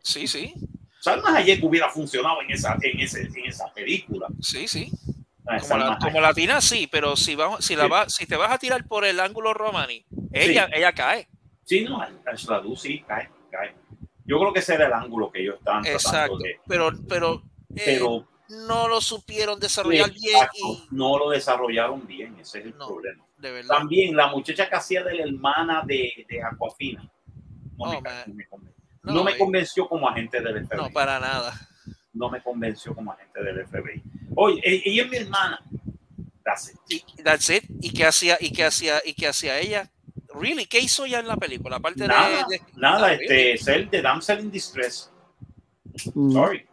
sí, 0.02 0.26
sí, 0.26 0.54
Salma 1.00 1.34
Hayek 1.36 1.64
hubiera 1.64 1.88
funcionado 1.88 2.42
en 2.42 2.50
esa, 2.50 2.76
en 2.82 3.00
ese, 3.00 3.22
en 3.22 3.46
esa 3.46 3.72
película. 3.72 4.28
sí, 4.40 4.68
sí. 4.68 4.90
Ah, 5.46 5.58
Como, 5.60 5.76
la, 5.76 5.98
como 6.00 6.20
latina 6.22 6.60
sí, 6.62 6.88
pero 6.90 7.16
si 7.16 7.34
vamos, 7.34 7.62
si 7.64 7.76
la 7.76 7.84
Sí. 7.84 7.90
va, 7.90 8.08
si 8.08 8.26
te 8.26 8.34
vas 8.36 8.50
a 8.50 8.56
tirar 8.58 8.86
por 8.88 9.04
el 9.04 9.20
ángulo 9.20 9.52
romani, 9.52 10.02
ella, 10.32 10.70
ella 10.72 10.92
cae. 10.92 11.28
Sí, 11.64 11.84
no, 11.84 12.00
sí, 12.76 13.04
cae, 13.06 13.28
cae. 13.50 13.74
Yo 14.26 14.38
creo 14.38 14.52
que 14.52 14.60
ese 14.60 14.74
era 14.74 14.86
el 14.86 14.92
ángulo 14.92 15.30
que 15.30 15.42
ellos 15.42 15.56
estaban 15.58 15.82
tratando 15.82 16.38
de. 16.38 16.60
Pero, 16.66 16.90
pero, 17.08 17.42
eh, 17.76 17.82
Pero 17.84 18.26
no 18.66 18.88
lo 18.88 19.00
supieron 19.00 19.58
desarrollar 19.60 20.10
bien 20.12 20.38
y 20.54 20.86
no 20.94 21.18
lo 21.18 21.30
desarrollaron 21.30 22.06
bien, 22.06 22.36
ese 22.40 22.60
es 22.60 22.64
el 22.66 22.76
No. 22.78 22.86
problema. 22.88 23.24
de 23.38 23.50
verdad. 23.52 23.76
También 23.76 24.16
la 24.16 24.28
muchacha 24.28 24.68
que 24.68 24.74
hacía 24.76 25.02
de 25.04 25.14
la 25.16 25.24
hermana 25.24 25.82
de, 25.84 26.24
de 26.28 26.42
Aquafina. 26.42 27.10
No, 27.76 28.00
me, 28.00 28.10
no 28.26 28.34
me 28.34 28.46
convenció. 28.46 28.82
No 29.02 29.24
me 29.24 29.36
convenció 29.36 29.88
como 29.88 30.08
agente 30.08 30.40
del 30.40 30.66
FBI. 30.66 30.76
no, 30.78 30.90
para 30.90 31.20
nada. 31.20 31.52
No 32.14 32.30
me 32.30 32.42
convenció 32.42 32.94
como 32.94 33.12
agente 33.12 33.42
del 33.42 33.66
FBI. 33.66 34.02
Oye, 34.36 34.60
e- 34.64 34.82
ella 34.86 35.02
es 35.02 35.10
mi 35.10 35.16
hermana. 35.18 35.60
That's 36.42 36.70
it. 36.70 37.02
Y 37.18 37.22
that's 37.22 37.50
it. 37.50 37.64
¿Y 37.82 37.92
qué 37.92 38.06
hacía, 38.06 38.38
y 38.40 38.50
qué 38.52 38.64
hacía, 38.64 39.02
y 39.04 39.12
qué 39.14 39.26
hacía 39.28 39.58
ella? 39.58 39.90
Really, 40.40 40.66
¿qué 40.66 40.80
hizo 40.80 41.04
ella 41.04 41.20
en 41.20 41.28
la 41.28 41.36
película? 41.36 41.76
Aparte 41.76 42.06
Nada, 42.06 42.44
de, 42.48 42.58
de- 42.58 42.62
nada, 42.76 43.06
Ah, 43.08 43.12
este, 43.14 43.56
ser 43.58 43.88
de 43.90 44.02
Damsel 44.02 44.40
in 44.40 44.50
Distress. 44.50 45.10
Mm. 46.14 46.32
Sorry. 46.32 46.66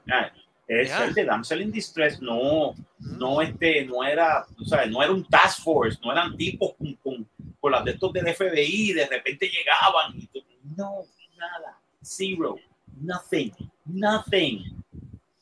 Es 0.68 0.88
Ya. 0.89 1.05
el 1.05 1.14
de 1.14 1.26
Damsel 1.26 1.62
in 1.62 1.72
Distress, 1.72 2.22
no, 2.22 2.74
no, 2.99 3.41
este, 3.41 3.86
no 3.86 4.03
era, 4.03 4.45
o 4.59 4.64
sea, 4.66 4.86
no 4.86 5.03
era 5.03 5.12
un 5.12 5.26
task 5.26 5.62
force, 5.64 5.99
no 6.03 6.12
eran 6.12 6.36
tipos 6.38 6.74
con, 6.78 6.93
con, 6.95 7.28
con 7.59 7.72
las 7.72 7.84
de 7.84 7.91
estos 7.91 8.14
del 8.14 8.26
FBI, 8.34 8.93
de 8.93 9.05
repente 9.07 9.47
llegaban 9.49 10.18
y 10.18 10.28
tú- 10.28 10.43
no, 10.78 11.03
nada, 11.38 11.78
zero, 12.01 12.55
nothing, 13.01 13.51
nothing. 13.86 14.64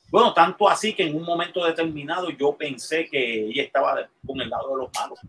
Bueno, 0.10 0.34
tanto 0.34 0.68
así 0.68 0.94
que 0.94 1.04
en 1.06 1.16
un 1.16 1.24
momento 1.24 1.64
determinado 1.64 2.32
yo 2.32 2.58
pensé 2.58 3.06
que 3.08 3.46
ella 3.46 3.62
estaba 3.64 4.10
con 4.26 4.42
el 4.42 4.50
lado 4.50 4.72
de 4.76 4.78
los 4.84 4.90
malos. 4.96 5.20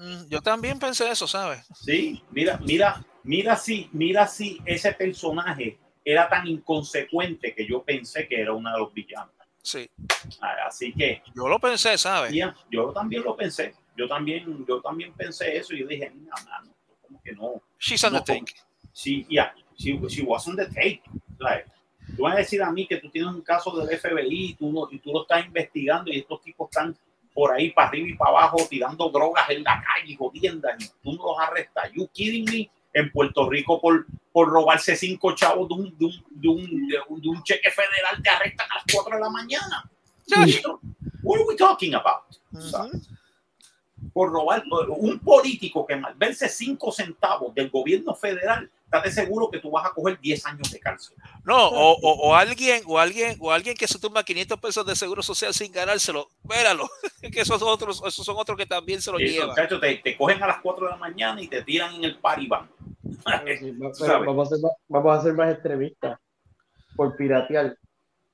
Mm, 0.00 0.28
Yo 0.28 0.40
también 0.40 0.78
pensé 0.78 1.10
eso, 1.10 1.26
¿sabes? 1.28 1.66
Sí, 1.74 2.22
mira, 2.30 2.58
mira, 2.64 3.04
mira 3.22 3.54
si, 3.54 3.90
mira 3.92 4.26
si 4.26 4.58
ese 4.64 4.92
personaje 4.94 5.78
era 6.02 6.26
tan 6.28 6.46
inconsecuente 6.46 7.54
que 7.54 7.66
yo 7.66 7.82
pensé 7.82 8.26
que 8.26 8.40
era 8.40 8.54
uno 8.54 8.72
de 8.72 8.78
los 8.78 8.94
villanos. 8.94 9.34
Sí. 9.62 9.90
Así 10.66 10.92
que 10.94 11.22
Yo 11.34 11.46
lo 11.48 11.58
pensé, 11.58 11.98
¿sabes? 11.98 12.32
Ya, 12.32 12.56
yo 12.70 12.92
también 12.92 13.22
lo 13.22 13.36
pensé. 13.36 13.74
Yo 13.94 14.08
también, 14.08 14.64
yo 14.66 14.80
también 14.80 15.12
pensé 15.12 15.58
eso. 15.58 15.74
y 15.74 15.80
Yo 15.80 15.86
dije, 15.86 16.10
no, 16.14 16.30
no, 16.64 16.72
como 17.02 17.20
que 17.22 17.32
no. 17.32 17.62
She's 17.78 18.02
on 18.04 18.12
the 18.12 18.18
No, 18.20 18.24
take. 18.24 18.54
Sí, 18.92 19.26
ya, 19.28 19.54
she, 19.76 20.00
she 20.08 20.22
was 20.22 20.48
on 20.48 20.56
the 20.56 20.64
tape. 20.64 21.02
Like, 21.38 21.66
tú 22.16 22.22
vas 22.22 22.34
a 22.34 22.38
decir 22.38 22.62
a 22.62 22.70
mí 22.72 22.86
que 22.86 22.96
tú 22.96 23.10
tienes 23.10 23.30
un 23.34 23.42
caso 23.42 23.76
del 23.76 23.98
FBI 23.98 24.44
y 24.50 24.54
tú, 24.54 24.88
y 24.90 24.98
tú 24.98 25.12
lo 25.12 25.22
estás 25.22 25.44
investigando 25.44 26.10
y 26.10 26.20
estos 26.20 26.40
tipos 26.40 26.70
están 26.70 26.96
por 27.34 27.52
ahí 27.52 27.70
para 27.70 27.88
arriba 27.88 28.08
y 28.08 28.14
para 28.14 28.30
abajo 28.30 28.56
tirando 28.68 29.08
drogas 29.10 29.48
en 29.50 29.62
la 29.64 29.82
calle, 29.82 30.16
jodiendo, 30.16 30.68
y 30.78 30.84
tú 31.02 31.12
no 31.16 31.26
los 31.28 31.38
arrestas. 31.38 31.90
You 31.92 32.08
kidding 32.08 32.44
me? 32.44 32.70
En 32.92 33.10
Puerto 33.12 33.48
Rico 33.48 33.80
por, 33.80 34.04
por 34.32 34.48
robarse 34.48 34.96
cinco 34.96 35.32
chavos 35.36 35.68
de 35.68 35.74
un, 35.74 35.96
de, 35.96 36.04
un, 36.06 36.12
de, 36.30 36.48
un, 36.48 36.88
de 36.88 36.98
un- 37.08 37.20
de 37.20 37.28
un 37.28 37.42
cheque 37.44 37.70
federal 37.70 38.20
te 38.20 38.28
arrestan 38.30 38.66
a 38.70 38.74
las 38.74 38.84
4 38.92 39.14
de 39.14 39.20
la 39.20 39.30
mañana. 39.30 39.88
What 41.22 41.36
are 41.38 41.44
we 41.46 41.56
talking 41.56 41.94
about? 41.94 42.24
Por 44.12 44.30
robar 44.32 44.64
un 44.88 45.18
político 45.20 45.86
que 45.86 45.96
malverse 45.96 46.48
cinco 46.48 46.90
centavos 46.92 47.54
del 47.54 47.70
gobierno 47.70 48.14
federal, 48.14 48.70
estate 48.84 49.10
seguro 49.12 49.48
que 49.50 49.60
tú 49.60 49.70
vas 49.70 49.86
a 49.86 49.90
coger 49.94 50.18
10 50.18 50.44
años 50.46 50.70
de 50.70 50.80
cárcel. 50.80 51.16
No, 51.44 51.68
o, 51.68 51.92
o, 51.92 52.28
o 52.28 52.34
alguien, 52.34 52.82
o 52.86 52.98
alguien, 52.98 53.36
o 53.40 53.52
alguien 53.52 53.76
que 53.76 53.86
se 53.86 53.98
tumba 54.00 54.24
500 54.24 54.58
pesos 54.58 54.84
de 54.84 54.96
seguro 54.96 55.22
social 55.22 55.54
sin 55.54 55.70
ganárselo, 55.72 56.28
véralo, 56.44 56.88
que 57.32 57.40
esos 57.40 57.62
otros, 57.62 58.02
esos 58.04 58.26
son 58.26 58.36
otros 58.36 58.58
que 58.58 58.66
también 58.66 59.00
se 59.00 59.12
lo 59.12 59.18
Esos 59.18 59.32
llevan. 59.32 59.50
muchachos 59.50 59.80
te, 59.80 59.94
te 59.96 60.16
cogen 60.16 60.42
a 60.42 60.46
las 60.48 60.60
4 60.60 60.86
de 60.86 60.90
la 60.92 60.96
mañana 60.96 61.40
y 61.40 61.46
te 61.46 61.62
tiran 61.62 61.94
en 61.94 62.04
el 62.04 62.18
paribán. 62.18 62.68
Pero 63.24 63.58
sí, 63.58 63.70
va- 63.72 63.90
pero 63.98 64.12
¿Sabes? 64.12 64.26
vamos, 64.26 64.48
a 64.48 64.56
ser 64.56 64.60
más, 64.62 64.72
vamos 64.88 65.18
a 65.18 65.22
ser 65.22 65.34
más 65.34 65.52
extremistas 65.52 66.18
por 66.96 67.16
piratear. 67.16 67.76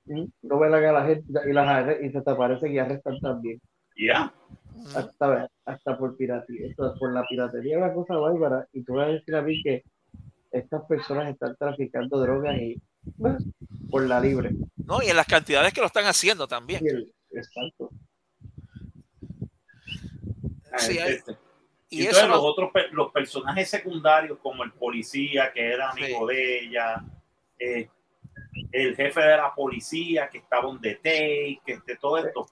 ¿Mm? 0.06 0.24
No 0.42 0.58
velan 0.58 0.84
a 0.84 0.92
la 0.92 1.04
gente 1.04 1.24
y, 1.48 1.52
las 1.52 2.00
y 2.00 2.10
se 2.12 2.20
te 2.22 2.30
aparecen 2.30 2.72
y 2.72 2.78
arrestan 2.78 3.18
también. 3.20 3.60
Ya, 3.98 4.32
Ujú. 4.48 4.56
Hasta, 4.94 5.48
hasta 5.64 5.98
por 5.98 6.16
piratería. 6.16 6.68
Esto, 6.68 6.94
por 6.98 7.12
la 7.12 7.24
piratería 7.26 7.76
es 7.76 7.82
una 7.82 7.94
cosa 7.94 8.16
bárbara. 8.16 8.66
Y 8.72 8.82
tú 8.82 8.94
vas 8.94 9.08
a 9.08 9.12
decir 9.12 9.34
a 9.34 9.42
mí 9.42 9.62
que 9.62 9.84
estas 10.50 10.84
personas 10.86 11.28
están 11.30 11.56
traficando 11.56 12.18
drogas 12.20 12.56
y 12.58 12.80
bueno, 13.16 13.38
por 13.90 14.02
la 14.06 14.20
libre. 14.20 14.50
No, 14.76 15.02
y 15.02 15.06
en 15.08 15.16
las 15.16 15.26
cantidades 15.26 15.72
que 15.72 15.80
lo 15.80 15.86
están 15.86 16.06
haciendo 16.06 16.46
también. 16.46 16.84
Y 16.84 16.88
el- 16.88 17.12
exacto. 17.32 17.90
Sí, 20.78 20.98
hay- 20.98 21.14
Este, 21.14 21.36
y 21.88 22.00
entonces 22.00 22.24
eso 22.24 22.28
los 22.32 22.40
otros 22.44 22.70
los 22.92 23.12
personajes 23.12 23.70
secundarios 23.70 24.38
como 24.42 24.64
el 24.64 24.72
policía 24.72 25.52
que 25.52 25.72
era 25.72 25.90
amigo 25.90 26.26
de 26.26 26.60
ella, 26.64 27.04
eh, 27.58 27.88
el 28.72 28.96
jefe 28.96 29.20
de 29.20 29.36
la 29.36 29.54
policía 29.54 30.28
que 30.28 30.38
estaba 30.38 30.76
the 30.82 30.96
take, 30.96 31.60
que 31.64 31.72
este, 31.74 31.96
todo 31.96 32.18
esto, 32.18 32.46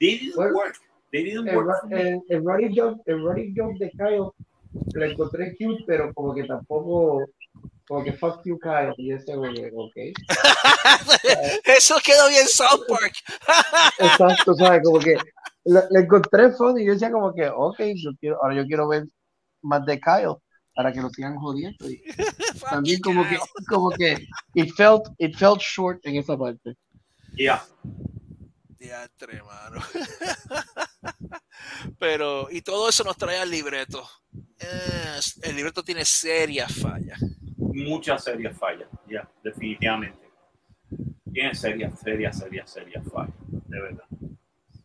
didn't 0.00 0.34
Bueno, 0.34 0.56
work. 0.56 0.76
They 1.10 1.24
didn't 1.24 1.48
El, 1.48 1.56
work 1.56 1.82
running 2.44 2.74
joke, 2.74 3.00
el 3.06 3.22
running 3.22 3.54
joke 3.56 3.78
de 3.78 3.90
Kyle 3.90 4.30
lo 4.94 5.04
encontré 5.04 5.56
cute, 5.56 5.84
pero 5.86 6.12
como 6.12 6.34
que 6.34 6.44
tampoco, 6.44 7.24
como 7.86 8.04
que 8.04 8.12
fuck 8.12 8.44
you 8.44 8.58
Kyle. 8.58 8.92
Y 8.98 9.12
ese 9.12 9.34
güey, 9.34 9.70
ok. 9.74 9.96
Eso 11.64 11.96
quedó 12.04 12.28
bien 12.28 12.46
South 12.46 12.84
Park. 12.86 13.14
Exacto, 13.98 14.54
¿sabes? 14.54 14.82
Como 14.84 14.98
que 14.98 15.16
le, 15.64 15.80
le 15.90 16.00
encontré 16.00 16.52
funny 16.52 16.82
y 16.82 16.86
yo 16.86 16.92
decía 16.92 17.10
como 17.10 17.34
que, 17.34 17.48
ok, 17.48 17.80
yo 17.96 18.10
quiero, 18.20 18.42
ahora 18.42 18.54
yo 18.54 18.66
quiero 18.66 18.88
ver 18.88 19.04
más 19.62 19.84
de 19.86 19.98
Kyle 19.98 20.36
para 20.74 20.92
que 20.92 21.00
lo 21.00 21.10
sigan 21.10 21.36
jodiendo. 21.36 21.90
Y 21.90 22.02
también 22.70 23.00
como 23.00 23.28
que, 23.28 23.38
como 23.68 23.90
que 23.90 24.16
it 24.54 24.72
felt, 24.76 25.08
it 25.18 25.36
felt 25.36 25.60
short 25.60 25.98
en 26.04 26.16
esa 26.16 26.36
parte. 26.36 26.76
Yeah. 27.34 27.62
Diantre, 28.78 29.42
mano. 29.42 29.80
Pero, 31.98 32.48
y 32.50 32.62
todo 32.62 32.88
eso 32.88 33.04
nos 33.04 33.16
trae 33.16 33.38
al 33.38 33.50
libreto. 33.50 34.08
Eh, 34.60 35.18
el 35.42 35.56
libreto 35.56 35.82
tiene 35.82 36.04
serias 36.04 36.72
fallas. 36.80 37.18
muchas 37.56 38.24
serias 38.24 38.56
fallas, 38.56 38.88
ya, 39.08 39.28
definitivamente. 39.42 40.28
Tiene 41.32 41.54
serias, 41.54 41.98
serias, 42.00 42.38
serias, 42.38 42.70
serias 42.70 43.04
fallas, 43.12 43.34
de 43.48 43.80
verdad. 43.80 44.04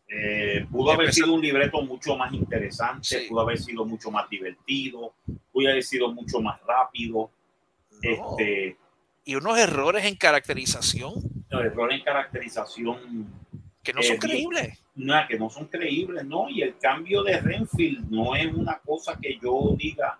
Eh, 0.08 0.66
pudo 0.70 0.92
haber 0.92 1.12
sido 1.12 1.32
un 1.34 1.40
libreto 1.40 1.82
mucho 1.82 2.16
más 2.16 2.32
interesante, 2.32 3.20
Sí. 3.20 3.26
pudo 3.28 3.40
haber 3.40 3.58
sido 3.58 3.84
mucho 3.84 4.10
más 4.10 4.28
divertido, 4.28 5.14
pudo 5.52 5.68
haber 5.68 5.82
sido 5.82 6.12
mucho 6.12 6.40
más 6.40 6.60
rápido. 6.62 7.30
No. 7.90 7.98
Este, 8.38 8.76
Y 9.24 9.34
unos 9.36 9.58
errores 9.58 10.04
en 10.04 10.16
caracterización 10.16 11.14
los 11.50 11.64
errores 11.64 11.98
en 11.98 12.04
caracterización, 12.04 13.32
que 13.84 13.92
no 13.92 14.02
son 14.02 14.16
creíbles. 14.16 14.78
nada, 14.96 15.28
que 15.28 15.38
no 15.38 15.50
son 15.50 15.66
creíbles, 15.66 16.24
¿no? 16.24 16.48
Y 16.48 16.62
el 16.62 16.76
cambio 16.78 17.22
de 17.22 17.38
Renfield 17.38 18.10
no 18.10 18.34
es 18.34 18.52
una 18.52 18.78
cosa 18.78 19.16
que 19.20 19.38
yo 19.42 19.74
diga, 19.78 20.16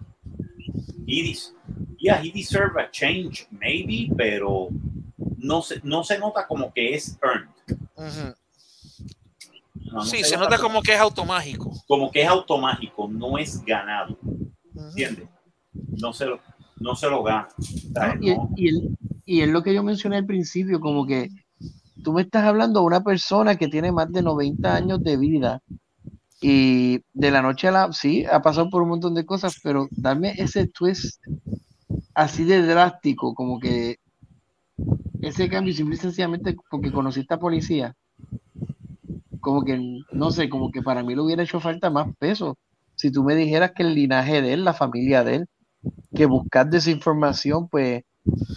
he 1.06 1.22
des- 1.22 1.54
yeah, 1.98 2.20
he 2.22 2.30
deserve 2.30 2.80
a 2.80 2.90
change, 2.90 3.46
maybe, 3.50 4.12
pero 4.16 4.68
no 5.38 5.62
se, 5.62 5.80
no 5.82 6.04
se 6.04 6.18
nota 6.18 6.46
como 6.46 6.72
que 6.72 6.94
es 6.94 7.18
earned. 7.22 7.48
No, 9.74 9.92
no 9.92 10.04
Sí, 10.04 10.22
se 10.24 10.36
nota 10.36 10.58
como 10.58 10.82
que 10.82 10.92
es 10.94 11.00
automágico. 11.00 11.72
como 11.86 12.10
que 12.10 12.22
es 12.22 12.28
automático, 12.28 13.08
no 13.08 13.38
es 13.38 13.64
ganado, 13.64 14.18
Ujú. 14.22 14.88
¿entiendes? 14.88 15.28
No 15.72 16.12
se 16.12 16.26
lo, 16.26 16.40
no 16.80 16.94
se 16.94 17.08
lo 17.08 17.22
gana. 17.22 17.48
¿sabes? 17.94 18.16
Y, 18.20 18.30
No, 18.34 18.50
y, 18.56 18.68
el- 18.68 18.98
y 19.24 19.40
es 19.42 19.48
lo 19.48 19.62
que 19.62 19.74
yo 19.74 19.82
mencioné 19.82 20.16
al 20.16 20.26
principio, 20.26 20.80
como 20.80 21.06
que 21.06 21.28
tú 22.04 22.12
me 22.12 22.22
estás 22.22 22.44
hablando 22.44 22.80
de 22.80 22.86
una 22.86 23.02
persona 23.02 23.56
que 23.56 23.66
tiene 23.66 23.90
más 23.90 24.12
de 24.12 24.22
90 24.22 24.76
años 24.76 25.02
de 25.02 25.16
vida 25.16 25.62
y 26.40 27.00
de 27.14 27.30
la 27.30 27.42
noche 27.42 27.68
a 27.68 27.72
la, 27.72 27.92
sí, 27.92 28.24
ha 28.30 28.42
pasado 28.42 28.70
por 28.70 28.82
un 28.82 28.90
montón 28.90 29.14
de 29.14 29.24
cosas, 29.24 29.58
pero 29.62 29.88
darme 29.90 30.34
ese 30.36 30.68
twist 30.68 31.20
así 32.14 32.44
de 32.44 32.62
drástico, 32.62 33.34
como 33.34 33.58
que 33.58 33.96
ese 35.22 35.48
cambio 35.48 35.72
simple 35.72 35.96
y 35.96 35.98
sencillamente 35.98 36.54
porque 36.70 36.92
conociste 36.92 37.34
a 37.34 37.38
policía, 37.38 37.96
como 39.40 39.64
que, 39.64 40.02
no 40.12 40.30
sé, 40.30 40.48
como 40.48 40.70
que 40.70 40.82
para 40.82 41.02
mí 41.02 41.14
le 41.14 41.22
hubiera 41.22 41.42
hecho 41.42 41.60
falta 41.60 41.90
más 41.90 42.08
peso. 42.18 42.58
Si 42.94 43.10
tú 43.10 43.24
me 43.24 43.34
dijeras 43.34 43.72
que 43.72 43.82
el 43.82 43.94
linaje 43.94 44.42
de 44.42 44.52
él, 44.52 44.64
la 44.64 44.74
familia 44.74 45.24
de 45.24 45.36
él, 45.36 45.46
que 46.14 46.26
buscar 46.26 46.68
desinformación, 46.68 47.68
pues 47.68 48.02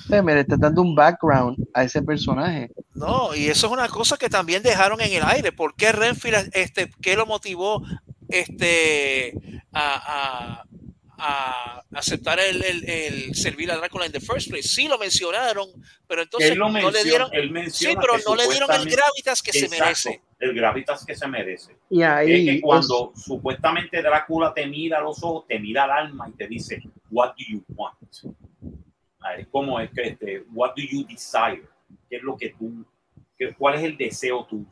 me 0.10 0.34
le 0.34 0.42
estás 0.42 0.60
dando 0.60 0.82
un 0.82 0.96
background 0.96 1.58
a 1.74 1.84
ese 1.84 2.02
personaje. 2.02 2.72
No, 2.94 3.36
y 3.36 3.48
eso 3.48 3.68
es 3.68 3.74
una 3.74 3.88
cosa 3.90 4.18
que 4.18 4.30
también 4.30 4.64
dejaron 4.64 5.02
en 5.02 5.12
el 5.14 5.24
aire. 5.24 5.52
¿Por 5.52 5.76
qué 5.76 5.92
Renfield, 5.92 6.50
este, 6.54 6.90
qué 7.02 7.16
lo 7.16 7.26
motivó 7.26 7.84
este, 8.30 9.34
a, 9.74 10.64
a 11.18 11.84
aceptar 11.94 12.40
el, 12.40 12.64
el, 12.64 13.36
servir 13.36 13.72
a 13.72 13.78
Drácula 13.78 14.06
en 14.06 14.12
the 14.12 14.20
first 14.20 14.50
place. 14.50 14.68
Sí 14.68 14.88
lo 14.88 14.98
mencionaron, 14.98 15.68
pero 16.08 16.22
entonces 16.22 16.56
no 16.56 16.70
le 16.70 17.04
dieron, 17.04 17.30
sí, 17.72 17.96
pero 18.00 18.14
no 18.26 18.36
le 18.36 18.48
dieron 18.48 18.72
el 18.72 18.86
gravitas 18.86 19.42
que 19.42 19.52
se 19.52 19.68
merece. 19.68 20.22
El 20.40 20.54
gravitas 20.54 21.04
que 21.06 21.16
se 21.16 21.28
merece. 21.28 21.76
Y 21.90 22.04
ahí 22.04 22.50
es 22.50 22.56
que 22.56 22.62
cuando 22.62 23.14
supuestamente 23.16 24.02
Drácula 24.02 24.54
te 24.54 24.68
mira 24.68 25.00
a 25.00 25.02
los 25.02 25.22
ojos, 25.24 25.48
te 25.48 25.60
mira 25.60 25.86
al 25.86 25.92
alma 25.92 26.30
y 26.30 26.34
te 26.34 26.48
dice, 26.48 26.82
what 27.10 27.30
do 27.30 27.44
you 27.50 27.64
want? 27.70 27.96
¿Cómo 29.52 29.80
es 29.80 29.92
que 29.92 30.02
este, 30.10 30.44
what 30.54 30.72
do 30.76 30.84
you 30.84 31.06
desire? 31.08 31.64
¿Qué 32.10 32.18
es 32.18 32.24
lo 32.24 32.36
que 32.38 32.50
tú, 32.58 32.86
qué, 33.38 33.54
cuál 33.58 33.76
es 33.76 33.84
el 33.84 33.98
deseo 33.98 34.46
tuyo? 34.46 34.66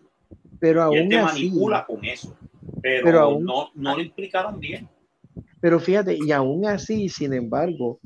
Pero 0.60 0.84
aún 0.84 0.96
y 0.96 1.00
él 1.00 1.10
te 1.10 1.18
así, 1.18 1.46
manipula 1.50 1.86
con 1.86 2.04
eso. 2.06 2.38
Pero, 2.82 3.20
aún- 3.20 3.46
no, 3.46 3.70
no 3.76 3.96
lo 3.96 4.02
implicaron 4.02 4.60
bien. 4.60 4.88
Pero 5.62 5.80
fíjate, 5.80 6.18
y 6.20 6.32
aún 6.32 6.66
así, 6.66 7.10
sin 7.10 7.34
embargo, 7.34 8.00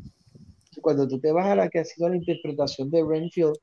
cuando 0.81 1.07
tú 1.07 1.19
te 1.19 1.31
vas 1.31 1.47
a 1.47 1.55
la 1.55 1.69
que 1.69 1.79
ha 1.79 1.83
sido 1.85 2.09
la 2.09 2.15
interpretación 2.15 2.89
de 2.89 3.03
Renfield 3.03 3.55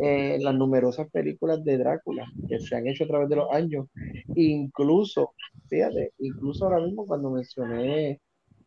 eh, 0.00 0.36
en 0.36 0.44
las 0.44 0.54
numerosas 0.54 1.10
películas 1.10 1.62
de 1.64 1.78
Drácula 1.78 2.24
que 2.48 2.60
se 2.60 2.76
han 2.76 2.86
hecho 2.86 3.04
a 3.04 3.08
través 3.08 3.28
de 3.28 3.36
los 3.36 3.50
años, 3.52 3.86
incluso, 4.34 5.32
fíjate, 5.68 6.12
incluso 6.18 6.64
ahora 6.64 6.80
mismo 6.84 7.06
cuando 7.06 7.30
mencioné 7.30 8.20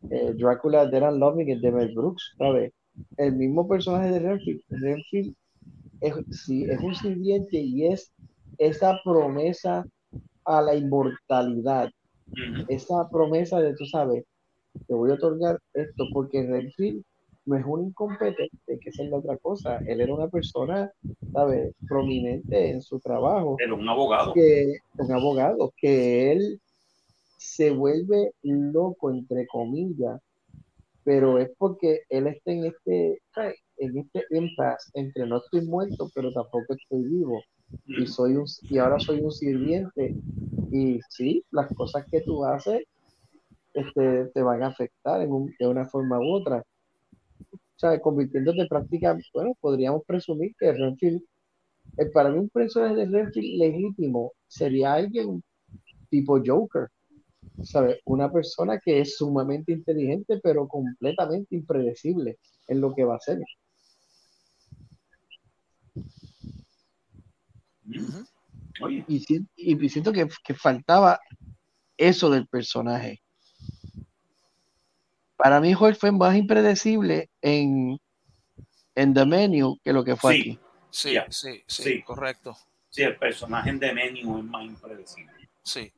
eh, 0.09 0.34
Drácula 0.36 0.86
Dead 0.88 1.03
and 1.03 1.20
Loving, 1.20 1.61
de 1.61 1.72
Mel 1.72 1.93
Brooks, 1.93 2.36
¿sabes? 2.38 2.74
El 3.17 3.35
mismo 3.35 3.67
personaje 3.67 4.11
de 4.11 4.19
Renfield, 4.19 4.61
Renfield 4.69 5.35
es, 6.01 6.13
sí, 6.31 6.65
es 6.65 6.79
un 6.79 6.95
sirviente 6.95 7.57
y 7.57 7.87
es 7.87 8.11
esa 8.57 8.99
promesa 9.03 9.85
a 10.45 10.61
la 10.61 10.75
inmortalidad 10.75 11.89
esa 12.67 13.07
promesa 13.09 13.59
de, 13.59 13.75
tú 13.75 13.85
sabes, 13.85 14.23
te 14.87 14.93
voy 14.93 15.11
a 15.11 15.15
otorgar 15.15 15.59
esto, 15.73 16.05
porque 16.13 16.45
Redfield 16.45 17.03
no 17.45 17.55
es 17.55 17.65
un 17.65 17.85
incompetente, 17.85 18.79
que 18.79 18.89
es 18.89 18.97
la 18.97 19.17
otra 19.17 19.37
cosa. 19.37 19.77
Él 19.87 20.01
era 20.01 20.13
una 20.13 20.27
persona, 20.27 20.91
¿sabes?, 21.31 21.73
prominente 21.87 22.71
en 22.71 22.81
su 22.81 22.99
trabajo, 22.99 23.55
Era 23.59 23.73
un 23.73 23.87
abogado. 23.87 24.33
que 24.33 24.77
un 24.97 25.11
abogado, 25.11 25.71
que 25.77 26.31
él 26.31 26.59
se 27.37 27.71
vuelve 27.71 28.31
loco, 28.41 29.11
entre 29.11 29.45
comillas, 29.47 30.19
pero 31.05 31.39
es 31.39 31.51
porque 31.59 32.01
él 32.09 32.27
está 32.27 32.51
en 32.53 32.65
este, 32.67 33.21
en 33.77 33.97
este 33.99 34.25
impasse 34.31 34.91
entre 34.95 35.27
no 35.27 35.37
estoy 35.39 35.65
muerto, 35.67 36.09
pero 36.15 36.31
tampoco 36.33 36.75
estoy 36.75 37.03
vivo. 37.03 37.41
Y 37.87 38.07
soy 38.07 38.35
un, 38.35 38.45
y 38.69 38.79
ahora 38.79 38.99
soy 38.99 39.21
un 39.21 39.31
sirviente. 39.31 40.15
Y 40.71 40.99
sí, 41.09 41.43
las 41.51 41.73
cosas 41.75 42.05
que 42.11 42.21
tú 42.21 42.45
haces 42.45 42.83
este, 43.73 44.27
te 44.33 44.41
van 44.43 44.63
a 44.63 44.67
afectar 44.69 45.21
en 45.21 45.31
un- 45.33 45.53
de 45.59 45.67
una 45.67 45.85
forma 45.87 46.19
u 46.19 46.33
otra. 46.35 46.63
O 47.53 47.77
sea, 47.79 47.99
convirtiéndote 48.01 48.65
prácticamente, 48.67 49.27
bueno, 49.33 49.53
podríamos 49.59 50.03
presumir 50.05 50.51
que 50.57 50.71
Renfield, 50.73 51.21
eh, 51.97 52.07
para 52.13 52.29
mí 52.31 52.39
un 52.39 52.49
personaje 52.49 52.95
de 52.95 53.05
Renfield 53.07 53.59
legítimo 53.59 54.33
sería 54.47 54.93
alguien 54.95 55.43
tipo 56.09 56.39
Joker, 56.45 56.87
¿sabes? 57.63 57.99
Una 58.05 58.31
persona 58.31 58.79
que 58.83 58.99
es 59.01 59.17
sumamente 59.17 59.71
inteligente, 59.71 60.39
pero 60.43 60.67
completamente 60.67 61.55
impredecible 61.55 62.37
en 62.67 62.81
lo 62.81 62.93
que 62.93 63.03
va 63.03 63.13
a 63.13 63.17
hacer. 63.17 63.39
Oye, 68.81 69.05
Y, 69.07 69.19
si- 69.19 69.45
y 69.55 69.89
siento 69.89 70.11
que, 70.11 70.27
que 70.43 70.53
faltaba 70.53 71.19
eso 71.97 72.29
del 72.29 72.47
personaje. 72.47 73.21
Para 75.37 75.59
mí, 75.61 75.73
Hulk 75.75 75.97
fue 75.97 76.11
más 76.11 76.35
impredecible 76.35 77.29
en, 77.41 77.97
en 78.95 79.13
The 79.13 79.25
Menu 79.25 79.77
que 79.83 79.93
lo 79.93 80.03
que 80.03 80.15
fue 80.15 80.33
Sí. 80.33 80.39
aquí. 80.41 80.59
Sí, 80.89 81.15
sí, 81.29 81.63
sí, 81.67 81.83
Sí. 81.83 82.03
correcto. 82.03 82.55
sí, 82.89 83.03
el 83.03 83.17
personaje 83.17 83.73
de 83.73 83.93
Menio 83.93 84.37
es 84.37 84.43
más 84.45 84.63
impredecible. 84.65 85.33
Sí. 85.63 85.91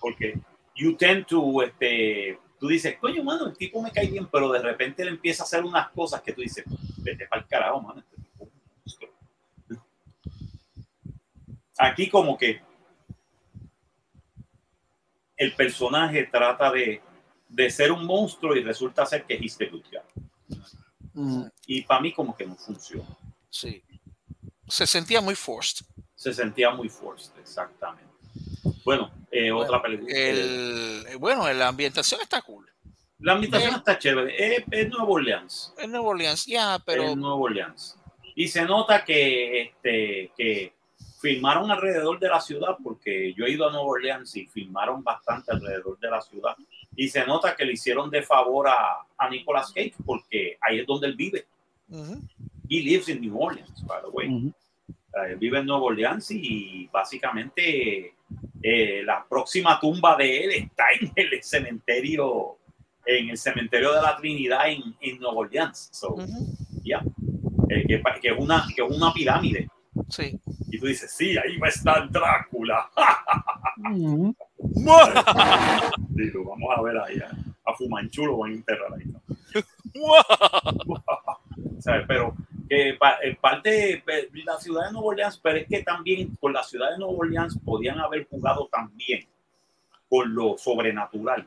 Porque 0.00 0.38
you 0.76 0.96
tend 0.96 1.26
to, 1.26 1.62
este, 1.62 2.38
tú 2.58 2.68
dices, 2.68 2.96
coño, 2.98 3.22
mano, 3.22 3.46
el 3.46 3.56
tipo 3.56 3.80
me 3.82 3.90
cae 3.90 4.06
bien, 4.06 4.26
pero 4.30 4.50
de 4.50 4.60
repente 4.60 5.02
él 5.02 5.08
empieza 5.08 5.42
a 5.42 5.46
hacer 5.46 5.64
unas 5.64 5.88
cosas 5.90 6.22
que 6.22 6.32
tú 6.32 6.40
dices, 6.40 6.64
vete 6.98 7.26
para 7.26 7.42
el 7.42 7.48
carajo, 7.48 7.80
mano. 7.80 8.00
este 8.00 8.16
tipo 8.16 8.44
es 8.44 8.50
un 8.52 8.60
monstruo". 8.84 9.10
Aquí 11.78 12.08
como 12.08 12.38
que 12.38 12.62
el 15.36 15.54
personaje 15.54 16.24
trata 16.24 16.70
de, 16.70 17.02
de 17.48 17.70
ser 17.70 17.92
un 17.92 18.04
monstruo 18.04 18.54
y 18.56 18.62
resulta 18.62 19.04
ser 19.06 19.24
que 19.24 19.34
es. 19.34 19.58
Mm, 21.12 21.44
Y 21.66 21.82
para 21.82 22.00
mí 22.00 22.12
como 22.12 22.36
que 22.36 22.46
no 22.46 22.56
funciona. 22.56 23.16
Sí. 23.50 23.82
Se 24.66 24.86
sentía 24.86 25.20
muy 25.20 25.34
forced. 25.34 25.86
Se 26.14 26.32
sentía 26.32 26.70
muy 26.70 26.88
forced, 26.88 27.36
exactamente. 27.38 28.13
Bueno, 28.84 29.10
eh, 29.30 29.50
otra 29.52 29.80
película. 29.82 30.12
El, 30.14 31.04
eh, 31.08 31.16
bueno, 31.16 31.50
la 31.52 31.68
ambientación 31.68 32.20
está 32.20 32.42
cool. 32.42 32.66
La 33.20 33.32
ambientación 33.32 33.74
Eh. 33.74 33.76
está 33.78 33.98
chévere. 33.98 34.56
Es, 34.56 34.64
es 34.70 34.88
Nueva 34.88 35.04
Orleans. 35.08 35.72
En 35.78 35.90
Nueva 35.92 36.08
Orleans, 36.08 36.46
ya, 36.46 36.78
pero 36.84 37.04
en 37.04 37.20
Nueva 37.20 37.36
Orleans. 37.36 37.96
Y 38.34 38.48
se 38.48 38.64
nota 38.64 39.04
que, 39.04 39.62
este, 39.62 40.32
que 40.36 40.74
filmaron 41.20 41.70
alrededor 41.70 42.18
de 42.18 42.28
la 42.28 42.40
ciudad, 42.40 42.76
porque 42.82 43.32
yo 43.34 43.46
he 43.46 43.50
ido 43.52 43.66
a 43.68 43.72
Nueva 43.72 43.86
Orleans 43.86 44.34
y 44.36 44.46
filmaron 44.46 45.02
bastante 45.02 45.52
alrededor 45.52 45.98
de 45.98 46.10
la 46.10 46.20
ciudad. 46.20 46.54
Y 46.96 47.08
se 47.08 47.24
nota 47.26 47.56
que 47.56 47.64
le 47.64 47.72
hicieron 47.72 48.10
de 48.10 48.22
favor 48.22 48.68
a, 48.68 48.98
a 49.16 49.30
Nicolas 49.30 49.72
Cage, 49.72 49.94
porque 50.04 50.58
ahí 50.60 50.80
es 50.80 50.86
donde 50.86 51.06
él 51.06 51.14
vive. 51.16 51.46
ujú, 51.88 52.20
He 52.68 52.80
lives 52.82 53.08
in 53.08 53.20
New 53.20 53.40
Orleans, 53.40 53.84
by 53.86 54.00
the 54.02 54.08
way. 54.08 54.28
ujú. 54.28 54.48
Eh, 54.48 54.52
Él 55.28 55.36
vive 55.36 55.58
en 55.60 55.66
Nueva 55.66 55.82
Orleans 55.84 56.30
y 56.30 56.88
básicamente 56.92 58.14
eh, 58.62 59.02
la 59.04 59.24
próxima 59.28 59.78
tumba 59.78 60.16
de 60.16 60.44
él 60.44 60.50
está 60.52 60.84
en 61.00 61.12
el 61.14 61.42
cementerio, 61.42 62.58
en 63.06 63.30
el 63.30 63.38
cementerio 63.38 63.92
de 63.92 64.02
la 64.02 64.16
Trinidad 64.16 64.68
en, 64.68 64.82
en 65.00 65.18
Nueva 65.20 65.36
Orleans. 65.38 65.90
So, 65.92 66.14
ujú, 66.14 66.56
eh, 67.68 67.84
que, 67.86 68.02
que 68.20 68.28
es 68.28 68.38
una, 68.38 68.64
que 68.74 68.82
es 68.82 68.90
una 68.90 69.12
pirámide. 69.12 69.68
sí. 70.10 70.38
Y 70.70 70.78
tú 70.80 70.86
dices, 70.86 71.12
sí, 71.16 71.36
ahí 71.38 71.56
va 71.58 71.68
a 71.68 71.70
estar 71.70 72.10
Drácula. 72.10 72.90
Ujú. 73.92 74.34
Digo, 76.08 76.44
vamos 76.44 76.68
a 76.76 76.82
ver 76.82 76.98
ahí, 76.98 77.18
a, 77.20 77.30
a 77.70 77.74
Fumanchu 77.74 78.26
lo 78.26 78.38
van 78.38 78.50
a 78.50 78.54
enterrar 78.54 78.92
ahí. 78.94 79.04
¿no? 79.06 79.20
¿Sabes? 81.80 82.04
Pero 82.08 82.34
pa- 82.98 83.18
en 83.22 83.36
parte 83.36 84.02
pe- 84.04 84.28
la 84.44 84.58
ciudad 84.58 84.86
de 84.86 84.92
Nueva 84.92 85.08
Orleans, 85.08 85.38
pero 85.42 85.58
es 85.58 85.66
que 85.66 85.82
también 85.82 86.34
con 86.40 86.52
la 86.52 86.62
ciudad 86.62 86.90
de 86.92 86.98
Nueva 86.98 87.14
Orleans 87.18 87.58
podían 87.64 87.98
haber 88.00 88.26
jugado 88.28 88.68
también 88.70 89.26
con 90.08 90.34
lo 90.34 90.56
sobrenatural. 90.58 91.46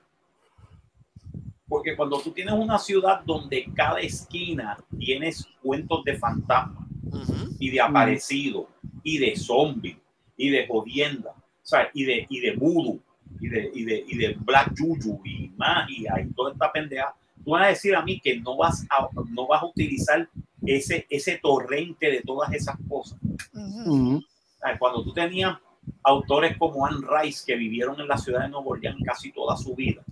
Porque 1.69 1.95
cuando 1.95 2.19
tú 2.21 2.31
tienes 2.31 2.53
una 2.53 2.77
ciudad 2.79 3.21
donde 3.25 3.65
cada 3.75 3.99
esquina 3.99 4.77
tienes 4.97 5.45
cuentos 5.61 6.03
de 6.05 6.17
fantasmas, 6.17 6.83
Ujú, 7.11 7.55
y 7.59 7.69
de 7.71 7.79
aparecido 7.81 8.67
y 9.03 9.17
de 9.17 9.35
zombie 9.37 9.97
y 10.35 10.49
de 10.49 10.67
jodienda 10.67 11.33
¿sabes? 11.63 11.87
y 11.93 12.03
de 12.03 12.25
y 12.29 12.39
de 12.41 12.51
voodoo 12.55 12.99
y 13.39 13.47
de, 13.47 13.71
y 13.73 13.83
de 13.85 14.05
y 14.07 14.17
de 14.17 14.33
black 14.41 14.73
juju 14.77 15.21
y 15.23 15.49
magia 15.55 16.19
y 16.21 16.33
toda 16.33 16.51
esta 16.51 16.69
pendeja 16.71 17.13
tú 17.45 17.51
vas 17.51 17.63
a 17.63 17.67
decir 17.69 17.95
a 17.95 18.01
mí 18.01 18.19
que 18.19 18.37
no 18.41 18.57
vas 18.57 18.85
a 18.89 19.07
no 19.29 19.47
vas 19.47 19.61
a 19.61 19.65
utilizar 19.67 20.27
ese 20.67 21.07
ese 21.09 21.37
torrente 21.37 22.11
de 22.11 22.21
todas 22.21 22.53
esas 22.53 22.75
cosas. 22.89 23.19
¿Sabes? 24.59 24.79
cuando 24.79 25.03
tú 25.03 25.13
tenías 25.13 25.57
autores 26.03 26.57
como 26.57 26.85
Anne 26.85 27.05
Rice 27.21 27.43
que 27.45 27.55
vivieron 27.55 27.99
en 28.01 28.07
la 28.07 28.17
ciudad 28.17 28.41
de 28.41 28.49
Nueva 28.49 28.67
Orleans 28.67 28.97
casi 29.05 29.31
toda 29.31 29.55
su 29.57 29.75
vida 29.75 30.03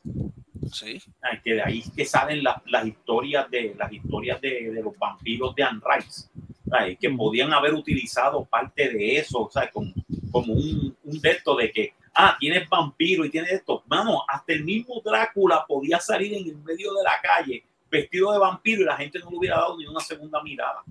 Sí. 0.72 1.00
¿sabes? 1.22 1.42
que 1.44 1.54
de 1.54 1.62
ahí 1.62 1.80
es 1.80 1.92
que 1.92 2.06
salen 2.06 2.44
las, 2.44 2.58
las 2.66 2.86
historias 2.88 3.50
de 3.52 3.76
las 3.78 3.92
historias 3.92 4.42
de, 4.42 4.72
de 4.72 4.82
los 4.84 4.98
vampiros 4.98 5.54
de 5.56 5.64
Anne 5.64 5.82
Rice 5.86 6.30
¿sabes? 6.70 6.98
que 7.00 7.08
Ujú. 7.08 7.18
podían 7.18 7.54
haber 7.54 7.74
utilizado 7.74 8.46
parte 8.46 8.90
de 8.90 9.18
eso 9.18 9.50
¿sabes? 9.54 9.70
como, 9.72 9.94
como 10.32 10.54
un, 10.54 10.96
un 11.04 11.22
de 11.22 11.32
esto 11.32 11.56
de 11.56 11.72
que 11.72 11.94
ah, 12.16 12.36
tienes 12.40 12.68
vampiro 12.70 13.26
y 13.26 13.30
tienes 13.30 13.52
esto 13.52 13.84
mano, 13.88 14.24
hasta 14.28 14.54
el 14.54 14.64
mismo 14.64 15.02
Drácula 15.04 15.66
podía 15.68 16.00
salir 16.00 16.34
en 16.34 16.48
el 16.48 16.58
medio 16.58 16.94
de 16.94 17.04
la 17.04 17.14
calle 17.22 17.64
vestido 17.98 18.32
de 18.32 18.40
vampiro 18.40 18.82
y 18.82 18.86
la 18.86 18.98
gente 18.98 19.20
no 19.20 19.30
le 19.32 19.38
hubiera 19.38 19.58
dado 19.58 19.78
ni 19.78 19.86
una 19.86 20.00
segunda 20.00 20.42
mirada 20.44 20.84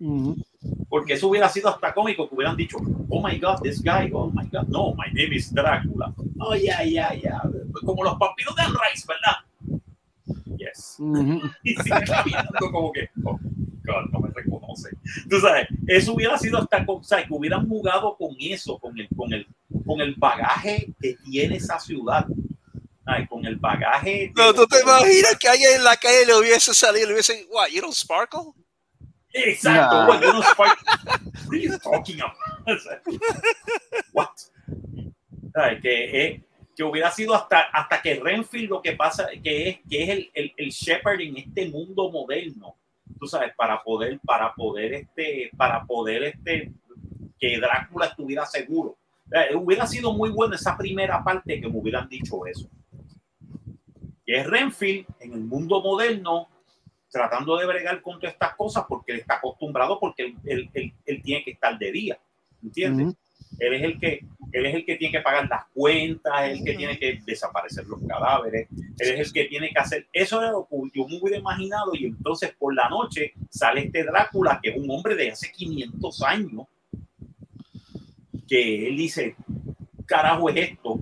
Ujú. 0.00 0.36
porque 0.88 1.14
eso 1.14 1.28
hubiera 1.28 1.48
sido 1.48 1.68
hasta 1.68 1.94
cómico 1.94 2.28
que 2.28 2.34
hubieran 2.34 2.56
dicho 2.56 2.78
oh 3.08 3.26
my 3.26 3.38
god, 3.38 3.60
this 3.62 3.82
guy, 3.82 4.10
oh 4.12 4.30
my 4.34 4.46
god, 4.50 4.68
no, 4.68 4.94
my 4.94 5.12
name 5.12 5.34
is 5.34 5.52
Drácula 5.52 6.12
oh 6.40 6.54
yeah, 6.54 6.82
yeah, 6.82 7.12
yeah 7.14 7.40
como 7.84 8.04
los 8.04 8.18
vampiros 8.18 8.54
de 8.56 8.62
Rice, 8.62 9.06
¿verdad? 9.06 9.78
yes 10.56 10.96
y 11.62 11.74
sigue 11.74 12.04
caminando 12.06 12.70
como 12.70 12.92
que, 12.92 13.08
oh, 13.24 13.38
God, 13.88 14.10
no 14.12 14.20
me 14.20 14.30
reconoce. 14.34 14.90
Tú 15.28 15.40
sabes, 15.40 15.66
eso 15.86 16.14
hubiera 16.14 16.38
sido 16.38 16.58
hasta, 16.58 16.84
o 16.86 17.02
sea, 17.02 17.26
que 17.26 17.32
hubieran 17.32 17.66
jugado 17.68 18.16
con 18.16 18.36
eso, 18.38 18.78
con 18.78 18.98
el, 18.98 19.08
con 19.16 19.32
el, 19.32 19.46
con 19.86 20.00
el 20.00 20.14
bagaje 20.14 20.92
que 21.00 21.16
tiene 21.24 21.56
esa 21.56 21.80
ciudad. 21.80 22.26
Ay, 23.10 23.26
con 23.26 23.42
el 23.46 23.56
bagaje. 23.56 24.30
No, 24.36 24.52
tú 24.52 24.66
te 24.66 24.80
imaginas 24.82 25.36
que 25.38 25.48
alguien 25.48 25.76
en 25.76 25.84
la 25.84 25.96
calle 25.96 26.26
le 26.26 26.34
hubiese 26.34 26.74
salido 26.74 27.04
y 27.04 27.06
le 27.08 27.12
hubiese, 27.14 27.46
what, 27.50 27.68
you 27.68 27.80
don't 27.80 27.94
sparkle? 27.94 28.52
Exacto, 29.32 29.96
Nah. 29.96 30.08
what, 30.08 30.20
you 30.20 30.32
don't 30.32 30.44
sparkle. 30.44 30.86
What 31.46 31.52
are 31.54 31.58
you 31.58 31.78
talking 31.78 32.20
about? 32.20 32.36
What? 34.12 34.28
Ay, 35.54 35.80
que, 35.80 36.26
eh, 36.26 36.42
que 36.76 36.84
hubiera 36.84 37.10
sido 37.10 37.34
hasta, 37.34 37.60
hasta 37.72 38.02
que 38.02 38.20
Renfield 38.20 38.68
lo 38.68 38.82
que 38.82 38.92
pasa, 38.92 39.28
que 39.42 39.68
es, 39.70 39.78
que 39.88 40.02
es 40.02 40.08
el, 40.10 40.30
el, 40.34 40.52
el 40.56 40.68
Shepherd 40.68 41.20
en 41.22 41.36
este 41.38 41.66
mundo 41.70 42.10
moderno, 42.10 42.76
tú 43.18 43.26
sabes, 43.26 43.54
para 43.56 43.82
poder, 43.82 44.20
para 44.20 44.52
poder, 44.54 44.92
este, 44.92 45.50
para 45.56 45.84
poder, 45.86 46.24
este, 46.24 46.72
que 47.40 47.58
Drácula 47.58 48.06
estuviera 48.06 48.44
seguro. 48.44 48.98
Eh, 49.32 49.54
hubiera 49.54 49.86
sido 49.86 50.12
muy 50.12 50.30
buena 50.30 50.56
esa 50.56 50.76
primera 50.76 51.24
parte 51.24 51.58
que 51.58 51.68
me 51.68 51.78
hubieran 51.78 52.06
dicho 52.08 52.44
eso. 52.46 52.68
Que 54.28 54.40
es 54.40 54.46
Renfield 54.46 55.06
en 55.20 55.32
el 55.32 55.40
mundo 55.40 55.80
moderno 55.82 56.48
tratando 57.10 57.56
de 57.56 57.64
bregar 57.64 58.02
con 58.02 58.20
todas 58.20 58.34
estas 58.34 58.54
cosas 58.56 58.84
porque 58.86 59.12
él 59.12 59.20
está 59.20 59.36
acostumbrado 59.36 59.98
porque 59.98 60.24
él, 60.26 60.34
él- 60.44 60.70
él- 60.74 60.92
él 61.06 61.22
tiene 61.22 61.42
que 61.42 61.52
estar 61.52 61.78
de 61.78 61.90
día, 61.90 62.18
¿entiendes? 62.62 63.06
Ujú. 63.06 63.16
Él 63.58 63.72
es 63.72 63.82
el 63.84 63.98
que 63.98 64.20
él 64.52 64.66
es 64.66 64.74
el 64.74 64.84
que 64.84 64.96
tiene 64.96 65.12
que 65.12 65.22
pagar 65.22 65.48
las 65.48 65.64
cuentas, 65.72 66.48
es 66.48 66.58
el 66.58 66.64
que 66.66 66.74
tiene 66.74 66.98
que 66.98 67.20
desaparecer 67.24 67.86
los 67.86 68.00
cadáveres, 68.06 68.68
él 68.70 69.08
es 69.14 69.26
el 69.28 69.32
que 69.32 69.44
tiene 69.46 69.70
que 69.70 69.78
hacer 69.78 70.06
eso 70.12 70.42
era 70.42 70.50
lo 70.50 70.66
que 70.70 70.76
yo 70.94 71.08
me 71.08 71.18
hubiera 71.18 71.38
imaginado 71.38 71.92
y 71.94 72.04
entonces 72.04 72.54
por 72.58 72.74
la 72.74 72.88
noche 72.90 73.32
sale 73.48 73.80
este 73.86 74.04
Drácula 74.04 74.60
que 74.62 74.70
es 74.70 74.76
un 74.76 74.90
hombre 74.90 75.14
de 75.16 75.30
hace 75.30 75.50
500 75.50 76.22
años 76.22 76.66
que 78.46 78.88
él 78.88 78.96
dice 78.98 79.34
carajo 80.06 80.50
es 80.50 80.56
esto 80.70 81.00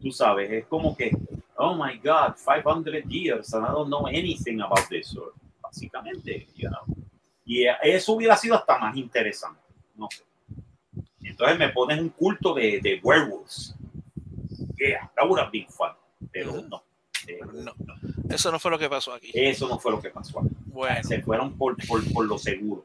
tú 0.00 0.10
sabes 0.10 0.50
es 0.50 0.66
como 0.66 0.96
que 0.96 1.12
oh 1.60 1.74
my 1.74 1.98
god 2.02 2.34
500 2.36 3.04
years 3.10 3.52
and 3.54 3.64
I 3.66 3.70
don't 3.70 3.88
know 3.90 4.06
anything 4.08 4.60
about 4.60 4.88
this 4.88 5.14
or, 5.16 5.32
básicamente 5.62 6.48
you 6.56 6.68
know. 6.68 6.84
y 7.44 7.64
eso 7.82 8.12
hubiera 8.14 8.36
sido 8.36 8.54
hasta 8.56 8.78
más 8.78 8.96
interesante 8.96 9.60
no 9.96 10.08
sé 10.10 10.22
entonces 11.22 11.58
me 11.58 11.68
pones 11.70 11.98
un 12.00 12.08
culto 12.10 12.54
de, 12.54 12.80
de 12.82 13.00
werewolves 13.02 13.74
yeah 14.78 15.10
that 15.16 15.26
would 15.28 15.38
have 15.40 15.50
been 15.52 15.66
fun 15.68 15.92
pero 16.32 16.52
Ujú. 16.52 16.68
no, 16.68 16.82
eh, 17.26 17.40
No. 17.52 17.72
Eso 18.28 18.50
no 18.52 18.58
fue 18.60 18.70
lo 18.70 18.78
que 18.78 18.88
pasó 18.88 19.12
aquí. 19.12 19.30
eso 19.34 19.66
no 19.68 19.78
fue 19.78 19.90
lo 19.90 20.00
que 20.00 20.10
pasó 20.10 20.38
aquí. 20.38 20.48
Bueno, 20.66 21.02
se 21.02 21.20
fueron 21.20 21.56
por, 21.58 21.76
por, 21.88 22.00
por 22.12 22.24
lo 22.26 22.38
seguro 22.38 22.84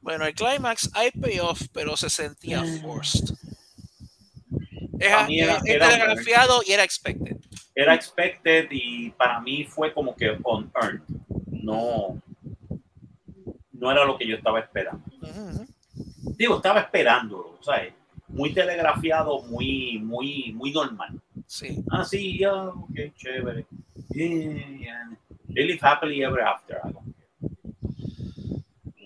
bueno, 0.00 0.26
el 0.26 0.34
climax 0.34 0.90
hay 0.94 1.10
payoff, 1.12 1.62
pero 1.72 1.96
se 1.96 2.10
sentía 2.10 2.62
forced. 2.82 3.34
Es, 4.98 5.12
A 5.12 5.26
mí 5.26 5.40
era- 5.40 5.56
es 5.56 5.64
era- 5.66 5.88
telegrafiado 5.88 6.60
y 6.66 6.72
era 6.72 6.84
expected. 6.84 7.36
Era 7.74 7.94
expected 7.94 8.68
y 8.70 9.10
para 9.10 9.40
mí 9.40 9.64
fue 9.64 9.92
como 9.92 10.14
que 10.14 10.38
unearned. 10.42 11.02
No, 11.50 12.20
no 13.72 13.90
era 13.90 14.04
lo 14.04 14.16
que 14.16 14.26
yo 14.26 14.36
estaba 14.36 14.60
esperando. 14.60 15.04
Digo, 16.36 16.56
estaba 16.56 16.80
esperándolo, 16.80 17.58
¿sabes? 17.60 17.94
Muy 18.28 18.52
telegrafiado, 18.52 19.42
muy, 19.42 19.98
muy, 19.98 20.52
muy 20.52 20.72
normal. 20.72 21.20
Sí. 21.46 21.84
Ah, 21.90 22.04
sí, 22.04 22.38
ya, 22.38 22.52
ok, 22.54 23.14
chévere. 23.16 23.66
Yeah, 24.10 24.78
yeah. 24.78 25.10
They 25.52 25.64
live 25.64 25.78
happily 25.82 26.22
ever 26.24 26.40
after. 26.40 26.80
I 26.84 26.92
don't 26.92 27.14
care. 27.16 27.24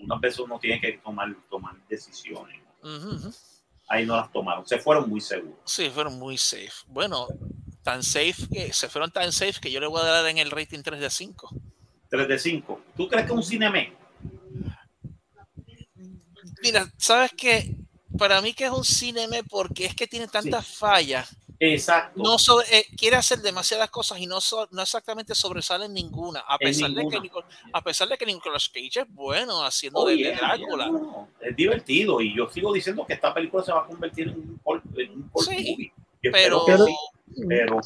Una 0.03 0.17
vez 0.17 0.39
uno 0.39 0.59
tiene 0.59 0.79
que 0.81 0.93
tomar, 0.93 1.35
tomar 1.49 1.75
decisiones. 1.87 2.59
Ujú, 2.81 3.15
ujú. 3.15 3.33
Ahí 3.87 4.05
no 4.05 4.15
las 4.15 4.31
tomaron. 4.31 4.65
Se 4.65 4.79
fueron 4.79 5.09
muy 5.09 5.21
seguros. 5.21 5.59
Sí, 5.65 5.89
fueron 5.89 6.17
muy 6.17 6.37
safe. 6.37 6.71
Bueno, 6.87 7.27
tan 7.83 8.03
safe 8.03 8.47
que 8.51 8.73
se 8.73 8.89
fueron 8.89 9.11
tan 9.11 9.31
safe 9.31 9.59
que 9.61 9.71
yo 9.71 9.79
le 9.79 9.87
voy 9.87 10.01
a 10.01 10.05
dar 10.05 10.25
en 10.27 10.37
el 10.37 10.51
rating 10.51 10.81
3 10.83 10.99
de 10.99 11.09
5. 11.09 11.49
3 12.09 12.27
de 12.27 12.39
5. 12.39 12.81
¿Tú 12.97 13.07
crees 13.07 13.25
que 13.25 13.31
un 13.33 13.43
cine 13.43 13.93
Mira, 16.61 16.91
¿sabes 16.97 17.31
qué? 17.37 17.75
Para 18.17 18.41
mí 18.41 18.53
que 18.53 18.65
es 18.65 18.71
un 18.71 18.83
cinema 18.83 19.37
porque 19.49 19.85
es 19.85 19.95
que 19.95 20.07
tiene 20.07 20.27
tantas 20.27 20.67
fallas. 20.67 21.35
Exacto. 21.61 22.21
No 22.23 22.37
sobre- 22.39 22.65
eh, 22.79 22.85
quiere 22.97 23.17
hacer 23.17 23.39
demasiadas 23.39 23.89
cosas 23.89 24.17
y 24.19 24.25
no, 24.25 24.39
so- 24.39 24.67
no 24.71 24.81
exactamente 24.81 25.35
sobresale 25.35 25.85
en 25.85 25.93
ninguna. 25.93 26.39
A 26.47 26.57
pesar, 26.57 26.89
De 26.91 27.05
que 27.09 27.17
Nicol- 27.19 27.43
a 27.73 27.81
pesar 27.83 28.07
de 28.07 28.17
que 28.17 28.25
Nicolas 28.25 28.69
Cage 28.69 29.01
es 29.01 29.05
bueno 29.13 29.63
haciendo 29.65 29.99
Oh, 29.99 30.07
de, 30.07 30.17
yeah, 30.17 30.29
de 30.31 30.35
Drácula. 30.37 30.85
yeah, 30.85 30.91
no, 30.93 31.27
es 31.41 31.55
divertido 31.55 32.21
y 32.21 32.33
yo 32.35 32.49
sigo 32.49 32.71
diciendo 32.73 33.05
que 33.05 33.13
esta 33.13 33.33
película 33.33 33.61
se 33.63 33.73
va 33.73 33.81
a 33.81 33.85
convertir 33.87 34.29
en 34.29 34.35
un 34.63 34.81
en 34.97 35.11
un 35.11 35.31
Sí, 35.43 35.51
movie. 35.71 35.93
Yo 36.23 36.31
Pero, 36.31 36.65
que 36.65 36.77
sí, 36.77 36.95
pero 37.47 37.79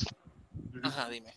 ajá, 0.83 1.09
dime. 1.09 1.31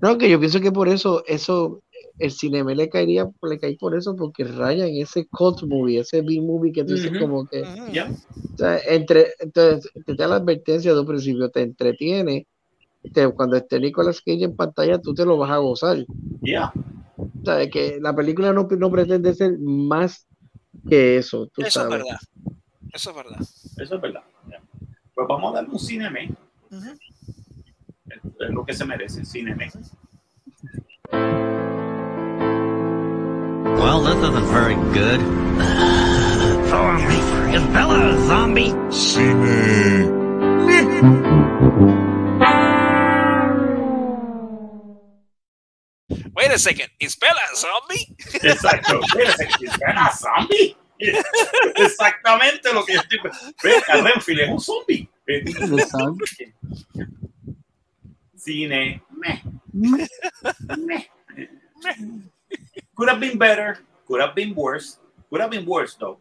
No, 0.00 0.16
que 0.18 0.30
yo 0.30 0.38
pienso 0.38 0.60
que 0.60 0.72
por 0.72 0.88
eso, 0.88 1.24
eso, 1.26 1.82
el 2.18 2.30
cine 2.30 2.62
le 2.74 2.88
caería, 2.88 3.28
le 3.42 3.58
cae 3.58 3.76
por 3.76 3.96
eso, 3.96 4.14
porque 4.16 4.44
raya 4.44 4.86
en 4.86 4.96
ese 4.96 5.26
cult 5.26 5.62
movie, 5.64 6.00
ese 6.00 6.22
B-movie 6.22 6.72
que 6.72 6.84
tú 6.84 6.94
dices 6.94 7.12
como 7.18 7.46
que, 7.46 7.64
ya, 7.92 8.10
o 8.54 8.56
sea, 8.56 8.78
entre, 8.86 9.28
entonces, 9.38 9.90
te 10.06 10.14
da 10.14 10.28
la 10.28 10.36
advertencia 10.36 10.94
de 10.94 11.00
un 11.00 11.06
principio, 11.06 11.50
te 11.50 11.62
entretiene, 11.62 12.46
te- 13.12 13.28
cuando 13.32 13.56
esté 13.56 13.80
Nicolas 13.80 14.20
Cage 14.20 14.44
en 14.44 14.56
pantalla, 14.56 14.98
tú 15.00 15.14
te 15.14 15.24
lo 15.24 15.36
vas 15.36 15.50
a 15.50 15.58
gozar. 15.58 16.04
ya. 16.42 16.72
O 17.16 17.44
sea, 17.44 17.68
que 17.68 17.98
la 18.00 18.14
película 18.14 18.52
no, 18.52 18.68
no 18.70 18.90
pretende 18.90 19.34
ser 19.34 19.58
más 19.58 20.26
que 20.88 21.16
eso, 21.16 21.46
tú 21.48 21.62
Eso 21.62 21.82
es 21.82 21.88
verdad. 21.88 22.18
Eso 22.92 23.10
es 23.10 23.16
verdad. 23.16 23.40
Eso 23.40 23.94
es 23.96 24.00
verdad. 24.00 24.22
Pues 25.14 25.28
vamos 25.28 25.52
a 25.52 25.56
darle 25.56 25.70
un 25.70 25.78
cine 25.78 26.10
es, 26.10 26.30
es 28.10 28.50
lo 28.50 28.64
que 28.64 28.72
se 28.72 28.84
merece, 28.84 29.24
cine 29.24 29.56
Well, 33.80 34.02
this 34.02 34.16
isn't 34.16 34.44
very 34.52 34.74
good. 34.92 35.20
Zombie. 36.68 37.22
Is 37.54 37.62
Bella 37.72 38.10
a 38.10 38.12
zombie? 38.26 38.70
Wait 46.34 46.50
a 46.52 46.58
second, 46.58 46.88
is 47.00 47.16
Bella 47.16 47.40
a 47.52 47.56
zombie? 47.56 48.14
Exacto. 48.42 49.00
Espérate, 49.00 49.48
¿es 49.60 49.78
una 49.78 50.10
zombie? 50.12 50.76
Exactamente 51.76 52.72
lo 52.72 52.84
que 52.84 52.94
yo 52.94 53.00
estoy 53.00 53.18
Ve, 53.62 53.80
Renfield 54.02 54.40
es 54.40 54.48
un 54.48 54.60
zombie. 54.60 55.08
Cine. 58.40 59.02
Meh. 59.10 59.42
Meh. 59.72 61.06
Could 62.94 63.08
have 63.08 63.20
been 63.20 63.38
better. 63.38 63.78
Could 64.06 64.20
have 64.20 64.34
been 64.34 64.54
worse. 64.54 64.98
Could 65.28 65.40
have 65.40 65.50
been 65.50 65.66
worse, 65.66 65.96
though. 65.98 66.20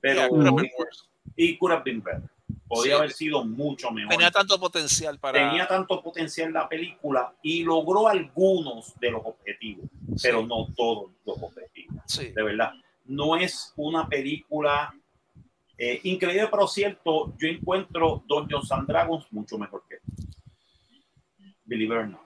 Pero, 0.00 0.20
Yeah, 0.22 0.28
could 0.28 0.46
have 0.46 0.56
been 0.56 0.70
worse. 0.78 1.08
y 1.36 1.56
could 1.58 1.72
have 1.72 1.84
been 1.84 2.00
better. 2.00 2.28
Podía 2.68 2.92
Sí. 2.94 2.98
haber 2.98 3.12
sido 3.12 3.44
mucho 3.44 3.90
mejor. 3.90 4.10
Tenía 4.10 4.30
tanto 4.30 4.58
potencial 4.58 5.18
para. 5.18 5.38
Tenía 5.50 5.66
tanto 5.68 6.02
potencial 6.02 6.52
la 6.52 6.68
película 6.68 7.34
y 7.42 7.62
logró 7.64 8.08
algunos 8.08 8.98
de 8.98 9.10
los 9.10 9.22
objetivos, 9.24 9.86
pero 10.22 10.44
no 10.46 10.66
todos 10.74 11.10
los 11.26 11.36
objetivos. 11.42 12.02
sí. 12.06 12.30
De 12.30 12.42
verdad, 12.42 12.72
no 13.04 13.36
es 13.36 13.72
una 13.76 14.08
película 14.08 14.94
eh, 15.78 16.00
increíble, 16.04 16.48
pero 16.50 16.66
cierto, 16.68 17.34
yo 17.38 17.48
encuentro 17.48 18.22
Dungeons 18.26 18.70
and 18.72 18.86
Dragons 18.86 19.26
mucho 19.32 19.58
mejor 19.58 19.82
que. 19.88 19.96
Believe 21.72 21.94
it 21.94 21.98
or 22.00 22.06
not. 22.08 22.20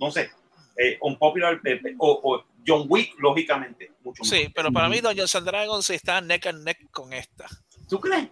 No 0.00 0.10
sé, 0.10 0.28
eh, 0.76 0.98
unpopular 1.02 1.60
eh, 1.64 1.80
eh, 1.84 1.94
o, 1.98 2.20
o 2.24 2.44
John 2.66 2.86
Wick, 2.88 3.14
lógicamente, 3.20 3.92
mucho 4.02 4.24
Sí, 4.24 4.48
pero 4.52 4.72
para 4.72 4.88
mí 4.88 5.00
Dungeons 5.00 5.36
and 5.36 5.46
Dragons 5.46 5.88
está 5.90 6.20
neck 6.20 6.46
and 6.46 6.64
neck 6.64 6.90
con 6.90 7.12
esta. 7.12 7.46
¿Tú 7.88 8.00
crees? 8.00 8.28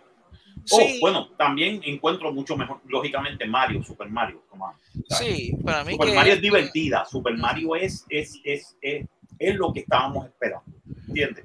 Oh, 0.73 0.81
bueno, 1.01 1.29
también 1.39 1.81
encuentro 1.85 2.33
mucho 2.33 2.57
mejor, 2.57 2.81
lógicamente, 2.89 3.47
Mario, 3.47 3.83
Super 3.85 4.09
Mario. 4.09 4.43
como- 4.49 4.75
sí, 5.09 5.53
para 5.65 5.85
mí 5.85 5.93
Super 5.93 6.09
que 6.09 6.15
Mario 6.15 6.33
es 6.35 6.43
divertida. 6.43 7.05
Super 7.05 7.37
Mario 7.37 7.77
es, 7.77 8.05
es, 8.09 8.41
es, 8.45 8.77
es, 8.83 9.07
es 9.39 9.55
lo 9.55 9.73
que 9.73 9.81
estábamos 9.81 10.27
esperando. 10.27 10.65
¿Entiendes? 11.07 11.45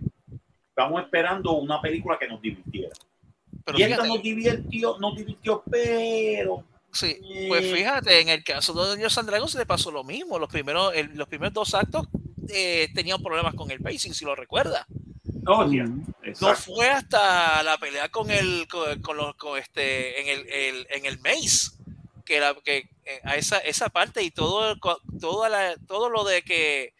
Estamos 0.70 1.04
esperando 1.04 1.54
una 1.54 1.80
película 1.80 2.18
que 2.20 2.28
nos 2.28 2.42
divirtiera. 2.42 2.94
pero 3.64 3.78
y 3.78 3.84
esta 3.84 4.06
nos 4.08 4.22
divirtió, 4.24 4.98
nos 5.00 5.16
divirtió, 5.16 5.64
pero. 5.70 6.64
Sí, 6.94 7.18
pues 7.48 7.64
eh, 7.66 7.74
fíjate, 7.76 8.22
en 8.22 8.30
el 8.30 8.44
caso 8.44 8.74
de 8.74 8.90
Dungeons 8.92 9.18
and 9.18 9.30
Dragons 9.30 9.56
le 9.56 9.66
pasó 9.66 9.92
lo 9.92 10.04
mismo. 10.04 10.40
Los 10.40 10.50
primeros, 10.50 10.94
el- 10.96 11.16
los 11.16 11.28
primeros 11.28 11.54
dos 11.54 11.74
actos 11.74 12.08
eh, 12.50 12.90
tenían 12.94 13.22
problemas 13.22 13.56
con 13.56 13.72
el 13.72 13.80
pacing, 13.80 14.14
si 14.14 14.26
lo 14.26 14.36
recuerda. 14.36 14.86
No, 15.44 15.70
ya, 15.72 15.84
No 15.84 16.56
fue 16.56 16.90
hasta 16.90 17.62
la 17.64 17.78
pelea 17.78 18.10
con 18.10 18.32
el, 18.32 18.68
con, 18.70 19.02
con 19.02 19.18
los, 19.18 19.36
con 19.36 19.58
este, 19.60 20.22
en 20.22 20.28
el, 20.40 20.50
el- 20.50 20.88
en 20.90 21.06
el 21.06 21.20
Maze, 21.20 21.72
que 22.26 22.40
la, 22.40 22.56
que 22.64 22.90
eh, 23.06 23.20
a 23.24 23.36
esa, 23.36 23.58
esa 23.58 23.90
parte 23.90 24.24
y 24.24 24.32
todo, 24.32 24.76
toda 25.20 25.50
la, 25.50 25.76
todo 25.88 26.10
lo 26.10 26.24
de 26.24 26.42
que 26.44 26.94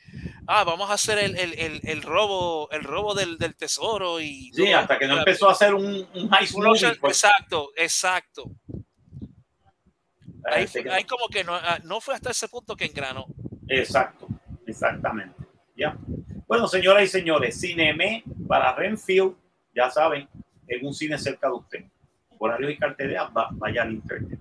ah, 0.48 0.66
vamos 0.66 0.90
a 0.90 0.94
hacer 0.96 1.18
el, 1.20 1.38
el, 1.38 1.54
el, 1.58 1.80
el 1.84 2.02
robo, 2.02 2.70
el 2.72 2.84
robo 2.84 3.14
del, 3.14 3.38
del 3.38 3.56
tesoro 3.56 4.20
y 4.20 4.52
Sí, 4.54 4.74
hasta 4.74 5.00
que 5.00 5.08
no 5.08 5.18
empezó 5.20 5.48
a 5.48 5.54
hacer 5.54 5.74
un, 5.74 6.06
un 6.14 6.30
high. 6.30 6.46
Ocean- 6.54 6.98
pues, 7.00 7.24
Exacto, 7.24 7.72
exacto. 7.78 8.44
Ahí, 10.46 10.68
fue- 10.68 10.90
ahí 10.92 11.04
como 11.06 11.28
que 11.28 11.44
no, 11.44 11.54
ah, 11.56 11.80
no 11.84 12.02
fue 12.02 12.16
hasta 12.16 12.32
ese 12.32 12.48
punto 12.48 12.76
que 12.76 12.86
engranó. 12.86 13.26
Exacto, 13.68 14.28
exactamente. 14.68 15.36
Ya. 15.76 15.98
Bueno, 16.48 16.68
señoras 16.68 17.04
y 17.04 17.08
señores, 17.08 17.60
Cineme 17.60 18.24
para 18.48 18.74
Renfield, 18.76 19.36
ya 19.76 19.90
saben, 19.90 20.28
en 20.68 20.86
un 20.86 20.94
cine 20.94 21.18
cerca 21.18 21.48
de 21.48 21.54
usted. 21.54 21.86
Horarios 22.38 22.72
y 22.72 22.78
carteleras, 22.78 23.30
va- 23.36 23.50
vaya 23.54 23.84
al 23.84 23.94
internet. 23.94 24.38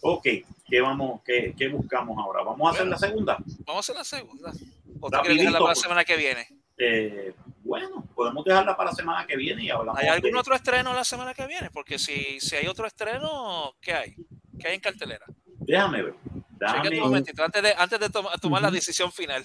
Ok, 0.00 0.26
¿qué, 0.66 0.80
vamos, 0.80 1.20
qué, 1.24 1.54
qué 1.56 1.68
buscamos 1.68 2.16
ahora? 2.18 2.42
¿Vamos 2.42 2.66
a 2.68 2.74
hacer 2.74 2.86
la 2.86 2.96
segunda? 2.98 3.36
Vamos 3.66 3.76
a 3.76 3.80
hacer 3.80 3.96
la 3.96 4.04
segunda. 4.04 4.52
¿O 5.00 5.10
la 5.10 5.58
pues. 5.58 5.80
semana 5.80 6.04
que 6.04 6.16
viene? 6.16 6.48
Eh, 6.78 7.34
bueno, 7.64 8.04
podemos 8.14 8.44
dejarla 8.44 8.76
para 8.76 8.90
la 8.90 8.96
semana 8.96 9.26
que 9.26 9.36
viene 9.36 9.64
y 9.64 9.70
hablamos. 9.70 10.00
¿Hay 10.00 10.08
algún 10.08 10.30
de- 10.32 10.38
otro 10.38 10.54
estreno 10.54 10.92
la 10.94 11.04
semana 11.04 11.34
que 11.34 11.46
viene? 11.46 11.70
Porque 11.70 11.98
si, 11.98 12.38
si 12.40 12.56
hay 12.56 12.66
otro 12.66 12.86
estreno, 12.86 13.74
¿qué 13.80 13.92
hay? 13.92 14.14
¿Qué 14.58 14.68
hay 14.68 14.74
en 14.76 14.80
cartelera? 14.80 15.26
Déjame 15.60 16.02
ver. 16.02 16.14
Dame, 16.58 16.88
un 16.90 17.00
momentito, 17.00 17.44
antes 17.44 17.62
de, 17.62 17.72
antes 17.76 18.00
de 18.00 18.08
toma- 18.10 18.36
tomar 18.40 18.60
la 18.62 18.70
decisión 18.70 19.12
final. 19.12 19.44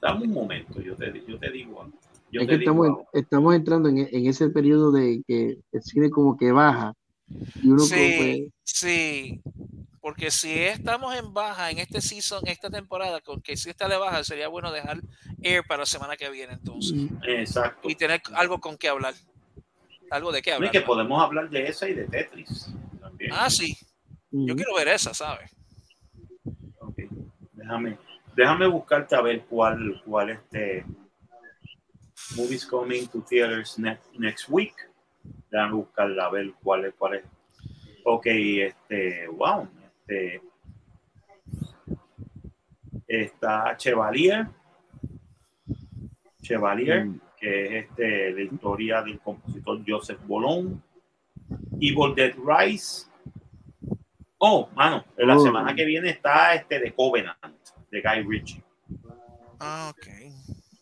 dame 0.00 0.24
un 0.24 0.32
momento, 0.32 0.80
yo 0.80 0.96
te, 0.96 1.22
yo 1.26 1.38
te 1.38 1.50
digo. 1.50 1.82
algo. 1.82 1.96
Yo 2.32 2.40
Es 2.40 2.46
te 2.46 2.52
que 2.54 2.58
digo 2.58 2.84
estamos, 2.84 3.06
estamos 3.12 3.54
entrando 3.54 3.88
en, 3.88 3.98
en 4.10 4.26
ese 4.26 4.48
periodo 4.50 4.90
de 4.90 5.22
que 5.26 5.58
el 5.70 5.82
cine 5.82 6.10
como 6.10 6.36
que 6.36 6.50
baja 6.50 6.94
y 7.28 7.66
uno 7.68 7.76
como 7.76 7.86
Sí, 7.86 7.94
que- 7.94 8.48
sí. 8.64 9.40
Porque 10.02 10.32
si 10.32 10.52
estamos 10.64 11.14
en 11.14 11.32
baja 11.32 11.70
en 11.70 11.78
este 11.78 12.00
season, 12.02 12.42
esta 12.46 12.68
temporada, 12.68 13.20
con 13.20 13.40
que 13.40 13.56
si 13.56 13.70
está 13.70 13.88
de 13.88 13.96
baja, 13.96 14.24
sería 14.24 14.48
bueno 14.48 14.72
dejar 14.72 15.00
Air 15.42 15.62
para 15.64 15.82
la 15.82 15.86
semana 15.86 16.16
que 16.16 16.28
viene 16.28 16.54
entonces. 16.54 16.92
mm, 16.94 17.22
Exacto. 17.24 17.88
Y 17.88 17.94
tener 17.94 18.20
algo 18.34 18.58
con 18.60 18.76
qué 18.76 18.88
hablar. 18.88 19.14
Algo 20.10 20.32
de 20.32 20.42
qué 20.42 20.50
No, 20.50 20.54
y 20.54 20.56
hablar. 20.56 20.72
que 20.72 20.80
podemos 20.80 21.22
hablar 21.22 21.48
de 21.48 21.68
esa 21.68 21.88
y 21.88 21.94
de 21.94 22.04
Tetris 22.08 22.74
también. 23.00 23.30
Ah, 23.32 23.48
sí. 23.48 23.76
Yo 24.32 24.54
mm, 24.54 24.56
quiero 24.56 24.74
ver 24.74 24.88
esa, 24.88 25.14
¿sabes? 25.14 25.50
Ok, 26.80 26.98
Déjame, 27.52 27.96
déjame 28.34 28.66
buscarte 28.66 29.14
a 29.14 29.20
ver 29.22 29.44
cuál, 29.44 30.02
cuál 30.04 30.30
este 30.30 30.84
movies 32.36 32.66
coming 32.66 33.06
to 33.06 33.20
theaters 33.22 33.78
next, 33.78 34.04
next 34.18 34.48
week. 34.48 34.74
Déjame 35.48 35.74
buscarla 35.74 36.26
a 36.26 36.30
ver 36.30 36.52
cuál 36.60 36.86
es, 36.86 36.94
cuál 36.98 37.14
es. 37.14 37.24
Ok, 38.04 38.26
este, 38.26 39.28
wow, 39.28 39.68
este 40.06 40.42
está 43.06 43.76
Chevalier, 43.76 44.46
Chevalier, 46.40 47.04
Mm. 47.06 47.20
que 47.38 47.78
es 47.78 47.84
este, 47.86 48.32
la 48.32 48.40
historia 48.42 49.02
del 49.02 49.20
compositor 49.20 49.80
Joseph 49.86 50.20
Bolón, 50.26 50.82
Evil 51.80 52.14
Dead 52.14 52.34
Rise. 52.36 53.06
Oh, 54.38 54.68
mano, 54.74 55.04
en 55.16 55.28
la 55.28 55.36
Oh. 55.36 55.40
semana 55.40 55.74
que 55.74 55.84
viene 55.84 56.10
está 56.10 56.54
este 56.54 56.80
de 56.80 56.92
Covenant, 56.94 57.38
de 57.90 58.00
Guy 58.00 58.22
Ritchie. 58.26 58.62
Ah, 59.60 59.92
ok. 59.94 60.06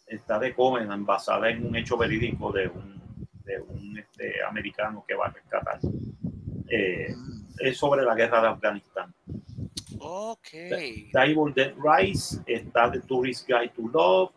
Está 0.07 0.39
de 0.39 0.55
Covenant, 0.55 1.05
basada 1.05 1.51
en 1.51 1.67
un 1.67 1.77
hecho 1.77 1.97
verídico 1.97 2.53
de 2.53 2.69
un, 2.69 3.01
de 3.45 3.61
un 3.61 3.99
este, 3.99 4.43
americano 4.45 5.05
que 5.07 5.15
va 5.15 5.27
a 5.27 5.31
rescatar. 5.31 5.79
Eh, 6.69 7.15
es 7.61 7.79
sobre 7.79 8.03
la 8.05 8.15
guerra 8.15 8.41
de 8.43 8.49
Afganistán. 8.49 9.15
Ok. 9.99 10.49
Evil 10.53 11.53
Dead 11.55 11.75
Rise, 11.77 12.41
está 12.47 12.91
The 12.91 13.01
Tourist 13.01 13.47
Guide 13.47 13.73
to 13.77 13.89
Love, 13.93 14.31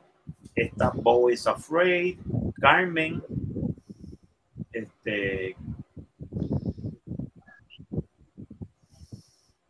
está 0.56 0.92
Bo 0.94 1.30
is 1.30 1.48
Afraid, 1.48 2.18
Carmen, 2.60 3.24
este. 4.72 5.56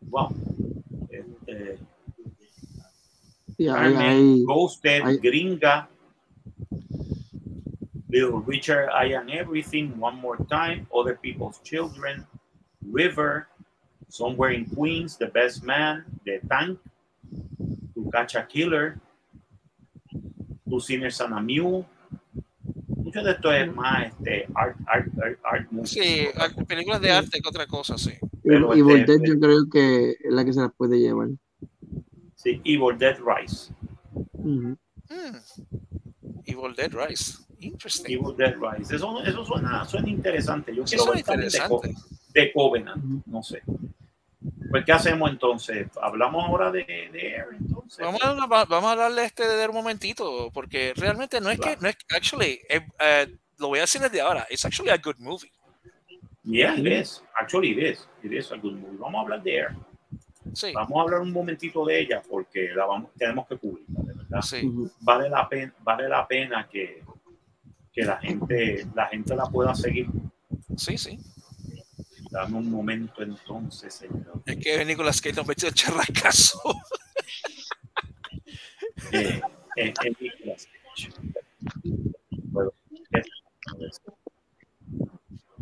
Wow. 0.01 0.30
Este, 1.10 1.78
sí, 3.58 3.68
hay- 3.68 3.74
Carmen, 3.93 3.97
hay- 3.99 4.43
Ghosted, 4.45 5.04
hay- 5.04 5.18
Gringa, 5.18 5.89
Little 8.10 8.43
Richard, 8.45 8.89
I 8.93 9.14
Am 9.16 9.28
Everything, 9.30 9.91
One 9.99 10.18
More 10.22 10.38
Time, 10.47 10.86
Other 10.93 11.18
People's 11.18 11.60
Children, 11.64 12.28
River, 12.91 13.47
Somewhere 14.09 14.53
in 14.53 14.65
Queens, 14.65 15.17
The 15.17 15.25
Best 15.27 15.63
Man, 15.63 16.05
The 16.25 16.39
Tank, 16.47 16.79
To 17.95 18.09
Catch 18.11 18.36
a 18.36 18.45
Killer, 18.47 18.99
Two 20.69 20.79
Sinners 20.79 21.19
and 21.21 21.34
a 21.34 21.41
Mule. 21.41 21.86
Mucho 22.97 23.21
de 23.23 23.31
esto 23.31 23.51
es 23.51 23.73
más 23.73 24.07
este, 24.07 24.47
art, 24.55 24.77
art, 24.88 25.07
art, 25.21 25.39
art 25.43 25.71
movies. 25.71 25.91
Sí, 25.91 26.27
películas 26.67 27.01
de 27.01 27.11
arte 27.11 27.39
que 27.41 27.49
otra 27.49 27.65
cosa, 27.67 27.97
sí. 27.97 28.11
pero 28.43 28.75
y 28.75 28.79
este- 28.79 28.84
Voltaire 28.84 29.21
yo 29.27 29.39
creo 29.39 29.69
que 29.71 30.11
es 30.11 30.34
la 30.34 30.43
que 30.45 30.53
se 30.53 30.61
las 30.61 30.71
puede 30.75 30.99
llevar. 30.99 31.29
Sí, 32.36 32.61
Evil 32.65 32.97
Dead 32.97 33.17
Rise. 33.19 33.71
Ujú. 34.34 34.77
Hmm. 35.09 35.38
Evil 36.45 36.73
Dead 36.75 36.91
Rise. 36.91 37.38
Interesting. 37.59 38.11
Evil 38.19 38.36
Dead 38.36 38.55
Rise. 38.59 38.95
Eso, 38.95 39.23
eso 39.23 39.45
suena, 39.45 39.86
suena 39.86 40.09
interesante. 40.09 40.75
Yo 40.75 40.86
Sí, 40.86 40.95
quiero 40.97 41.11
ver 41.13 41.23
también 41.23 41.49
de, 41.49 41.59
Co- 41.67 41.81
interesante. 41.86 42.13
De 42.34 42.51
Covenant. 42.51 43.25
No 43.25 43.43
sé. 43.43 43.61
Pues, 44.69 44.84
¿qué 44.86 44.91
hacemos 44.91 45.29
entonces? 45.29 45.88
¿Hablamos 46.01 46.43
ahora 46.45 46.71
de, 46.71 46.84
de 46.84 47.27
Air 47.36 47.45
entonces? 47.59 47.99
Vamos 48.05 48.21
a, 48.23 48.34
va- 48.47 48.65
vamos 48.65 48.89
a 48.89 48.91
hablarle 48.93 49.25
este 49.25 49.47
de 49.47 49.67
un 49.67 49.75
momentito, 49.75 50.49
porque 50.53 50.93
realmente 50.95 51.39
no 51.39 51.49
es 51.49 51.59
que, 51.59 51.77
no 51.79 51.88
es 51.88 51.95
actually, 52.15 52.59
eh, 52.69 52.81
eh, 52.99 53.38
lo 53.59 53.67
voy 53.69 53.79
a 53.79 53.81
decir 53.84 54.01
desde 54.01 54.19
ahora, 54.21 54.45
it's 54.49 54.65
actually 54.65 54.89
a 54.91 54.97
good 54.97 55.15
movie. 55.19 55.51
Yeah, 56.43 56.75
it 56.77 56.86
is. 56.88 57.23
Actually, 57.39 57.71
it 57.71 57.77
is. 57.93 58.07
It 58.21 58.34
is 58.34 58.51
a 58.51 58.57
good 58.57 58.73
movie. 58.73 58.97
Vamos 58.97 59.19
a 59.19 59.21
hablar 59.21 59.43
de 59.43 59.55
Air. 59.55 59.75
Sí, 60.53 60.73
Vamos 60.73 60.99
a 60.99 61.01
hablar 61.03 61.21
un 61.21 61.31
momentito 61.31 61.86
de 61.86 61.99
ella 62.01 62.21
porque 62.29 62.69
la 62.75 62.86
vamos, 62.86 63.11
tenemos 63.17 63.47
que 63.47 63.57
cubrirla, 63.57 64.01
de 64.03 64.13
verdad. 64.13 64.41
sí. 64.41 64.69
Vale 64.99 65.29
la 65.29 65.47
pena, 65.47 65.73
vale 65.79 66.09
la 66.09 66.27
pena 66.27 66.67
que, 66.69 67.01
que 67.93 68.01
la 68.03 68.17
gente, 68.17 68.86
la 68.93 69.05
gente 69.07 69.36
la 69.38 69.45
pueda 69.45 69.73
seguir. 69.73 70.07
Sí, 70.75 70.97
sí. 70.97 71.17
Dame 72.34 72.57
un 72.57 72.71
momento 72.71 73.21
entonces, 73.21 73.93
señor. 73.93 74.41
Es 74.47 74.57
que 74.57 74.84
Nicolas 74.86 75.21
Cage 75.21 75.36
nos 75.36 75.47
metió 75.47 75.67
el 75.67 75.73
charrascazo. 75.75 76.59
Eh, 79.11 79.41
eh, 79.75 79.93
eh, 80.03 80.13
Nicolas 80.19 80.67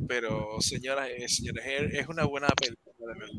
Pero, 0.08 0.58
señoras 0.60 1.10
y 1.18 1.28
señores, 1.28 1.64
es 1.94 2.08
una 2.08 2.26
buena 2.26 2.48
película, 2.50 3.14
de 3.14 3.20
verdad. 3.20 3.34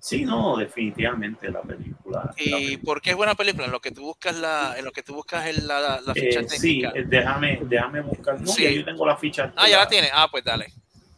Sí, 0.00 0.24
no, 0.24 0.56
definitivamente 0.56 1.48
la 1.50 1.62
película. 1.62 2.24
la 2.24 2.34
¿Y 2.36 2.50
película. 2.50 2.82
por 2.84 3.00
qué 3.02 3.10
es 3.10 3.16
buena 3.16 3.34
película? 3.34 3.66
En 3.66 3.72
lo 3.72 3.80
que 3.80 3.90
tú 3.92 4.02
buscas 4.02 4.36
la, 4.36 4.74
en 4.78 4.84
lo 4.84 4.90
que 4.92 5.02
tú 5.02 5.14
buscas 5.14 5.46
es 5.46 5.62
la, 5.62 6.00
la 6.00 6.14
ficha 6.14 6.40
Eh, 6.40 6.48
sí, 6.48 6.60
técnica. 6.80 6.92
eh, 6.94 7.04
déjame, 7.06 7.60
déjame 7.64 8.00
buscar. 8.00 8.40
No, 8.40 8.46
Sí. 8.46 8.74
yo 8.74 8.84
tengo 8.84 9.06
la 9.06 9.16
ficha. 9.16 9.52
ah, 9.56 9.68
ya 9.68 9.78
la 9.78 9.88
tiene. 9.88 10.08
Ah, 10.12 10.28
pues 10.30 10.42
dale. 10.44 10.66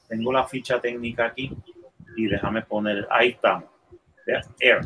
Tengo 0.09 0.32
la 0.32 0.46
ficha 0.46 0.80
técnica 0.80 1.26
aquí 1.26 1.50
y 2.16 2.26
déjame 2.26 2.62
poner. 2.62 3.07
Ahí 3.11 3.30
estamos. 3.30 3.64
Air. 4.61 4.80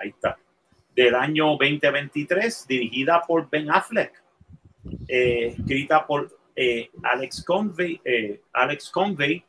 Ahí 0.00 0.10
está. 0.10 0.38
Del 0.94 1.14
año 1.14 1.46
2023, 1.58 2.66
dirigida 2.66 3.22
por 3.26 3.48
Ben 3.50 3.70
Affleck, 3.70 4.22
eh, 5.08 5.54
escrita 5.58 6.06
por 6.06 6.34
eh, 6.54 6.90
Alex 7.02 7.44
Convey, 7.44 8.00
eh, 8.04 8.40
Alex 8.52 8.90
Convey 8.90 9.44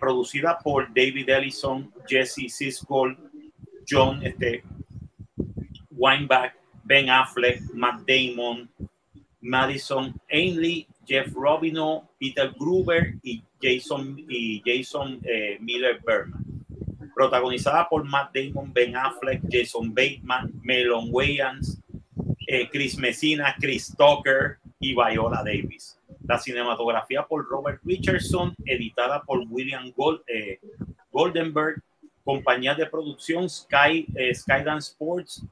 producida 0.00 0.58
por 0.58 0.88
David 0.88 1.28
Ellison, 1.28 1.92
Jesse 2.08 2.48
Siskel, 2.48 3.16
John 3.88 4.24
este, 4.24 4.64
Weinbach, 5.90 6.52
Ben 6.82 7.08
Affleck, 7.10 7.62
Matt 7.72 8.02
Damon, 8.06 8.68
Madison 9.40 10.20
Ainley, 10.30 10.88
Jeff 11.06 11.32
Robino, 11.34 12.08
Peter 12.18 12.52
Gruber 12.58 13.14
y 13.22 13.42
Jason, 13.60 14.16
y 14.28 14.62
Jason 14.64 15.20
eh, 15.24 15.58
Miller 15.60 16.00
Berman. 16.04 16.44
Protagonizada 17.14 17.88
por 17.88 18.04
Matt 18.04 18.34
Damon, 18.34 18.72
Ben 18.72 18.94
Affleck, 18.96 19.40
Jason 19.50 19.94
Bateman, 19.94 20.52
Melon 20.62 21.08
Wayans, 21.10 21.80
eh, 22.46 22.68
Chris 22.70 22.98
Messina, 22.98 23.54
Chris 23.58 23.94
Tucker 23.96 24.58
y 24.78 24.94
Viola 24.94 25.42
Davis. 25.42 25.98
La 26.26 26.38
cinematografía 26.38 27.22
por 27.22 27.46
Robert 27.48 27.80
Richardson, 27.84 28.54
editada 28.64 29.22
por 29.22 29.40
William 29.48 29.92
Gold, 29.96 30.22
eh, 30.26 30.60
Goldenberg, 31.10 31.82
compañía 32.24 32.74
de 32.74 32.86
producción 32.86 33.48
Sky, 33.48 34.06
eh, 34.14 34.34
Skydance 34.34 34.90
Sports, 34.90 35.44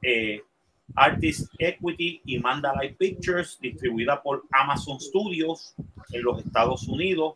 Artist 0.95 1.53
Equity 1.59 2.21
y 2.25 2.39
Mandalay 2.39 2.93
Pictures, 2.93 3.59
distribuida 3.59 4.21
por 4.21 4.43
Amazon 4.51 4.99
Studios 4.99 5.75
en 6.11 6.23
los 6.23 6.43
Estados 6.45 6.87
Unidos. 6.87 7.35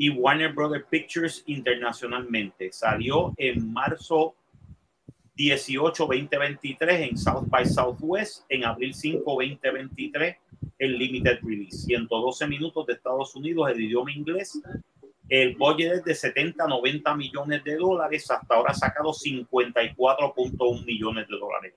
y 0.00 0.10
Warner 0.10 0.52
Brothers 0.52 0.86
Pictures 0.88 1.42
internacionalmente. 1.46 2.70
Salió 2.70 3.34
en 3.36 3.72
marzo 3.72 4.36
18, 5.34 6.06
2023 6.06 7.10
en 7.10 7.18
South 7.18 7.48
by 7.48 7.66
Southwest, 7.66 8.44
en 8.48 8.64
abril 8.64 8.94
5, 8.94 9.24
2023 9.24 10.36
el 10.78 10.98
Limited 10.98 11.40
Release. 11.42 11.78
112 11.86 12.46
minutos 12.46 12.86
de 12.86 12.94
Estados 12.94 13.34
Unidos, 13.34 13.70
el 13.70 13.80
idioma 13.80 14.12
inglés. 14.12 14.60
El 15.28 15.56
budget 15.56 15.92
es 15.92 16.04
de 16.04 16.14
70, 16.14 16.66
90 16.66 17.14
millones 17.14 17.64
de 17.64 17.76
dólares. 17.76 18.30
Hasta 18.30 18.54
ahora 18.54 18.72
ha 18.72 18.74
sacado 18.74 19.12
54.1 19.12 20.84
millones 20.84 21.28
de 21.28 21.36
dólares. 21.36 21.74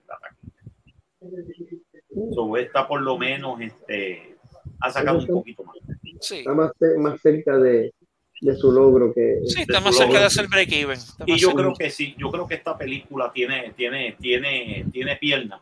So, 2.33 2.57
esta 2.57 2.87
por 2.87 3.01
lo 3.01 3.17
menos 3.17 3.61
este, 3.61 4.35
ha 4.79 4.91
sacado 4.91 5.19
un 5.19 5.27
poquito 5.27 5.63
más. 5.63 5.75
Sí. 6.19 6.39
Está 6.39 6.53
más, 6.53 6.71
más 6.97 7.21
cerca 7.21 7.57
de, 7.57 7.93
de 8.41 8.55
su 8.55 8.71
logro 8.71 9.13
que 9.13 9.39
Sí, 9.45 9.61
está 9.61 9.79
más 9.79 9.95
cerca 9.95 10.19
de 10.19 10.25
hacer 10.25 10.47
break 10.47 10.71
even. 10.71 10.97
Está 10.97 11.23
Y 11.27 11.37
yo 11.37 11.49
cerca. 11.49 11.61
creo 11.63 11.73
que 11.75 11.89
sí, 11.89 12.15
yo 12.17 12.29
creo 12.31 12.47
que 12.47 12.55
esta 12.55 12.77
película 12.77 13.31
tiene, 13.33 13.71
tiene, 13.75 14.15
tiene, 14.19 14.85
tiene 14.91 15.15
pierna 15.17 15.59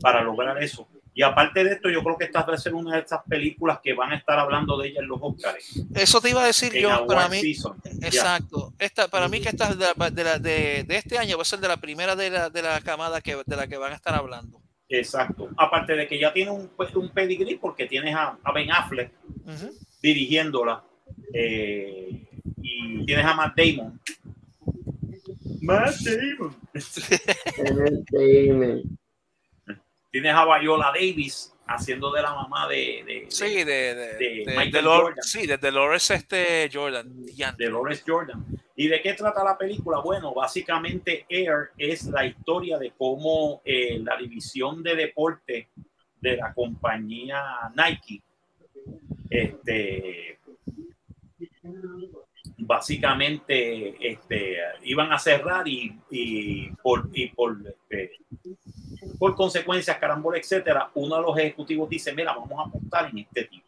para 0.00 0.22
lograr 0.22 0.62
eso. 0.62 0.86
Y 1.18 1.22
aparte 1.22 1.64
de 1.64 1.72
esto, 1.72 1.88
yo 1.88 2.04
creo 2.04 2.18
que 2.18 2.24
esta 2.26 2.42
va 2.44 2.52
a 2.52 2.58
ser 2.58 2.74
una 2.74 2.92
de 2.94 3.00
estas 3.00 3.22
películas 3.26 3.80
que 3.82 3.94
van 3.94 4.12
a 4.12 4.16
estar 4.16 4.38
hablando 4.38 4.76
de 4.76 4.88
ella 4.88 5.00
en 5.00 5.08
los 5.08 5.18
Oscars. 5.22 5.82
Eso 5.94 6.20
te 6.20 6.28
iba 6.28 6.42
a 6.42 6.46
decir 6.46 6.76
En 6.76 6.82
yo, 6.82 7.06
para 7.06 7.26
mí. 7.30 7.40
Season. 7.40 7.74
Exacto. 8.02 8.74
Esta, 8.78 9.08
para 9.08 9.26
mí 9.26 9.40
que 9.40 9.48
esta 9.48 9.70
es 9.70 9.78
de, 9.78 9.86
la- 9.96 10.10
de, 10.10 10.24
la- 10.24 10.38
de- 10.38 10.84
de 10.86 10.96
este 10.96 11.16
año 11.16 11.38
va 11.38 11.42
a 11.42 11.46
ser 11.46 11.58
de 11.60 11.68
la 11.68 11.78
primera 11.78 12.14
de 12.14 12.28
la, 12.28 12.50
de 12.50 12.60
la 12.60 12.82
camada 12.82 13.22
que, 13.22 13.34
de 13.46 13.56
la 13.56 13.66
que 13.66 13.78
van 13.78 13.92
a 13.92 13.96
estar 13.96 14.14
hablando. 14.14 14.60
Exacto. 14.90 15.48
Aparte 15.56 15.94
de 15.96 16.06
que 16.06 16.18
ya 16.20 16.34
tiene 16.34 16.50
un, 16.50 16.68
pues, 16.76 16.94
un 16.94 17.08
pedigrí 17.08 17.56
porque 17.56 17.86
tienes 17.86 18.14
a, 18.14 18.36
a 18.44 18.52
Ben 18.52 18.70
Affleck 18.70 19.10
dirigiéndola 20.02 20.84
eh, 21.32 22.26
y 22.60 23.06
tienes 23.06 23.24
a 23.24 23.32
Matt 23.34 23.56
Damon. 23.56 23.98
Matt 25.62 25.94
Damon. 26.00 26.54
Entertainment. 27.56 28.84
Tienes 30.16 30.32
a 30.32 30.58
Viola 30.58 30.86
Davis 30.94 31.52
haciendo 31.66 32.10
de 32.10 32.22
la 32.22 32.32
mamá 32.34 32.66
de, 32.68 33.04
de, 33.06 33.26
Sí, 33.28 33.56
de, 33.56 33.64
de, 33.66 33.94
de 33.94 34.16
de- 34.16 34.44
Michael 34.46 34.72
de 34.72 34.80
Lor- 34.82 35.02
Jordan. 35.02 35.22
sí, 35.22 35.46
de 35.46 35.58
Dolores 35.58 36.10
este 36.10 36.70
Jordan. 36.72 37.26
De 37.58 37.70
Lawrence 37.70 38.02
Jordan. 38.06 38.46
¿Y 38.76 38.88
de 38.88 39.02
qué 39.02 39.12
trata 39.12 39.44
la 39.44 39.58
película? 39.58 39.98
Bueno, 40.00 40.32
básicamente 40.32 41.26
Air 41.28 41.72
es 41.76 42.04
la 42.06 42.24
historia 42.24 42.78
de 42.78 42.92
cómo 42.96 43.60
eh, 43.62 43.98
la 43.98 44.16
división 44.16 44.82
de 44.82 44.96
deporte 44.96 45.68
de 46.18 46.36
la 46.38 46.54
compañía 46.54 47.44
Nike 47.76 48.22
este, 49.28 50.38
básicamente 52.56 53.96
este, 54.12 54.56
iban 54.84 55.12
a 55.12 55.18
cerrar 55.18 55.68
y, 55.68 55.94
y 56.10 56.70
por, 56.82 57.10
y 57.12 57.28
por, 57.28 57.58
este, 57.66 58.12
por 59.18 59.34
consecuencias, 59.34 59.98
carambola, 59.98 60.38
etcétera, 60.38 60.90
uno 60.94 61.16
de 61.16 61.22
los 61.22 61.38
ejecutivos 61.38 61.88
dice, 61.88 62.12
mira, 62.14 62.32
vamos 62.34 62.58
a 62.58 62.68
apostar 62.68 63.10
en 63.10 63.18
este 63.18 63.44
tipo. 63.44 63.66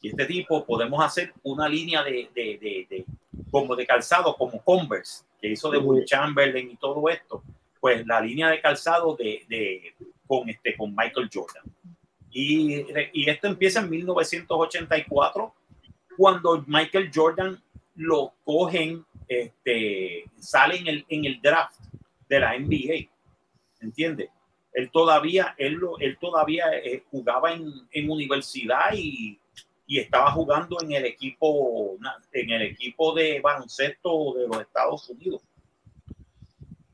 Y 0.00 0.08
este 0.10 0.26
tipo 0.26 0.64
podemos 0.64 1.02
hacer 1.04 1.32
una 1.42 1.68
línea 1.68 2.02
de, 2.02 2.28
de, 2.34 2.58
de, 2.60 2.86
de- 2.88 3.04
como 3.50 3.74
de 3.76 3.86
calzado, 3.86 4.34
como 4.36 4.60
Converse, 4.62 5.24
que 5.40 5.48
hizo 5.48 5.70
de 5.70 5.78
Will 5.78 6.04
Chamberlain 6.04 6.70
y 6.70 6.76
todo 6.76 7.08
esto. 7.08 7.42
Pues 7.80 8.06
la 8.06 8.20
línea 8.20 8.48
de 8.48 8.60
calzado 8.60 9.14
de, 9.16 9.44
de 9.48 9.94
con, 10.26 10.48
este, 10.48 10.76
con 10.76 10.94
Michael 10.94 11.28
Jordan. 11.32 11.62
Y, 12.30 12.84
y 13.12 13.30
esto 13.30 13.46
empieza 13.46 13.80
en 13.80 13.90
1984, 13.90 15.54
cuando 16.16 16.64
Michael 16.66 17.10
Jordan 17.14 17.60
lo 17.96 18.32
cogen, 18.44 19.04
este, 19.28 20.24
sale 20.38 20.76
en 20.78 20.86
el, 20.88 21.04
en 21.08 21.24
el 21.24 21.40
draft 21.40 21.80
de 22.28 22.40
la 22.40 22.58
NBA. 22.58 23.08
¿Entiendes? 23.80 24.30
Él 24.76 24.90
todavía, 24.90 25.54
él, 25.56 25.72
lo- 25.74 25.98
él 25.98 26.18
todavía 26.20 26.64
eh, 26.84 27.02
jugaba 27.10 27.52
en, 27.54 27.64
en 27.90 28.10
universidad 28.10 28.92
y, 28.94 29.38
y 29.86 29.98
estaba 29.98 30.30
jugando 30.32 30.76
en 30.82 30.92
el 30.92 31.06
equipo 31.06 31.96
en 32.32 32.50
el 32.50 32.62
equipo 32.62 33.14
de 33.14 33.40
baloncesto 33.40 34.34
de 34.36 34.46
los 34.48 34.60
Estados 34.60 35.08
Unidos. 35.08 35.40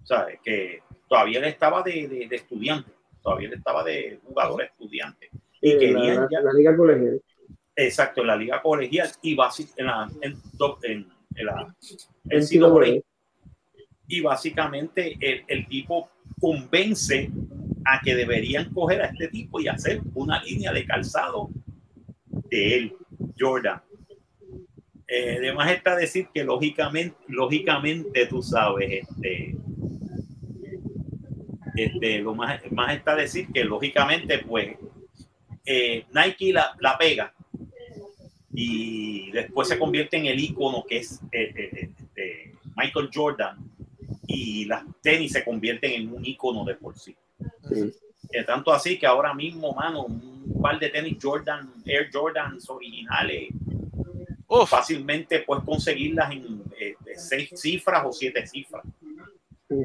Sea, 0.05 0.27
que 0.45 0.83
todavía 1.09 1.39
él 1.41 1.45
estaba 1.47 1.83
de, 1.83 2.07
de- 2.09 2.27
de 2.29 2.37
estudiante, 2.37 2.91
todavía 3.23 3.49
él 3.49 3.55
estaba 3.55 3.83
de 3.85 4.21
jugador 4.25 4.63
estudiante. 4.63 5.31
Y 5.61 5.71
Eh, 5.73 5.93
la, 5.93 6.29
ya- 6.31 6.41
la 6.41 6.53
liga 6.53 6.77
colegial. 6.77 7.21
Exacto, 7.75 8.21
en 8.21 8.27
la 8.29 8.37
liga 8.37 8.61
colegial 8.63 9.09
y 9.23 9.33
en 9.77 9.87
la, 9.87 10.09
en, 10.21 10.37
en- 10.83 11.09
en 11.35 11.47
la 11.47 11.75
y 14.09 14.21
básicamente 14.21 15.17
el, 15.21 15.45
el 15.49 15.67
tipo 15.67 16.11
convence 16.39 17.31
a 17.85 18.01
que 18.01 18.15
deberían 18.15 18.73
coger 18.73 19.03
a 19.03 19.07
este 19.07 19.29
tipo 19.29 19.61
y 19.61 19.69
hacer 19.69 20.01
una 20.15 20.43
línea 20.43 20.73
de 20.73 20.85
calzado 20.85 21.51
de 22.51 22.77
él, 22.77 22.97
Jordan. 23.39 23.81
Eh, 25.07 25.37
además 25.39 25.71
está 25.71 25.97
decir 25.97 26.29
que 26.33 26.45
lógicamente, 26.45 27.17
lógicamente 27.29 28.27
tú 28.27 28.43
sabes, 28.43 29.03
este, 29.03 29.57
este, 31.75 32.19
lo 32.19 32.35
más, 32.35 32.61
más 32.71 32.95
está 32.97 33.15
decir 33.15 33.49
que 33.53 33.65
lógicamente 33.65 34.39
pues 34.39 34.77
eh, 35.65 36.05
Nike 36.13 36.53
la, 36.53 36.77
la 36.81 36.99
pega 36.99 37.33
y 38.53 39.31
después 39.31 39.69
se 39.69 39.79
convierte 39.79 40.19
en 40.19 40.27
el 40.27 40.39
icono 40.39 40.85
que 40.87 40.99
es 40.99 41.21
eh, 41.33 41.53
eh, 41.57 41.91
este, 41.99 42.55
Michael 42.77 43.11
Jordan 43.13 43.57
y 44.27 44.67
las 44.67 44.85
tenis 45.01 45.33
se 45.33 45.45
convierten 45.45 45.93
en 45.93 46.13
un 46.13 46.25
icono 46.25 46.65
de 46.65 46.75
por 46.75 46.99
sí. 46.99 47.17
Sí. 47.75 47.93
Eh, 48.31 48.45
tanto 48.45 48.73
así 48.73 48.99
que 48.99 49.07
ahora 49.07 49.35
mismo, 49.35 49.73
mano, 49.73 50.05
un 50.05 50.61
par 50.63 50.79
de 50.79 50.89
tenis 50.89 51.19
Jordan, 51.21 51.71
Air 51.85 52.09
Jordans 52.13 52.69
originales, 52.71 53.49
Uf, 54.47 54.69
fácilmente 54.69 55.41
puedes 55.41 55.65
conseguirlas 55.65 56.31
en 56.33 56.63
eh, 56.79 56.95
seis 57.17 57.51
cifras 57.55 58.05
o 58.07 58.13
siete 58.13 58.47
cifras. 58.47 58.85
Sí. 59.69 59.77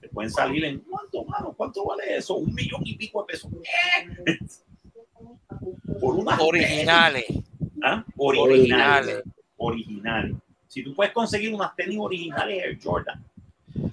Te 0.00 0.08
pueden 0.08 0.30
salir 0.30 0.64
en 0.64 0.78
cuánto, 0.80 1.24
mano, 1.24 1.52
cuánto 1.56 1.84
vale 1.84 2.16
eso, 2.16 2.36
un 2.36 2.54
millón 2.54 2.82
y 2.84 2.96
pico 2.96 3.22
de 3.22 3.32
pesos. 3.32 3.50
¿Qué? 3.62 4.38
Por 6.00 6.14
unas 6.16 6.40
originales. 6.40 7.24
¿ah? 7.82 8.04
Originales. 8.16 9.22
originales. 9.56 10.36
Si 10.66 10.82
tú 10.82 10.94
puedes 10.94 11.12
conseguir 11.12 11.54
unas 11.54 11.74
tenis 11.76 11.98
originales 12.00 12.62
Air 12.62 12.78
Jordan 12.82 13.24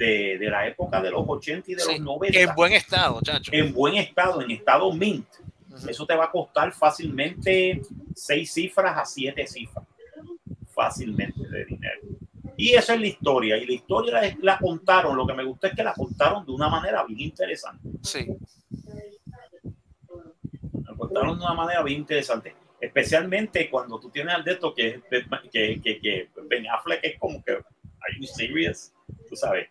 de, 0.02 0.38
de 0.39 0.49
la 0.49 0.68
época 0.68 0.99
de 1.02 1.12
los 1.12 1.24
80 1.28 1.72
y 1.72 1.76
de 1.76 1.82
Sí, 1.82 1.91
los 1.93 2.02
90 2.02 2.39
En 2.39 2.56
buen 2.56 2.74
estado, 2.74 3.22
chacho. 3.22 3.52
en 3.54 3.72
buen 3.74 3.95
estado, 3.95 4.41
en 4.41 4.49
estado 4.52 4.91
mint, 4.93 5.28
Ujú. 5.70 5.89
eso 5.89 6.06
te 6.08 6.16
va 6.16 6.26
a 6.26 6.32
costar 6.32 6.72
fácilmente 6.74 7.82
seis 8.16 8.52
cifras 8.52 8.97
a 8.97 9.06
siete 9.06 9.45
cifras. 9.47 9.86
Fácilmente 10.74 11.47
de 11.47 11.66
dinero. 11.66 12.02
Y 12.58 12.72
esa 12.74 12.95
es 12.95 12.99
la 13.02 13.08
historia. 13.08 13.58
Y 13.58 13.66
la 13.66 13.74
historia 13.74 14.13
la, 14.21 14.38
la 14.42 14.58
contaron. 14.58 15.16
Lo 15.16 15.25
que 15.28 15.34
me 15.34 15.43
gusta 15.43 15.67
es 15.67 15.75
que 15.75 15.84
la 15.84 15.93
contaron 15.93 16.46
de 16.46 16.51
una 16.51 16.70
manera 16.70 17.04
bien 17.05 17.20
interesante. 17.21 17.88
Sí. 18.01 18.25
La 20.84 20.93
contaron 20.96 21.38
de 21.38 21.46
una 21.46 21.54
manera 21.54 21.84
bien 21.84 22.00
interesante. 22.00 22.55
Especialmente 22.80 23.70
cuando 23.70 24.00
tú 24.00 24.09
tienes 24.09 24.34
al 24.36 24.43
de 24.43 24.54
esto 24.54 24.74
que, 24.74 25.01
que, 25.51 25.82
que, 25.82 26.00
que 26.01 26.30
Ben 26.50 26.67
Affleck 26.67 27.00
es 27.04 27.20
como 27.20 27.43
que, 27.43 27.51
¿are 27.54 28.17
you 28.20 28.25
serious? 28.28 28.92
Tú 29.32 29.37
sabes. 29.37 29.70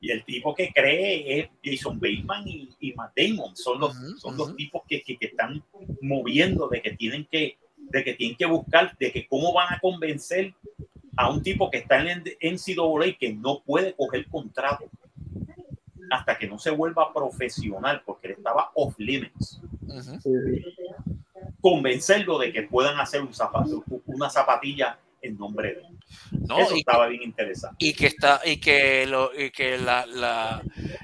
Y 0.00 0.10
el 0.10 0.24
tipo 0.24 0.54
que 0.54 0.72
cree 0.72 1.38
es 1.38 1.50
Jason 1.62 2.00
Bateman 2.00 2.48
y, 2.48 2.70
y 2.80 2.94
Matt 2.94 3.12
Damon. 3.14 3.54
Son 3.54 3.78
los, 3.78 3.94
son 4.18 4.38
los 4.38 4.56
tipos 4.56 4.82
que, 4.88 5.02
que, 5.02 5.18
que 5.18 5.26
están 5.26 5.62
moviendo 6.00 6.66
de 6.68 6.80
que 6.80 6.92
tienen 6.92 7.28
que 7.30 7.58
de 7.76 8.02
que 8.02 8.14
tienen 8.14 8.38
que 8.38 8.46
buscar 8.46 8.96
de 8.96 9.12
que 9.12 9.26
cómo 9.28 9.52
van 9.52 9.74
a 9.74 9.78
convencer 9.78 10.54
a 11.14 11.30
un 11.30 11.42
tipo 11.42 11.70
que 11.70 11.78
está 11.78 12.00
en 12.00 12.08
el 12.08 12.38
NCAA 12.40 13.18
que 13.20 13.34
no 13.34 13.62
puede 13.62 13.94
coger 13.94 14.26
contrato 14.28 14.88
hasta 16.10 16.38
que 16.38 16.48
no 16.48 16.58
se 16.58 16.70
vuelva 16.70 17.12
profesional 17.12 18.02
porque 18.06 18.28
él 18.28 18.34
estaba 18.38 18.70
off 18.74 18.98
limits 18.98 19.60
convencerlo 21.62 22.38
de 22.38 22.52
que 22.52 22.62
puedan 22.62 22.98
hacer 22.98 23.22
un 23.22 23.32
zapato, 23.32 23.84
una 24.06 24.28
zapatilla 24.28 24.98
en 25.22 25.38
nombre 25.38 25.74
de 25.74 25.80
él. 25.80 25.91
No, 26.30 26.58
Eso 26.58 26.76
y, 26.76 26.80
estaba 26.80 27.06
bien 27.08 27.22
interesante. 27.22 27.76
y 27.78 27.92
que 27.92 28.06
está 28.06 28.40
y 28.44 28.58
que 28.58 29.06
lo 29.06 29.30
y 29.38 29.50
que 29.50 29.78
la, 29.78 30.06
la 30.06 30.62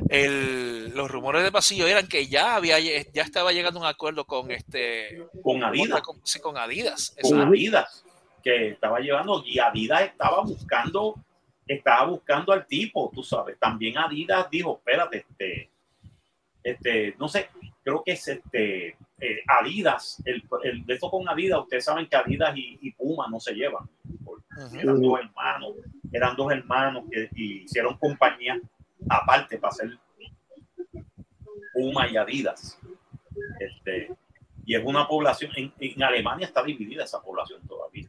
el, 0.09 0.91
los 0.95 1.11
rumores 1.11 1.43
de 1.43 1.53
pasillo 1.53 1.87
eran 1.87 2.07
que 2.07 2.27
ya 2.27 2.57
había 2.57 2.79
ya 2.79 3.23
estaba 3.23 3.53
llegando 3.53 3.81
a 3.81 3.83
un 3.83 3.89
acuerdo 3.89 4.25
con 4.25 4.51
este 4.51 5.27
Con 5.43 5.63
Adidas, 5.63 6.01
con, 6.03 6.21
sí, 6.25 6.41
con 6.41 6.57
Adidas 6.57 7.15
con. 7.21 7.41
Adidas, 7.41 8.05
que 8.43 8.69
estaba 8.69 9.01
llevando, 9.01 9.43
y 9.45 9.59
Adidas 9.59 10.03
estaba 10.03 10.43
buscando, 10.43 11.15
estaba 11.67 12.07
buscando 12.07 12.53
al 12.53 12.67
tipo, 12.67 13.11
tú 13.15 13.23
sabes. 13.23 13.59
También 13.59 13.99
Adidas 13.99 14.49
dijo, 14.51 14.77
espérate, 14.79 15.19
este, 15.29 15.71
este, 16.63 17.15
no 17.19 17.29
sé, 17.29 17.49
creo 17.83 18.03
que 18.05 18.13
es 18.13 18.29
este 18.29 18.97
eh, 19.21 19.43
Adidas, 19.47 20.23
el, 20.25 20.43
el 20.63 20.87
de 20.87 20.95
esto 20.95 21.11
con 21.11 21.29
Adidas, 21.29 21.61
ustedes 21.61 21.85
saben 21.85 22.07
que 22.07 22.17
Adidas 22.17 22.57
y, 22.57 22.79
y 22.81 22.93
Puma 22.93 23.27
no 23.29 23.41
se 23.41 23.55
llevan 23.55 23.89
por, 24.25 24.38
Eran 24.75 25.01
dos 25.01 25.21
hermanos, 25.21 25.75
eran 26.13 26.37
dos 26.37 26.53
hermanos 26.53 27.05
que 27.11 27.31
hicieron 27.35 27.97
compañía 27.97 28.61
aparte 29.09 29.57
para 29.59 29.71
hacer 29.73 29.99
Puma 31.73 32.09
y 32.09 32.17
Adidas. 32.17 32.79
Este, 33.61 34.11
y 34.65 34.75
es 34.75 34.83
una 34.85 35.07
población, 35.07 35.53
en, 35.57 35.73
en 35.79 36.03
Alemania 36.03 36.47
está 36.47 36.63
dividida 36.63 37.05
esa 37.05 37.23
población 37.23 37.61
todavía. 37.67 38.07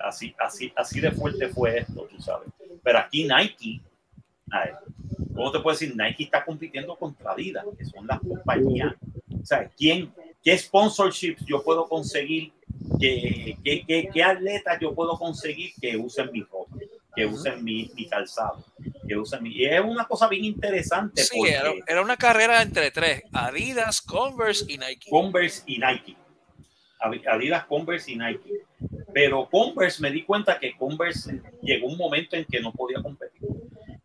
Así, 0.00 0.34
así, 0.38 0.72
así 0.74 1.00
de 1.00 1.10
fuerte 1.10 1.48
fue 1.48 1.78
esto, 1.78 2.06
tú 2.08 2.20
sabes. 2.20 2.48
Pero 2.82 2.98
aquí 2.98 3.28
Nike, 3.28 3.82
¿cómo 5.34 5.50
te 5.50 5.58
puedo 5.60 5.76
decir? 5.76 5.94
Nike 5.94 6.24
está 6.24 6.44
compitiendo 6.44 6.96
contra 6.96 7.32
Adidas, 7.32 7.66
que 7.76 7.84
son 7.84 8.06
las 8.06 8.20
compañías. 8.20 8.94
O 9.42 9.44
sea, 9.44 9.68
¿quién, 9.76 10.14
¿qué 10.42 10.56
sponsorships 10.56 11.44
yo 11.44 11.62
puedo 11.62 11.88
conseguir? 11.88 12.52
¿Qué, 13.00 13.56
qué, 13.62 13.84
qué, 13.86 14.08
qué 14.12 14.22
atletas 14.22 14.78
yo 14.80 14.94
puedo 14.94 15.18
conseguir 15.18 15.72
que 15.80 15.96
usen 15.96 16.30
mi 16.32 16.42
ropa? 16.42 16.76
que 17.16 17.24
usen 17.24 17.64
mi, 17.64 17.90
mi 17.94 18.06
calzado, 18.06 18.62
que 19.08 19.16
usen 19.16 19.42
mi... 19.42 19.50
Y 19.50 19.64
es 19.64 19.80
una 19.80 20.06
cosa 20.06 20.28
bien 20.28 20.44
interesante. 20.44 21.22
Sí, 21.24 21.38
porque 21.38 21.54
era, 21.54 21.72
era 21.86 22.02
una 22.02 22.18
carrera 22.18 22.60
entre 22.60 22.90
tres: 22.90 23.22
Adidas, 23.32 24.02
Converse 24.02 24.66
y 24.68 24.76
Nike. 24.76 25.08
Converse 25.08 25.62
y 25.66 25.78
Nike. 25.78 26.14
Adidas, 27.00 27.64
Converse 27.64 28.12
y 28.12 28.16
Nike. 28.16 28.66
Pero 29.14 29.48
Converse 29.48 30.02
me 30.02 30.10
di 30.10 30.24
cuenta 30.24 30.58
que 30.58 30.76
Converse 30.76 31.40
llegó 31.62 31.86
un 31.86 31.96
momento 31.96 32.36
en 32.36 32.44
que 32.44 32.60
no 32.60 32.70
podía 32.70 33.02
competir. 33.02 33.48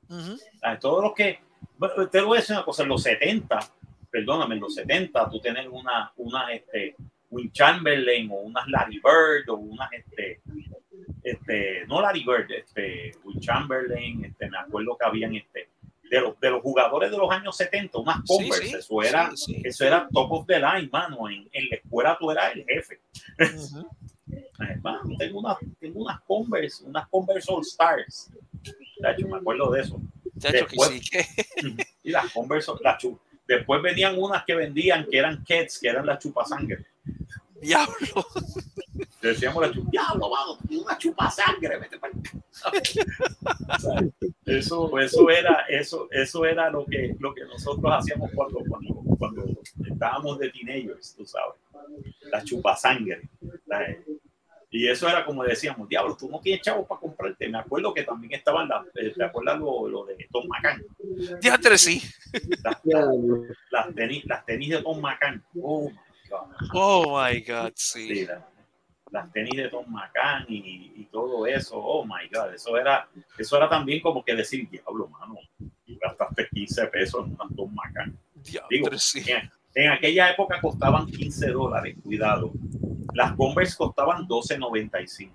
Ujú. 0.07 0.37
Ah, 0.61 0.79
Todo 0.79 1.01
lo 1.01 1.13
que... 1.13 1.39
bueno, 1.77 2.07
Te 2.07 2.21
voy 2.21 2.37
a 2.37 2.39
decir 2.39 2.55
una 2.55 2.63
cosa, 2.63 2.83
en 2.83 2.89
los 2.89 3.03
70, 3.03 3.59
perdóname, 4.09 4.55
en 4.55 4.61
los 4.61 4.73
70 4.73 5.29
tú 5.29 5.41
tienes 5.41 5.67
una, 5.69 6.13
una 6.15 6.53
este, 6.53 6.95
Will 7.31 7.51
Chamberlain 7.51 8.29
o 8.31 8.35
unas 8.35 8.67
Larry 8.67 8.99
Bird 9.03 9.49
o 9.49 9.55
unas, 9.55 9.89
este, 9.93 10.41
este, 11.23 11.85
no 11.87 12.01
Larry 12.01 12.23
Bird, 12.23 12.51
este, 12.51 13.11
Will 13.23 13.39
Chamberlain, 13.39 14.25
este, 14.25 14.49
me 14.49 14.57
acuerdo 14.57 14.97
que 14.97 15.05
habían, 15.05 15.35
este, 15.35 15.69
de 16.09 16.19
los, 16.21 16.39
de 16.41 16.49
los 16.49 16.61
jugadores 16.61 17.09
de 17.09 17.17
los 17.17 17.31
años 17.31 17.55
70, 17.55 17.97
unas 17.99 18.17
Sí, 18.17 18.21
Converse, 18.27 18.67
sí, 18.67 18.75
eso 18.75 19.01
era, 19.01 19.31
sí, 19.35 19.53
sí. 19.55 19.61
eso 19.63 19.85
era 19.85 20.07
top 20.11 20.31
of 20.31 20.45
the 20.45 20.59
line, 20.59 20.89
mano, 20.91 21.29
en, 21.29 21.47
en 21.53 21.69
la 21.69 21.75
escuela 21.77 22.17
tú 22.19 22.29
eras 22.31 22.53
el 22.55 22.65
jefe. 22.65 22.99
Eh, 24.61 24.77
mano, 24.81 25.01
tengo, 25.17 25.39
unas, 25.39 25.57
tengo 25.79 26.01
unas 26.03 26.21
Converse, 26.21 26.85
unas 26.85 27.07
Converse 27.09 27.51
All 27.51 27.63
Stars. 27.63 28.31
De 28.61 29.11
hecho, 29.11 29.27
me 29.27 29.37
acuerdo 29.37 29.71
de 29.71 29.81
eso. 29.81 29.99
Que 30.39 30.51
Después- 30.51 30.89
sí, 30.89 31.01
que- 31.09 31.87
Y 32.03 32.11
las 32.11 32.31
Converse, 32.31 32.71
las 32.81 33.03
Después 33.47 33.81
venían 33.81 34.17
unas 34.17 34.45
que 34.45 34.55
vendían 34.55 35.05
que 35.09 35.17
eran 35.17 35.43
Kets, 35.43 35.79
que 35.79 35.89
eran 35.89 36.05
las 36.05 36.19
chupasangre. 36.19 36.85
Diablo. 37.61 38.25
Decíamos 39.21 39.61
la 39.67 39.71
chupa, 39.71 39.89
diablo, 39.91 40.29
vamos, 40.29 40.57
una 40.69 40.97
chupasangre, 40.97 41.77
vete 41.79 41.99
para 41.99 42.11
Eso, 44.45 44.99
eso 44.99 45.29
era, 45.29 45.65
eso, 45.69 46.07
eso 46.11 46.45
era 46.45 46.69
lo 46.69 46.85
que, 46.85 47.15
lo 47.19 47.33
que 47.33 47.45
nosotros 47.45 47.91
hacíamos 47.95 48.31
cuando, 48.33 48.59
cuando, 48.67 48.95
cuando 49.17 49.45
estábamos 49.89 50.39
de 50.39 50.49
teenagers, 50.49 51.15
tú 51.15 51.25
sabes. 51.25 51.55
La 52.31 52.43
chupasangre. 52.43 53.29
La- 53.67 53.95
y 54.73 54.87
eso 54.87 55.07
era 55.09 55.25
como 55.25 55.43
decíamos, 55.43 55.87
diablo, 55.89 56.15
tú 56.17 56.29
no 56.29 56.39
tienes 56.39 56.61
chavos 56.61 56.87
para 56.87 57.01
comprarte. 57.01 57.49
Me 57.49 57.57
acuerdo 57.57 57.93
que 57.93 58.03
también 58.03 58.33
estaban 58.33 58.69
las, 58.69 58.85
eh, 58.95 59.13
¿te 59.15 59.23
acuerdas 59.23 59.59
lo, 59.59 59.87
lo 59.87 60.05
de 60.05 60.27
Tom 60.31 60.47
McCann? 60.47 60.81
Diantre, 61.41 61.77
sí. 61.77 62.01
Las, 62.63 62.77
las 63.69 63.93
tenis, 63.93 64.23
las 64.25 64.45
tenis 64.45 64.69
de 64.69 64.81
Tom 64.81 65.01
McCann. 65.01 65.43
Oh. 65.61 65.91
Oh 66.73 67.19
my 67.19 67.39
God, 67.41 67.71
Sí, 67.75 68.15
sí. 68.15 68.25
la- 68.25 68.47
las 69.11 69.31
tenis 69.33 69.57
de 69.57 69.67
Tom 69.69 69.85
McCann 69.89 70.45
y, 70.47 70.93
y 70.95 71.07
todo 71.11 71.45
eso. 71.45 71.75
Oh 71.77 72.05
my 72.05 72.29
God. 72.33 72.53
Eso 72.53 72.77
era, 72.77 73.09
eso 73.37 73.57
era 73.57 73.67
también 73.67 74.01
como 74.01 74.23
que 74.23 74.33
decir, 74.33 74.69
diablo, 74.69 75.07
mano, 75.09 75.35
gastaste 75.87 76.47
15 76.49 76.87
pesos 76.87 77.25
en 77.27 77.33
unas 77.33 77.53
Tom 77.55 77.73
McCann. 77.75 78.17
Digo, 78.69 78.87
sí. 78.97 79.21
en, 79.29 79.51
en 79.75 79.91
aquella 79.91 80.31
época 80.31 80.61
costaban 80.61 81.07
15 81.07 81.49
dólares, 81.51 81.97
cuidado. 82.01 82.53
Las 83.13 83.33
Converse 83.33 83.75
costaban 83.75 84.25
12.95. 84.27 85.31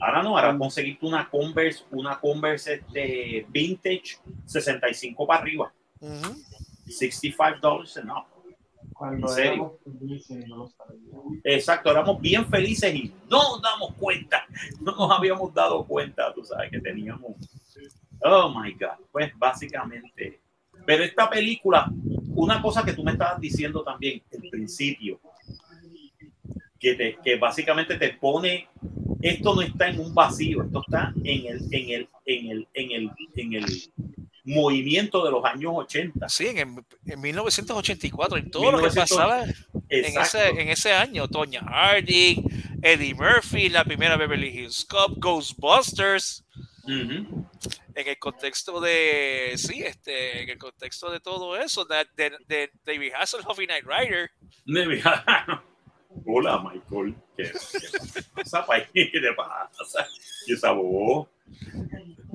Ahora 0.00 0.22
no, 0.22 0.38
ahora 0.38 0.56
conseguiste 0.56 1.04
una 1.04 1.28
Converse, 1.28 1.84
una 1.90 2.18
Converse 2.20 2.84
de 2.92 3.44
vintage 3.48 4.18
65 4.46 5.26
para 5.26 5.40
arriba, 5.42 5.72
Ujú. 6.00 6.36
65 6.86 7.58
dólares 7.60 7.96
up. 8.10 8.26
Cuando 8.98 9.36
éramos 9.36 9.72
felices, 9.84 10.48
no. 10.48 10.68
Exacto, 11.44 11.88
éramos 11.88 12.20
bien 12.20 12.44
felices 12.48 12.92
y 12.92 13.12
no 13.30 13.38
nos 13.44 13.62
damos 13.62 13.94
cuenta, 13.94 14.44
no 14.80 14.90
nos 14.90 15.16
habíamos 15.16 15.54
dado 15.54 15.86
cuenta, 15.86 16.34
tú 16.34 16.44
sabes, 16.44 16.68
que 16.72 16.80
teníamos. 16.80 17.36
Oh 18.24 18.48
my 18.48 18.72
God, 18.72 19.06
pues 19.12 19.30
básicamente. 19.38 20.40
Pero 20.84 21.04
esta 21.04 21.30
película, 21.30 21.88
una 22.34 22.60
cosa 22.60 22.84
que 22.84 22.92
tú 22.92 23.04
me 23.04 23.12
estabas 23.12 23.40
diciendo 23.40 23.84
también, 23.84 24.20
el 24.32 24.50
principio, 24.50 25.20
que, 26.80 26.94
te, 26.94 27.18
que 27.22 27.36
básicamente 27.36 27.96
te 27.98 28.14
pone, 28.14 28.68
esto 29.22 29.54
no 29.54 29.62
está 29.62 29.90
en 29.90 30.00
un 30.00 30.12
vacío, 30.12 30.64
esto 30.64 30.82
está 30.84 31.12
en 31.22 31.46
el, 31.46 31.68
en 31.72 31.90
el, 31.90 32.08
en 32.24 32.50
el, 32.50 32.68
en 32.74 32.90
el, 32.90 33.10
en 33.36 33.52
el 33.52 33.66
movimiento 34.48 35.24
de 35.24 35.30
los 35.30 35.44
años 35.44 35.72
80. 35.74 36.28
Sí, 36.28 36.46
en, 36.48 36.84
en 37.06 37.20
1984, 37.20 38.38
en 38.38 38.50
todo 38.50 38.72
lo 38.72 38.78
que 38.78 38.88
1900, 38.88 39.10
pasaba 39.10 39.44
en 39.88 40.20
ese, 40.20 40.48
en 40.48 40.68
ese 40.68 40.92
año, 40.92 41.28
Tonya 41.28 41.62
Harding, 41.62 42.44
Eddie 42.82 43.14
Murphy, 43.14 43.68
la 43.68 43.84
primera 43.84 44.16
Beverly 44.16 44.48
Hills 44.48 44.84
Cop, 44.84 45.18
Ghostbusters, 45.18 46.44
en 46.88 47.48
el 47.94 48.18
contexto 48.18 48.80
de, 48.80 49.52
sí, 49.56 49.82
este, 49.82 50.42
en 50.42 50.48
el 50.48 50.58
contexto 50.58 51.10
de 51.10 51.20
todo 51.20 51.56
eso, 51.56 51.84
de, 51.84 52.06
de, 52.16 52.32
de 52.46 52.70
David 52.84 53.12
Hasselhoff 53.18 53.60
y 53.60 53.66
Knight 53.66 53.84
Rider. 53.84 54.30
Hola, 56.26 56.62
Michael. 56.62 57.14
¿Qué, 57.36 57.44
qué 57.44 58.22
pasa? 58.34 58.66
¿Qué 58.94 59.10
te 59.12 59.32
pasa? 59.34 60.06
Y 60.46 60.54
esa 60.54 60.72
voz. 60.72 61.28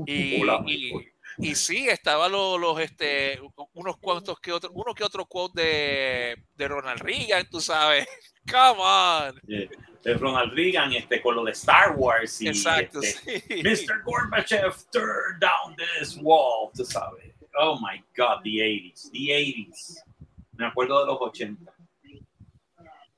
Y, 0.06 0.41
Hola, 0.41 0.64
y, 0.65 0.94
Michael. 0.94 1.07
y 1.07 1.12
sí, 1.55 1.88
estaba 1.89 2.27
los, 2.30 2.60
los, 2.60 2.80
este, 2.80 3.39
unos 3.73 3.97
cuantos 3.97 4.39
que 4.39 4.51
otros, 4.51 4.72
uno 4.76 4.93
que 4.93 5.03
otro 5.03 5.26
quote 5.26 5.61
de, 5.61 6.43
de 6.55 6.68
Ronald 6.68 7.01
Reagan, 7.01 7.47
tú 7.49 7.60
sabes. 7.60 8.07
Come 8.51 8.81
on. 8.81 9.39
eh, 9.47 9.69
de 10.03 10.14
Ronald 10.15 10.53
Reagan 10.53 10.91
este, 10.93 11.22
con 11.22 11.35
lo 11.35 11.45
de 11.45 11.51
Star 11.51 11.95
Wars. 11.95 12.41
Y, 12.41 12.49
Exacto, 12.49 13.01
este, 13.01 13.39
sí. 13.39 13.64
Mr. 13.64 14.03
Gorbachev, 14.03 14.73
turn 14.91 15.39
down 15.39 15.76
this 15.77 16.18
wall. 16.22 16.69
Tú 16.76 16.84
sabes. 16.84 17.34
Oh 17.60 17.80
my 17.80 18.03
God, 18.18 18.41
the 18.43 18.60
80s. 18.60 19.11
The 19.11 19.19
80s. 19.19 20.03
Me 20.57 20.65
acuerdo 20.65 20.99
de 20.99 21.05
los 21.05 21.22
80. 21.22 21.72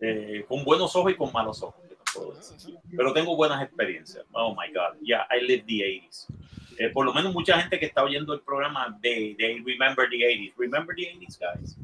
Eh, 0.02 0.46
con 0.48 0.64
buenos 0.64 0.96
ojos 0.96 1.12
y 1.12 1.16
con 1.16 1.32
malos 1.32 1.64
ojos. 1.64 1.82
Pero 2.96 3.14
tengo 3.14 3.36
buenas 3.36 3.62
experiencias. 3.64 4.24
Oh 4.32 4.52
my 4.56 4.72
God. 4.72 4.98
Yeah, 5.02 5.26
I 5.32 5.42
lived 5.42 5.66
the 5.68 5.82
80s. 5.82 6.28
Eh, 6.78 6.90
por 6.90 7.06
lo 7.06 7.14
menos 7.14 7.34
mucha 7.34 7.60
gente 7.62 7.80
que 7.80 7.86
está 7.86 8.04
oyendo 8.04 8.34
el 8.34 8.42
programa, 8.42 8.98
they, 9.02 9.34
they 9.36 9.62
remember 9.62 10.10
the 10.10 10.18
80s. 10.18 10.54
Remember 10.58 10.96
the 10.96 11.04
80s, 11.04 11.40
guys? 11.40 11.76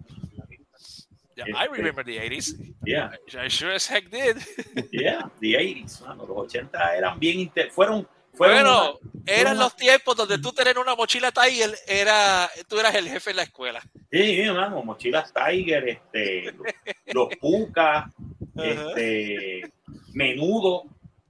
Yeah, 1.35 1.45
I 1.55 1.67
remember 1.67 2.03
the 2.03 2.17
80s. 2.19 2.55
Yeah, 2.85 3.09
I 3.41 3.47
sure 3.49 3.71
as 3.73 3.87
heck 3.89 4.09
did. 4.11 4.37
yeah, 4.91 5.29
the 5.39 5.53
80s. 5.55 6.01
mano. 6.05 6.25
Los 6.27 6.37
80 6.53 6.95
eran 6.97 7.19
bien, 7.19 7.39
inter- 7.39 7.71
fueron, 7.71 8.05
fueron 8.33 8.55
Bueno, 8.63 8.99
eran 9.25 9.53
una- 9.55 9.63
los 9.63 9.75
tiempos 9.75 10.15
donde 10.17 10.37
tú 10.39 10.51
tener 10.51 10.77
una 10.77 10.93
mochila 10.93 11.31
Tiger 11.31 11.73
era, 11.87 12.49
tú 12.67 12.77
eras 12.79 12.93
el 12.95 13.07
jefe 13.07 13.31
en 13.31 13.37
la 13.37 13.43
escuela. 13.43 13.81
Sí, 14.11 14.41
hermano, 14.41 14.83
mochilas 14.83 15.33
Tiger, 15.33 15.87
este, 15.87 16.51
los, 16.51 16.67
los 17.13 17.27
Puka, 17.37 18.11
este, 18.57 19.71
Menudo, 20.13 20.83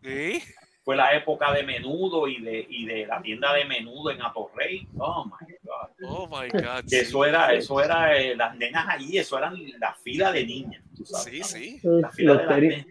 Sí. 0.04 0.42
Fue 0.84 0.96
la 0.96 1.14
época 1.16 1.54
de 1.54 1.64
Menudo 1.64 2.28
y 2.28 2.42
de, 2.42 2.66
y 2.70 2.86
de 2.86 3.06
la 3.06 3.22
tienda 3.22 3.54
de 3.54 3.66
Menudo 3.66 4.12
en 4.12 4.22
Atorrey. 4.22 4.88
Oh 4.98 5.26
my 5.26 5.56
God. 5.64 6.10
Oh 6.10 6.28
my 6.28 6.50
God. 6.50 6.84
Que 6.84 6.90
sí. 6.90 6.96
eso 6.98 7.26
era, 7.26 7.54
eso 7.54 7.82
era, 7.82 8.18
eh, 8.18 8.36
las 8.36 8.56
nenas 8.56 8.88
allí, 8.90 9.18
eso 9.18 9.38
eran 9.38 9.56
la 9.80 9.94
fila 9.94 10.32
de 10.32 10.46
niñas, 10.46 10.84
tú 10.96 11.06
sabes. 11.06 11.48
Sí, 11.48 11.80
sí. 11.80 11.80
La 11.84 12.10
fila 12.10 12.34
de 12.34 12.38
Los 12.38 12.48
las 12.48 12.60
tenis, 12.60 12.86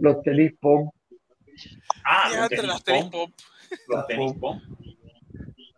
los 0.00 0.22
tenis 0.22 0.52
pop. 0.60 0.94
Ah, 2.04 2.30
los 2.36 2.48
tenis 2.48 2.66
las 2.66 2.84
tenis 2.84 3.04
pop. 3.06 3.30
los 3.88 4.06
tenis 4.06 4.32
pump. 4.34 4.62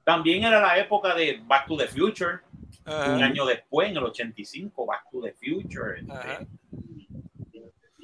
También 0.04 0.44
era 0.44 0.60
la 0.60 0.78
época 0.78 1.14
de 1.14 1.40
Back 1.44 1.66
to 1.66 1.76
the 1.76 1.86
Future, 1.86 2.40
un 2.86 3.22
año 3.22 3.44
después, 3.44 3.90
en 3.90 3.98
el 3.98 4.04
85, 4.04 4.86
Back 4.86 5.10
to 5.10 5.20
the 5.20 5.32
Future. 5.32 6.00
este, 6.00 6.12
Ajá. 6.12 6.46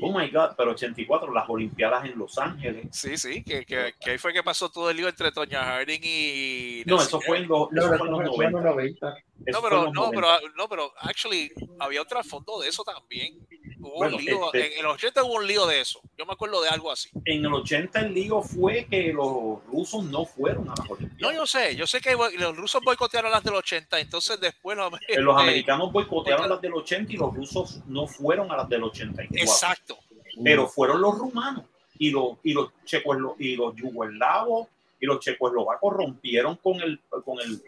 Oh 0.01 0.12
my 0.19 0.29
God, 0.29 0.51
pero 0.57 0.73
84, 0.73 1.33
las 1.33 1.49
Olimpiadas 1.49 2.05
en 2.05 2.19
Los 2.19 2.37
Ángeles. 2.39 2.89
Sí, 2.91 3.16
sí, 3.16 3.45
que, 3.45 3.65
que, 3.65 3.95
que 4.01 4.11
ahí 4.11 4.19
fue 4.19 4.33
que 4.33 4.43
pasó 4.43 4.69
todo 4.69 4.91
el 4.91 4.97
lío 4.97 5.09
entre 5.09 5.31
Tonya 5.31 5.62
Harding 5.62 6.01
y. 6.03 6.83
No, 6.87 7.01
eso 7.01 7.21
fue 7.21 7.39
en 7.39 7.49
los, 7.49 7.71
No, 7.71 7.81
eso 7.81 7.91
no, 7.91 7.99
fue 7.99 8.07
en 8.07 8.12
no, 8.12 8.19
los 8.19 8.27
eso 8.29 8.35
fue 8.35 8.45
en 8.47 8.53
90. 8.53 8.65
los 8.69 8.75
90. 8.77 9.25
No, 9.47 9.61
pero, 9.62 9.85
no, 9.85 9.93
90. 9.93 10.11
pero, 10.40 10.52
no, 10.56 10.69
pero, 10.69 10.94
actually, 11.01 11.51
había 11.78 12.02
un 12.02 12.09
trasfondo 12.09 12.61
de 12.61 12.69
eso 12.69 12.82
también. 12.85 13.47
Hubo 13.81 13.97
Bueno, 13.97 14.16
un 14.16 14.24
lío, 14.24 14.47
este- 14.47 14.73
en, 14.74 14.78
en 14.78 14.85
los 14.85 14.94
80 14.94 15.24
hubo 15.24 15.35
un 15.35 15.47
lío 15.47 15.66
de 15.66 15.81
eso. 15.81 16.01
Yo 16.16 16.24
me 16.24 16.32
acuerdo 16.32 16.62
de 16.62 16.70
algo 16.70 16.90
así. 16.90 17.11
En 17.27 17.44
el 17.44 17.52
80 17.52 18.01
el 18.01 18.15
lío 18.15 18.40
fue 18.40 18.86
que 18.86 19.12
los 19.12 19.62
rusos 19.66 20.05
no 20.05 20.24
fueron 20.24 20.69
a 20.70 20.74
las 20.78 20.89
No, 20.89 20.94
Olimpiadas. 20.94 21.36
yo 21.36 21.47
sé, 21.47 21.77
yo 21.77 21.86
sé 21.86 22.01
que 22.01 22.16
los 22.39 22.56
rusos 22.56 22.81
boicotearon 22.82 23.31
las 23.31 23.44
del 23.44 23.55
80, 23.55 24.01
entonces 24.01 24.40
después 24.40 24.78
los, 24.78 24.90
Eh, 25.09 25.20
los 25.20 25.35
este, 25.36 25.43
americanos 25.43 25.93
boicotearon 25.93 26.48
las 26.48 26.61
del 26.62 26.73
80 26.73 27.12
y 27.12 27.16
los 27.16 27.35
rusos 27.35 27.81
no 27.86 28.06
fueron 28.06 28.51
a 28.51 28.56
las 28.56 28.69
del 28.70 28.85
84. 28.85 29.36
Exacto. 29.39 29.98
Pero 30.43 30.66
fueron 30.66 31.02
los 31.02 31.19
rumanos 31.19 31.65
y 31.98 32.11
los, 32.11 32.39
y 32.43 32.55
los 32.55 32.70
checos 32.86 33.19
y 33.39 33.55
los 33.56 33.74
yugoslavos 33.77 34.69
y 34.98 35.06
los 35.06 35.20
checoslovacos 35.20 35.93
rompieron 35.93 36.56
con 36.56 36.81
el 36.81 36.98
con 37.24 37.39
el 37.40 37.62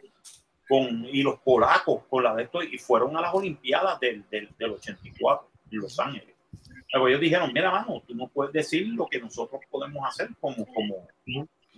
con 0.69 1.05
y 1.07 1.23
los 1.23 1.39
polacos 1.41 2.03
con 2.09 2.25
la 2.25 2.35
de 2.35 2.45
esto 2.45 2.63
y 2.63 2.77
fueron 2.79 3.17
a 3.17 3.21
las 3.21 3.33
olimpiadas 3.35 4.01
del, 4.01 4.25
del, 4.31 4.49
del 4.59 4.71
84 4.73 5.49
en 5.71 5.79
Los 5.79 5.99
Ángeles. 6.01 6.35
Pero 6.93 7.09
ellos 7.09 7.21
dijeron, 7.21 7.53
mira, 7.53 7.71
mano, 7.71 8.03
tú 8.07 8.15
no 8.15 8.29
puedes 8.29 8.53
decir 8.53 8.87
lo 8.89 9.07
que 9.07 9.21
nosotros 9.21 9.61
podemos 9.71 10.07
hacer 10.09 10.29
como, 10.41 10.65
como 10.73 11.07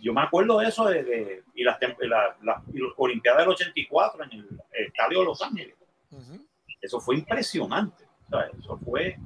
yo 0.01 0.13
me 0.13 0.21
acuerdo 0.23 0.59
de 0.59 0.69
eso 0.69 0.85
de, 0.87 1.03
de- 1.03 1.43
y 1.55 1.65
las 1.65 1.79
la- 2.01 2.37
la- 2.43 2.63
y 2.73 2.79
las 2.79 2.93
olimpiadas 2.97 3.41
del 3.41 3.49
84 3.49 4.25
en 4.25 4.33
el 4.33 4.49
estadio 4.87 5.21
de 5.21 5.25
Los 5.25 5.43
Ángeles. 5.43 5.75
Eso 6.81 7.01
fue 7.01 7.17
impresionante. 7.17 8.05
o 8.05 8.31
sea, 8.31 8.51
Eso 8.59 8.79
fue. 8.79 9.17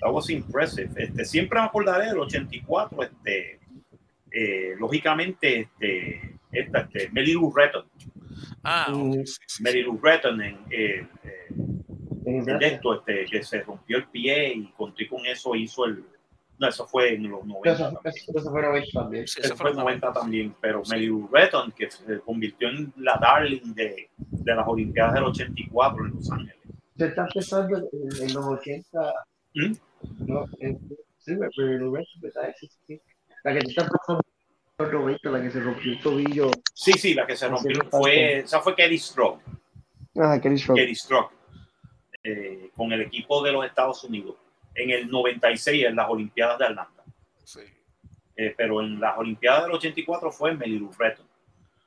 That 0.00 0.12
was 0.12 0.30
impressive. 0.30 0.90
Este, 0.96 1.24
siempre 1.24 1.58
me 1.58 1.66
acordaré 1.66 2.06
del 2.06 2.18
84. 2.20 3.02
Este, 3.02 3.58
eh, 4.30 4.74
lógicamente, 4.78 5.60
este, 5.62 6.36
esta, 6.52 6.88
este, 6.92 7.10
Lou 7.12 7.52
Retton. 7.52 7.86
Ah, 8.62 8.86
Mm. 8.90 9.12
sí, 9.12 9.26
sí, 9.26 9.38
sí. 9.46 9.62
Mary 9.62 9.82
Lou 9.82 9.98
Retton 10.02 10.40
en, 10.42 10.58
eh, 10.70 11.06
eh, 11.24 12.58
esto, 12.60 12.94
este, 12.94 13.24
que 13.26 13.42
se 13.42 13.62
rompió 13.62 13.98
el 13.98 14.06
pie 14.08 14.52
y 14.54 14.72
con, 14.72 14.94
y 14.96 15.06
con 15.08 15.24
eso 15.26 15.54
hizo 15.54 15.84
el. 15.86 16.04
No, 16.58 16.68
eso 16.68 16.86
fue 16.86 17.14
en 17.14 17.30
los 17.30 17.44
90. 17.44 17.72
Eso, 17.72 17.84
también. 17.94 18.14
eso, 18.14 18.32
eso 18.38 18.50
fue 18.50 18.62
90 18.62 18.90
también. 18.92 19.26
Sí, 19.26 19.40
Eso 19.42 19.56
fue 19.56 19.70
en 19.70 19.74
fue 19.74 19.82
los 19.84 19.84
90 20.00 20.12
también, 20.12 20.54
pero 20.60 20.82
Mary 20.90 21.06
Lou 21.06 21.28
Retton, 21.32 21.72
que 21.72 21.90
se 21.90 22.20
convirtió 22.20 22.68
en 22.68 22.92
la 22.98 23.16
darling 23.20 23.72
de, 23.74 24.10
de 24.18 24.54
las 24.54 24.68
Olimpiadas 24.68 25.14
del 25.14 25.24
84 25.24 26.06
en 26.06 26.14
Los 26.14 26.30
Ángeles. 26.30 26.56
Se 26.98 27.06
está 27.06 27.22
empezando 27.22 27.78
en, 27.78 28.28
en 28.28 28.34
los 28.34 28.44
80. 28.46 29.14
¿Mm? 29.54 29.72
No, 30.26 30.44
en, 30.58 30.78
sí, 31.18 31.34
pero 31.38 31.66
en 31.66 31.78
los 31.80 31.92
90, 31.92 32.10
¿verdad? 32.20 32.54
Sí, 32.60 32.68
sí. 32.86 33.00
La 33.42 33.54
que 33.54 33.60
se 33.62 33.68
está 33.68 33.88
pasando 33.88 34.22
en 34.84 34.92
los 34.92 35.00
90, 35.02 35.30
la 35.30 35.42
que 35.42 35.50
se 35.50 35.60
rompió 35.60 35.92
el 35.92 36.00
tobillo. 36.00 36.50
Sí, 36.74 36.92
sí, 36.92 37.14
la 37.14 37.26
que 37.26 37.36
se 37.36 37.48
rompió 37.48 37.80
fue, 37.90 38.38
esa 38.40 38.60
fue 38.60 38.74
Kelly 38.74 38.98
Stroke, 38.98 39.40
Ah, 40.18 40.38
Kelly 40.42 40.58
Stroke. 40.58 40.80
Kelly 40.80 40.94
Stroke, 40.94 41.32
eh, 42.24 42.70
con 42.76 42.92
el 42.92 43.00
equipo 43.02 43.42
de 43.42 43.52
los 43.52 43.64
Estados 43.64 44.02
Unidos 44.04 44.36
en 44.74 44.90
el 44.90 45.08
96 45.10 45.84
en 45.86 45.96
las 45.96 46.08
Olimpiadas 46.08 46.58
de 46.58 46.64
Atlanta. 46.66 47.02
Sí. 47.44 47.60
Eh, 48.36 48.54
pero 48.56 48.80
en 48.80 48.98
las 49.00 49.16
Olimpiadas 49.18 49.64
del 49.64 49.72
84 49.72 50.30
fue 50.32 50.54
Melly 50.54 50.78
Lou 50.78 50.90
Retton, 50.98 51.26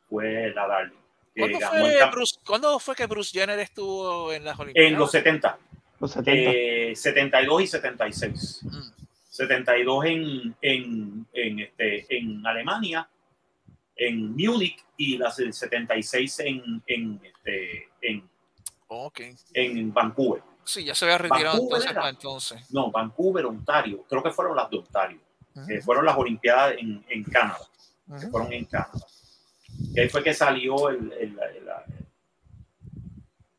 fue 0.10 0.52
la 0.54 0.68
Darling. 0.68 0.98
¿Cuándo 1.36 1.60
fue, 1.60 1.98
camp- 2.00 2.14
Bruce, 2.14 2.36
¿Cuándo 2.46 2.80
fue 2.80 2.96
que 2.96 3.06
Bruce 3.08 3.32
Jenner 3.38 3.58
estuvo 3.60 4.32
en 4.32 4.46
las 4.46 4.60
Olimpiadas? 4.60 4.92
en 4.92 5.00
los 5.00 5.10
70, 5.12 5.58
Los 6.00 6.12
70. 6.12 6.52
eh, 6.54 6.96
72 6.96 7.62
y 7.64 7.68
76. 7.68 8.60
Mm. 8.64 9.03
72 9.38 10.06
en, 10.06 10.56
en, 10.62 11.26
en, 11.34 11.60
este, 11.60 12.06
en 12.18 12.46
Alemania, 12.46 13.10
en 13.96 14.36
Múnich, 14.36 14.78
y 14.96 15.18
las 15.18 15.38
del 15.38 15.54
76 15.54 16.40
en, 16.42 16.84
en, 16.86 17.20
este, 17.24 17.90
en, 18.02 18.30
Ok. 18.90 19.22
en 19.56 19.92
Vancouver. 19.92 20.44
Sí, 20.64 20.84
ya 20.86 20.94
se 20.94 21.06
había 21.06 21.18
retirado 21.18 21.60
entonces 21.64 21.90
era. 21.92 22.10
entonces. 22.10 22.72
No, 22.72 22.92
Vancouver, 22.92 23.48
Ontario. 23.48 24.06
Creo 24.08 24.22
que 24.22 24.30
fueron 24.30 24.56
las 24.56 24.70
de 24.70 24.78
Ontario. 24.78 25.20
Que 25.68 25.82
fueron 25.82 26.06
las 26.06 26.16
Olimpiadas 26.16 26.76
en, 26.78 27.04
en 27.10 27.24
Canadá. 27.24 27.58
que 28.22 28.28
fueron 28.28 28.54
en 28.54 28.66
Canadá. 28.66 28.92
Y 29.96 30.00
ahí 30.00 30.10
fue 30.10 30.24
que 30.24 30.34
salió 30.36 30.90
el, 30.90 31.12
el- 31.14 31.40
el- 31.40 31.64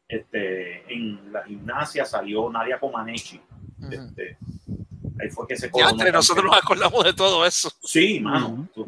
este, 0.07 0.93
en 0.93 1.33
la 1.33 1.43
gimnasia 1.45 2.05
salió 2.05 2.49
Nadia 2.49 2.79
Comaneci. 2.79 3.41
Este, 3.91 4.39
ahí 5.25 5.31
fue 5.31 5.47
que 5.47 5.57
se 5.57 5.67
Ya 5.67 5.71
coronó 5.73 5.91
entre 5.91 6.13
nosotros 6.13 6.45
nos 6.45 6.57
acordamos 6.57 7.05
de 7.05 7.13
todo 7.13 7.45
eso. 7.47 7.71
Sí, 7.83 8.21
mano. 8.21 8.69
Uh, 8.77 8.87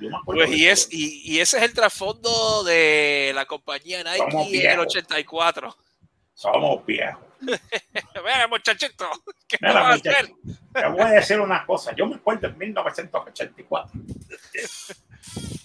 yo 0.00 0.10
me 0.10 0.16
acuerdo 0.16 0.44
Pues 0.46 0.58
y, 0.58 0.66
es, 0.66 0.88
y, 0.90 1.32
y 1.32 1.40
ese 1.40 1.58
es 1.58 1.62
el 1.62 1.74
trasfondo 1.74 2.64
de 2.64 3.32
la 3.34 3.44
compañía 3.46 4.02
Somos 4.02 4.34
Nike 4.34 4.36
en 4.36 4.70
el 4.70 4.76
viejos. 4.76 4.86
84. 4.96 5.76
Somos 6.34 6.86
viejos. 6.86 7.24
Mira, 7.40 8.48
muchachito, 8.48 9.06
¿qué 9.48 9.56
Mira, 9.60 9.74
vamos 9.74 9.90
a 9.90 9.94
hacer? 9.94 10.32
Te 10.72 10.88
voy 10.88 11.00
a 11.00 11.06
decir 11.06 11.40
una 11.40 11.64
cosa. 11.64 11.94
Yo 11.94 12.06
me 12.06 12.16
acuerdo 12.16 12.48
en 12.48 12.58
1984. 12.58 14.00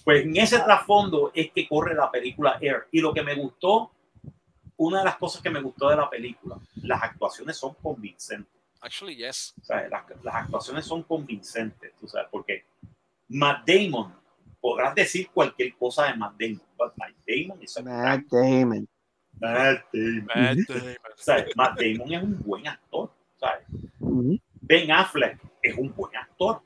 Pues 0.04 0.24
en 0.24 0.36
ese 0.36 0.60
trasfondo 0.60 1.32
es 1.34 1.50
que 1.52 1.66
corre 1.68 1.94
la 1.94 2.10
película 2.10 2.58
Air. 2.60 2.86
Y 2.92 3.00
lo 3.00 3.12
que 3.12 3.22
me 3.22 3.34
gustó, 3.34 3.90
una 4.76 5.00
de 5.00 5.04
las 5.04 5.16
cosas 5.16 5.42
que 5.42 5.50
me 5.50 5.60
gustó 5.60 5.88
de 5.90 5.96
la 5.96 6.08
película, 6.08 6.56
las 6.82 7.02
actuaciones 7.02 7.56
son 7.56 7.74
convincentes. 7.82 8.55
Actually, 8.80 9.16
yes. 9.16 9.54
O 9.60 9.64
sea, 9.64 9.88
las, 9.88 10.04
las 10.22 10.34
actuaciones 10.34 10.84
son 10.84 11.02
convincentes, 11.02 11.92
tú 11.98 12.06
sabes, 12.06 12.28
porque 12.30 12.64
Matt 13.28 13.66
Damon, 13.66 14.14
podrás 14.60 14.94
decir 14.94 15.28
cualquier 15.32 15.74
cosa 15.76 16.06
de 16.06 16.16
Matt 16.16 16.34
Damon, 16.38 16.62
but 16.76 16.92
Matt 16.96 17.14
Damon 17.26 17.62
es 17.62 17.82
Matt 17.82 18.22
Damon. 18.30 18.88
Matt 19.40 19.84
Damon. 19.92 20.26
Matt. 20.26 20.58
Damon. 20.68 20.96
O 21.04 21.22
sea, 21.22 21.46
Matt 21.56 21.80
Damon 21.80 22.12
es 22.12 22.22
un 22.22 22.42
buen 22.42 22.66
actor, 22.66 23.10
¿sabes? 23.38 23.64
Ben 24.60 24.90
Affleck 24.90 25.38
es 25.62 25.76
un 25.76 25.92
buen 25.94 26.14
actor. 26.16 26.62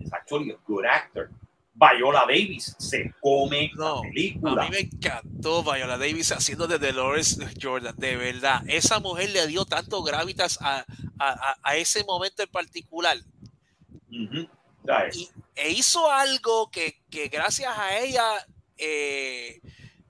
Es 0.00 0.12
actually 0.12 0.52
a 0.52 0.56
good 0.66 0.84
actor. 0.84 1.30
Viola 1.78 2.20
Davis 2.20 2.74
se 2.78 3.12
come 3.20 3.70
No, 3.74 3.96
la 3.96 3.98
A 3.98 4.02
película. 4.02 4.64
mí 4.64 4.70
me 4.70 4.78
encantó 4.80 5.62
Viola 5.62 5.98
Davis 5.98 6.32
haciendo 6.32 6.66
de 6.66 6.78
Dolores 6.78 7.38
Jordan, 7.60 7.94
de 7.98 8.16
verdad. 8.16 8.62
Esa 8.66 8.98
mujer 8.98 9.30
le 9.30 9.46
dio 9.46 9.64
tanto 9.66 10.02
gravitas 10.02 10.58
a, 10.62 10.78
a- 10.78 10.84
a- 11.18 11.58
a 11.62 11.76
ese 11.76 12.02
momento 12.04 12.42
en 12.42 12.48
particular. 12.50 13.18
Y, 14.10 15.28
e 15.54 15.70
hizo 15.72 16.10
algo 16.10 16.70
que, 16.70 17.02
que 17.10 17.28
gracias 17.28 17.76
a 17.76 17.98
ella 17.98 18.24
eh, 18.78 19.60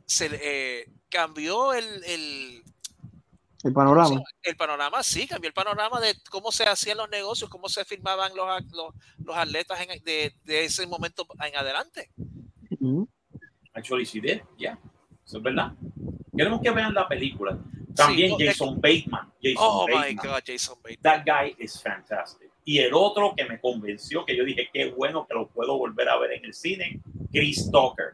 se 0.04 0.28
eh, 0.32 0.90
cambió 1.08 1.72
el, 1.72 2.04
el, 2.04 2.62
El 3.64 3.72
panorama. 3.72 4.22
el 4.42 4.56
panorama, 4.56 5.02
sí, 5.02 5.26
cambió 5.26 5.48
el 5.48 5.54
panorama 5.54 6.00
de 6.00 6.14
cómo 6.30 6.52
se 6.52 6.64
hacían 6.64 6.98
los 6.98 7.08
negocios, 7.08 7.48
cómo 7.50 7.68
se 7.68 7.84
firmaban 7.84 8.34
los, 8.36 8.46
los, 8.72 8.94
los 9.24 9.36
atletas 9.36 9.80
en- 9.80 10.02
de, 10.04 10.32
de 10.44 10.64
ese 10.64 10.86
momento 10.86 11.26
en 11.44 11.56
adelante. 11.56 12.10
Ujú. 12.80 13.08
Actually, 13.74 14.04
she 14.04 14.20
did, 14.20 14.40
yeah. 14.56 14.78
Eso 15.26 15.38
es 15.38 15.42
verdad. 15.42 15.72
Queremos 16.36 16.60
que 16.62 16.70
vean 16.70 16.94
la 16.94 17.08
película. 17.08 17.58
También 17.94 18.36
Jason 18.38 18.80
Bateman. 18.80 19.32
Jason 19.42 19.56
Oh 19.58 19.86
my 19.88 19.94
Bateman. 19.94 20.16
God, 20.26 20.42
Jason 20.46 20.76
Bateman. 20.82 21.02
That 21.02 21.24
guy 21.26 21.56
is 21.58 21.80
fantastic. 21.82 22.50
Y 22.64 22.78
el 22.78 22.92
otro 22.94 23.32
que 23.36 23.44
me 23.44 23.60
convenció, 23.60 24.24
que 24.24 24.36
yo 24.36 24.44
dije, 24.44 24.68
qué 24.72 24.90
bueno 24.90 25.26
que 25.26 25.34
lo 25.34 25.48
puedo 25.48 25.78
volver 25.78 26.08
a 26.08 26.18
ver 26.18 26.32
en 26.32 26.44
el 26.44 26.52
cine, 26.54 27.00
Chris 27.32 27.70
Tucker. 27.70 28.12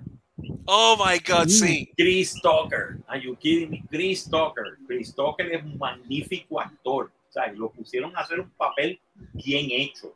Oh 0.67 0.97
my 0.99 1.19
God, 1.19 1.49
sí. 1.49 1.91
Chris 1.97 2.35
Tucker. 2.41 2.99
Are 3.09 3.21
you 3.21 3.37
kidding 3.37 3.71
me? 3.71 3.83
Chris 3.91 4.29
Tucker. 4.31 4.79
Chris 4.87 5.15
Tucker 5.15 5.53
es 5.53 5.63
un 5.65 5.77
magnífico 5.79 6.61
actor. 6.61 7.11
O 7.29 7.33
sea, 7.33 7.47
lo 7.53 7.71
pusieron 7.71 8.17
a 8.17 8.21
hacer 8.21 8.41
un 8.41 8.51
papel 8.51 9.01
bien 9.33 9.69
hecho. 9.71 10.15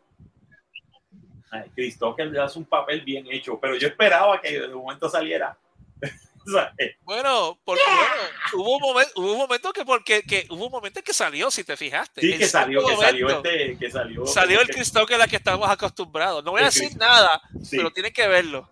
Chris 1.74 1.98
Tucker 1.98 2.26
le 2.26 2.38
hace 2.40 2.58
un 2.58 2.66
papel 2.66 3.00
bien 3.02 3.26
hecho, 3.30 3.58
pero 3.58 3.76
yo 3.76 3.88
esperaba 3.88 4.40
que 4.40 4.60
de 4.60 4.68
momento 4.68 5.08
saliera. 5.08 5.56
O 6.48 6.48
sea, 6.48 6.72
eh, 6.78 6.94
Bueno, 7.02 7.58
porque 7.64 7.82
bueno, 7.84 8.62
hubo 8.62 8.76
un 8.76 8.80
momento, 8.80 9.12
hubo 9.16 9.32
un 9.32 9.38
momento 9.38 9.72
que 9.72 9.84
porque 9.84 10.22
que 10.22 10.46
hubo 10.48 10.66
un 10.66 10.70
momento 10.70 11.00
en 11.00 11.04
que 11.04 11.12
salió, 11.12 11.50
si 11.50 11.64
te 11.64 11.76
fijaste. 11.76 12.20
sí, 12.20 12.38
que 12.38 12.46
salió, 12.46 12.86
que 12.86 12.94
salió 12.96 13.28
este, 13.30 13.76
que 13.76 13.90
salió. 13.90 14.24
Salió 14.26 14.60
el 14.60 14.68
que- 14.68 14.74
Chris 14.74 14.92
Tucker 14.92 15.18
la 15.18 15.26
que 15.26 15.34
estamos 15.34 15.68
acostumbrados. 15.68 16.44
No 16.44 16.52
voy 16.52 16.60
a 16.62 16.66
decir 16.66 16.84
Chris- 16.90 16.96
nada, 16.98 17.42
sí, 17.64 17.76
pero 17.78 17.90
tienen 17.90 18.12
que 18.12 18.28
verlo. 18.28 18.70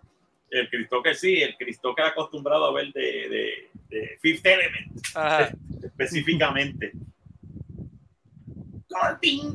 El 0.49 0.69
Chris 0.69 0.87
Tucker 0.89 1.15
sí, 1.15 1.41
el 1.41 1.55
Chris 1.57 1.79
Tucker 1.81 2.05
acostumbrado 2.05 2.65
a 2.65 2.73
ver 2.73 2.91
de, 2.93 3.01
de, 3.01 3.69
de 3.89 4.17
Fifth 4.21 4.45
Element. 4.45 4.91
Ajá. 5.15 5.51
específicamente. 5.83 6.91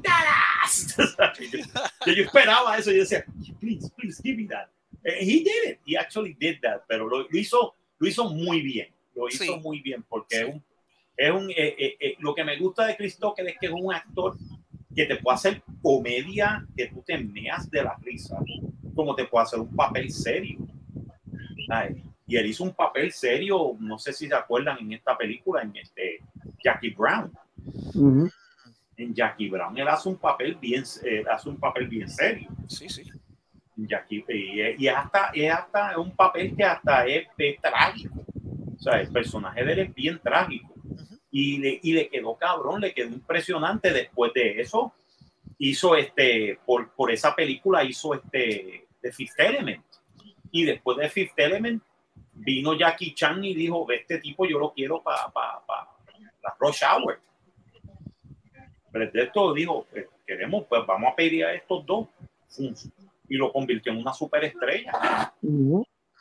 Dallas. 0.03 0.97
que 2.05 2.15
yo 2.15 2.25
esperaba 2.25 2.77
eso 2.77 2.91
yo 2.91 2.99
decía, 3.01 3.25
please, 3.59 3.91
please 3.97 4.21
give 4.23 4.37
me 4.37 4.47
that. 4.49 4.69
Eh, 5.05 5.19
he 5.21 5.43
did 5.43 5.71
it. 5.71 5.79
He 5.87 5.97
actually 5.97 6.35
did 6.39 6.59
that. 6.63 6.83
Pero 6.89 7.09
lo, 7.09 7.21
lo 7.29 7.39
hizo, 7.39 7.75
lo 7.99 8.09
hizo 8.09 8.29
muy 8.31 8.61
bien. 8.61 8.89
Lo 9.15 9.29
hizo 9.29 9.45
Sí. 9.45 9.61
muy 9.63 9.81
bien 9.81 10.03
porque 10.09 10.37
Sí. 10.37 10.43
es 10.43 10.49
un, 10.55 10.65
es 11.17 11.31
un 11.33 11.51
eh, 11.51 11.75
eh, 11.79 11.97
eh, 12.01 12.17
lo 12.19 12.35
que 12.35 12.45
me 12.45 12.57
gusta 12.59 12.87
de 12.87 12.97
Chris 12.97 13.17
Tucker 13.19 13.47
es 13.49 13.57
que 13.59 13.67
es 13.67 13.73
un 13.73 13.93
actor 13.95 14.37
que 14.95 15.07
te 15.07 15.17
puede 15.17 15.35
hacer 15.37 15.63
comedia 15.83 16.67
que 16.77 16.87
tú 16.89 17.03
te 17.07 17.17
meas 17.19 17.71
de 17.71 17.83
la 17.83 17.97
risa, 18.03 18.37
como 18.95 19.15
te 19.15 19.25
puede 19.25 19.45
hacer 19.45 19.61
un 19.61 19.75
papel 19.75 20.11
serio. 20.11 20.59
Ay, 21.71 22.03
Y 22.27 22.37
él 22.37 22.47
hizo 22.47 22.65
un 22.65 22.75
papel 22.75 23.13
serio, 23.13 23.77
no 23.79 23.99
sé 23.99 24.13
si 24.13 24.29
se 24.29 24.35
acuerdan 24.35 24.79
en 24.79 24.93
esta 24.93 25.17
película, 25.17 25.63
en 25.63 25.75
este 25.77 26.21
Jackie 26.63 26.91
Brown. 26.91 27.33
Ujú. 27.95 28.31
en 28.97 29.15
Jackie 29.15 29.51
Brown 29.51 29.77
él 29.77 29.87
hace 29.87 30.09
un 30.09 30.17
papel 30.17 30.55
bien, 30.55 30.83
eh, 31.05 31.25
hace 31.31 31.49
un 31.49 31.59
papel 31.59 31.89
bien 31.89 32.09
serio. 32.09 32.49
Sí, 32.69 32.89
sí. 32.89 33.05
Jackie, 33.77 34.25
y, 34.29 34.85
y 34.85 34.89
hasta, 34.89 35.31
es 35.35 35.51
hasta 35.53 35.99
un 35.99 36.15
papel 36.15 36.55
que 36.55 36.65
hasta 36.65 37.07
es, 37.07 37.27
es 37.39 37.61
trágico. 37.61 38.25
O 38.77 38.83
sea, 38.83 39.01
el 39.01 39.11
personaje 39.11 39.65
de 39.65 39.73
él 39.73 39.79
es 39.81 39.95
bien 39.95 40.19
trágico. 40.23 40.75
Y 41.31 41.59
le, 41.59 41.81
y 41.83 41.93
le 41.93 42.09
quedó 42.09 42.37
cabrón, 42.37 42.81
le 42.81 42.93
quedó 42.93 43.09
impresionante 43.09 43.93
después 43.93 44.33
de 44.35 44.61
eso. 44.61 44.93
Hizo 45.59 45.95
este, 45.95 46.59
por, 46.65 46.91
por 46.95 47.11
esa 47.11 47.35
película 47.35 47.85
hizo 47.85 48.15
este, 48.15 48.87
The 49.01 49.13
Fifth 49.13 49.39
Element. 49.39 49.85
Y 50.53 50.65
después 50.65 50.99
de 50.99 51.09
Fifth 51.09 51.39
Element 51.39 51.83
vino 52.33 52.75
Jackie 52.75 53.15
Chan 53.15 53.45
y 53.45 53.55
dijo, 53.55 53.91
este 53.91 54.19
tipo 54.19 54.47
yo 54.47 54.59
lo 54.59 54.73
quiero 54.73 55.03
para 55.03 55.29
pa, 55.29 55.63
pa, 55.67 55.97
la 56.43 56.55
Rush 56.59 56.83
Hour. 56.85 57.21
Pero 58.93 59.11
de 59.11 59.23
esto 59.23 59.55
dijo, 59.55 59.87
"Eh, 59.95 60.09
queremos, 60.27 60.65
pues 60.69 60.87
vamos 60.87 61.13
a 61.13 61.17
pedir 61.17 61.45
a 61.45 61.55
estos 61.55 61.85
dos. 61.85 62.09
Y 63.29 63.37
lo 63.37 63.53
convirtió 63.53 63.93
en 63.93 63.99
una 63.99 64.13
superestrella. 64.13 65.33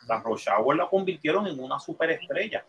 La 0.07 0.19
Rush 0.21 0.47
Hour 0.49 0.75
la 0.75 0.87
convirtieron 0.87 1.47
en 1.47 1.59
una 1.59 1.79
superestrella. 1.79 2.65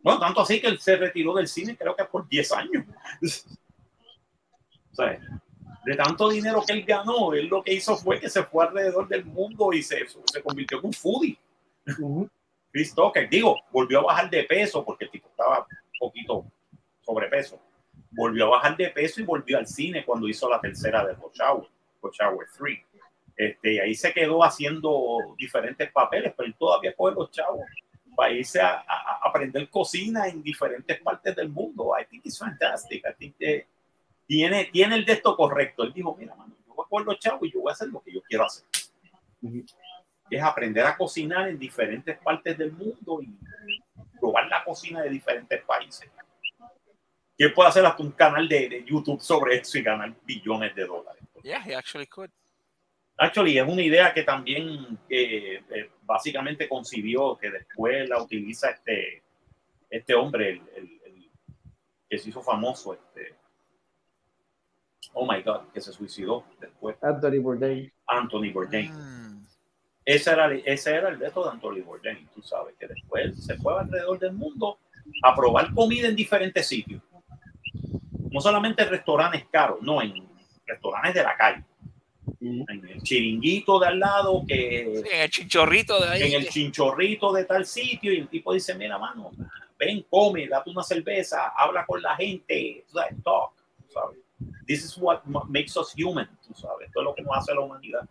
Bueno, 0.00 0.20
tanto 0.20 0.40
así 0.40 0.60
que 0.60 0.68
él 0.68 0.78
se 0.78 0.96
retiró 0.96 1.34
del 1.34 1.48
cine, 1.48 1.76
creo 1.76 1.96
que 1.96 2.04
por 2.04 2.28
10 2.28 2.52
años. 2.52 2.84
o 4.92 4.94
sea, 4.94 5.18
de 5.86 5.94
tanto 5.96 6.28
dinero 6.28 6.62
que 6.66 6.72
él 6.72 6.84
ganó, 6.84 7.32
él 7.32 7.46
lo 7.46 7.62
que 7.62 7.72
hizo 7.74 7.96
fue 7.96 8.18
que 8.18 8.28
se 8.28 8.42
fue 8.42 8.66
alrededor 8.66 9.06
del 9.08 9.24
mundo 9.24 9.72
y 9.72 9.82
se, 9.82 10.04
se 10.08 10.42
convirtió 10.42 10.78
en 10.80 10.86
un 10.86 10.92
foodie. 10.92 11.38
Ujú. 11.86 12.28
Chris 12.72 12.92
Tucker, 12.94 13.28
digo, 13.30 13.56
volvió 13.70 14.00
a 14.00 14.04
bajar 14.04 14.28
de 14.28 14.42
peso 14.44 14.84
porque 14.84 15.04
el 15.04 15.10
tipo 15.12 15.28
estaba 15.28 15.60
un 15.60 15.98
poquito 16.00 16.44
sobrepeso. 17.02 17.60
Volvió 18.10 18.46
a 18.46 18.50
bajar 18.58 18.76
de 18.76 18.88
peso 18.90 19.20
y 19.20 19.24
volvió 19.24 19.58
al 19.58 19.66
cine 19.66 20.04
cuando 20.04 20.28
hizo 20.28 20.48
la 20.50 20.60
tercera 20.60 21.06
de 21.06 21.14
Rush 21.14 21.40
Hour 21.40 22.46
3. 22.58 22.78
Este, 23.36 23.74
y 23.74 23.78
ahí 23.78 23.94
se 23.94 24.12
quedó 24.12 24.42
haciendo 24.42 25.18
diferentes 25.38 25.90
papeles, 25.92 26.32
pero 26.36 26.48
él 26.48 26.54
todavía 26.58 26.94
coge 26.96 27.14
los 27.14 27.30
chavos 27.30 27.60
para 28.16 28.32
irse 28.32 28.60
a, 28.60 28.76
a- 28.78 29.20
a 29.24 29.28
aprender 29.28 29.68
cocina 29.70 30.26
en 30.26 30.42
diferentes 30.42 30.98
partes 31.00 31.36
del 31.36 31.48
mundo. 31.50 31.92
I 32.00 32.06
think 32.06 32.24
it's 32.26 32.38
fantastic. 32.38 33.04
I 33.06 33.12
think 33.16 33.36
que 33.38 33.66
tiene, 34.26 34.66
tiene 34.66 34.96
el 34.96 35.04
de 35.04 35.12
esto 35.14 35.36
correcto. 35.36 35.82
Él 35.84 35.92
dijo, 35.92 36.14
mira, 36.18 36.34
mano, 36.34 36.54
yo 36.66 36.74
voy 36.74 36.84
a 36.84 36.88
coger 36.88 37.06
los 37.06 37.18
chavos 37.18 37.48
y 37.48 37.52
yo 37.52 37.60
voy 37.60 37.70
a 37.70 37.72
hacer 37.72 37.88
lo 37.88 38.02
que 38.02 38.12
yo 38.12 38.22
quiero 38.22 38.44
hacer. 38.44 38.66
Es 40.30 40.42
aprender 40.42 40.84
a 40.84 40.96
cocinar 40.96 41.48
en 41.48 41.58
diferentes 41.58 42.18
partes 42.18 42.58
del 42.58 42.72
mundo 42.72 43.20
y 43.22 43.38
probar 44.18 44.48
la 44.48 44.64
cocina 44.64 45.02
de 45.02 45.10
diferentes 45.10 45.62
países. 45.62 46.10
Y 47.38 47.44
él 47.44 47.52
puede 47.52 47.68
hacer 47.68 47.84
hasta 47.84 48.02
un 48.02 48.12
canal 48.12 48.48
de, 48.48 48.68
de 48.68 48.84
YouTube 48.84 49.20
sobre 49.20 49.56
eso 49.56 49.78
y 49.78 49.82
ganar 49.82 50.12
billones 50.24 50.74
de 50.74 50.84
dólares. 50.86 51.22
Yeah, 51.42 51.62
he 51.64 51.74
actually 51.74 52.06
could. 52.06 52.30
Actually, 53.18 53.56
es 53.58 53.66
una 53.66 53.82
idea 53.82 54.12
que 54.12 54.24
también 54.24 54.98
eh, 55.08 55.62
eh, 55.70 55.90
básicamente 56.02 56.68
concibió, 56.68 57.38
que 57.38 57.50
después 57.50 58.08
la 58.08 58.20
utiliza 58.22 58.70
este, 58.70 59.22
este 59.88 60.14
hombre, 60.14 60.50
el, 60.50 60.62
el- 60.76 61.00
el 61.04 61.30
que 62.10 62.18
se 62.18 62.28
hizo 62.30 62.42
famoso, 62.42 62.94
este, 62.94 63.35
oh 65.14 65.26
my 65.30 65.42
God, 65.42 65.68
que 65.72 65.80
se 65.80 65.92
suicidó 65.92 66.44
después, 66.60 66.96
Anthony 67.02 67.40
Bourdain. 67.40 67.92
Anthony 68.06 68.52
Bourdain. 68.52 68.92
Mm, 68.92 69.46
Ese 70.04 70.30
era, 70.30 70.52
ese 70.54 70.94
era 70.94 71.08
el 71.08 71.18
reto 71.18 71.44
de 71.44 71.50
Anthony 71.50 71.82
Bourdain, 71.84 72.28
tú 72.34 72.42
sabes, 72.42 72.74
que 72.78 72.86
después 72.86 73.44
se 73.44 73.56
fue 73.56 73.78
alrededor 73.78 74.18
del 74.18 74.32
mundo 74.32 74.78
a 75.22 75.34
probar 75.34 75.72
comida 75.74 76.08
en 76.08 76.16
diferentes 76.16 76.66
sitios. 76.66 77.02
No 78.30 78.40
solamente 78.40 78.82
en 78.82 78.90
restaurantes 78.90 79.46
caros, 79.50 79.80
no, 79.82 80.02
en 80.02 80.28
restaurantes 80.66 81.14
de 81.14 81.22
la 81.22 81.36
calle. 81.36 81.64
Ujú. 82.40 82.64
En 82.68 82.88
el 82.88 83.02
chiringuito 83.02 83.78
de 83.78 83.86
al 83.86 83.98
lado, 83.98 84.44
que 84.46 85.02
sí, 85.04 85.10
en 85.10 85.20
el 85.22 85.30
chinchorrito 85.30 86.00
de 86.00 86.08
ahí. 86.08 86.22
en 86.22 86.42
el 86.42 86.48
chinchorrito 86.48 87.32
de 87.32 87.44
tal 87.44 87.64
sitio 87.64 88.12
y 88.12 88.18
el 88.18 88.28
tipo 88.28 88.52
dice, 88.52 88.74
mira, 88.74 88.98
mano, 88.98 89.30
ven, 89.78 90.04
come, 90.10 90.46
date 90.48 90.70
una 90.70 90.82
cerveza, 90.82 91.52
habla 91.56 91.86
con 91.86 92.02
la 92.02 92.16
gente, 92.16 92.84
talk, 93.22 93.52
sabes. 93.92 94.18
This 94.66 94.84
is 94.84 94.96
what 94.98 95.22
ma- 95.24 95.44
makes 95.48 95.76
us 95.76 95.94
human, 95.96 96.28
tú 96.46 96.54
sabes, 96.54 96.88
esto 96.88 97.00
es 97.00 97.04
lo 97.04 97.14
que 97.14 97.22
nos 97.22 97.36
hace 97.36 97.54
la 97.54 97.60
humanidad. 97.60 98.08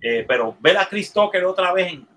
Eh, 0.00 0.24
pero 0.26 0.56
ver 0.60 0.78
a 0.78 0.88
Chris 0.88 1.12
Tucker 1.12 1.44
otra 1.44 1.72
vez 1.72 1.92
en- 1.92 2.08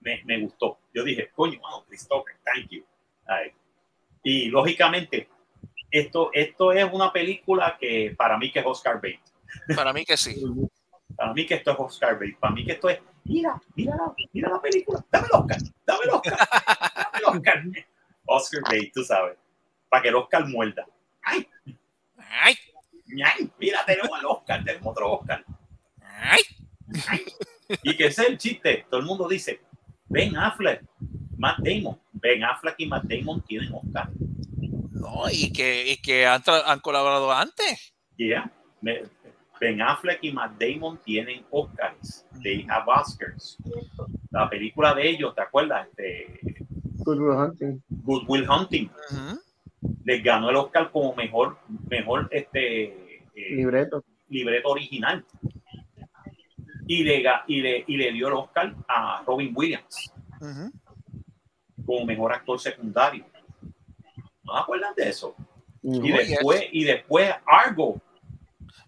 me, 0.00 0.22
me 0.24 0.40
gustó. 0.40 0.78
Yo 0.94 1.04
dije, 1.04 1.30
coño, 1.34 1.60
mano, 1.60 1.84
Chris 1.86 2.06
Tucker, 2.08 2.36
thank 2.44 2.68
you. 2.70 2.84
Ay. 3.26 3.52
Y 4.22 4.48
lógicamente, 4.48 5.28
esto, 5.90 6.30
esto 6.32 6.72
es 6.72 6.90
una 6.92 7.12
película 7.12 7.76
que 7.78 8.14
para 8.16 8.36
mí 8.38 8.50
que 8.50 8.58
es 8.60 8.66
Oscar 8.66 9.00
bait. 9.00 9.20
Para 9.74 9.92
mí 9.92 10.04
que 10.04 10.16
sí. 10.16 10.42
Para 11.16 11.32
mí 11.32 11.46
que 11.46 11.54
esto 11.54 11.70
es 11.72 11.76
Oscar 11.78 12.18
bait. 12.18 12.36
Para 12.38 12.54
mí 12.54 12.64
que 12.64 12.72
esto 12.72 12.88
es, 12.88 12.98
mira, 13.24 13.60
mira 13.74 13.96
la, 13.96 14.14
mira 14.32 14.48
la 14.50 14.60
película, 14.60 15.04
dame 15.10 15.26
el 15.26 15.32
Oscar, 15.40 15.58
dame 15.86 16.00
el 16.04 16.10
Oscar, 16.10 16.38
dame 16.38 17.18
el 17.18 17.24
Oscar. 17.24 17.64
Oscar 18.26 18.62
bait, 18.70 18.92
tú 18.92 19.02
sabes, 19.02 19.36
para 19.88 20.02
que 20.02 20.08
el 20.08 20.14
Oscar 20.16 20.46
muerda. 20.46 20.86
Ay, 21.22 21.46
Ay, 22.30 22.54
ay, 23.24 23.50
mira, 23.58 23.84
tenemos 23.84 24.18
el 24.18 24.26
Oscar, 24.26 24.64
tenemos 24.64 24.86
otro 24.88 25.12
Oscar. 25.12 25.44
ay. 26.20 26.40
Y 27.82 27.96
que 27.96 28.06
ese 28.06 28.22
es 28.22 28.28
el 28.28 28.38
chiste. 28.38 28.86
Todo 28.90 29.00
el 29.00 29.06
mundo 29.06 29.28
dice, 29.28 29.60
Ben 30.08 30.36
Affleck, 30.36 30.82
Matt 31.36 31.58
Damon. 31.58 31.98
Ben 32.12 32.42
Affleck 32.44 32.74
y 32.78 32.86
Matt 32.86 33.04
Damon 33.04 33.42
tienen 33.42 33.72
Oscar. 33.72 34.08
No, 34.92 35.24
y 35.30 35.52
que, 35.52 35.92
y 35.92 35.96
que 35.98 36.26
han, 36.26 36.42
han 36.66 36.80
colaborado 36.80 37.32
antes. 37.32 37.94
Yeah. 38.16 38.50
Me- 38.80 39.02
Ben 39.60 39.80
Affleck 39.82 40.18
y 40.22 40.32
Matt 40.32 40.58
Damon 40.60 40.98
tienen 41.04 41.44
Oscars. 41.50 42.24
They 42.42 42.66
have 42.70 42.84
Oscars. 42.86 43.56
La 44.30 44.48
película 44.48 44.94
de 44.94 45.08
ellos, 45.08 45.34
¿te 45.34 45.42
acuerdas? 45.42 45.86
Este, 45.88 46.40
Good 47.04 47.18
Will 47.18 47.36
Hunting. 47.36 47.82
Good 47.88 48.24
Will 48.26 48.48
Hunting. 48.48 48.90
Ujú. 49.10 49.40
Les 50.04 50.22
ganó 50.22 50.50
el 50.50 50.56
Oscar 50.56 50.90
como 50.90 51.14
mejor, 51.14 51.58
mejor 51.88 52.28
este, 52.30 52.84
eh, 53.34 53.54
Libreto. 53.54 54.04
libreto 54.28 54.68
original. 54.68 55.24
Y 56.86 57.04
le, 57.04 57.22
y, 57.46 57.60
le, 57.60 57.84
y 57.86 57.96
le 57.96 58.12
dio 58.12 58.28
el 58.28 58.34
Oscar 58.34 58.74
a 58.88 59.22
Robin 59.26 59.52
Williams 59.54 60.12
como 61.86 62.04
mejor 62.04 62.32
actor 62.32 62.58
secundario. 62.58 63.24
¿No 64.42 64.54
se 64.54 64.60
acuerdan 64.60 64.94
de 64.96 65.08
eso? 65.08 65.34
Y 65.82 66.10
después, 66.10 66.64
y 66.72 66.84
después 66.84 67.34
Argo, 67.46 68.00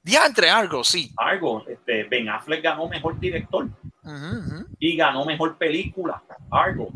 Diantre, 0.02 0.50
algo, 0.50 0.82
sí. 0.82 1.12
Argo, 1.16 1.64
este, 1.68 2.04
Ben 2.04 2.28
Affleck 2.28 2.62
ganó 2.62 2.88
mejor 2.88 3.18
director 3.20 3.68
y 4.78 4.96
ganó 4.96 5.24
mejor 5.24 5.56
película. 5.56 6.22
Argo, 6.50 6.88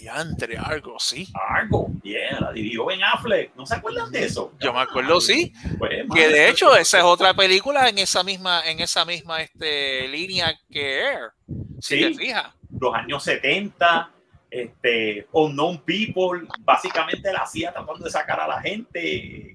Diantre, 0.00 0.56
algo, 0.56 0.98
sí. 0.98 1.28
Argo, 1.34 1.88
yeah, 2.02 2.40
la 2.40 2.52
dirigió 2.52 2.86
Ben 2.86 3.02
Affleck. 3.04 3.54
¿No 3.54 3.66
se 3.66 3.74
acuerdan 3.74 4.10
de 4.10 4.24
eso? 4.24 4.52
Yo 4.60 4.72
me 4.72 4.80
acuerdo, 4.80 5.20
sí. 5.20 5.52
Pues, 5.78 6.04
Que 6.14 6.28
de 6.28 6.48
hecho 6.48 6.74
esa 6.76 6.98
es 6.98 7.04
otra 7.04 7.34
película 7.34 7.88
en 7.88 7.98
esa 7.98 8.22
misma, 8.24 8.62
en 8.64 8.80
esa 8.80 9.04
misma 9.04 9.42
este, 9.42 10.08
línea 10.08 10.58
que 10.70 11.00
Air. 11.00 11.30
Si 11.80 11.96
Sí. 11.96 12.00
te 12.02 12.14
fijas. 12.14 12.46
los 12.78 12.94
años 12.94 13.22
70, 13.24 14.10
este, 14.50 15.26
Unknown 15.32 15.82
People, 15.84 16.46
básicamente 16.60 17.32
la 17.32 17.40
hacía 17.40 17.72
tratando 17.72 18.04
de 18.04 18.10
sacar 18.10 18.40
a 18.40 18.48
la 18.48 18.60
gente 18.60 19.00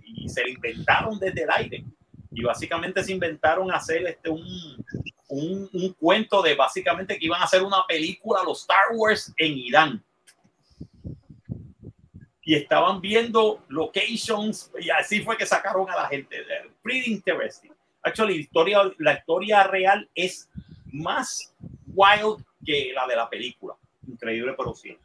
y 0.05 0.29
se 0.29 0.43
la 0.43 0.49
inventaron 0.49 1.17
desde 1.19 1.43
el 1.43 1.49
aire. 1.49 1.83
Y 2.31 2.43
básicamente 2.43 3.03
se 3.03 3.13
inventaron 3.13 3.71
hacer 3.71 4.05
este, 4.05 4.29
un, 4.29 4.43
un, 5.29 5.69
un 5.73 5.93
cuento 5.93 6.41
de 6.41 6.53
básicamente 6.55 7.17
que 7.17 7.25
iban 7.25 7.41
a 7.41 7.45
hacer 7.45 7.63
una 7.63 7.85
película, 7.87 8.43
los 8.43 8.61
Star 8.61 8.87
Wars, 8.93 9.33
en 9.37 9.57
Irán. 9.57 10.03
Y 12.45 12.53
estaban 12.53 13.01
viendo 13.01 13.63
locations 13.69 14.71
y 14.79 14.89
así 14.91 15.21
fue 15.21 15.35
que 15.35 15.45
sacaron 15.47 15.89
a 15.89 15.95
la 15.95 16.07
gente. 16.07 16.37
Pretty 16.83 17.11
interesting. 17.11 17.71
Actually, 18.03 18.35
la 18.35 18.39
historia, 18.41 18.91
la 18.99 19.13
historia 19.13 19.63
real 19.63 20.07
es 20.13 20.47
más 20.91 21.53
wild 21.87 22.45
que 22.63 22.91
la 22.93 23.07
de 23.07 23.15
la 23.15 23.27
película. 23.27 23.73
Increíble, 24.07 24.53
pero 24.55 24.75
cierto. 24.75 25.03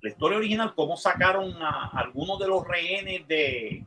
La 0.00 0.08
historia 0.08 0.38
original, 0.38 0.74
cómo 0.74 0.96
sacaron 0.96 1.54
a 1.62 1.90
algunos 1.94 2.38
de 2.38 2.48
los 2.48 2.66
rehenes 2.66 3.28
de, 3.28 3.86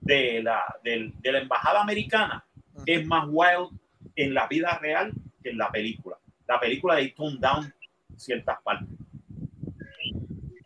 de, 0.00 0.42
la, 0.42 0.64
del- 0.82 1.12
de 1.20 1.32
la 1.32 1.38
embajada 1.38 1.80
americana, 1.80 2.44
es 2.84 3.06
más 3.06 3.24
wild 3.30 3.70
en 4.16 4.34
la 4.34 4.48
vida 4.48 4.76
real 4.78 5.12
que 5.42 5.50
en 5.50 5.58
la 5.58 5.70
película. 5.70 6.18
La 6.48 6.58
película 6.58 6.96
de 6.96 7.08
Tone 7.10 7.36
Down 7.38 7.72
ciertas 8.16 8.60
partes. 8.62 8.88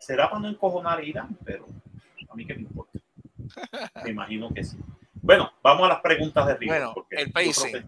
Será 0.05 0.29
para 0.29 0.41
no 0.41 0.49
encojonar 0.49 0.99
a 0.99 1.03
Irán, 1.03 1.37
pero 1.45 1.65
a 2.29 2.35
mí 2.35 2.45
que 2.45 2.53
me 2.55 2.61
importa. 2.61 2.99
Me 4.03 4.09
imagino 4.11 4.53
que 4.53 4.63
sí. 4.63 4.77
Bueno, 5.21 5.51
vamos 5.61 5.85
a 5.85 5.89
las 5.93 6.01
preguntas 6.01 6.45
de 6.47 6.55
River. 6.57 6.81
Bueno, 6.85 7.07
el 7.09 7.31
pacing. 7.31 7.83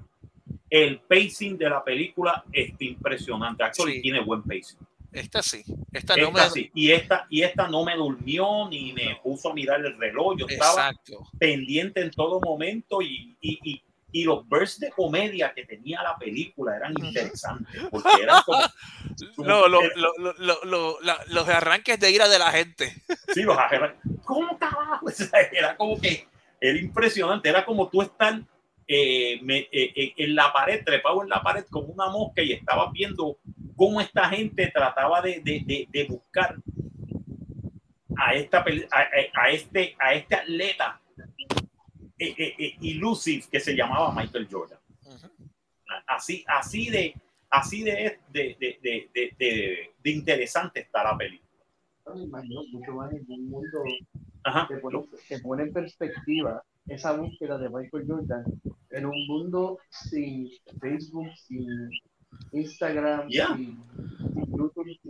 El 0.69 0.99
pacing 1.01 1.57
de 1.57 1.69
la 1.69 1.83
película 1.83 2.43
es 2.51 2.73
impresionante. 2.79 3.63
Actually, 3.63 3.95
Sí. 3.95 4.01
tiene 4.01 4.21
buen 4.21 4.41
pacing. 4.43 4.77
Esta 5.11 5.41
sí. 5.41 5.63
Esta 5.93 6.13
Esta 6.13 6.17
no 6.17 6.31
me. 6.31 6.49
sí. 6.49 6.69
Y 6.73 6.91
esta, 6.91 7.25
y 7.29 7.41
esta 7.43 7.67
no 7.69 7.85
me 7.85 7.95
durmió 7.95 8.67
ni 8.69 8.91
me 8.93 9.17
puso 9.23 9.51
a 9.51 9.53
mirar 9.53 9.79
el 9.85 9.97
reloj. 9.97 10.37
Yo 10.37 10.45
estaba 10.47 10.89
Exacto. 10.89 11.23
pendiente 11.39 12.01
en 12.01 12.11
todo 12.11 12.41
momento 12.41 13.01
y, 13.01 13.35
y, 13.41 13.59
y, 13.63 13.81
y 14.15 14.23
los 14.23 14.47
bursts 14.47 14.79
de 14.79 14.91
comedia 14.91 15.53
que 15.53 15.65
tenía 15.65 16.01
la 16.01 16.15
película 16.17 16.73
eran 16.77 16.93
interesantes. 16.97 17.83
Porque 17.91 18.09
eran 18.23 18.41
como, 18.43 18.59
como- 19.35 19.47
Lo- 19.49 19.67
lo- 19.67 20.63
lo- 20.63 20.99
la- 21.01 21.19
los 21.27 21.49
arranques 21.49 21.99
de 21.99 22.11
ira 22.11 22.29
de 22.29 22.39
la 22.39 22.49
gente. 22.51 22.93
Sí, 23.33 23.43
los 23.43 23.57
agarran. 23.57 23.95
¿Cómo 24.23 24.57
carajo? 24.57 25.05
Era 25.51 25.75
como 25.75 25.99
que 25.99 26.27
era 26.61 26.79
impresionante. 26.79 27.49
Era 27.49 27.65
como 27.65 27.89
tú 27.89 28.01
estar 28.03 28.39
eh, 28.87 29.39
me- 29.43 29.67
eh, 29.71 29.91
eh, 29.95 30.13
en 30.15 30.33
la 30.33 30.53
pared, 30.53 30.81
trepado 30.85 31.21
en 31.21 31.27
la 31.29 31.41
pared 31.43 31.65
como 31.69 31.87
una 31.87 32.07
mosca 32.07 32.41
y 32.41 32.53
estabas 32.53 32.93
viendo 32.93 33.37
cómo 33.75 33.99
esta 33.99 34.29
gente 34.29 34.71
trataba 34.73 35.21
de, 35.21 35.41
de- 35.43 35.61
de- 35.65 35.87
de 35.89 36.03
buscar 36.05 36.55
a, 38.17 38.33
esta, 38.33 38.59
a, 38.59 39.41
a- 39.41 39.49
este, 39.49 39.95
a 39.99 40.13
este 40.13 40.35
atleta 40.35 41.01
elusive 42.17 43.45
que 43.51 43.59
se 43.59 43.75
llamaba 43.75 44.13
Michael 44.13 44.47
Jordan. 44.49 44.79
Así, 46.07 46.43
así 46.47 46.89
de, 46.89 47.13
así 47.49 47.83
de, 47.83 48.19
de, 48.29 48.57
de, 48.59 48.79
de, 48.81 49.09
de- 49.13 49.35
de- 49.37 49.91
de 50.03 50.09
interesante 50.11 50.81
está 50.81 51.03
la 51.03 51.17
película. 51.17 51.45
Me 52.15 52.23
imagino 52.23 52.61
mucho 52.71 52.91
más 52.93 53.11
en 53.13 53.25
un 53.27 53.49
mundo 53.49 53.83
que 54.67 54.77
pone, 54.77 55.03
que 55.27 55.39
pone 55.39 55.63
en 55.63 55.73
perspectiva 55.73 56.63
esa 56.87 57.13
búsqueda 57.17 57.57
de 57.57 57.69
Michael 57.69 58.05
Jordan 58.07 58.43
en 58.91 59.05
un 59.05 59.27
mundo 59.27 59.79
sin 59.89 60.49
Facebook, 60.79 61.27
sin 61.35 61.89
Instagram, 62.51 63.27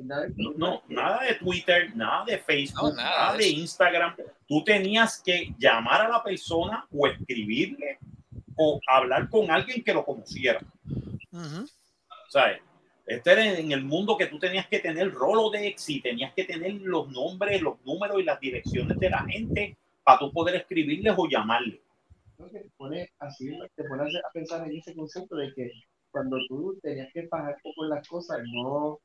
nada. 0.06 0.28
No, 0.36 0.54
no, 0.56 0.84
nada 0.88 1.24
de 1.24 1.36
Twitter, 1.36 1.96
nada 1.96 2.26
de 2.26 2.38
Facebook, 2.40 2.90
No, 2.90 2.96
nada 2.96 3.26
nada, 3.26 3.38
de. 3.38 3.50
Instagram. 3.50 4.16
Tú 4.48 4.64
tenías 4.64 5.22
que 5.24 5.54
llamar 5.58 6.02
a 6.02 6.10
la 6.10 6.24
persona 6.24 6.88
o 6.92 7.08
escribirle 7.08 8.00
o 8.56 8.80
hablar 8.88 9.30
con 9.30 9.50
alguien 9.52 9.84
que 9.84 9.94
lo 9.94 10.06
conociera. 10.06 10.60
Ujú. 11.32 11.68
¿Sabes? 12.30 12.62
Este 13.06 13.32
era 13.32 13.46
en 13.46 13.72
el 13.72 13.84
mundo 13.84 14.18
que 14.18 14.26
tú 14.26 14.40
tenías 14.40 14.68
que 14.68 14.80
tener 14.80 15.14
Rolodex 15.14 15.90
y 15.90 16.02
tenías 16.02 16.34
que 16.34 16.44
tener 16.44 16.74
los 16.82 17.08
nombres, 17.10 17.62
los 17.62 17.80
números 17.86 18.20
y 18.20 18.24
las 18.24 18.40
direcciones 18.40 18.98
de 18.98 19.10
la 19.10 19.24
gente 19.26 19.78
para 20.04 20.20
tú 20.20 20.32
poder 20.32 20.56
escribirles 20.56 21.14
o 21.16 21.28
llamarles. 21.30 21.80
Que 22.38 22.60
te 22.60 22.70
pone 22.78 23.12
así, 23.20 23.58
te 23.76 23.84
pone 23.84 24.04
a 24.04 24.32
pensar 24.34 24.68
en 24.68 24.76
ese 24.78 24.96
concepto 24.96 25.36
de 25.36 25.54
que 25.54 25.72
cuando 26.16 26.38
tú 26.48 26.80
tenías 26.82 27.12
que 27.12 27.24
pagar 27.24 27.58
poco 27.62 27.84
las 27.88 28.08
cosas, 28.08 28.40
no 28.54 29.02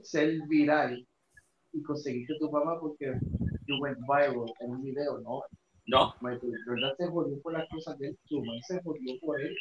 ser 0.00 0.38
viral 0.46 1.04
y 1.72 1.82
conseguirte 1.82 2.34
tu 2.38 2.48
fama 2.48 2.78
porque 2.78 3.18
you 3.66 3.80
went 3.80 3.98
viral 4.06 4.46
en 4.60 4.70
un 4.70 4.80
video, 4.80 5.18
no. 5.18 5.42
No, 5.88 6.14
Michael 6.20 6.52
Jordan 6.64 6.92
se 6.98 7.06
jodió 7.08 7.42
por 7.42 7.52
las 7.52 7.68
cosas 7.68 7.98
de 7.98 8.08
él, 8.08 8.18
su 8.28 8.38
mamá 8.44 8.60
se 8.68 8.80
jodió 8.80 9.18
por 9.20 9.40
él, 9.40 9.56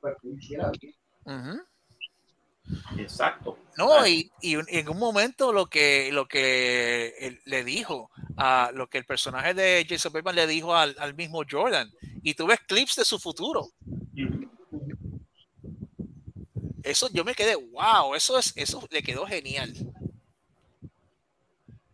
para 0.00 0.16
que 0.20 0.28
hiciera 0.30 0.72
bien. 0.80 0.94
Ujú. 1.26 3.00
exacto. 3.00 3.56
No, 3.78 3.92
Ah, 3.92 4.08
y, 4.08 4.28
y 4.40 4.54
en 4.54 4.88
un 4.88 4.98
momento 4.98 5.52
lo 5.52 5.66
que, 5.66 6.10
lo 6.10 6.26
que 6.26 7.14
él 7.20 7.40
le 7.44 7.62
dijo, 7.62 8.10
a 8.36 8.72
lo 8.74 8.88
que 8.88 8.98
el 8.98 9.04
personaje 9.04 9.54
de 9.54 9.86
Jason 9.88 10.12
Bateman 10.12 10.34
le 10.34 10.46
dijo 10.48 10.74
al, 10.74 10.96
al 10.98 11.14
mismo 11.14 11.42
Jordan, 11.48 11.88
y 12.24 12.34
tú 12.34 12.48
ves 12.48 12.58
clips 12.66 12.96
de 12.96 13.04
su 13.04 13.20
futuro. 13.20 13.68
ujú. 13.86 14.55
Eso 16.86 17.08
yo 17.12 17.24
me 17.24 17.34
quedé, 17.34 17.56
wow, 17.56 18.14
eso 18.14 18.38
es, 18.38 18.52
eso 18.56 18.86
le 18.90 19.02
quedó 19.02 19.26
genial. 19.26 19.72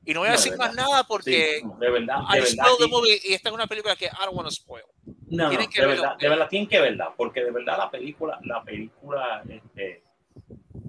Y 0.04 0.12
no 0.14 0.20
voy 0.20 0.28
a 0.28 0.32
No, 0.32 0.36
de 0.36 0.42
decir 0.42 0.56
más 0.58 0.74
nada 0.74 1.04
porque 1.04 1.60
Sí, 1.60 1.68
de 1.78 1.90
verdad, 1.90 2.16
I 2.28 2.34
de 2.34 2.40
verdad. 2.40 2.66
the 2.78 2.86
movie 2.88 3.20
y 3.24 3.34
esta 3.34 3.48
es 3.50 3.54
una 3.54 3.66
película 3.66 3.94
que 3.96 4.06
I 4.06 4.24
don't 4.24 4.34
want 4.34 4.48
to 4.48 4.50
spoil. 4.54 4.82
No, 5.30 5.44
no, 5.44 5.48
Tienen 5.50 5.70
que 5.70 5.80
de 5.80 5.86
verlo. 5.86 6.02
verdad, 6.02 6.18
de 6.18 6.28
verdad, 6.28 6.48
tienen 6.48 6.68
que 6.68 6.80
verla, 6.80 7.14
porque 7.16 7.42
de 7.44 7.50
verdad 7.52 7.78
la 7.78 7.90
película, 7.90 8.38
la 8.44 8.62
película, 8.64 9.42
este, 9.48 10.02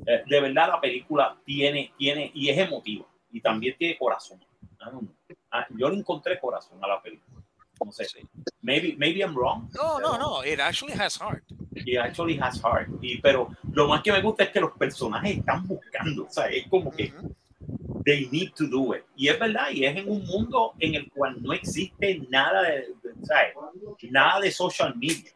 eh, 0.08 0.24
de 0.26 0.42
verdad 0.42 0.68
la 0.68 0.82
película 0.82 1.38
tiene, 1.46 1.94
tiene, 1.98 2.32
y 2.34 2.50
es 2.50 2.58
emotiva, 2.58 3.06
y 3.32 3.40
también 3.40 3.76
tiene 3.78 3.98
corazón. 3.98 4.44
Know. 4.80 5.08
Ah, 5.52 5.66
yo 5.78 5.90
le 5.90 5.98
encontré 5.98 6.40
corazón 6.40 6.84
a 6.84 6.88
la 6.88 7.02
película. 7.02 7.43
No 7.84 7.92
sé, 7.92 8.06
Sí. 8.06 8.20
maybe, 8.62 8.96
maybe 8.98 9.20
I'm 9.22 9.36
wrong. 9.36 9.70
No, 9.74 10.00
no, 10.00 10.18
no, 10.18 10.44
it 10.46 10.60
actually 10.60 10.94
has 10.94 11.18
heart. 11.18 11.44
It 11.76 11.98
actually 11.98 12.38
has 12.40 12.62
heart. 12.62 12.88
Y, 13.02 13.20
pero 13.20 13.50
lo 13.74 13.88
más 13.88 14.02
que 14.04 14.12
me 14.12 14.22
gusta 14.22 14.44
es 14.46 14.52
que 14.52 14.60
los 14.62 14.72
personajes 14.78 15.38
están 15.40 15.68
buscando, 15.68 16.26
o 16.26 16.30
sea, 16.32 16.48
es 16.48 16.68
como 16.68 16.92
que 16.92 17.14
they 18.06 18.28
need 18.32 18.52
to 18.56 18.66
do 18.68 18.96
it. 18.96 19.04
Y 19.16 19.28
es 19.28 19.40
verdad, 19.40 19.70
y 19.72 19.86
es 19.86 19.96
en 19.98 20.10
un 20.10 20.24
mundo 20.26 20.74
en 20.80 20.96
el 20.96 21.10
cual 21.12 21.42
no 21.42 21.52
existe 21.54 22.20
nada 22.30 22.62
de, 22.64 22.72
de- 23.04 23.26
¿sabes? 23.26 23.54
nada 24.12 24.40
de 24.40 24.52
social 24.52 24.96
media, 24.96 25.32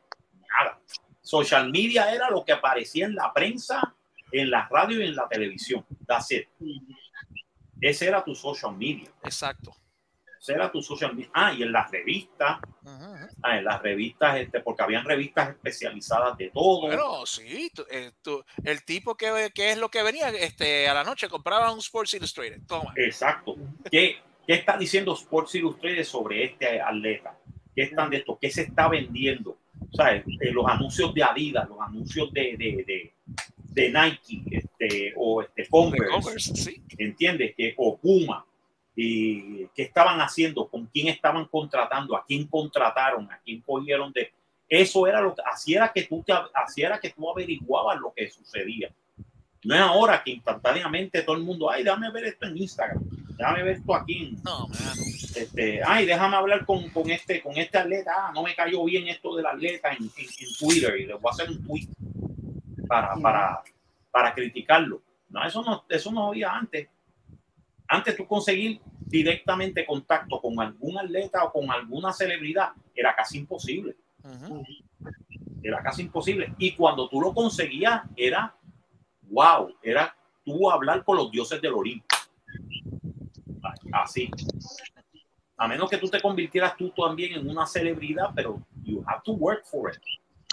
nada. 0.50 0.80
Social 1.22 1.70
media 1.72 2.14
era 2.14 2.30
lo 2.30 2.46
que 2.46 2.54
aparecía 2.54 3.06
en 3.08 3.16
la 3.16 3.34
prensa, 3.34 3.94
en 4.32 4.50
la 4.50 4.68
radio 4.70 5.02
y 5.02 5.08
en 5.08 5.16
la 5.16 5.28
televisión. 5.28 5.86
That's 6.06 6.32
it. 6.32 6.48
Ese 7.82 8.08
era 8.08 8.24
tu 8.24 8.34
social 8.34 8.76
media. 8.78 9.10
Exacto. 9.24 9.76
Ese 10.40 10.54
era 10.54 10.72
tu 10.72 10.82
social 10.82 11.14
media. 11.16 11.30
Ah, 11.34 11.54
y 11.54 11.64
en 11.64 11.72
las 11.72 11.90
revistas, 11.92 12.60
ah, 12.86 13.58
en 13.58 13.64
las 13.66 13.82
revistas, 13.82 14.38
este, 14.38 14.60
porque 14.62 14.84
habían 14.84 15.04
revistas 15.06 15.50
especializadas 15.50 16.38
de 16.38 16.50
todo. 16.50 16.82
Bueno, 16.88 17.26
sí, 17.26 17.70
tú- 17.74 17.86
eh, 17.92 18.12
tú- 18.22 18.44
el 18.64 18.84
tipo 18.84 19.16
que, 19.16 19.52
que 19.54 19.72
es 19.72 19.78
lo 19.78 19.90
que 19.90 20.04
venía 20.04 20.30
este, 20.30 20.88
a 20.88 20.94
la 20.94 21.04
noche 21.04 21.28
compraba 21.30 21.72
un 21.72 21.80
Sports 21.80 22.14
Illustrated. 22.16 22.62
Toma. 22.68 22.94
Exacto. 22.96 23.56
¿Qué, 23.92 24.18
¿Qué 24.46 24.54
está 24.54 24.78
diciendo 24.78 25.14
Sports 25.14 25.56
Illustrated 25.56 26.04
sobre 26.04 26.44
este 26.46 26.80
atleta? 26.82 27.38
¿Qué 27.76 27.84
están 27.84 28.10
de 28.10 28.18
esto? 28.18 28.38
¿Qué 28.42 28.50
se 28.50 28.64
está 28.64 28.88
vendiendo? 28.88 29.58
¿Sabes? 29.94 30.24
Eh, 30.42 30.52
los 30.52 30.66
anuncios 30.68 31.14
de 31.14 31.24
Adidas, 31.24 31.70
los 31.70 31.80
anuncios 31.80 32.32
de, 32.34 32.58
de, 32.58 32.84
de, 32.88 33.14
de 33.58 33.90
Nike, 33.92 34.42
este, 34.50 35.14
o 35.16 35.42
este 35.44 35.68
Converse, 35.70 36.10
Converse, 36.10 36.56
sí. 36.56 36.82
¿entiendes? 36.98 37.54
Que, 37.56 37.76
o 37.78 37.96
Puma. 37.98 38.44
¿Y 39.00 39.68
qué 39.76 39.84
estaban 39.84 40.20
haciendo? 40.22 40.68
¿Con 40.68 40.88
quién 40.88 41.08
estaban 41.08 41.46
contratando? 41.46 42.18
¿A 42.18 42.26
quién 42.26 42.48
contrataron? 42.48 43.32
¿A 43.32 43.40
quién 43.46 43.62
cogieron 43.62 44.12
de...? 44.12 44.34
Eso 44.68 45.06
era 45.06 45.22
lo 45.22 45.36
que... 45.36 45.44
Así 45.46 45.76
era 45.76 45.94
que 45.94 46.04
tú, 46.04 46.24
te, 46.26 46.34
así 46.56 46.82
era 46.82 47.00
que 47.00 47.12
tú 47.12 47.30
averiguabas 47.30 48.00
lo 48.00 48.12
que 48.12 48.28
sucedía. 48.28 48.90
No 49.64 49.76
es 49.76 49.82
ahora 49.82 50.24
que 50.24 50.32
instantáneamente 50.32 51.22
todo 51.22 51.36
el 51.36 51.44
mundo, 51.44 51.70
ay, 51.70 51.84
déjame 51.84 52.10
ver 52.12 52.26
esto 52.26 52.48
en 52.48 52.58
Instagram, 52.58 53.04
déjame 53.38 53.64
ver 53.64 53.76
esto 53.78 53.94
aquí, 53.96 54.18
en- 54.26 54.44
No, 54.44 54.68
este, 55.36 55.82
ay, 55.86 56.06
déjame 56.06 56.36
hablar 56.36 56.66
con, 56.66 56.90
con 56.90 57.10
este, 57.12 57.42
con 57.42 57.56
este 57.58 57.78
atleta, 57.78 58.12
ah, 58.18 58.32
no 58.34 58.44
me 58.44 58.56
cayó 58.56 58.84
bien 58.86 59.08
esto 59.08 59.36
del 59.36 59.46
atleta 59.46 59.92
en, 59.92 60.04
en- 60.04 60.10
en 60.18 60.58
Twitter 60.60 60.98
y 61.00 61.06
le 61.06 61.14
voy 61.16 61.30
a 61.30 61.32
hacer 61.32 61.50
un 61.50 61.64
tweet 61.66 61.88
para, 62.88 63.14
para, 63.16 63.62
para 64.12 64.34
criticarlo. 64.34 65.02
No, 65.30 65.46
eso 65.46 65.62
no, 65.62 65.84
eso 65.90 66.12
no 66.12 66.28
había 66.30 66.52
antes. 66.52 66.88
Antes 67.88 68.16
tú 68.18 68.28
conseguir 68.28 68.82
directamente 69.00 69.86
contacto 69.86 70.42
con 70.42 70.60
algún 70.60 70.98
atleta 70.98 71.44
o 71.46 71.52
con 71.52 71.72
alguna 71.72 72.12
celebridad 72.12 72.74
era 72.94 73.16
casi 73.16 73.38
imposible 73.38 73.96
era 75.64 75.82
casi 75.82 76.04
imposible. 76.04 76.54
Y 76.58 76.76
cuando 76.76 77.10
tú 77.10 77.22
lo 77.22 77.34
conseguías, 77.34 78.04
era 78.16 78.56
wow, 79.24 79.74
era 79.82 80.16
tú 80.46 80.70
hablar 80.70 81.04
con 81.04 81.18
los 81.18 81.32
dioses 81.32 81.62
del 81.62 81.74
Olimpo. 81.74 82.06
Así. 83.92 84.30
A 85.58 85.68
menos 85.68 85.90
que 85.90 85.98
tú 85.98 86.08
te 86.08 86.22
convirtieras 86.22 86.78
tú 86.78 86.92
también 86.92 87.34
en 87.34 87.50
una 87.50 87.66
celebridad, 87.66 88.30
pero 88.36 88.62
you 88.84 89.04
have 89.08 89.22
to 89.26 89.34
work 89.34 89.66
for 89.66 89.92
it. 89.92 90.00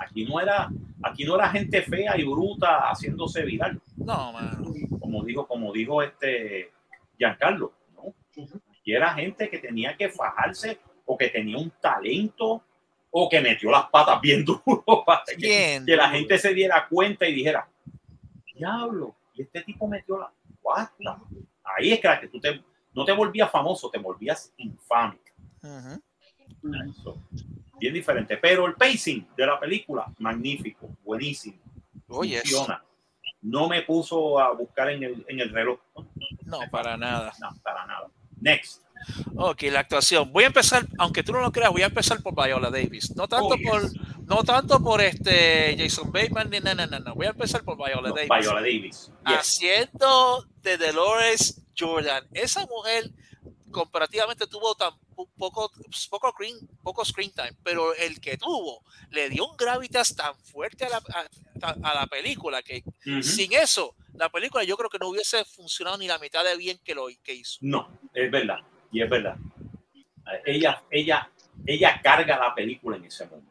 Aquí 0.02 0.24
no 0.24 0.40
era, 0.40 0.69
aquí 1.02 1.24
no 1.24 1.36
era 1.36 1.48
gente 1.51 1.82
fea 1.82 2.19
y 2.19 2.24
bruta 2.24 2.90
haciéndose 2.90 3.44
viral, 3.44 3.81
No, 3.97 4.32
man. 4.32 4.65
como 4.98 5.23
dijo, 5.23 5.47
como 5.47 5.73
dijo 5.73 6.02
este 6.02 6.73
Giancarlo, 7.19 7.73
¿no? 7.95 8.15
Aquí 8.70 8.93
era 8.93 9.15
gente 9.15 9.49
que 9.49 9.59
tenía 9.59 9.97
que 9.97 10.09
fajarse 10.09 10.78
o 11.07 11.16
que 11.16 11.28
tenía 11.28 11.59
un 11.59 11.70
talento 11.81 12.62
o 13.11 13.28
que 13.28 13.41
metió 13.41 13.70
las 13.70 13.86
patas 13.91 14.20
bien 14.20 14.45
duro 14.65 15.05
para 15.07 15.23
que, 15.24 15.36
Bien. 15.36 15.86
que 15.86 15.97
la 15.97 16.11
gente 16.11 16.39
se 16.39 16.53
diera 16.53 16.86
cuenta 16.89 17.28
y 17.28 17.35
dijera, 17.35 17.69
diablo, 18.55 19.15
y 19.35 19.43
este 19.43 19.62
tipo 19.62 19.86
metió 19.86 20.19
la 20.19 20.32
pata. 20.62 21.20
Ahí 21.62 21.93
es 21.93 22.01
que, 22.01 22.28
tú 22.28 22.41
te, 22.41 22.62
no 22.93 23.05
te 23.05 23.12
volvías 23.12 23.51
famoso, 23.51 23.91
te 23.91 23.99
volvías 23.99 24.53
infame. 24.57 25.19
Eso. 26.91 27.23
Bien 27.78 27.95
diferente. 27.95 28.36
Pero 28.36 28.66
el 28.66 28.74
pacing 28.74 29.27
de 29.36 29.47
la 29.47 29.59
película, 29.59 30.12
magnífico, 30.19 30.89
buenísimo. 31.05 31.59
Oye, 32.09 32.41
Funciona. 32.41 32.85
No 33.45 33.69
me 33.69 33.83
puso 33.83 34.39
a 34.41 34.53
buscar 34.53 34.91
en 34.91 35.03
el, 35.05 35.25
en 35.29 35.39
el 35.41 35.51
reloj. 35.51 35.79
no, 36.47 36.59
para 36.71 36.97
nada. 36.97 37.33
No, 37.41 37.51
para 37.62 37.87
nada. 37.87 38.09
Next. 38.41 38.83
Ok, 39.37 39.62
la 39.65 39.81
actuación. 39.81 40.33
Voy 40.33 40.45
a 40.45 40.47
empezar, 40.47 40.87
aunque 40.99 41.23
tú 41.23 41.33
no 41.33 41.41
lo 41.41 41.53
creas, 41.53 41.71
voy 41.71 41.83
a 41.83 41.87
empezar 41.87 42.23
por 42.23 42.35
Viola 42.35 42.71
Davis. 42.71 43.15
No 43.15 43.29
tanto 43.29 43.49
Oh, 43.49 43.57
yes. 43.57 43.69
por, 43.69 43.83
No 44.27 44.43
tanto 44.45 44.81
por 44.83 45.03
este 45.03 45.77
Jason 45.79 46.11
Bateman, 46.11 46.49
ni 46.49 46.59
no, 46.61 46.75
no, 46.75 46.87
no, 46.87 46.99
no. 47.01 47.15
Voy 47.15 47.27
a 47.27 47.31
empezar 47.31 47.62
por 47.65 47.77
Viola 47.77 48.09
No, 48.09 48.15
Davis. 48.15 48.31
Viola 48.41 48.61
Davis. 48.61 49.12
Yes. 49.27 49.37
Haciendo 49.39 50.47
de 50.62 50.79
Dolores 50.79 51.62
Jordan. 51.79 52.27
Esa 52.33 52.65
mujer 52.66 53.11
comparativamente 53.71 54.47
tuvo 54.47 54.75
tan 54.75 54.93
po- 55.15 55.29
poco, 55.37 55.71
poco, 56.11 56.31
screen, 56.33 56.57
poco 56.83 57.05
screen 57.05 57.33
time, 57.33 57.53
pero 57.62 57.95
el 57.95 58.21
que 58.21 58.37
tuvo 58.39 58.83
le 59.11 59.29
dio 59.29 59.47
un 59.49 59.57
gravitas 59.57 60.15
tan 60.15 60.35
fuerte 60.45 60.85
a 60.85 60.91
la, 60.91 60.97
a, 60.99 61.25
a 61.63 61.95
la 61.95 62.07
película 62.07 62.63
que 62.63 62.83
sin 63.23 63.53
eso, 63.53 63.95
la 64.15 64.29
película 64.29 64.65
yo 64.65 64.77
creo 64.77 64.91
que 64.91 64.99
no 64.99 65.09
hubiese 65.09 65.45
funcionado 65.45 65.99
ni 65.99 66.07
la 66.07 66.19
mitad 66.19 66.45
de 66.45 66.57
bien 66.57 66.79
que 66.85 66.95
lo 66.95 67.07
que 67.23 67.35
hizo. 67.35 67.59
No, 67.63 67.99
es 68.13 68.31
verdad. 68.31 68.59
Y 68.93 69.03
es 69.03 69.11
verdad. 69.11 69.37
Ella, 70.45 70.83
ella, 70.91 71.31
ella 71.67 72.01
carga 72.03 72.39
la 72.39 72.55
película 72.55 72.97
en 72.97 73.05
ese 73.05 73.27
momento. 73.27 73.51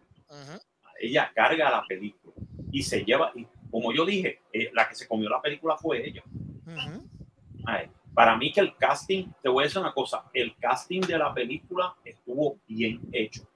Ella 1.00 1.32
carga 1.36 1.70
la 1.70 1.84
película 1.86 2.34
y 2.72 2.82
se 2.82 3.04
lleva, 3.04 3.32
y 3.36 3.46
como 3.70 3.94
yo 3.94 4.06
dije, 4.06 4.42
eh, 4.52 4.72
la 4.74 4.88
que 4.88 4.96
se 4.96 5.08
comió 5.08 5.30
la 5.30 5.42
película 5.42 5.78
fue 5.78 6.08
ella. 6.08 6.24
Ay, 7.66 7.90
para 8.14 8.38
mí 8.38 8.52
que 8.52 8.62
el 8.62 8.76
casting, 8.76 9.32
te 9.42 9.50
voy 9.50 9.64
a 9.64 9.66
decir 9.66 9.82
una 9.82 9.94
cosa, 9.94 10.24
el 10.34 10.56
casting 10.58 11.02
de 11.02 11.18
la 11.18 11.34
película 11.34 11.96
estuvo 12.04 12.58
bien 12.68 13.02
hecho. 13.12 13.48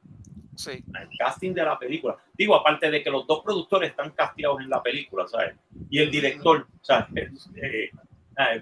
Sí. 0.57 0.71
El 0.71 1.09
casting 1.17 1.53
de 1.53 1.63
la 1.63 1.77
película. 1.77 2.17
Digo, 2.37 2.55
aparte 2.55 2.89
de 2.91 3.03
que 3.03 3.09
los 3.11 3.25
dos 3.27 3.43
productores 3.43 3.91
están 3.91 4.09
casteados 4.11 4.59
en 4.61 4.69
la 4.69 4.81
película, 4.81 5.27
¿sabes? 5.27 5.55
Y 5.89 5.99
el 5.99 6.09
director, 6.11 6.67
¿sabes? 6.81 7.47
Eh, 7.55 7.91
eh, 8.37 8.61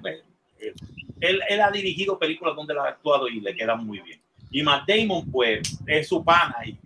eh, 0.59 0.73
él, 1.21 1.41
él 1.49 1.61
ha 1.61 1.71
dirigido 1.71 2.19
películas 2.19 2.55
donde 2.55 2.73
él 2.73 2.79
ha 2.79 2.89
actuado 2.89 3.27
y 3.29 3.39
le 3.39 3.55
queda 3.55 3.75
muy 3.75 3.99
bien. 4.01 4.21
Y 4.51 4.61
Matt 4.61 4.87
Damon, 4.87 5.31
pues, 5.31 5.79
es 5.87 6.07
su 6.07 6.23
pana 6.23 6.55
y 6.65 6.77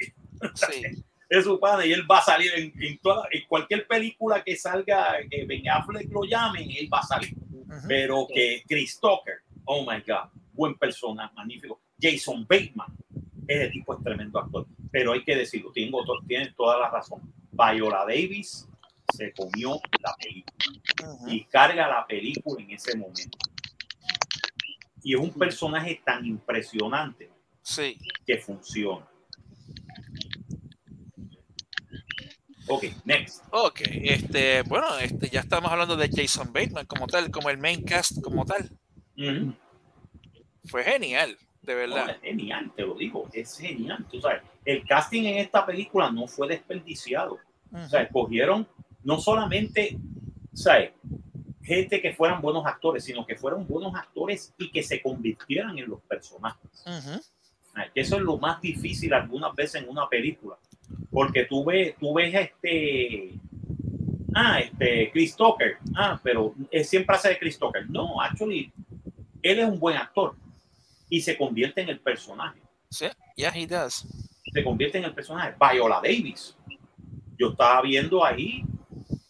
Sí. 0.55 0.83
es 1.29 1.43
su 1.43 1.59
pana 1.59 1.85
y 1.85 1.91
él 1.91 2.03
va 2.09 2.19
a 2.19 2.23
salir 2.23 2.51
en, 2.55 2.71
en 2.81 2.97
toda- 2.99 3.27
en 3.31 3.43
cualquier 3.47 3.85
película 3.87 4.43
que 4.43 4.55
salga, 4.55 5.17
que 5.29 5.43
Ben 5.45 5.67
Affleck 5.69 6.09
lo 6.11 6.23
llamen, 6.23 6.69
él 6.71 6.87
va 6.91 6.99
a 6.99 7.03
salir. 7.03 7.33
Ujú. 7.51 7.87
Pero 7.87 8.27
que 8.33 8.63
Chris 8.67 8.99
Tucker, 8.99 9.39
oh 9.65 9.81
my 9.81 9.99
God, 10.07 10.29
buen 10.53 10.75
persona, 10.75 11.31
magnífico. 11.35 11.81
Jason 12.01 12.45
Bateman, 12.47 12.87
ese 13.49 13.69
tipo 13.69 13.95
es 13.97 14.03
tremendo 14.03 14.39
actor. 14.39 14.67
Pero 14.91 15.11
hay 15.13 15.23
que 15.23 15.35
decirlo, 15.35 15.71
tengo, 15.73 16.03
to- 16.05 16.19
tiene 16.27 16.51
toda 16.55 16.77
la 16.79 16.89
razón. 16.89 17.21
Viola 17.51 17.99
Davis 18.07 18.67
se 19.13 19.33
comió 19.33 19.79
la 20.01 20.13
película 20.21 21.33
y 21.33 21.43
carga 21.45 21.87
la 21.87 22.05
película 22.05 22.61
en 22.63 22.71
ese 22.71 22.95
momento. 22.95 23.37
Y 25.01 25.15
es 25.15 25.19
un 25.19 25.31
personaje 25.33 26.01
tan 26.05 26.25
impresionante 26.25 27.31
Sí. 27.61 27.97
que 28.25 28.37
funciona. 28.37 29.07
Ok, 32.67 32.83
next. 33.05 33.43
Ok, 33.51 33.81
este, 33.83 34.61
bueno, 34.63 34.95
este, 34.99 35.29
ya 35.29 35.39
estamos 35.39 35.71
hablando 35.71 35.97
de 35.97 36.07
Jason 36.13 36.53
Bateman 36.53 36.85
como 36.85 37.07
tal, 37.07 37.31
como 37.31 37.49
el 37.49 37.57
main 37.57 37.83
cast 37.83 38.21
como 38.21 38.45
tal. 38.45 38.69
Fue 40.65 40.83
genial, 40.83 41.35
de 41.61 41.73
No, 41.73 41.95
verdad. 41.95 42.09
es 42.11 42.21
genial, 42.21 42.71
te 42.75 42.83
lo 42.83 42.95
digo, 42.95 43.27
es 43.33 43.57
genial. 43.57 44.05
Tú 44.09 44.19
sabes, 44.21 44.41
el 44.65 44.85
casting 44.85 45.23
en 45.23 45.37
esta 45.37 45.65
película 45.65 46.11
no 46.11 46.27
fue 46.27 46.47
desperdiciado. 46.47 47.37
O 47.71 47.87
sea, 47.87 48.01
escogieron 48.01 48.67
no 49.03 49.19
solamente, 49.19 49.97
¿sabes? 50.53 50.91
gente 51.69 52.01
que 52.01 52.13
fueran 52.13 52.41
buenos 52.41 52.65
actores, 52.65 53.03
sino 53.03 53.25
que 53.27 53.35
fueran 53.35 53.67
buenos 53.67 53.93
actores 53.93 54.55
y 54.57 54.71
que 54.71 54.81
se 54.81 55.03
convirtieran 55.03 55.77
en 55.77 55.87
los 55.87 56.01
personajes. 56.01 56.67
Que 57.93 58.01
eso 58.01 58.15
es 58.15 58.23
lo 58.23 58.39
más 58.39 58.59
difícil 58.59 59.13
algunas 59.13 59.53
veces 59.55 59.83
en 59.83 59.89
una 59.89 60.09
película. 60.09 60.57
Porque 61.11 61.45
tú 61.45 61.63
ves, 61.63 61.95
tú 61.99 62.13
ves 62.15 62.33
este. 62.33 63.35
Ah, 64.33 64.59
este, 64.59 65.11
Chris 65.11 65.35
Tucker. 65.35 65.77
Ah, 65.95 66.19
pero 66.23 66.55
él 66.71 66.85
siempre 66.85 67.15
hace 67.15 67.29
de 67.29 67.37
Chris 67.37 67.59
Tucker. 67.59 67.87
No, 67.89 68.19
actually, 68.19 68.71
él 69.43 69.59
es 69.59 69.69
un 69.69 69.79
buen 69.79 69.95
actor 69.95 70.35
y 71.09 71.21
se 71.21 71.37
convierte 71.37 71.81
en 71.81 71.89
el 71.89 71.99
personaje. 71.99 72.61
Sí, 72.89 73.05
yeah, 73.35 73.51
he 73.55 73.65
does. 73.67 74.05
se 74.53 74.63
convierte 74.63 74.97
en 74.97 75.03
el 75.05 75.13
personaje. 75.13 75.55
Viola 75.59 75.95
Davis. 76.03 76.55
Yo 77.37 77.51
estaba 77.51 77.81
viendo 77.81 78.23
ahí 78.25 78.63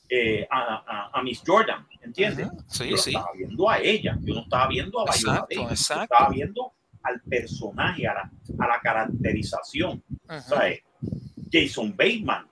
eh, 0.09 0.47
a, 0.49 0.83
a- 0.87 1.19
a 1.19 1.21
Miss 1.23 1.43
Jordan, 1.45 1.85
¿entiendes? 2.01 2.47
Ujú. 2.47 2.63
Sí, 2.67 2.89
Yo 2.89 2.97
sí. 2.97 3.09
estaba 3.11 3.31
viendo 3.35 3.69
a 3.69 3.79
ella, 3.79 4.17
yo 4.21 4.33
no 4.35 4.41
estaba 4.41 4.67
viendo 4.67 4.99
a 4.99 5.03
Viola 5.03 5.15
Exacto, 5.15 5.47
Davis, 5.49 5.67
yo 5.67 5.69
exacto. 5.69 6.03
estaba 6.03 6.29
viendo 6.29 6.73
al 7.03 7.21
personaje, 7.21 8.07
a 8.07 8.13
la, 8.13 8.31
a 8.59 8.67
la 8.67 8.79
caracterización. 8.81 10.03
Ujú. 10.09 10.39
¿sabes? 10.47 10.79
Jason 11.51 11.91
Bateman 11.95 12.47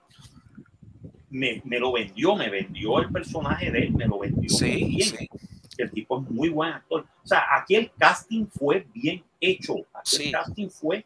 me, 1.30 1.62
me 1.66 1.80
lo 1.80 1.92
vendió, 1.92 2.36
me 2.36 2.50
vendió 2.50 3.00
el 3.00 3.12
personaje 3.12 3.72
de 3.72 3.80
él, 3.80 3.92
me 3.94 4.08
lo 4.08 4.20
vendió 4.20 4.42
muy 4.42 4.50
Sí, 4.50 4.86
bien. 4.86 5.10
sí. 5.10 5.30
El 5.78 5.92
tipo 5.92 6.22
es 6.22 6.30
muy 6.30 6.50
buen 6.50 6.72
actor. 6.72 7.06
O 7.24 7.28
sea, 7.28 7.44
aquí 7.60 7.76
el 7.76 7.92
casting 7.98 8.46
fue 8.48 8.88
bien 8.94 9.24
hecho. 9.40 9.76
Aquí 9.94 10.16
Sí. 10.18 10.24
el 10.26 10.32
casting 10.32 10.70
fue 10.70 11.06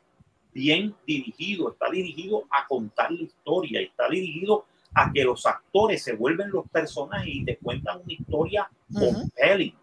bien 0.53 0.95
dirigido. 1.05 1.71
Está 1.71 1.89
dirigido 1.91 2.45
a 2.51 2.65
contar 2.67 3.11
la 3.11 3.21
historia. 3.21 3.81
Está 3.81 4.07
dirigido 4.09 4.65
a 4.93 5.11
que 5.11 5.23
los 5.23 5.45
actores 5.45 6.03
se 6.03 6.13
vuelven 6.13 6.49
los 6.51 6.67
personajes 6.69 7.27
y 7.33 7.45
te 7.45 7.57
cuentan 7.57 8.01
una 8.03 8.13
historia 8.13 8.69
Ujú. 8.93 9.13
compelling. 9.13 9.75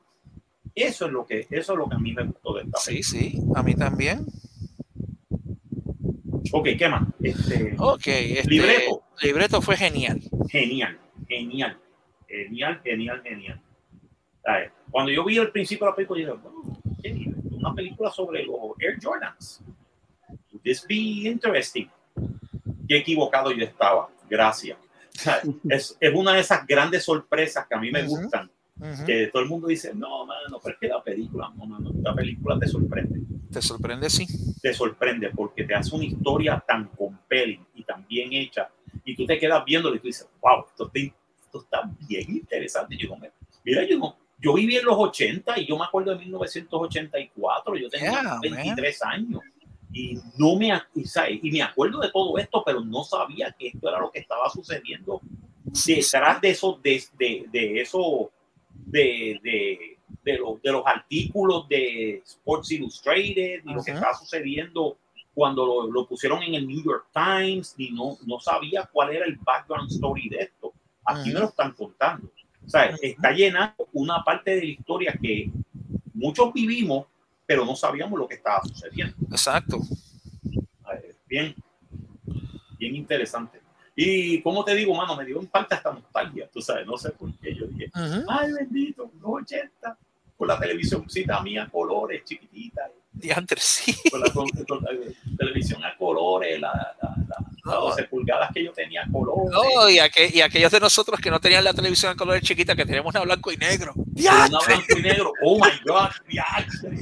Eso 0.74 1.06
es 1.06 1.12
lo 1.12 1.27
que, 1.27 1.47
eso 1.51 1.73
es 1.73 1.78
lo 1.78 1.89
que 1.89 1.94
a 1.97 1.98
mí 1.98 2.12
me 2.12 2.24
gustó 2.24 2.55
de 2.55 2.62
esta 2.62 2.78
Sí, 2.78 3.02
sí, 3.02 3.39
a 3.55 3.62
mí 3.62 3.74
también. 3.74 4.27
Ok, 6.52 6.69
¿qué 6.78 6.89
más? 6.89 7.02
Este, 7.20 7.74
Ok, 7.78 8.06
este, 8.06 8.51
Libreto. 8.51 9.02
libreto 9.23 9.60
fue 9.60 9.77
genial. 9.77 10.20
genial, 10.48 10.98
genial, 11.28 11.78
genial, 12.27 12.81
genial, 12.85 13.23
genial. 13.23 13.60
¿Sabes? 14.49 14.73
Cuando 14.91 15.12
yo 15.12 15.25
vi 15.27 15.37
el 15.37 15.51
principio 15.51 15.85
de 15.85 15.91
la 15.91 15.97
película, 15.97 16.20
yo 16.23 16.27
dije, 16.37 16.49
"Wow, 16.49 16.79
¿qué? 17.03 17.35
una 17.59 17.75
película 17.75 18.11
sobre 18.11 18.45
los 18.45 18.57
Air 18.81 18.97
Jordans. 19.03 19.62
Would 20.53 20.62
this 20.62 20.87
be 20.89 20.95
interesting? 21.29 21.87
Qué 22.89 22.97
equivocado 22.97 23.51
yo 23.53 23.62
estaba. 23.65 24.09
Gracias. 24.31 24.79
Es, 25.69 25.97
es 26.01 26.15
una 26.15 26.33
de 26.33 26.41
esas 26.41 26.66
grandes 26.66 27.05
sorpresas 27.05 27.66
que 27.66 27.75
a 27.75 27.79
mí 27.79 27.91
me 27.91 28.05
gustan. 28.05 28.51
Ujú. 28.81 29.05
Que 29.05 29.27
todo 29.27 29.43
el 29.43 29.49
mundo 29.51 29.66
dice, 29.66 29.93
no, 29.95 30.25
mano, 30.25 30.61
pero 30.62 30.75
es 30.75 30.81
que 30.81 30.89
la 30.89 31.03
película, 31.03 31.51
no, 31.55 31.66
mano, 31.66 31.91
la 32.03 32.15
película 32.15 32.59
te 32.59 32.69
sorprende. 32.69 33.20
¿Te 33.53 33.61
sorprende? 33.61 34.09
Sí. 34.09 34.25
te 34.62 34.73
sorprende 34.73 35.29
porque 35.31 35.65
te 35.65 35.75
hace 35.75 35.95
una 35.95 36.05
historia 36.07 36.62
tan 36.66 36.87
compelling 36.97 37.66
y 37.75 37.83
tan 37.83 38.07
bien 38.07 38.33
hecha 38.33 38.70
y 39.05 39.15
tú 39.16 39.27
te 39.27 39.39
quedas 39.39 39.62
viéndolo 39.65 39.97
y 39.97 39.99
tú 39.99 40.07
dices, 40.07 40.29
wow, 40.41 40.65
esto 40.69 40.87
está, 40.95 41.15
esto 41.45 41.61
está 41.62 41.91
bien 42.09 42.31
interesante. 42.31 42.97
Yo 42.97 43.09
no 43.11 43.16
me- 43.19 43.33
mira, 43.65 43.83
yo 43.85 43.99
no, 43.99 44.16
yo 44.40 44.55
viví 44.55 44.77
en 44.77 44.85
los 44.85 44.97
80 44.97 45.59
y 45.60 45.66
yo 45.66 45.77
me 45.77 45.85
acuerdo 45.85 46.12
de 46.12 46.19
1984, 46.19 47.77
yo 47.77 47.89
tenía 47.89 48.10
Yeah, 48.10 48.23
man. 48.23 48.40
23 48.40 49.02
años 49.02 49.40
y 49.93 50.19
no 50.36 50.56
me, 50.56 50.73
y, 50.94 51.05
¿sabes? 51.05 51.40
y 51.43 51.51
me 51.51 51.62
acuerdo 51.62 52.01
de 52.01 52.10
todo 52.10 52.36
esto, 52.39 52.62
pero 52.65 52.81
no 52.81 53.05
sabía 53.05 53.55
que 53.59 53.69
esto 53.69 53.89
era 53.89 54.01
lo 54.01 54.10
que 54.10 54.20
estaba 54.20 54.48
sucediendo 54.51 55.20
detrás 55.86 56.40
de 56.40 56.51
eso, 56.51 56.81
de, 56.82 57.02
de, 57.19 57.47
de 57.51 57.81
eso, 57.81 58.31
de, 58.70 59.40
de, 59.43 59.98
de, 60.23 60.39
los, 60.39 60.62
de 60.62 60.73
los 60.73 60.86
artículos 60.86 61.69
de 61.69 62.23
Sports 62.24 62.73
Illustrated 62.73 63.62
y 63.65 63.73
lo 63.73 63.82
que 63.82 63.93
estaba 63.93 64.15
sucediendo 64.15 64.98
cuando 65.35 65.65
lo, 65.65 65.90
lo 65.90 66.06
pusieron 66.06 66.43
en 66.43 66.55
el 66.55 66.66
New 66.66 66.82
York 66.85 67.06
Times 67.12 67.74
y 67.78 67.90
no, 67.90 68.19
no 68.27 68.40
sabía 68.40 68.89
cuál 68.93 69.15
era 69.15 69.24
el 69.24 69.36
background 69.36 69.90
story 69.90 70.28
de 70.28 70.39
esto. 70.39 70.73
Aquí 71.05 71.32
me 71.32 71.40
lo 71.40 71.47
están 71.47 71.73
contando. 71.73 72.31
O 72.69 72.70
sea, 72.70 72.95
está 73.01 73.32
llenando 73.32 73.89
una 73.95 74.23
parte 74.23 74.51
de 74.53 74.59
la 74.61 74.66
historia 74.69 75.19
que 75.20 75.51
muchos 76.12 76.53
vivimos, 76.53 77.07
pero 77.47 77.65
no 77.65 77.74
sabíamos 77.74 78.19
lo 78.19 78.28
que 78.28 78.35
estaba 78.35 78.62
sucediendo. 78.62 79.16
Exacto. 79.31 79.78
Eh, 80.93 81.15
Bien, 81.27 81.55
bien 82.78 82.95
interesante. 82.95 83.61
Y 83.97 84.40
como 84.43 84.65
te 84.65 84.74
digo, 84.74 84.95
mano, 84.95 85.16
me 85.16 85.24
dio 85.24 85.40
en 85.40 85.47
parte 85.49 85.74
hasta 85.74 85.93
nostalgia, 85.93 86.49
tú 86.53 86.61
sabes, 86.62 86.86
no 86.86 86.97
sé 86.97 87.11
por 87.11 87.32
qué. 87.39 87.55
Yo 87.55 87.66
dije, 87.66 87.90
ay, 88.28 88.53
bendito, 88.53 89.11
los 89.20 89.43
80, 89.43 89.99
con 90.36 90.47
la 90.49 90.59
televisioncita 90.59 91.40
mía, 91.43 91.69
colores, 91.73 92.23
chiquitita, 92.24 92.82
Diantre, 93.12 93.59
sí. 93.61 93.93
con 94.11 94.20
la, 94.20 94.31
con- 94.31 94.49
con 94.69 94.85
la 94.85 94.90
televisión 95.36 95.82
a 95.85 95.97
colores, 95.97 96.61
la, 96.61 96.69
la, 97.03 97.09
la- 97.16 97.24
las 97.40 97.48
No. 97.69 97.81
12 97.82 98.05
pulgadas 98.05 98.51
que 98.53 98.65
yo 98.65 98.73
tenía 98.73 99.03
a 99.03 99.12
colores. 99.12 99.51
No, 99.53 99.89
y, 99.90 99.97
aqu- 99.99 100.35
y 100.35 100.40
aquellos 100.40 100.73
de 100.73 100.81
nosotros 100.81 101.20
que 101.20 101.31
no 101.31 101.40
tenían 101.40 101.65
la 101.65 101.73
televisión 101.74 102.12
a 102.12 102.16
colores 102.16 102.43
chiquita, 102.43 102.74
que 102.74 102.85
teníamos 102.85 103.15
una 103.15 103.24
blanco 103.24 103.53
y 103.53 103.57
negro. 103.57 103.93
una 103.97 104.59
blanco 104.66 104.99
y 104.99 105.03
negro. 105.03 105.32
Oh 105.43 105.57
my 105.57 105.70
God, 105.85 106.09
diantre. 106.28 106.99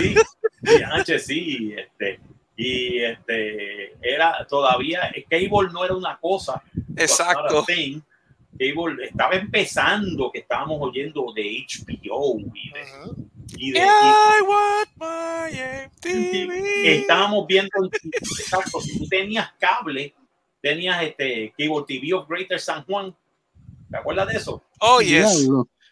Sí, 0.00 0.14
diantre, 0.60 1.18
sí. 1.18 1.74
Este, 1.76 2.20
y 2.56 2.98
este, 3.02 3.92
era 4.02 4.46
todavía, 4.48 5.12
Cable 5.28 5.70
no 5.72 5.84
era 5.84 5.94
una 5.94 6.16
cosa. 6.18 6.62
Exacto. 6.96 7.64
Thing. 7.64 8.00
Cable 8.58 9.04
estaba 9.04 9.34
empezando, 9.34 10.30
que 10.32 10.38
estábamos 10.38 10.78
oyendo 10.80 11.32
de 11.34 11.66
HBO 11.68 12.38
y 12.54 12.70
de, 12.72 12.82
Ujú. 13.10 13.28
Y 13.56 13.70
de- 13.72 13.80
y- 16.04 16.88
estábamos 17.00 17.46
viendo, 17.46 17.70
exacto, 18.02 18.80
si 18.80 18.98
tú 18.98 19.06
tenías 19.08 19.52
cable, 19.58 20.14
tenías 20.60 21.02
este 21.02 21.52
Cable 21.56 21.84
TV 21.86 22.12
of 22.14 22.28
Greater 22.28 22.58
San 22.60 22.84
Juan. 22.84 23.14
¿Te 23.90 23.96
acuerdas 23.96 24.28
de 24.28 24.34
eso? 24.34 24.62
Oh, 24.80 25.00
yes. 25.00 25.48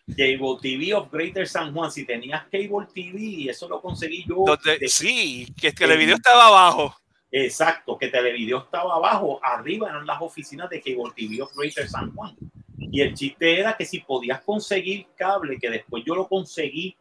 Cable 0.09 0.56
TV 0.60 0.93
of 0.94 1.10
Greater 1.12 1.47
San 1.48 1.72
Juan. 1.72 1.90
Si 1.90 2.05
tenías 2.05 2.43
Cable 2.44 2.86
TV, 2.93 3.48
eso 3.51 3.68
lo 3.68 3.81
conseguí 3.81 4.24
yo. 4.28 4.44
Donde- 4.47 4.78
de- 4.78 4.89
sí, 4.89 5.47
que 5.59 5.68
el 5.68 5.74
televideo 5.74 6.16
estaba 6.16 6.48
abajo. 6.48 6.94
Exacto, 7.36 7.98
que 7.98 8.06
Televideo 8.09 8.59
estaba 8.59 8.94
abajo, 8.94 9.40
arriba 9.43 9.89
eran 9.89 10.06
las 10.06 10.22
oficinas 10.22 10.70
de 10.70 10.81
Cable 10.81 11.12
TV 11.16 11.43
of 11.43 11.52
Greater 11.56 11.89
San 11.89 12.14
Juan. 12.14 12.36
Y 12.78 13.01
el 13.01 13.12
chiste 13.14 13.59
era 13.59 13.76
que 13.76 13.85
si 13.85 13.98
podías 14.01 14.40
conseguir 14.43 15.06
cable, 15.16 15.59
que 15.59 15.68
después 15.68 16.05
yo 16.06 16.14
lo 16.14 16.28
conseguí, 16.28 16.97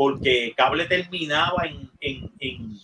porque 0.00 0.54
cable 0.56 0.86
terminaba 0.86 1.66
en, 1.66 1.90
en, 2.00 2.32
en, 2.38 2.74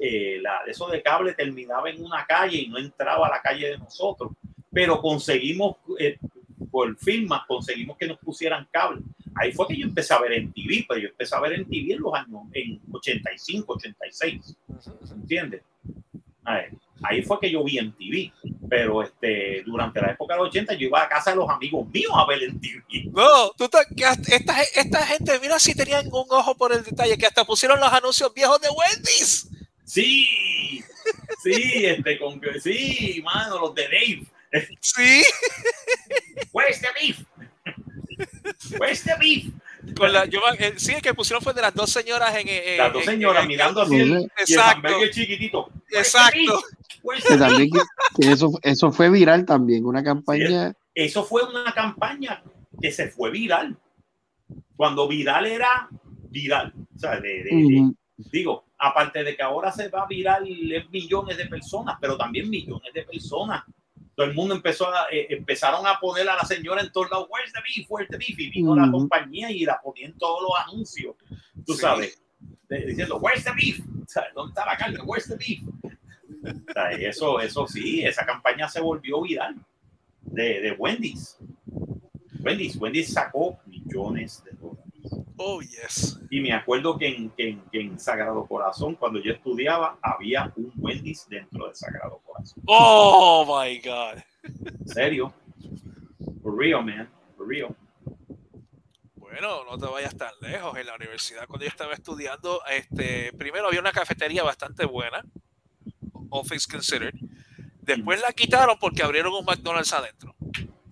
eh, 0.00 0.38
la, 0.40 0.60
eso 0.66 0.88
de 0.88 1.02
cable 1.02 1.34
terminaba 1.34 1.90
en 1.90 2.02
una 2.02 2.24
calle 2.24 2.56
y 2.56 2.68
no 2.68 2.78
entraba 2.78 3.26
a 3.26 3.32
la 3.32 3.42
calle 3.42 3.72
de 3.72 3.76
nosotros. 3.76 4.32
Pero 4.72 4.98
conseguimos, 4.98 5.76
eh, 5.98 6.16
por 6.70 6.96
firmas, 6.96 7.42
conseguimos 7.46 7.98
que 7.98 8.06
nos 8.06 8.16
pusieran 8.16 8.66
cable. 8.70 9.02
Ahí 9.34 9.52
fue 9.52 9.66
que 9.68 9.76
yo 9.76 9.86
empecé 9.86 10.14
a 10.14 10.20
ver 10.20 10.32
en 10.32 10.50
TV, 10.50 10.86
pero 10.88 10.98
yo 10.98 11.08
empecé 11.08 11.36
a 11.36 11.40
ver 11.40 11.52
en 11.52 11.68
TV 11.68 11.92
en 11.92 12.00
los 12.00 12.14
años, 12.14 12.40
en 12.54 12.80
85, 12.92 13.74
86. 13.74 14.56
¿entiendes? 15.12 15.62
Ahí, 16.44 16.64
ahí 17.02 17.22
fue 17.22 17.38
que 17.40 17.50
yo 17.50 17.62
vi 17.64 17.78
en 17.78 17.92
TV, 17.92 18.32
pero 18.68 19.02
este, 19.02 19.62
durante 19.64 20.00
la 20.00 20.12
época 20.12 20.34
de 20.34 20.40
los 20.40 20.48
80 20.48 20.74
yo 20.74 20.88
iba 20.88 21.02
a 21.02 21.08
casa 21.08 21.30
de 21.30 21.36
los 21.36 21.48
amigos 21.48 21.88
míos 21.88 22.12
a 22.14 22.26
ver 22.26 22.42
en 22.42 22.60
TV. 22.60 22.82
No, 23.12 23.50
tú 23.56 23.68
que 23.96 24.04
esta, 24.04 24.62
esta 24.62 25.06
gente, 25.06 25.38
mira 25.40 25.58
si 25.58 25.74
tenían 25.74 26.06
un 26.06 26.26
ojo 26.28 26.56
por 26.56 26.72
el 26.72 26.82
detalle, 26.82 27.16
que 27.18 27.26
hasta 27.26 27.44
pusieron 27.44 27.80
los 27.80 27.92
anuncios 27.92 28.32
viejos 28.34 28.60
de 28.60 28.68
Wendy's. 28.68 29.48
Sí, 29.84 30.84
sí, 31.42 31.86
este, 31.86 32.18
con, 32.18 32.40
sí, 32.62 33.22
mano, 33.24 33.58
los 33.58 33.74
de 33.74 33.84
Dave. 33.84 34.26
Sí, 34.80 35.22
Where's 36.52 36.80
the 36.80 36.88
beef? 37.00 37.24
Where's 38.78 39.02
the 39.02 39.14
beef? 39.18 39.52
Con 39.96 40.12
la, 40.12 40.24
yo, 40.26 40.40
me- 40.58 40.66
eh, 40.66 40.74
sí, 40.76 40.92
el 40.94 41.02
que 41.02 41.14
pusieron 41.14 41.42
fue 41.42 41.52
de 41.54 41.62
las 41.62 41.74
dos 41.74 41.90
señoras 41.90 42.34
en. 42.36 42.48
eh, 42.48 42.76
Las 42.78 42.92
dos 42.92 43.04
señoras 43.04 43.42
en- 43.42 43.48
mirando 43.48 43.80
así 43.82 43.96
el, 43.96 44.08
y 44.08 44.12
el 44.14 44.30
Exacto. 44.38 44.88
chiquitito. 45.10 45.70
Exacto. 45.90 46.60
Que 47.28 47.36
también 47.36 47.70
que, 47.70 47.78
que 48.20 48.32
eso, 48.32 48.50
eso 48.62 48.92
fue 48.92 49.08
viral 49.10 49.44
también, 49.46 49.84
una 49.86 50.02
campaña. 50.02 50.72
Eso 50.94 51.24
fue 51.24 51.42
una 51.44 51.72
campaña 51.72 52.42
que 52.80 52.90
se 52.90 53.08
fue 53.08 53.30
viral. 53.30 53.76
Cuando 54.76 55.08
viral 55.08 55.46
era 55.46 55.88
viral. 56.30 56.72
O 56.94 56.98
sea, 56.98 57.20
de- 57.20 57.42
de- 57.44 57.50
de, 57.50 57.80
Ujú. 57.80 57.96
digo, 58.30 58.64
aparte 58.78 59.24
de 59.24 59.36
que 59.36 59.42
ahora 59.42 59.72
se 59.72 59.88
va 59.88 60.02
a 60.02 60.06
virar 60.06 60.42
millones 60.90 61.36
de 61.36 61.46
personas, 61.46 61.96
pero 62.00 62.16
también 62.16 62.48
millones 62.50 62.92
de 62.92 63.02
personas. 63.02 63.62
Todo 64.18 64.26
el 64.26 64.34
mundo 64.34 64.52
empezó 64.56 64.88
a, 64.92 65.06
eh, 65.12 65.28
empezaron 65.30 65.86
a 65.86 66.00
poner 66.00 66.28
a 66.28 66.34
la 66.34 66.44
señora 66.44 66.80
en 66.82 66.90
todos 66.90 67.08
lados, 67.08 67.28
where's 67.30 67.52
the 67.52 67.60
beef, 67.60 67.86
where's 67.88 68.08
the 68.10 68.16
beef, 68.16 68.36
y 68.36 68.50
vino 68.50 68.74
la 68.74 68.90
compañía 68.90 69.48
y 69.48 69.64
la 69.64 69.80
ponía 69.80 70.06
en 70.06 70.18
todos 70.18 70.42
los 70.42 70.50
anuncios, 70.66 71.14
tú 71.64 71.74
Sí. 71.74 71.80
sabes, 71.82 72.20
diciendo, 72.68 73.18
where's 73.18 73.44
the 73.44 73.52
beef, 73.52 73.78
¿dónde 74.34 74.50
está 74.50 74.66
la 74.66 74.76
carne, 74.76 74.98
where's 75.04 75.28
the 75.28 75.36
beef? 75.36 75.62
Eso, 76.98 77.38
eso 77.38 77.68
sí, 77.68 78.04
esa 78.04 78.26
campaña 78.26 78.68
se 78.68 78.80
volvió 78.80 79.22
viral 79.22 79.54
de, 80.22 80.62
de 80.62 80.72
Wendy's. 80.72 81.38
Wendy's, 82.40 82.74
Wendy's 82.74 83.12
sacó 83.12 83.60
millones 83.66 84.42
de 84.42 84.50
dólares. 84.50 84.87
Oh, 85.36 85.60
yes. 85.62 86.18
Y 86.30 86.40
me 86.40 86.52
acuerdo 86.52 86.98
que 86.98 87.08
en, 87.08 87.30
que 87.30 87.50
en- 87.50 87.62
que 87.70 87.80
en 87.80 87.98
Sagrado 87.98 88.44
Corazón, 88.46 88.94
cuando 88.96 89.20
yo 89.20 89.32
estudiaba, 89.32 89.98
había 90.02 90.52
un 90.56 90.72
Wendy's 90.76 91.26
dentro 91.28 91.68
de 91.68 91.74
Sagrado 91.74 92.20
Corazón. 92.24 92.62
Oh, 92.66 93.44
my 93.46 93.78
God. 93.80 94.18
En 94.42 94.88
serio. 94.88 95.32
For 96.42 96.56
real, 96.56 96.84
man. 96.84 97.08
For 97.36 97.46
real. 97.46 97.74
Bueno, 99.16 99.64
no 99.64 99.78
te 99.78 99.86
vayas 99.86 100.16
tan 100.16 100.32
lejos. 100.40 100.76
En 100.76 100.86
la 100.86 100.96
universidad, 100.96 101.46
cuando 101.46 101.64
yo 101.64 101.68
estaba 101.70 101.92
estudiando, 101.94 102.60
este, 102.70 103.32
primero 103.34 103.68
había 103.68 103.80
una 103.80 103.92
cafetería 103.92 104.42
bastante 104.42 104.84
buena, 104.86 105.22
things 106.48 106.66
considered. 106.66 107.14
Después 107.82 108.20
la 108.20 108.32
quitaron 108.32 108.76
porque 108.80 109.02
abrieron 109.02 109.32
un 109.34 109.44
McDonald's 109.44 109.92
adentro. 109.92 110.34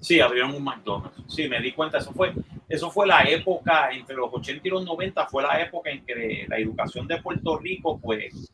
Sí, 0.00 0.20
abrieron 0.20 0.54
un 0.54 0.62
McDonald's. 0.62 1.22
Sí, 1.28 1.48
me 1.48 1.60
di 1.60 1.72
cuenta. 1.72 1.98
Eso 1.98 2.12
fue, 2.12 2.32
eso 2.68 2.90
fue 2.90 3.06
la 3.06 3.22
época, 3.22 3.90
entre 3.92 4.16
los 4.16 4.32
80 4.32 4.66
y 4.66 4.70
los 4.70 4.84
90, 4.84 5.26
fue 5.26 5.42
la 5.42 5.60
época 5.60 5.90
en 5.90 6.04
que 6.04 6.46
la 6.48 6.58
educación 6.58 7.06
de 7.06 7.20
Puerto 7.22 7.58
Rico, 7.58 7.98
pues, 8.00 8.52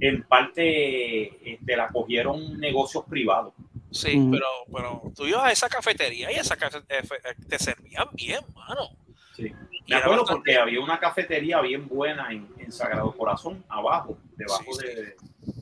en 0.00 0.22
parte 0.24 1.52
este, 1.54 1.76
la 1.76 1.88
cogieron 1.88 2.58
negocios 2.60 3.04
privados. 3.08 3.52
Sí, 3.90 4.20
pero, 4.30 4.44
pero 4.72 5.02
tú 5.16 5.26
ibas 5.26 5.44
a 5.44 5.52
esa 5.52 5.68
cafetería 5.68 6.30
y 6.30 6.34
esa 6.36 6.56
cafe- 6.56 6.78
eh, 6.88 7.00
eh, 7.02 7.34
te 7.48 7.58
servían 7.58 8.08
bien, 8.12 8.40
mano. 8.54 8.90
Sí. 9.34 9.50
Me 9.88 9.96
acuerdo 9.96 10.22
bastante- 10.22 10.34
porque 10.34 10.56
había 10.58 10.80
una 10.80 10.98
cafetería 11.00 11.60
bien 11.62 11.88
buena 11.88 12.30
en, 12.30 12.46
en 12.58 12.70
Sagrado 12.70 13.10
Corazón, 13.16 13.64
abajo, 13.68 14.18
debajo 14.36 14.72
Sí, 14.74 14.80
sí. 14.80 14.86
de 14.94 15.16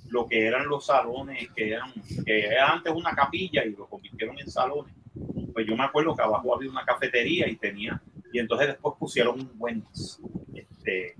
lo 0.09 0.27
que 0.27 0.47
eran 0.47 0.66
los 0.68 0.86
salones, 0.86 1.48
que 1.55 1.70
eran, 1.73 1.93
que 2.24 2.47
era 2.47 2.73
antes 2.73 2.93
una 2.93 3.14
capilla 3.14 3.64
y 3.64 3.70
lo 3.70 3.86
convirtieron 3.86 4.39
en 4.39 4.51
salones. 4.51 4.93
Pues 5.52 5.66
yo 5.66 5.76
me 5.76 5.84
acuerdo 5.84 6.14
que 6.14 6.22
abajo 6.22 6.55
había 6.55 6.70
una 6.70 6.84
cafetería 6.84 7.48
y 7.48 7.56
tenía, 7.56 8.01
y 8.32 8.38
entonces 8.38 8.68
después 8.68 8.94
pusieron 8.98 9.40
un 9.40 9.52
Wendy's. 9.59 10.20
Este, 10.55 11.16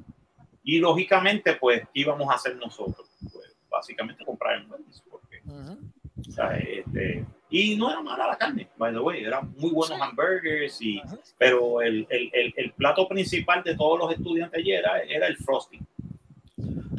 y 0.63 0.79
lógicamente, 0.79 1.55
pues, 1.55 1.83
¿qué 1.93 2.01
íbamos 2.01 2.29
a 2.31 2.35
hacer 2.35 2.57
nosotros? 2.57 3.09
Pues 3.33 3.57
básicamente 3.71 4.25
comprar 4.25 4.59
el 4.61 4.71
Wendy's, 4.71 5.03
porque 5.11 5.43
o 5.47 6.31
sea, 6.31 6.57
este, 6.57 7.25
y 7.51 7.77
no 7.77 7.91
era 7.91 8.03
mala 8.03 8.27
la 8.27 8.37
carne, 8.37 8.69
by 8.77 8.93
the 8.93 8.99
way, 8.99 9.25
eran 9.25 9.55
muy 9.59 9.71
buenos 9.71 10.01
hamburgers, 10.01 10.81
y, 10.83 10.99
Ajá. 10.99 11.19
pero 11.39 11.81
el, 11.81 12.07
el, 12.11 12.31
el, 12.33 12.55
el 12.57 12.73
plato 12.73 13.09
principal 13.09 13.63
de 13.63 13.77
todos 13.77 13.99
los 13.99 14.13
estudiantes 14.13 14.59
allí 14.59 14.73
era, 14.73 15.03
era 15.03 15.27
el 15.27 15.37
frosty. 15.37 15.79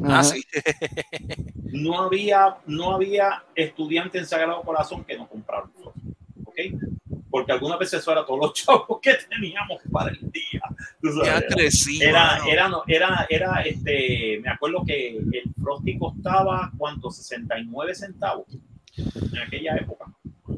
Ah, 0.04 0.22
sí. 0.24 0.42
No 1.70 2.00
había, 2.00 2.56
no 2.66 2.94
había 2.94 3.44
estudiante 3.54 4.16
en 4.16 4.24
Sagrado 4.24 4.62
Corazón 4.62 5.04
que 5.04 5.18
no 5.18 5.28
compraron 5.28 5.70
frosty, 5.74 5.87
Porque 7.30 7.52
algunas 7.52 7.78
veces 7.78 8.00
eso 8.00 8.10
era 8.12 8.24
todos 8.24 8.40
los 8.40 8.52
chavos 8.54 8.98
que 9.02 9.14
teníamos 9.28 9.80
para 9.92 10.10
el 10.10 10.18
día. 10.30 10.60
sabes, 11.02 11.16
Ya 11.26 11.36
era- 11.38 11.46
crecí. 11.48 12.02
era, 12.02 12.40
era, 12.48 12.68
no, 12.68 12.82
era, 12.86 13.26
era, 13.28 13.60
este, 13.62 14.40
me 14.42 14.48
acuerdo 14.50 14.82
que 14.86 15.08
el 15.18 15.42
Frosty 15.62 15.98
costaba, 15.98 16.70
¿cuánto? 16.78 17.10
69 17.10 17.94
centavos 17.94 18.46
en 18.96 19.38
aquella 19.38 19.76
época. 19.76 20.06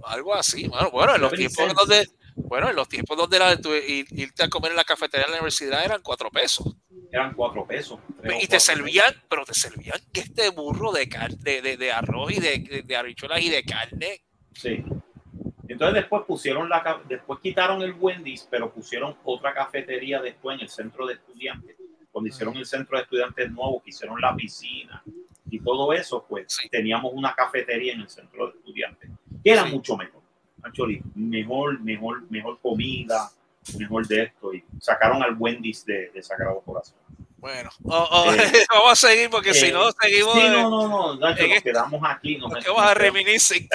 Algo 0.04 0.34
así, 0.34 0.68
mano. 0.68 0.90
Bueno, 0.90 1.14
en 1.16 1.20
los 1.20 1.32
tiempos 1.32 1.74
donde, 1.74 2.08
bueno, 2.36 2.70
en 2.70 2.76
los 2.76 2.88
tiempos 2.88 3.16
donde 3.16 3.36
era, 3.36 3.56
tú, 3.60 3.70
ir- 3.70 4.06
irte 4.12 4.44
a 4.44 4.48
comer 4.48 4.70
en 4.70 4.76
la 4.76 4.84
cafetería 4.84 5.26
de 5.26 5.32
la 5.32 5.36
universidad 5.38 5.84
eran 5.84 6.00
cuatro 6.02 6.30
pesos. 6.30 6.74
Eran 7.12 7.34
cuatro 7.34 7.66
pesos. 7.66 7.98
Y 8.40 8.46
te 8.46 8.60
servían, 8.60 9.12
pero 9.28 9.44
te 9.44 9.52
servían 9.52 9.98
que 10.12 10.20
este 10.20 10.48
burro 10.50 10.92
de, 10.92 11.08
car- 11.08 11.36
de, 11.36 11.60
de, 11.60 11.76
de 11.76 11.90
arroz 11.92 12.30
y 12.30 12.40
de, 12.40 12.58
de, 12.60 12.82
de 12.82 12.96
habichuelas 12.96 13.42
y 13.42 13.50
de 13.50 13.64
carne. 13.64 14.22
Sí. 14.54 14.82
Entonces 15.80 16.02
después 16.02 16.24
pusieron 16.26 16.68
la, 16.68 17.00
después 17.08 17.40
quitaron 17.40 17.80
el 17.80 17.94
Wendy's, 17.98 18.46
pero 18.50 18.70
pusieron 18.70 19.16
otra 19.24 19.54
cafetería 19.54 20.20
después 20.20 20.56
en 20.56 20.64
el 20.64 20.68
centro 20.68 21.06
de 21.06 21.14
estudiantes. 21.14 21.74
Cuando 22.12 22.28
hicieron 22.28 22.54
el 22.58 22.66
centro 22.66 22.98
de 22.98 23.04
estudiantes 23.04 23.50
nuevo, 23.50 23.80
que 23.82 23.88
hicieron 23.88 24.20
la 24.20 24.36
piscina 24.36 25.02
y 25.48 25.58
todo 25.58 25.90
eso, 25.94 26.26
pues 26.28 26.52
Sí. 26.52 26.68
teníamos 26.68 27.14
una 27.14 27.34
cafetería 27.34 27.94
en 27.94 28.02
el 28.02 28.10
centro 28.10 28.48
de 28.48 28.58
estudiantes, 28.58 29.10
que 29.42 29.50
era 29.52 29.64
Sí. 29.64 29.72
mucho 29.74 29.96
mejor. 29.96 30.20
Actually, 30.62 31.00
mejor, 31.14 31.80
mejor, 31.80 32.30
mejor 32.30 32.58
comida, 32.60 33.30
mejor 33.78 34.06
de 34.06 34.24
esto. 34.24 34.52
Y 34.52 34.62
sacaron 34.80 35.22
al 35.22 35.34
Wendy's 35.38 35.86
de, 35.86 36.10
de 36.10 36.22
Sagrado 36.22 36.60
Corazón. 36.60 36.98
Bueno, 37.40 37.70
oh, 37.84 38.08
oh, 38.10 38.32
Eh, 38.34 38.52
vamos 38.70 38.92
a 38.92 39.08
seguir 39.08 39.30
porque 39.30 39.54
si 39.54 39.66
eh, 39.66 39.72
no 39.72 39.90
seguimos. 39.92 40.34
Sí, 40.34 40.48
no, 40.50 40.68
no, 40.70 40.88
no, 40.88 41.14
Nacho, 41.16 41.42
nos 41.42 41.52
este- 41.56 41.62
quedamos 41.70 42.00
aquí. 42.04 42.36
Nos, 42.36 42.50
porque 42.52 42.68
vamos 42.68 42.82
a 42.82 42.86
nos 42.88 42.94
reminiscir. 42.98 43.66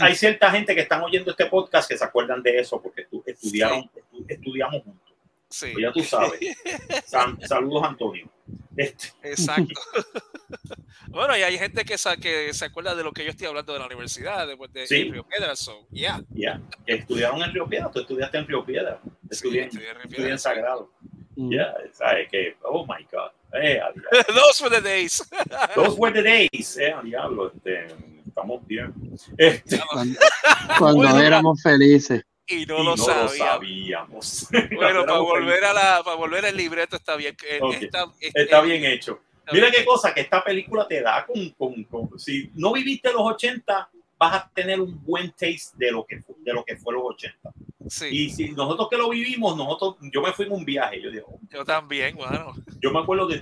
hay, 0.00 0.14
cierta 0.14 0.50
gente 0.50 0.74
que 0.74 0.82
están 0.82 1.02
oyendo 1.02 1.30
este 1.30 1.46
podcast 1.46 1.88
que 1.88 1.96
se 1.96 2.04
acuerdan 2.04 2.42
de 2.42 2.58
eso 2.58 2.80
porque 2.80 3.08
estu- 3.08 3.22
estudiaron, 3.24 3.80
estu- 3.84 4.24
estudiamos 4.28 4.82
juntos. 4.82 5.02
Sí, 5.48 5.70
Pues 5.72 5.82
ya 5.82 5.92
tú 5.92 6.02
sabes. 6.02 6.40
San- 7.06 7.40
saludos, 7.48 7.84
Antonio. 7.84 8.28
Este, 8.76 9.08
exacto. 9.22 9.80
bueno, 11.08 11.36
y 11.36 11.42
hay 11.42 11.56
gente 11.58 11.84
que, 11.84 11.96
sa- 11.96 12.16
que 12.16 12.52
se 12.52 12.64
acuerda 12.66 12.94
de 12.94 13.02
lo 13.02 13.12
que 13.12 13.24
yo 13.24 13.30
estoy 13.30 13.46
hablando 13.46 13.72
de 13.72 13.78
la 13.78 13.86
universidad, 13.86 14.46
después 14.46 14.72
de 14.72 14.86
Sí. 14.86 15.04
de 15.04 15.12
Río 15.12 15.24
Piedras. 15.24 15.58
So, 15.58 15.86
yeah. 15.90 16.20
ya, 16.30 16.60
estudiaron 16.84 17.42
en 17.42 17.52
Río 17.54 17.66
Piedra. 17.66 17.90
Tú 17.90 18.00
estudiaste 18.00 18.38
en 18.38 18.46
Río 18.46 18.64
Piedra. 18.64 19.00
Estudié, 19.30 19.62
Sí, 19.62 19.68
estudié 19.68 19.88
en 19.90 19.94
Río 19.96 20.04
estudié 20.10 20.30
en. 20.32 20.38
Sagrado. 20.38 20.92
Mm. 21.36 21.52
Ya, 21.52 21.74
sabes 21.92 22.28
que, 22.30 22.56
oh 22.62 22.84
my 22.86 23.06
God. 23.12 23.30
Eh. 23.62 23.80
Those 24.28 24.62
were 24.64 24.70
the 24.70 24.80
days. 24.82 25.22
Those 25.74 25.96
were 25.98 26.12
the 26.12 26.22
days. 26.22 26.76
Eh, 26.78 26.94
diablo. 27.04 27.52
Este, 27.54 27.86
estamos 28.26 28.66
bien. 28.66 28.92
Este, 29.38 29.80
Cuando, 29.92 30.18
cuando 30.78 31.02
Bueno, 31.02 31.20
éramos 31.20 31.62
felices. 31.62 32.22
y 32.46 32.64
no 32.66 32.80
y 32.80 32.84
lo 32.84 32.84
no 32.84 32.96
sabía. 32.96 33.28
sabíamos. 33.44 34.48
Bueno, 34.74 35.04
para 35.06 35.18
volver 35.18 35.64
a 35.64 35.72
la, 35.72 36.02
para 36.04 36.16
volver 36.16 36.46
al 36.46 36.56
libreto 36.56 36.96
está 36.96 37.16
bien. 37.16 37.36
eh, 37.48 37.58
Ok. 37.60 37.74
Está, 37.82 38.06
Está 38.20 38.60
bien 38.62 38.84
hecho. 38.84 39.20
está 39.40 39.52
Mira 39.52 39.68
bien 39.70 39.80
qué 39.80 39.84
cosa 39.84 40.12
que 40.14 40.20
esta 40.22 40.42
película 40.42 40.86
te 40.88 41.02
da 41.02 41.24
con, 41.26 41.50
con, 41.50 41.84
con- 41.84 42.18
si 42.18 42.50
no 42.54 42.72
viviste 42.72 43.12
los 43.12 43.22
80, 43.22 43.90
vas 44.18 44.34
a 44.34 44.50
tener 44.54 44.80
un 44.80 45.02
buen 45.04 45.30
taste 45.32 45.76
de 45.76 45.90
lo 45.92 46.04
que, 46.06 46.20
de 46.38 46.52
lo 46.52 46.64
que 46.64 46.76
fue 46.76 46.94
los 46.94 47.02
80. 47.04 47.50
Sí, 47.88 48.06
Y 48.10 48.30
si 48.30 48.50
nosotros 48.52 48.88
que 48.90 48.96
lo 48.96 49.08
vivimos, 49.10 49.56
nosotros, 49.56 49.96
yo 50.12 50.20
me 50.22 50.32
fui 50.32 50.46
en 50.46 50.52
un 50.52 50.64
viaje, 50.64 51.00
yo 51.02 51.10
digo, 51.10 51.38
yo 51.50 51.64
también, 51.64 52.16
bueno. 52.16 52.54
yo 52.80 52.90
me 52.90 52.98
acuerdo 53.00 53.26
de 53.28 53.40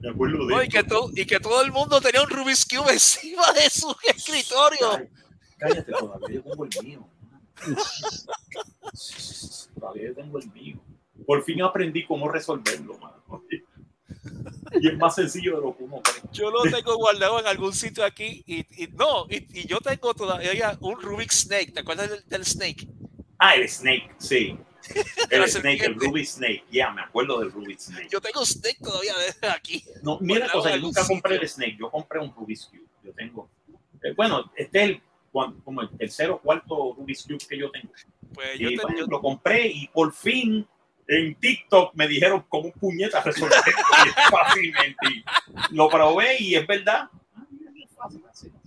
me 0.00 0.10
acuerdo 0.10 0.46
de 0.46 0.54
No, 0.54 0.62
y, 0.62 0.68
que 0.68 0.82
to- 0.84 1.10
y 1.14 1.24
que 1.26 1.40
todo 1.40 1.60
el 1.62 1.72
mundo 1.72 2.00
tenía 2.00 2.22
un 2.22 2.30
Rubik's 2.30 2.64
Cube 2.66 2.92
encima 2.92 3.52
de 3.52 3.68
su 3.70 3.94
escritorio. 4.04 4.92
Ay, 4.96 5.08
Cállate, 5.58 5.90
todavía 5.92 6.36
yo 6.36 6.42
tengo 6.44 6.64
el 6.64 6.84
mío. 6.84 7.08
Todavía 9.78 10.08
yo 10.08 10.14
tengo 10.14 10.38
el 10.38 10.52
mío. 10.52 10.76
Por 11.26 11.42
fin 11.44 11.62
aprendí 11.62 12.06
cómo 12.06 12.28
resolverlo, 12.30 12.96
mano. 12.98 13.22
Y 14.80 14.86
es 14.88 14.96
más 14.98 15.14
sencillo 15.14 15.56
de 15.56 15.62
lo 15.62 15.76
que 15.76 15.82
uno 15.84 16.00
cree. 16.02 16.22
Yo 16.32 16.50
lo 16.50 16.62
tengo 16.62 16.96
guardado 16.96 17.40
en 17.40 17.46
algún 17.46 17.72
sitio 17.72 18.04
aquí 18.04 18.42
y, 18.46 18.60
y 18.84 18.86
no, 18.88 19.26
y, 19.28 19.60
y 19.60 19.66
yo 19.66 19.80
tengo 19.80 20.14
todavía 20.14 20.76
un 20.80 21.00
Rubik's 21.00 21.40
Snake. 21.42 21.72
¿Te 21.72 21.80
acuerdas 21.80 22.10
del, 22.10 22.24
del 22.28 22.44
Snake? 22.44 22.86
Ah, 23.38 23.54
el 23.54 23.68
Snake, 23.68 24.10
sí. 24.18 24.58
La 25.30 25.36
El 25.44 25.48
Snake, 25.50 25.84
el. 25.84 25.94
Ruby 25.94 26.24
Snake. 26.24 26.64
Ya, 26.70 26.90
me 26.90 27.02
acuerdo 27.02 27.40
del 27.40 27.52
Ruby 27.52 27.76
Snake. 27.78 28.08
Yo 28.10 28.20
tengo 28.20 28.44
Snake 28.44 28.78
todavía 28.82 29.12
aquí. 29.54 29.84
No, 30.02 30.18
mira, 30.20 30.40
guardado 30.46 30.62
cosa, 30.62 30.76
yo 30.76 30.82
nunca 30.82 31.06
compré 31.06 31.36
el 31.36 31.48
Snake, 31.48 31.76
yo 31.78 31.90
compré 31.90 32.20
un 32.20 32.34
Rubik's 32.34 32.66
Cube. 32.66 32.86
Yo 33.04 33.12
tengo. 33.12 33.48
eh, 34.02 34.12
bueno, 34.16 34.50
este 34.56 34.82
es 34.84 34.90
el, 34.90 35.02
como 35.64 35.82
el 35.82 35.90
tercero 35.90 36.34
o 36.36 36.40
cuarto 36.40 36.94
Rubik's 36.96 37.24
Cube 37.24 37.38
que 37.48 37.58
yo 37.58 37.70
tengo. 37.70 37.92
Pues 38.34 38.58
yo, 38.58 38.70
Y 38.70 38.76
te- 38.76 38.82
bueno, 38.82 38.98
yo- 38.98 39.06
lo 39.06 39.20
compré 39.20 39.66
y 39.68 39.88
por 39.88 40.12
fin 40.12 40.66
en 41.06 41.34
TikTok 41.36 41.94
me 41.94 42.06
dijeron 42.08 42.44
cómo 42.48 42.70
puñetas 42.72 43.24
resolver 43.24 43.58
fácilmente. 44.30 45.24
Lo 45.70 45.88
probé 45.88 46.36
y 46.40 46.54
es 46.54 46.66
verdad. 46.66 47.08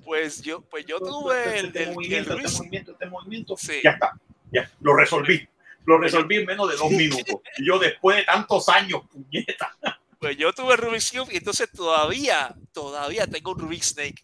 Pues 0.04 0.42
yo, 0.42 0.62
pues 0.62 0.86
yo 0.86 0.98
Este 0.98 1.08
tuve 1.10 1.60
el, 1.60 1.66
el, 1.68 1.78
el 1.78 1.94
movimiento, 1.94 2.34
este 2.38 2.58
movimiento, 2.58 2.92
este 2.92 3.06
movimiento. 3.06 3.58
Sí. 3.58 3.74
Ya 3.84 3.92
está, 3.92 4.20
ya, 4.52 4.70
lo 4.82 4.96
resolví. 4.96 5.48
Lo 5.86 5.98
resolví 5.98 6.38
en 6.38 6.46
menos 6.46 6.70
de 6.70 6.78
dos 6.78 6.92
minutos. 6.92 7.36
Y 7.58 7.66
yo 7.68 7.80
después 7.80 8.18
de 8.18 8.24
tantos 8.24 8.70
años, 8.70 9.02
puñeta. 9.12 9.76
Pues 10.20 10.38
yo 10.38 10.54
tuve 10.54 10.76
Rubik's 10.78 11.12
Cube 11.12 11.34
y 11.34 11.38
entonces 11.38 11.72
todavía, 11.72 12.54
todavía 12.72 13.26
tengo 13.26 13.52
un 13.54 13.60
Rubik's 13.60 13.88
Snake. 13.88 14.24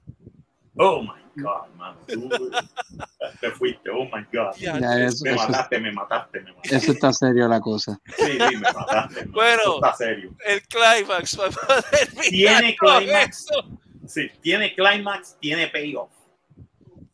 Oh 0.76 1.02
my 1.02 1.42
God, 1.42 1.68
man. 1.76 1.96
Tú 2.08 2.30
te 3.42 3.50
fuiste, 3.52 3.90
oh 3.90 4.04
my 4.06 4.24
God. 4.32 4.56
Ya, 4.60 4.78
Ya, 4.80 5.06
eso, 5.06 5.24
Me 5.24 5.32
eso- 5.32 5.40
mataste, 5.48 5.80
me 5.80 5.92
mataste, 5.92 6.40
me 6.42 6.52
mataste. 6.54 6.76
eso 6.76 6.92
está 6.92 7.12
serio 7.14 7.48
la 7.48 7.60
cosa. 7.60 8.00
Sí, 8.16 8.24
sí, 8.34 8.38
me 8.38 8.60
mataste. 8.60 9.22
man. 9.26 9.32
Bueno. 9.32 9.76
Está 9.78 9.94
serio. 9.96 10.36
El 10.46 10.62
climax. 10.68 11.36
para 11.36 11.82
Tiene 12.30 12.78
esto. 13.24 13.68
Sí, 14.06 14.30
tiene 14.42 14.76
climax, 14.76 15.36
tiene 15.42 15.68
payoff. 15.70 16.12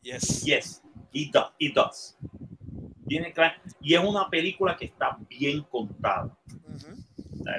Yes. 0.02 0.44
Yes, 0.44 0.82
it 1.14 1.32
does. 1.32 1.52
It 1.58 1.74
does. 1.74 2.18
Tiene 3.14 3.32
y 3.80 3.94
es 3.94 4.04
una 4.04 4.28
película 4.28 4.76
que 4.76 4.86
está 4.86 5.16
bien 5.30 5.62
contada. 5.70 6.36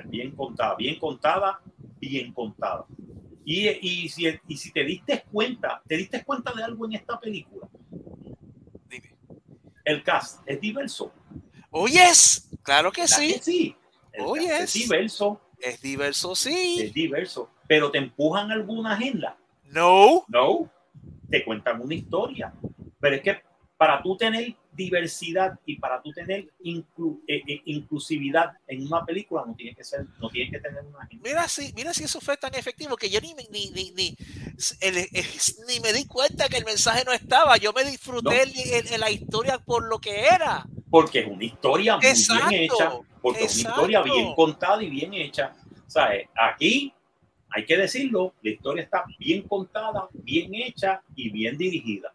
Bien 0.06 0.32
contada, 0.32 0.74
bien 0.74 0.98
contada, 0.98 1.60
bien 2.00 2.32
contada. 2.32 2.84
Y, 3.44 3.68
y, 3.68 4.08
si, 4.08 4.26
y 4.48 4.56
si 4.56 4.72
te 4.72 4.82
diste 4.82 5.22
cuenta, 5.30 5.80
te 5.86 5.96
diste 5.96 6.24
cuenta 6.24 6.52
de 6.52 6.64
algo 6.64 6.86
en 6.86 6.94
esta 6.94 7.20
película. 7.20 7.68
Dime. 8.88 9.14
El 9.84 10.02
cast 10.02 10.42
es 10.44 10.60
diverso. 10.60 11.12
Oh, 11.70 11.86
yes. 11.86 12.50
Claro 12.64 12.90
que 12.90 13.02
¿Verdad 13.02 13.16
sí. 13.16 13.32
que 13.34 13.38
sí. 13.38 13.76
El 14.12 14.24
Oh, 14.24 14.34
yes. 14.34 14.50
Es 14.60 14.72
diverso, 14.74 15.40
Es 15.60 15.80
diverso, 15.80 16.34
sí. 16.34 16.78
es 16.80 16.92
diverso. 16.92 17.48
Pero 17.68 17.92
te 17.92 17.98
empujan 17.98 18.50
alguna 18.50 18.94
agenda. 18.94 19.38
No. 19.66 20.24
No, 20.26 20.68
te 21.30 21.44
cuentan 21.44 21.80
una 21.80 21.94
historia. 21.94 22.52
Pero 22.98 23.14
es 23.14 23.22
que 23.22 23.40
para 23.76 24.02
tú 24.02 24.16
tener 24.16 24.56
diversidad 24.74 25.58
y 25.66 25.76
para 25.78 26.02
tú 26.02 26.12
tener 26.12 26.48
inclu- 26.62 27.20
eh, 27.28 27.42
eh, 27.46 27.62
inclusividad 27.66 28.52
en 28.66 28.86
una 28.86 29.04
película 29.04 29.44
no 29.46 29.54
tiene 29.54 29.74
que 29.74 29.84
ser, 29.84 30.06
no 30.20 30.28
tiene 30.30 30.50
que 30.50 30.60
tener 30.60 30.82
una. 30.84 31.08
Mira 31.22 31.48
si, 31.48 31.72
mira 31.74 31.94
si 31.94 32.04
eso 32.04 32.20
fue 32.20 32.36
tan 32.36 32.54
efectivo 32.54 32.96
que 32.96 33.08
yo 33.10 33.20
ni, 33.20 33.34
me- 33.34 33.46
ni, 33.50 33.70
ni, 33.70 33.90
ni, 33.92 34.16
el- 34.80 34.96
el- 34.98 35.24
ni 35.68 35.80
me 35.80 35.92
di 35.92 36.06
cuenta 36.06 36.48
que 36.48 36.56
el 36.58 36.64
mensaje 36.64 37.04
no 37.04 37.12
estaba. 37.12 37.56
Yo 37.56 37.72
me 37.72 37.84
disfruté 37.84 38.46
No. 38.46 38.92
el- 38.92 39.00
la 39.00 39.10
historia 39.10 39.58
por 39.58 39.84
lo 39.88 39.98
que 39.98 40.26
era. 40.26 40.66
Porque 40.90 41.20
es 41.20 41.26
una 41.26 41.44
historia 41.44 41.96
muy 41.96 42.06
Exacto, 42.06 42.48
bien 42.48 42.62
hecha, 42.62 42.92
porque 43.20 43.44
es 43.44 43.58
una 43.60 43.70
historia 43.70 44.02
bien 44.02 44.34
contada 44.34 44.82
y 44.82 44.90
bien 44.90 45.14
hecha. 45.14 45.54
¿Sabes? 45.86 46.28
Aquí 46.34 46.92
hay 47.50 47.64
que 47.64 47.76
decirlo, 47.76 48.34
la 48.42 48.50
historia 48.50 48.82
está 48.82 49.04
bien 49.18 49.42
contada, 49.42 50.08
bien 50.12 50.52
hecha 50.54 51.02
y 51.14 51.30
bien 51.30 51.56
dirigida. 51.56 52.12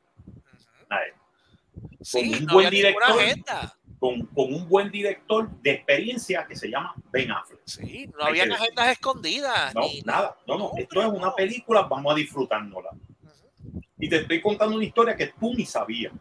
Sí, 2.01 2.33
un 2.39 2.45
no 2.45 2.53
buen 2.53 2.69
director. 2.69 3.03
agenda. 3.19 3.75
Con, 3.99 4.25
con 4.27 4.53
un 4.53 4.69
buen 4.69 4.89
director 4.89 5.49
de 5.61 5.71
experiencia 5.71 6.45
que 6.47 6.55
se 6.55 6.69
llama 6.69 6.95
Ben 7.11 7.29
Affleck. 7.31 7.59
Sí, 7.65 8.09
no 8.17 8.23
había 8.25 8.43
que 8.43 8.49
decir. 8.51 8.63
agendas 8.63 8.87
escondidas. 8.93 9.75
No, 9.75 9.81
ni- 9.81 10.01
nada, 10.05 10.37
no, 10.47 10.57
no, 10.57 10.71
no, 10.73 10.77
esto 10.77 11.01
es 11.01 11.07
una 11.09 11.35
película, 11.35 11.81
vamos 11.81 12.13
a 12.13 12.15
disfrutárnosla. 12.15 12.91
Ujú. 12.91 13.81
Y 13.99 14.07
te 14.07 14.15
estoy 14.21 14.39
contando 14.41 14.77
una 14.77 14.85
historia 14.85 15.17
que 15.17 15.27
tú 15.37 15.53
ni 15.53 15.65
sabías. 15.65 16.13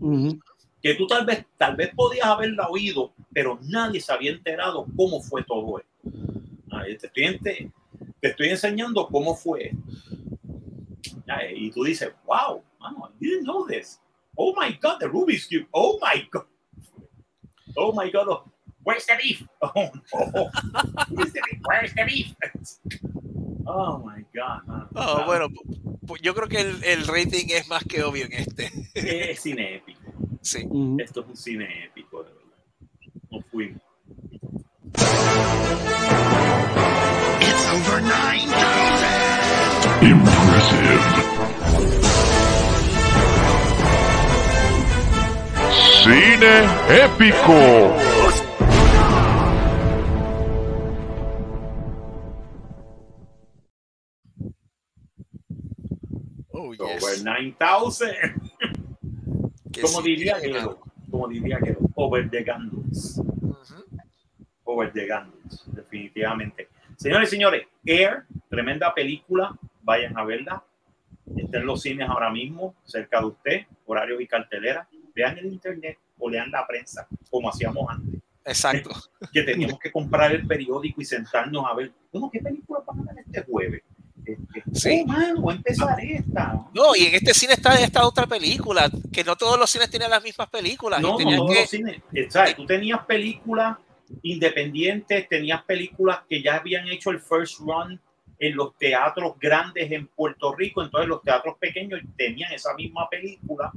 Ujú. 0.00 0.38
que 0.82 0.94
tú 0.94 1.06
tal 1.06 1.24
vez, 1.26 1.44
tal 1.56 1.74
vez 1.74 1.92
podías 1.94 2.26
haberla 2.26 2.68
oído, 2.68 3.12
pero 3.32 3.58
nadie 3.62 4.00
se 4.00 4.12
había 4.12 4.30
enterado 4.32 4.86
cómo 4.96 5.20
fue 5.22 5.42
todo 5.44 5.78
esto. 5.80 6.18
Ahí 6.70 6.96
te, 6.98 7.06
estoy, 7.08 7.24
ente- 7.24 7.72
te 8.20 8.28
estoy 8.28 8.48
enseñando 8.50 9.06
cómo 9.08 9.34
fue. 9.34 9.72
Ay, 11.26 11.54
Y 11.66 11.70
tú 11.70 11.82
dices, 11.84 12.12
wow, 12.24 12.62
mano, 12.78 13.08
I 13.10 13.24
didn't 13.24 13.44
know 13.44 13.66
this. 13.66 14.00
Oh 14.38 14.52
my 14.54 14.70
God, 14.80 14.98
the 15.00 15.06
Rubik's 15.06 15.46
Cube. 15.46 15.66
Oh 15.72 15.98
my 16.00 16.22
God. 16.30 16.44
Oh 17.76 17.92
my 17.92 18.10
God. 18.10 18.28
oh, 18.28 18.44
Where's 18.84 19.04
the 19.06 19.14
beef? 19.20 19.42
Oh 19.62 19.72
no. 19.74 19.90
Where's 21.10 21.32
the 21.32 21.42
beef? 21.50 21.60
Where's 21.64 21.92
the 21.94 22.04
beef? 22.04 22.34
Oh 23.68 23.98
my 23.98 24.24
God. 24.32 24.60
Oh, 24.94 25.24
bueno, 25.26 25.48
pu- 25.48 25.98
pu- 26.06 26.18
yo 26.22 26.32
creo 26.34 26.46
que 26.48 26.60
el, 26.60 26.84
el 26.84 27.04
rating 27.08 27.48
es 27.50 27.66
más 27.66 27.82
que 27.82 28.04
obvio 28.04 28.26
en 28.26 28.32
este. 28.34 28.70
Es 28.94 29.40
cine 29.40 29.74
épico. 29.74 30.00
Sí. 30.40 30.68
Esto 31.00 31.22
es 31.22 31.26
un 31.26 31.36
cine 31.36 31.84
épico, 31.86 32.22
de 32.22 32.30
verdad. 32.30 32.56
No 33.32 33.40
fuimos. 33.50 33.82
It's 37.40 37.66
over 37.72 38.00
9,000! 38.02 40.12
Impressive. 40.12 41.35
Cine 46.06 46.62
épico. 46.88 47.96
Oh, 56.52 56.72
Over 56.78 57.24
9000. 57.24 58.06
Que 59.72 59.82
Como 59.82 60.00
diría 60.00 60.36
Gelo, 60.36 60.80
como 61.10 61.28
diría 61.28 61.58
Gelo, 61.58 61.80
over 61.96 62.30
the 62.30 62.42
Gandals. 62.44 63.20
Over 64.64 64.92
the 64.92 65.06
Gandals, 65.06 65.64
definitivamente. 65.66 66.68
Señores 66.96 67.28
y 67.28 67.32
señores, 67.32 67.66
Air, 67.84 68.24
tremenda 68.48 68.94
película, 68.94 69.58
vayan 69.82 70.16
a 70.16 70.24
verla. 70.24 70.64
Está 71.36 71.58
en 71.58 71.66
los 71.66 71.82
cines 71.82 72.08
ahora 72.08 72.30
mismo, 72.30 72.74
cerca 72.84 73.20
de 73.20 73.26
usted, 73.26 73.66
horarios 73.84 74.20
y 74.22 74.26
cartelera. 74.26 74.88
Vean 75.16 75.38
el 75.38 75.46
internet 75.46 75.98
o 76.18 76.28
lean 76.28 76.50
la 76.50 76.66
prensa, 76.66 77.08
como 77.30 77.48
hacíamos 77.48 77.88
antes, 77.88 78.20
Exacto. 78.44 78.90
que 79.32 79.42
teníamos 79.42 79.78
que 79.80 79.90
comprar 79.90 80.30
el 80.32 80.46
periódico 80.46 81.00
y 81.00 81.04
sentarnos 81.06 81.64
a 81.66 81.74
ver, 81.74 81.90
bueno, 82.12 82.28
¿qué 82.30 82.38
película 82.40 82.80
van 82.86 83.00
a 83.08 83.12
ver 83.14 83.24
este 83.26 83.42
jueves? 83.50 83.82
Este, 84.26 84.62
Sí. 84.72 85.04
Oh, 85.08 85.40
voy 85.40 85.54
a 85.54 85.56
empezar 85.56 85.98
esta. 86.00 86.52
No, 86.74 86.94
y 86.94 87.06
en 87.06 87.14
este 87.14 87.32
cine 87.32 87.54
está 87.54 87.74
esta 87.80 88.06
otra 88.06 88.26
película, 88.26 88.90
que 89.10 89.24
no 89.24 89.36
todos 89.36 89.58
los 89.58 89.70
cines 89.70 89.88
tienen 89.88 90.10
las 90.10 90.22
mismas 90.22 90.50
películas. 90.50 91.00
No, 91.00 91.18
y 91.18 91.24
no 91.24 91.36
todos 91.36 91.50
que- 91.54 91.60
los 91.60 91.70
cines. 91.70 92.02
¿sabes? 92.28 92.56
Tú 92.56 92.66
tenías 92.66 93.04
películas 93.06 93.78
independientes, 94.22 95.28
tenías 95.28 95.62
películas 95.64 96.20
que 96.28 96.42
ya 96.42 96.56
habían 96.56 96.86
hecho 96.88 97.10
el 97.10 97.20
first 97.20 97.60
run 97.60 97.98
en 98.38 98.54
los 98.54 98.76
teatros 98.76 99.34
grandes 99.40 99.90
en 99.90 100.08
Puerto 100.08 100.54
Rico, 100.54 100.82
entonces 100.82 101.08
los 101.08 101.22
teatros 101.22 101.56
pequeños 101.58 102.00
tenían 102.18 102.52
esa 102.52 102.74
misma 102.74 103.08
película 103.08 103.72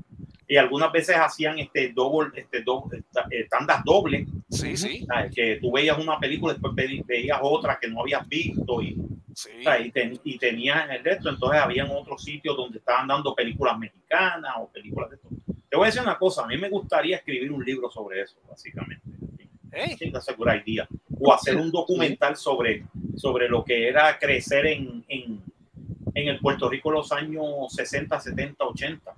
y 0.49 0.57
algunas 0.57 0.91
veces 0.91 1.15
hacían 1.15 1.59
este 1.59 1.93
doble, 1.93 2.31
este 2.41 2.63
doble, 2.63 2.97
esta- 2.97 3.27
eh, 3.29 3.45
tandas 3.49 3.83
dobles, 3.85 4.27
Sí, 4.49 4.75
sí, 4.75 5.05
¿sabes? 5.05 5.33
que 5.33 5.57
tú 5.61 5.71
veías 5.71 5.97
una 5.97 6.19
película, 6.19 6.53
después 6.53 6.73
ve- 6.75 7.03
veías 7.05 7.37
otra 7.41 7.77
que 7.79 7.87
no 7.87 8.01
habías 8.01 8.27
visto 8.27 8.81
y, 8.81 8.97
sí. 9.35 9.49
y, 9.85 9.91
ten- 9.91 10.19
y 10.23 10.37
tenías 10.39 10.89
el 10.89 11.03
resto, 11.03 11.29
entonces 11.29 11.61
habían 11.61 11.87
otros 11.91 12.23
sitios 12.23 12.57
donde 12.57 12.79
estaban 12.79 13.07
dando 13.07 13.33
películas 13.35 13.77
mexicanas 13.77 14.53
o 14.59 14.67
películas 14.69 15.11
de 15.11 15.15
esto. 15.17 15.29
Te 15.69 15.77
voy 15.77 15.83
a 15.85 15.87
decir 15.89 16.01
una 16.01 16.17
cosa, 16.17 16.43
a 16.43 16.47
mí 16.47 16.57
me 16.57 16.67
gustaría 16.67 17.17
escribir 17.17 17.51
un 17.51 17.63
libro 17.63 17.89
sobre 17.91 18.21
eso, 18.23 18.37
básicamente. 18.49 19.05
Good 20.35 20.47
idea. 20.65 20.87
O 21.19 21.31
hacer 21.31 21.55
un 21.57 21.69
documental 21.71 22.35
sobre, 22.35 22.85
sobre 23.15 23.47
lo 23.47 23.63
que 23.63 23.87
era 23.87 24.17
crecer 24.17 24.65
en, 24.65 25.05
en, 25.07 25.43
en 26.15 26.27
el 26.27 26.39
Puerto 26.39 26.67
Rico 26.67 26.89
los 26.89 27.11
años 27.11 27.45
60, 27.69 28.19
70, 28.19 28.65
80, 28.65 29.13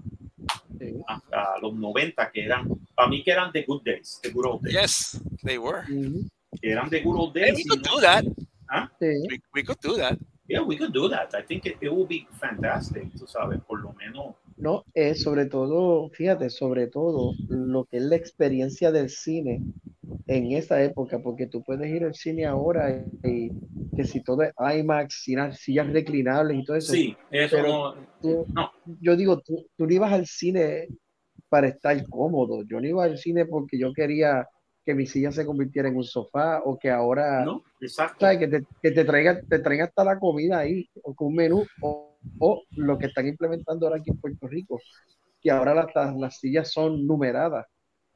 Sí. 0.81 0.95
hasta 1.07 1.59
los 1.61 1.73
90, 1.75 2.31
que 2.31 2.45
eran, 2.45 2.67
para 2.95 3.07
mí 3.07 3.23
que 3.23 3.31
eran 3.31 3.51
the 3.51 3.63
good 3.67 3.83
days, 3.83 4.19
the 4.23 4.29
good 4.31 4.45
old 4.45 4.61
days, 4.63 4.73
Yes, 4.73 5.21
they 5.43 5.57
were. 5.57 5.81
Ujú. 5.89 6.27
que 6.61 6.71
eran 6.71 6.89
the 6.89 7.01
good 7.01 7.15
old 7.17 7.37
And 7.37 7.45
days. 7.45 7.55
we 7.55 7.61
y 7.61 7.67
could 7.67 7.83
do 7.83 8.01
that. 8.01 8.23
Sí. 8.99 9.27
We, 9.29 9.41
we 9.53 9.63
could 9.63 9.79
do 9.81 9.95
that. 9.97 10.17
Yeah, 10.47 10.61
we 10.61 10.75
could 10.77 10.91
do 10.93 11.07
that. 11.09 11.33
I 11.35 11.43
think 11.43 11.65
it, 11.65 11.77
it 11.81 11.89
would 11.91 12.07
be 12.09 12.27
fantastic, 12.39 13.09
tú 13.17 13.25
sabes, 13.27 13.59
por 13.67 13.79
lo 13.81 13.93
menos. 13.93 14.35
No, 14.57 14.83
eh, 14.93 15.15
sobre 15.15 15.45
todo, 15.45 16.09
fíjate, 16.09 16.49
sobre 16.49 16.87
todo 16.87 17.33
lo 17.47 17.85
que 17.85 17.97
es 17.97 18.03
la 18.03 18.15
experiencia 18.15 18.91
del 18.91 19.09
cine 19.09 19.61
en 20.27 20.51
esa 20.53 20.81
época, 20.83 21.19
porque 21.19 21.47
tú 21.47 21.63
puedes 21.63 21.89
ir 21.89 22.03
al 22.03 22.13
cine 22.15 22.45
ahora 22.45 23.03
y 23.23 23.49
que 23.95 24.03
si 24.05 24.21
todo 24.23 24.43
es 24.43 24.53
IMAX, 24.57 25.23
sillas, 25.23 25.57
sillas 25.59 25.91
reclinables 25.91 26.57
y 26.59 26.63
todo 26.63 26.77
eso, 26.77 26.93
Sí, 26.93 27.15
eso 27.29 27.55
Pero- 27.57 27.67
no, 27.67 27.95
tú- 28.21 28.45
no. 28.53 28.71
yo 28.99 29.15
digo, 29.15 29.39
tú, 29.41 29.65
tú 29.75 29.85
no 29.87 29.93
ibas 29.93 30.11
al 30.13 30.25
cine 30.25 30.87
para 31.49 31.67
estar 31.67 32.07
cómodo, 32.09 32.63
yo 32.63 32.79
no 32.79 32.87
iba 32.87 33.03
al 33.03 33.17
cine 33.17 33.45
porque 33.45 33.77
yo 33.77 33.91
quería 33.93 34.47
que 34.85 34.95
mi 34.95 35.05
silla 35.05 35.31
se 35.31 35.45
convirtiera 35.45 35.89
en 35.89 35.95
un 35.97 36.03
sofá 36.03 36.61
o 36.63 36.77
que 36.79 36.89
ahora, 36.89 37.45
no, 37.45 37.61
exacto. 37.79 38.21
¿sabes? 38.25 38.39
Que 38.39 38.47
te, 38.47 38.63
que 38.81 38.91
te 38.91 39.05
traigan, 39.05 39.45
te 39.47 39.59
traigan 39.59 39.87
hasta 39.89 40.03
la 40.03 40.17
comida 40.17 40.59
ahí, 40.59 40.89
o 41.03 41.13
con 41.13 41.27
un 41.27 41.35
menú, 41.35 41.63
o, 41.81 42.17
o 42.39 42.63
lo 42.77 42.97
que 42.97 43.05
están 43.07 43.27
implementando 43.27 43.85
ahora 43.85 43.99
aquí 43.99 44.09
en 44.09 44.17
Puerto 44.17 44.47
Rico, 44.47 44.79
que 45.39 45.51
ahora 45.51 45.73
las, 45.75 46.15
las 46.15 46.39
sillas 46.39 46.71
son 46.71 47.05
numeradas. 47.05 47.65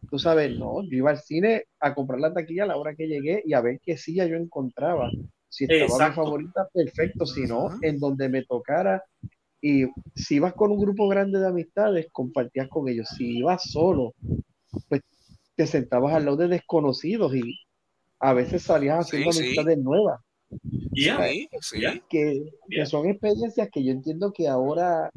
Tú 0.10 0.20
sabes, 0.20 0.58
no, 0.58 0.84
yo 0.84 0.98
iba 0.98 1.12
al 1.12 1.20
cine 1.20 1.64
a 1.80 1.96
comprar 1.96 2.20
la 2.20 2.34
taquilla 2.34 2.64
a 2.64 2.68
la 2.68 2.78
hora 2.78 2.96
que 2.96 3.08
llegué 3.08 3.42
y 3.46 3.54
a 3.54 3.62
ver 3.62 3.80
qué 3.84 3.98
silla 3.98 4.26
yo 4.26 4.36
encontraba. 4.36 5.10
Si 5.50 5.66
estaba 5.66 5.86
mi 5.86 5.94
Exacto. 5.94 6.24
favorita, 6.24 6.70
perfecto, 6.74 7.26
si 7.26 7.44
no, 7.44 7.70
en 7.82 8.00
donde 8.00 8.30
me 8.30 8.44
tocara. 8.44 9.04
Y 9.62 9.86
si 10.14 10.36
ibas 10.36 10.54
con 10.54 10.72
un 10.72 10.80
grupo 10.80 11.08
grande 11.08 11.40
de 11.40 11.48
amistades, 11.48 12.08
compartías 12.12 12.68
con 12.70 12.88
ellos. 12.88 13.10
Si 13.18 13.40
ibas 13.40 13.64
solo, 13.72 14.14
pues 14.90 15.02
te 15.56 15.66
sentabas 15.66 16.14
al 16.14 16.26
lado 16.26 16.38
de 16.38 16.50
desconocidos 16.50 17.34
y 17.36 17.60
a 18.20 18.34
veces 18.34 18.64
salías 18.64 19.00
haciendo 19.00 19.32
Sí, 19.32 19.40
sí. 19.40 19.46
amistades 19.46 19.78
nuevas 19.78 20.20
Yeah, 20.94 21.20
Sí, 21.60 22.02
que, 22.10 22.44
que 22.70 22.86
son 22.86 23.08
experiencias 23.10 23.70
que 23.72 23.84
yo 23.84 23.92
entiendo 23.92 24.32
que 24.32 24.48
ahora 24.48 25.10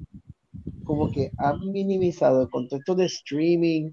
como 0.85 1.11
que 1.11 1.31
han 1.37 1.61
minimizado 1.71 2.43
el 2.43 2.49
contexto 2.49 2.95
de 2.95 3.07
streaming 3.07 3.93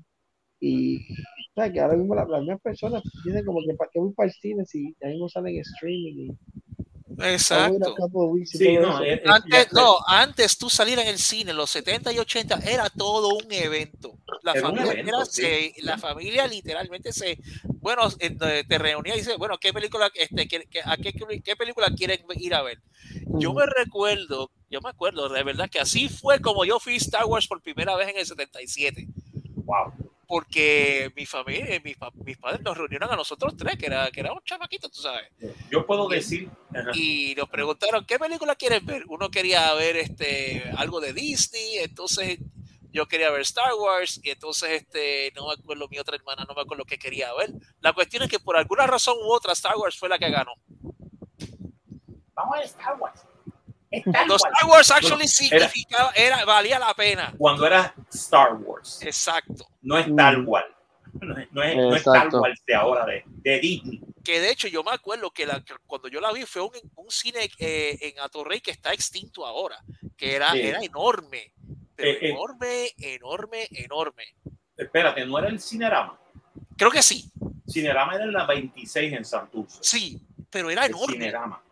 y 0.59 0.97
o 0.97 1.53
sea, 1.61 1.71
que 1.71 1.79
ahora 1.79 1.95
mismo 1.97 2.15
la- 2.15 2.25
las 2.25 2.41
mismas 2.41 2.61
personas 2.61 3.01
dicen 3.23 3.45
como 3.45 3.59
que 3.61 3.73
para 3.75 3.89
qué 3.93 3.99
voy 3.99 4.13
para 4.13 4.27
el 4.29 4.33
cine 4.35 4.65
si 4.65 4.95
ahí 5.03 5.17
no 5.17 5.29
salen 5.29 5.57
streaming 5.59 6.13
y 6.17 6.31
Exacto. 7.17 7.95
Sí, 8.45 8.75
no, 8.77 9.01
eh, 9.01 9.21
Antes, 9.25 9.67
ya- 9.67 9.67
no, 9.71 9.95
antes 10.05 10.57
tú 10.57 10.69
salir 10.69 10.99
en 10.99 11.07
el 11.07 11.17
cine, 11.17 11.53
los 11.53 11.69
70 11.69 12.11
y 12.11 12.19
80, 12.19 12.59
era 12.59 12.89
todo 12.89 13.35
un 13.35 13.49
evento. 13.51 14.17
La 14.43 14.51
Era 14.51 14.67
un 14.69 14.75
familia, 14.75 14.91
evento, 14.93 15.15
era- 15.15 15.25
sí. 15.25 15.41
se- 15.41 15.73
la 15.83 15.97
familia 15.97 16.45
literalmente 16.47 17.13
se, 17.13 17.37
bueno, 17.79 18.09
te 18.09 18.77
reunía 18.77 19.15
y 19.15 19.19
dice, 19.19 19.37
bueno, 19.37 19.57
¿qué 19.57 19.71
película, 19.71 20.11
este, 20.13 20.47
qué, 20.47 20.65
qué- 20.69 20.81
a 20.83 20.97
qué, 20.97 21.13
qué 21.41 21.55
película 21.55 21.87
quieren 21.95 22.19
ir 22.35 22.53
a 22.53 22.63
ver? 22.63 22.79
Yo 23.39 23.53
me 23.53 23.65
recuerdo, 23.65 24.51
yo 24.69 24.81
me 24.81 24.89
acuerdo 24.89 25.29
de 25.29 25.43
verdad 25.43 25.69
que 25.69 25.79
así 25.79 26.09
fue 26.09 26.41
como 26.41 26.65
yo 26.65 26.79
fui 26.79 26.95
Star 26.97 27.25
Wars 27.25 27.47
por 27.47 27.61
primera 27.61 27.95
vez 27.95 28.09
en 28.09 28.17
el 28.17 28.25
77. 28.25 29.07
wow. 29.63 29.93
Porque 30.27 31.11
mi 31.15 31.25
familia, 31.25 31.79
mis, 31.83 31.95
mis 32.23 32.37
padres 32.37 32.61
nos 32.61 32.77
reunieron 32.77 33.11
a 33.11 33.15
nosotros 33.15 33.55
tres, 33.57 33.77
que 33.77 33.85
era, 33.85 34.09
que 34.11 34.19
era 34.19 34.33
un 34.33 34.41
chamaquito, 34.43 34.89
tú 34.89 35.01
sabes. 35.01 35.29
Yo 35.69 35.85
puedo 35.85 36.07
decir, 36.07 36.49
ajá, 36.73 36.91
y 36.93 37.35
nos 37.35 37.49
preguntaron 37.49 38.05
qué 38.05 38.17
película 38.17 38.55
quieren 38.55 38.85
ver. 38.85 39.03
Uno 39.07 39.29
quería 39.29 39.73
ver 39.73 39.97
este 39.97 40.63
algo 40.77 40.99
de 40.99 41.13
Disney, 41.13 41.77
entonces 41.79 42.39
yo 42.91 43.07
quería 43.07 43.29
ver 43.29 43.41
Star 43.41 43.73
Wars 43.73 44.21
y 44.23 44.29
entonces 44.29 44.71
este 44.71 45.31
no 45.35 45.47
me 45.47 45.53
acuerdo 45.53 45.87
mi 45.89 45.99
otra 45.99 46.15
hermana 46.15 46.45
no 46.47 46.55
me 46.55 46.61
acuerdo 46.61 46.85
qué 46.85 46.97
quería 46.97 47.33
ver. 47.33 47.51
La 47.81 47.93
cuestión 47.93 48.23
es 48.23 48.29
que 48.29 48.39
por 48.39 48.55
alguna 48.55 48.87
razón 48.87 49.17
u 49.21 49.33
otra 49.33 49.51
Star 49.53 49.75
Wars 49.75 49.99
fue 49.99 50.09
la 50.09 50.17
que 50.17 50.29
ganó. 50.29 50.53
vamos 52.33 52.55
a 52.55 52.57
ver 52.57 52.65
Star 52.65 52.95
Wars. 52.99 53.25
Cuando 54.11 54.35
Star 54.35 54.65
Wars 54.69 54.91
actually 54.91 55.23
era- 55.23 55.27
significaba 55.69 56.11
era 56.15 56.45
valía 56.45 56.79
la 56.79 56.93
pena. 56.93 57.33
Cuando 57.37 57.65
era 57.65 57.93
Star 58.13 58.53
Wars, 58.55 58.99
Exacto. 59.01 59.67
no 59.81 59.97
es 59.97 60.13
tal 60.15 60.39
Mm. 60.39 60.45
cual. 60.45 60.65
No 61.21 61.37
es, 61.39 61.49
no 61.53 61.63
es, 61.63 62.05
no 62.05 62.41
de 62.67 62.75
ahora, 62.75 63.05
de, 63.05 63.23
de 63.25 63.59
Disney. 63.59 64.01
Que 64.21 64.41
de 64.41 64.51
hecho 64.51 64.67
yo 64.67 64.83
me 64.83 64.91
acuerdo 64.91 65.31
que, 65.31 65.45
la, 65.45 65.63
que 65.63 65.73
cuando 65.87 66.09
yo 66.09 66.19
la 66.19 66.33
vi 66.33 66.43
fue 66.43 66.61
un, 66.63 66.71
un 66.95 67.09
cine 67.09 67.49
eh, 67.57 67.97
en 68.01 68.19
Atorrey 68.19 68.59
que 68.59 68.71
está 68.71 68.91
extinto 68.91 69.45
ahora, 69.45 69.77
que 70.17 70.35
era, 70.35 70.51
Sí. 70.51 70.59
era 70.61 70.79
enorme, 70.83 71.53
pero 71.95 72.09
Eh, 72.09 72.17
eh. 72.21 72.29
enorme, 72.31 72.89
enorme, 72.97 73.67
enorme. 73.71 74.23
Espérate, 74.75 75.25
no 75.25 75.39
era 75.39 75.47
el 75.47 75.61
Cinerama. 75.61 76.19
Creo 76.75 76.91
que 76.91 77.01
sí, 77.01 77.31
Cinerama 77.69 78.15
era 78.15 78.25
en 78.25 78.33
la 78.33 78.45
26 78.45 79.13
en 79.13 79.23
Santurce. 79.23 79.77
sí, 79.81 80.19
pero 80.49 80.69
era 80.69 80.83
el 80.85 80.91
enorme. 80.91 81.13
Cinerama. 81.13 81.63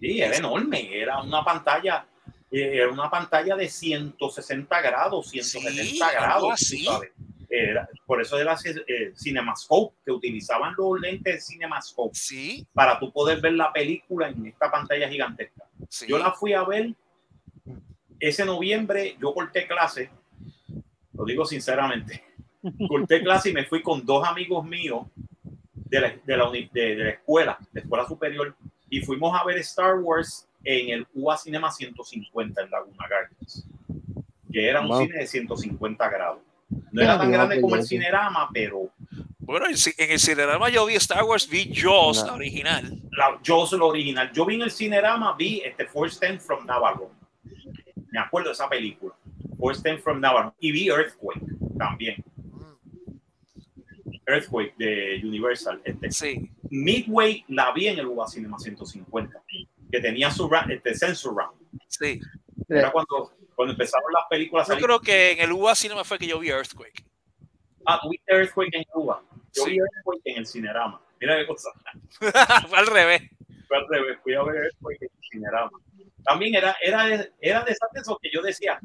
Sí, 0.00 0.20
era 0.20 0.36
enorme. 0.36 0.88
Era 0.96 1.20
una 1.22 1.44
pantalla, 1.44 2.06
eh, 2.50 2.70
era 2.74 2.90
una 2.90 3.10
pantalla 3.10 3.56
de 3.56 3.68
160 3.68 4.80
grados, 4.80 5.28
170 5.30 5.82
Sí, 5.84 6.00
algo 6.02 6.12
grados. 6.20 6.52
así. 6.52 6.84
sabes. 6.84 7.10
Era- 7.50 7.88
por 8.06 8.20
eso 8.20 8.38
era 8.38 8.54
eh, 8.86 9.12
Cinemascope, 9.16 9.96
que 10.04 10.12
utilizaban 10.12 10.74
los 10.76 11.00
lentes 11.00 11.34
de 11.34 11.40
Cinemascope 11.40 12.14
Sí, 12.14 12.66
para 12.74 12.98
tú 12.98 13.10
poder 13.10 13.40
ver 13.40 13.54
la 13.54 13.72
película 13.72 14.28
en 14.28 14.46
esta 14.46 14.70
pantalla 14.70 15.08
gigantesca. 15.08 15.64
sí. 15.88 16.06
Yo 16.08 16.18
la 16.18 16.32
fui 16.32 16.52
a 16.52 16.62
ver 16.64 16.92
ese 18.20 18.44
noviembre, 18.44 19.16
yo 19.20 19.32
corté 19.32 19.66
clase, 19.66 20.10
lo 21.14 21.24
digo 21.24 21.44
sinceramente, 21.46 22.22
corté 22.88 23.22
clase 23.22 23.50
y 23.50 23.54
me 23.54 23.64
fui 23.64 23.80
con 23.82 24.04
dos 24.04 24.26
amigos 24.26 24.64
míos 24.66 25.06
de 25.74 26.00
la, 26.00 26.08
de 26.22 26.36
la, 26.36 26.50
de- 26.50 26.68
de 26.72 26.94
la 26.96 27.10
escuela, 27.10 27.58
de 27.72 27.80
escuela 27.80 28.06
superior, 28.06 28.54
y 28.90 29.00
fuimos 29.02 29.38
a 29.38 29.44
ver 29.44 29.58
Star 29.58 29.96
Wars 30.00 30.48
en 30.64 30.90
el 30.90 31.06
UA 31.14 31.36
Cinema 31.38 31.70
150 31.70 32.62
en 32.62 32.70
Laguna 32.70 33.06
Gardens, 33.08 33.66
que 34.52 34.68
era 34.68 34.80
un 34.80 34.88
Wow. 34.88 35.02
cine 35.02 35.18
de 35.18 35.26
150 35.26 36.08
grados. 36.08 36.40
No 36.92 37.00
era 37.02 37.16
tan 37.18 37.30
grande 37.30 37.60
como 37.60 37.76
el. 37.76 37.84
Cinerama, 37.86 38.48
pero 38.52 38.90
Bueno, 39.38 39.66
en 39.66 40.10
el 40.10 40.18
Cinerama 40.20 40.68
yo 40.68 40.84
vi 40.86 40.94
Star 40.96 41.24
Wars, 41.24 41.48
vi 41.48 41.72
Jaws, 41.74 42.20
No. 42.20 42.26
la 42.26 42.32
original. 42.34 43.00
la, 43.12 43.38
yo 43.42 43.66
soy 43.66 43.78
lo 43.78 43.86
original. 43.88 44.30
Yo 44.32 44.44
vi 44.44 44.56
en 44.56 44.62
el 44.62 44.70
Cinerama, 44.70 45.34
vi 45.36 45.62
este 45.64 45.86
Force 45.86 46.18
10 46.24 46.42
from 46.44 46.66
Navarro. 46.66 47.10
Me 48.10 48.18
acuerdo 48.20 48.48
de 48.50 48.52
esa 48.54 48.68
película. 48.68 49.14
Force 49.58 49.80
10 49.82 50.02
from 50.02 50.20
Navarro. 50.20 50.54
Y 50.60 50.72
vi 50.72 50.88
Earthquake 50.90 51.40
también. 51.78 52.22
Earthquake 54.26 54.74
de 54.78 55.20
Universal. 55.24 55.80
Este. 55.84 56.10
Sí, 56.10 56.50
Midway 56.70 57.44
la 57.48 57.72
vi 57.72 57.88
en 57.88 57.98
el 57.98 58.06
UBA 58.06 58.26
Cinema 58.28 58.58
150, 58.58 59.42
que 59.90 60.00
tenía 60.00 60.30
su 60.30 60.50
este, 60.68 60.94
Sensor 60.94 61.36
Round. 61.36 61.58
sí. 61.88 62.20
Era 62.68 62.90
cuando, 62.90 63.32
cuando 63.54 63.72
empezaron 63.72 64.12
las 64.12 64.24
películas. 64.28 64.68
Yo 64.68 64.76
creo 64.78 65.00
que 65.00 65.30
en 65.32 65.38
el 65.40 65.52
UA 65.52 65.74
Cinema 65.76 66.04
fue 66.04 66.18
que 66.18 66.26
yo 66.26 66.38
vi 66.40 66.48
Earthquake. 66.50 67.04
Ah, 67.86 67.98
tú 68.02 68.10
viste 68.10 68.30
Earthquake 68.34 68.74
en 68.74 68.84
Cuba. 68.84 69.22
Yo 69.54 69.64
Sí. 69.64 69.70
vi 69.70 69.78
Earthquake 69.78 70.20
en 70.24 70.36
el 70.38 70.46
Cinerama. 70.46 71.00
Mira 71.20 71.36
qué 71.38 71.46
cosa. 71.46 71.70
fue 72.68 72.78
al 72.78 72.86
revés. 72.88 73.22
fue 73.68 73.76
al 73.78 73.86
revés, 73.88 74.18
fui 74.22 74.34
a 74.34 74.42
ver 74.42 74.56
Earthquake 74.64 75.02
en 75.02 75.08
el 75.16 75.28
Cinerama. 75.30 75.70
También 76.24 76.54
era, 76.56 76.76
era, 76.82 77.04
de- 77.06 77.32
era 77.40 77.62
de 77.64 77.72
esas 77.72 77.90
de 77.92 78.00
esos 78.00 78.18
que 78.20 78.28
yo 78.30 78.42
decía, 78.42 78.78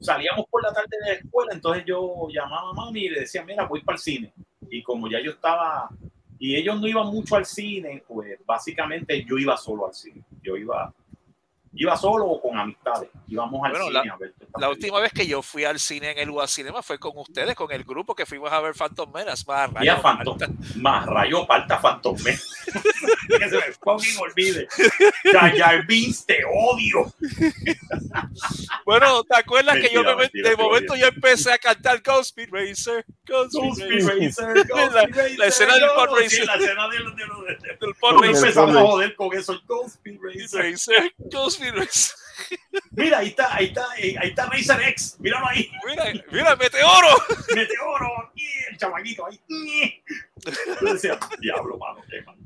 salíamos 0.00 0.44
por 0.50 0.62
la 0.62 0.72
tarde 0.72 0.88
de 1.02 1.06
la 1.06 1.18
escuela, 1.20 1.54
entonces 1.54 1.84
yo 1.86 2.26
llamaba 2.30 2.70
a 2.70 2.74
mami 2.74 3.04
y 3.04 3.08
le 3.10 3.20
decía, 3.20 3.44
mira, 3.44 3.64
voy 3.66 3.82
para 3.82 3.96
el 3.96 4.02
cine. 4.02 4.34
Y 4.68 4.82
como 4.82 5.08
ya 5.08 5.20
yo 5.20 5.30
estaba, 5.30 5.88
y 6.40 6.56
ellos 6.56 6.80
no 6.80 6.88
iban 6.88 7.06
mucho 7.08 7.36
al 7.36 7.44
cine, 7.44 8.02
pues 8.08 8.40
básicamente 8.46 9.24
yo 9.28 9.36
iba 9.36 9.56
solo 9.58 9.86
al 9.86 9.94
cine. 9.94 10.22
Yo 10.42 10.56
iba, 10.56 10.92
iba 11.72 11.96
solo 11.96 12.26
o 12.26 12.40
con 12.42 12.58
amistades. 12.58 13.08
Íbamos 13.28 13.64
al 13.64 13.70
Bueno, 13.70 13.86
cine 13.86 14.02
la- 14.04 14.12
a 14.14 14.16
ver. 14.16 14.34
La 14.58 14.68
última 14.68 14.98
vez 15.00 15.12
que 15.12 15.26
yo 15.26 15.40
fui 15.42 15.64
al 15.64 15.78
cine 15.78 16.10
en 16.10 16.18
el 16.18 16.30
UA 16.30 16.48
Cinema 16.48 16.82
fue 16.82 16.98
con 16.98 17.12
ustedes, 17.16 17.54
con 17.54 17.70
el 17.70 17.84
grupo 17.84 18.14
que 18.14 18.26
fuimos 18.26 18.50
a 18.52 18.60
ver 18.60 18.74
Phantom 18.74 19.10
Menace. 19.12 19.44
Más 19.46 19.72
rayos, 19.72 20.00
Phantom, 20.00 20.38
más 20.76 21.06
rayo 21.06 21.46
falta 21.46 21.80
Phantom 21.80 22.16
Man. 22.24 22.34
que 23.38 23.48
se 23.48 23.56
me 23.56 23.72
fucking 23.82 24.18
olvide. 24.18 24.66
Jar 25.56 25.86
Binks, 25.86 26.26
te 26.26 26.40
odio. 26.44 27.12
Bueno, 28.84 29.22
¿te 29.24 29.36
acuerdas 29.36 29.76
que 29.76 29.90
yo 29.92 30.02
Mentira, 30.02 30.16
me, 30.16 30.22
mentira, 30.22 30.50
de 30.50 30.56
momento 30.56 30.96
yo 30.96 31.06
empecé 31.06 31.52
a 31.52 31.58
cantar 31.58 32.02
Ghost 32.02 32.36
Speed 32.36 32.48
Racer, 32.50 33.04
Ghost 33.26 33.52
Ghost 33.54 33.80
Speed 33.80 34.00
Speed 34.00 34.08
Racer, 34.26 34.46
Racer, 34.48 34.66
Ghost 34.68 34.92
La- 34.94 35.02
Racer, 35.06 35.42
escena 35.44 35.74
del 35.74 35.88
pod 35.94 36.08
sí, 36.08 36.22
racing. 36.24 36.46
la 36.46 36.54
escena 36.56 36.88
del- 36.88 37.04
del- 37.04 37.16
del- 37.16 37.58
del 37.60 37.78
del- 37.78 37.94
pod 38.00 38.12
racer, 38.20 38.36
empezamos 38.36 38.70
a 38.70 38.72
Racer. 38.74 38.86
joder 38.90 39.16
con 39.16 39.34
eso, 39.38 39.60
Ghost 39.66 39.94
Speed 39.96 40.18
Racer. 40.22 40.72
Racer, 40.72 41.14
Ghost 41.18 41.59
Mira, 42.92 43.18
ahí 43.18 43.28
está, 43.28 43.54
ahí 43.54 43.66
está, 43.66 43.90
ahí 43.92 44.28
está 44.28 44.46
Racer 44.46 44.80
X. 44.88 45.16
Míralo 45.20 45.46
ahí. 45.46 45.70
Mira, 45.86 46.04
mira, 46.32 46.56
meteoro. 46.56 47.08
Meteoro, 47.54 48.28
aquí, 48.28 48.46
el 48.70 48.78
chamaquito 48.78 49.26
ahí. 49.26 49.40
Yo 50.80 50.92
decía, 50.94 51.18
diablo, 51.38 51.78
mano, 51.78 52.02
qué 52.10 52.22
mal. 52.22 52.36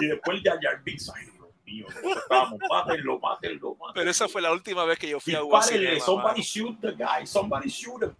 Y 0.00 0.06
después 0.06 0.40
ya 0.42 0.58
Jar 0.60 0.82
Binks, 0.82 1.12
Dios 1.14 1.39
mío. 1.70 1.86
Nosotros 1.88 2.16
estábamos, 2.22 2.58
mátenlo, 2.70 3.18
mátenlo, 3.18 3.70
mátenlo. 3.76 3.92
Pero 3.94 4.10
esa 4.10 4.28
fue 4.28 4.42
la 4.42 4.52
última 4.52 4.84
vez 4.84 4.98
que 4.98 5.08
yo 5.08 5.20
fui 5.20 5.34
a 5.34 5.40
Guasinema, 5.40 6.00
somebody 6.00 6.42
shoot 6.42 6.80
the 6.80 6.92
guy, 6.92 7.26
somebody 7.26 7.68
shoot 7.68 8.02
him. 8.02 8.10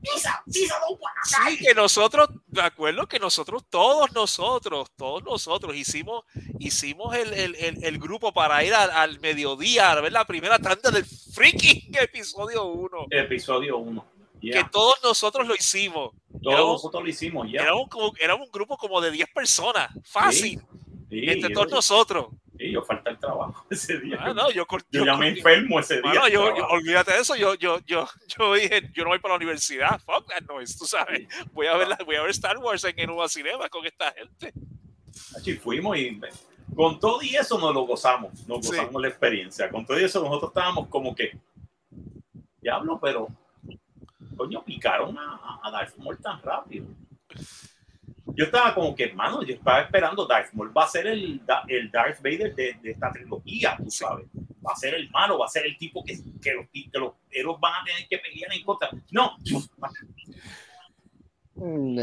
Pisa, 0.00 0.42
Sí, 0.46 1.58
que 1.58 1.74
nosotros, 1.74 2.28
me 2.48 2.62
acuerdo 2.62 3.06
que 3.06 3.18
nosotros, 3.18 3.64
todos 3.68 4.10
nosotros, 4.12 4.90
todos 4.96 5.22
nosotros 5.24 5.74
hicimos, 5.76 6.24
hicimos 6.58 7.14
el, 7.14 7.32
el, 7.34 7.54
el, 7.56 7.84
el 7.84 7.98
grupo 7.98 8.32
para 8.32 8.62
ir 8.64 8.72
al, 8.74 8.90
al 8.90 9.20
mediodía 9.20 9.90
a 9.92 10.00
ver 10.00 10.12
la 10.12 10.24
primera 10.24 10.58
tanda 10.58 10.90
del 10.90 11.04
freaking 11.04 11.90
episodio 12.00 12.64
1. 12.64 13.06
Episodio 13.10 13.76
1. 13.78 14.06
Que 14.40 14.64
todos 14.70 14.94
nosotros 15.02 15.46
lo 15.46 15.54
hicimos. 15.54 16.12
Todos 16.42 16.54
éramos- 16.54 16.72
nosotros 16.74 17.02
lo 17.02 17.08
hicimos, 17.08 17.48
ya. 17.50 17.62
Éramos, 17.62 17.88
éramos 18.20 18.46
un 18.46 18.52
grupo 18.52 18.76
como 18.78 19.00
de 19.00 19.10
10 19.10 19.28
personas, 19.34 19.90
fácil, 20.04 20.62
Sí, 21.10 21.20
entre 21.28 21.50
todos 21.52 21.70
nosotros. 21.70 22.26
Sí, 22.58 22.70
yo 22.72 22.82
falta 22.82 23.10
el 23.10 23.18
trabajo 23.18 23.64
ese 23.70 23.98
día. 24.00 24.18
Ah, 24.20 24.32
no, 24.34 24.50
yo, 24.50 24.66
yo 24.70 24.78
yo 24.90 25.04
ya 25.04 25.16
me 25.16 25.28
enfermo 25.28 25.78
ese 25.80 26.00
día. 26.00 26.22
Del 26.22 26.32
yo, 26.32 26.44
olvídate 26.70 27.12
de 27.12 27.20
eso, 27.20 27.36
yo, 27.36 27.54
yo, 27.54 27.78
yo, 27.86 28.08
yo 28.36 28.54
dije, 28.54 28.90
yo 28.94 29.04
no 29.04 29.10
voy 29.10 29.18
para 29.18 29.34
la 29.34 29.36
universidad, 29.38 30.00
fuck 30.00 30.26
that 30.28 30.42
noise, 30.48 30.76
tú 30.78 30.84
sabes, 30.84 31.26
voy 31.52 31.66
a 31.66 31.76
ver, 31.76 31.88
la- 31.88 31.98
voy 32.04 32.16
a 32.16 32.22
ver 32.22 32.30
Star 32.30 32.58
Wars 32.58 32.84
en, 32.84 32.98
en 32.98 33.10
un 33.10 33.28
cinema 33.28 33.68
con 33.68 33.84
esta 33.86 34.12
gente. 34.12 34.52
Así 35.36 35.54
fuimos 35.54 35.96
y 35.96 36.20
con 36.74 36.98
todo 37.00 37.22
y 37.22 37.36
eso 37.36 37.58
nos 37.58 37.72
lo 37.74 37.82
gozamos, 37.82 38.46
nos 38.46 38.66
Sí. 38.66 38.76
gozamos 38.76 39.00
la 39.00 39.08
experiencia. 39.08 39.70
Con 39.70 39.86
todo 39.86 39.98
y 39.98 40.04
eso 40.04 40.22
nosotros 40.22 40.50
estábamos 40.50 40.88
como 40.88 41.14
que, 41.14 41.38
diablo, 42.60 42.98
pero 43.02 43.28
coño, 44.36 44.62
picaron 44.64 45.16
a, 45.18 45.60
a 45.62 45.70
Darth 45.70 45.96
Maul 45.96 46.18
tan 46.18 46.42
rápido. 46.42 46.86
Yo 48.34 48.44
estaba 48.44 48.74
como 48.74 48.94
que, 48.94 49.04
hermano, 49.04 49.42
yo 49.42 49.54
estaba 49.54 49.80
esperando 49.80 50.26
Darth 50.26 50.52
Maul 50.52 50.76
va 50.76 50.84
a 50.84 50.88
ser 50.88 51.06
el, 51.06 51.40
el 51.68 51.90
Darth 51.90 52.18
Vader 52.22 52.54
de, 52.54 52.74
de 52.82 52.90
esta 52.90 53.10
trilogía, 53.10 53.76
tú 53.82 53.90
sabes. 53.90 54.26
Va 54.66 54.72
a 54.72 54.76
ser 54.76 54.94
el 54.94 55.08
malo, 55.10 55.38
va 55.38 55.46
a 55.46 55.48
ser 55.48 55.64
el 55.64 55.76
tipo 55.78 56.04
que, 56.04 56.18
que, 56.42 56.52
los, 56.54 56.66
que 56.70 56.98
los 56.98 57.12
héroes 57.30 57.56
van 57.60 57.72
a 57.80 57.84
tener 57.84 58.06
que 58.08 58.18
pelear 58.18 58.52
en 58.52 58.62
contra. 58.64 58.90
No, 59.10 59.36
Mm, 61.54 61.98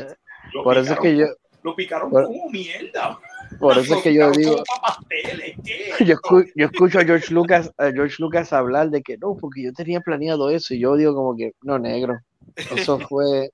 lo 0.54 0.64
Por 0.64 0.78
eso 0.78 0.94
es 0.94 1.00
picaron- 1.00 1.04
que 1.04 1.18
yo, 1.18 1.26
lo 1.64 1.76
picaron 1.76 2.10
por- 2.10 2.24
como 2.26 2.50
mierda. 2.50 3.20
por 3.60 3.78
eso 3.78 3.96
es 3.98 4.02
que 4.04 4.14
yo 4.14 4.32
picaron 4.32 4.34
digo, 4.34 4.64
yo, 6.00 6.16
escu- 6.16 6.52
yo 6.56 6.66
escucho 6.66 7.00
a 7.00 7.04
George 7.06 7.32
Lucas, 7.34 7.72
a 7.78 7.92
George 7.92 8.16
Lucas 8.20 8.52
hablar 8.52 8.90
de 8.90 9.02
que 9.04 9.18
no, 9.18 9.36
porque 9.40 9.64
yo 9.64 9.74
tenía 9.74 10.02
planeado 10.02 10.50
eso 10.50 10.74
y 10.74 10.80
yo 10.80 10.96
digo 10.96 11.14
como 11.14 11.36
que 11.38 11.54
no 11.62 11.78
negro. 11.80 12.20
Eso 12.56 12.98
fue 13.10 13.52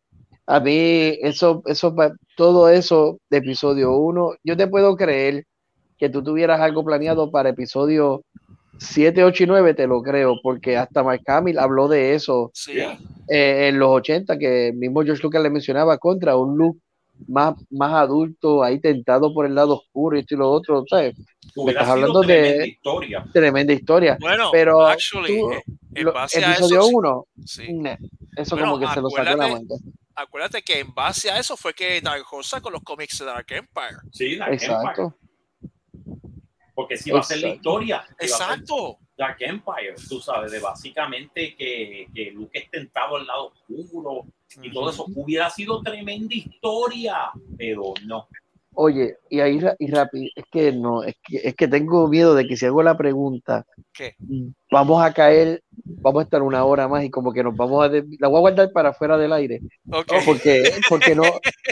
a 0.51 0.59
mí 0.59 1.17
eso 1.21 1.61
eso 1.67 1.95
todo 2.35 2.69
eso 2.69 3.19
de 3.29 3.37
episodio 3.37 3.95
1, 3.95 4.31
yo 4.43 4.57
te 4.57 4.67
puedo 4.67 4.95
creer 4.95 5.45
que 5.97 6.09
tú 6.09 6.23
tuvieras 6.23 6.59
algo 6.59 6.83
planeado 6.83 7.29
para 7.29 7.49
episodio 7.49 8.23
7, 8.79 9.23
8 9.23 9.43
y 9.43 9.47
9, 9.47 9.73
te 9.75 9.85
lo 9.85 10.01
creo, 10.01 10.37
porque 10.41 10.75
hasta 10.77 11.03
Mark 11.03 11.21
Hamill 11.27 11.59
habló 11.59 11.87
de 11.87 12.15
eso 12.15 12.49
Sí, 12.53 12.79
eh, 13.27 13.67
en 13.67 13.77
los 13.77 13.89
80, 13.89 14.37
que 14.39 14.71
mismo 14.73 15.03
George 15.03 15.21
Lucas 15.21 15.43
le 15.43 15.49
mencionaba 15.49 15.97
contra 15.97 16.35
un 16.35 16.57
look 16.57 16.77
más, 17.27 17.53
más 17.69 17.93
adulto, 17.93 18.63
ahí 18.63 18.79
tentado 18.79 19.33
por 19.33 19.45
el 19.45 19.53
lado 19.53 19.75
oscuro 19.75 20.15
y 20.17 20.21
esto 20.21 20.35
y 20.35 20.37
lo 20.37 20.49
otro, 20.49 20.83
¿sabes? 20.89 21.13
Hubiera 21.55 21.81
estás 21.81 21.93
hablando 21.93 22.21
de- 22.21 22.27
tremenda 22.35 22.65
historia. 22.67 23.25
Tremenda 23.33 23.73
historia. 23.73 24.17
bueno, 24.19 24.49
Pero 24.51 24.87
actually, 24.87 25.27
tú- 25.39 25.51
eh, 25.51 25.63
en 25.95 26.05
Lo- 26.05 26.13
base 26.13 26.43
a 26.43 26.51
episodio 26.53 26.79
eso, 26.79 26.87
1, 26.87 27.25
sí. 27.45 27.63
eso 28.37 28.55
Bueno, 28.55 28.71
como 28.71 28.79
que 28.79 28.87
se 28.87 29.01
lo 29.01 29.09
sacó 29.09 29.23
la 29.23 29.47
manga. 29.47 29.75
Acuérdate 30.21 30.61
que 30.61 30.79
en 30.79 30.93
base 30.93 31.31
a 31.31 31.39
eso 31.39 31.55
fue 31.55 31.73
que 31.73 32.01
Dark 32.01 32.25
Horse 32.29 32.49
sacó 32.49 32.69
los 32.69 32.83
cómics 32.83 33.19
de 33.19 33.25
Dark 33.25 33.47
Empire. 33.49 33.97
Sí, 34.11 34.35
Dark 34.35 34.53
Empire. 34.53 34.73
Exacto. 34.73 35.17
Porque 36.73 36.97
si 36.97 37.11
va 37.11 37.19
a 37.19 37.23
ser 37.23 37.39
la 37.39 37.49
historia. 37.49 38.05
Exacto. 38.19 38.99
Dark 39.17 39.37
Empire, 39.39 39.95
tú 40.07 40.21
sabes, 40.21 40.51
de 40.51 40.59
básicamente 40.59 41.55
que, 41.55 42.07
que 42.13 42.31
Luke 42.31 42.57
es 42.57 42.69
tentado 42.71 43.17
al 43.17 43.27
lado 43.27 43.53
oscuro 43.67 44.25
y 44.61 44.71
todo 44.71 44.89
eso 44.89 45.05
hubiera 45.15 45.49
sido 45.49 45.81
tremenda 45.81 46.33
historia, 46.33 47.31
pero 47.57 47.93
no. 48.05 48.27
Oye, 48.75 49.17
y 49.29 49.39
ahí 49.39 49.59
y 49.79 49.91
rápido, 49.91 50.29
es 50.35 50.43
que 50.51 50.71
no, 50.71 51.03
es 51.03 51.15
que, 51.23 51.37
es 51.37 51.55
que 51.55 51.67
tengo 51.67 52.07
miedo 52.07 52.35
de 52.35 52.47
que 52.47 52.55
si 52.55 52.65
hago 52.65 52.83
la 52.83 52.95
pregunta, 52.95 53.65
¿Qué? 53.93 54.15
vamos 54.71 55.03
a 55.03 55.11
caer, 55.11 55.63
vamos 55.83 56.21
a 56.21 56.23
estar 56.23 56.41
una 56.43 56.63
hora 56.63 56.87
más 56.87 57.03
y 57.03 57.09
como 57.09 57.33
que 57.33 57.43
nos 57.43 57.55
vamos 57.55 57.83
a, 57.83 57.89
la 57.89 58.27
voy 58.27 58.37
a 58.37 58.41
guardar 58.41 58.71
para 58.71 58.93
fuera 58.93 59.17
del 59.17 59.33
aire, 59.33 59.59
Ok. 59.91 60.11
No, 60.11 60.17
porque, 60.25 60.63
porque 60.87 61.15
no, 61.15 61.23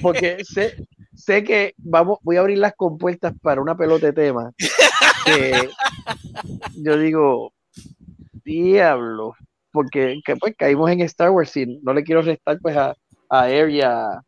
porque 0.01 0.43
sé, 0.43 0.75
sé 1.15 1.43
que 1.43 1.73
vamos, 1.77 2.17
voy 2.23 2.37
a 2.37 2.41
abrir 2.41 2.57
las 2.57 2.75
compuertas 2.75 3.33
para 3.41 3.61
una 3.61 3.77
pelota 3.77 4.07
de 4.07 4.13
tema. 4.13 4.51
que 5.25 5.69
yo 6.77 6.97
digo, 6.97 7.53
diablo, 8.43 9.35
porque 9.71 10.19
que, 10.25 10.35
pues 10.35 10.55
caímos 10.57 10.89
en 10.89 11.01
Star 11.01 11.29
Wars 11.29 11.55
y 11.57 11.79
no 11.83 11.93
le 11.93 12.03
quiero 12.03 12.21
restar 12.21 12.57
pues 12.59 12.75
a, 12.75 12.95
a 13.29 13.49
Air 13.49 13.69
y 13.69 13.81
a, 13.81 14.21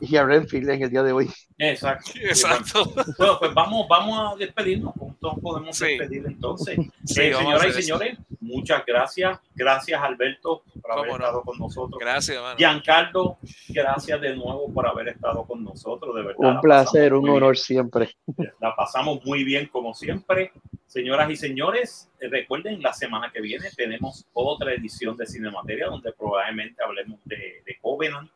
y 0.00 0.16
a 0.16 0.24
Renfield 0.24 0.70
en 0.70 0.82
el 0.82 0.90
día 0.90 1.02
de 1.02 1.12
hoy. 1.12 1.30
Exacto. 1.58 2.10
Exacto. 2.22 2.92
Bueno, 3.18 3.38
pues 3.38 3.54
vamos, 3.54 3.86
vamos 3.88 4.32
a 4.32 4.36
despedirnos. 4.36 4.94
Juntos 4.94 5.34
podemos 5.42 5.76
Sí. 5.76 5.98
despedir 5.98 6.24
entonces. 6.26 6.78
Sí, 7.04 7.20
Eh, 7.20 7.34
señoras 7.34 7.64
y 7.66 7.68
eso. 7.68 7.80
señores, 7.80 8.18
muchas 8.40 8.84
gracias. 8.86 9.38
Gracias, 9.54 10.00
Alberto, 10.02 10.62
por 10.80 10.92
haber 10.92 11.08
no. 11.08 11.16
estado 11.16 11.42
con 11.42 11.58
nosotros. 11.58 11.98
Gracias, 12.00 12.40
mano. 12.40 12.56
Giancarlo, 12.56 13.38
gracias 13.68 14.20
de 14.20 14.34
nuevo 14.36 14.72
por 14.72 14.86
haber 14.86 15.08
estado 15.08 15.44
con 15.44 15.62
nosotros. 15.62 16.14
De 16.14 16.22
verdad. 16.22 16.36
Un 16.38 16.54
la 16.54 16.60
placer, 16.60 17.12
un 17.12 17.20
muy 17.20 17.30
bien. 17.30 17.42
honor 17.42 17.56
siempre. 17.58 18.16
La 18.60 18.74
pasamos 18.74 19.24
muy 19.24 19.44
bien 19.44 19.66
como 19.68 19.92
siempre. 19.94 20.52
Señoras 20.86 21.30
y 21.30 21.36
señores, 21.36 22.10
eh, 22.20 22.28
recuerden, 22.28 22.82
la 22.82 22.92
semana 22.92 23.30
que 23.32 23.40
viene 23.40 23.68
tenemos 23.76 24.26
otra 24.32 24.72
edición 24.74 25.16
de 25.16 25.24
Cinemateria 25.26 25.86
donde 25.86 26.12
probablemente 26.12 26.82
hablemos 26.82 27.20
de, 27.26 27.36
de 27.64 27.76
Covenant. 27.80 28.28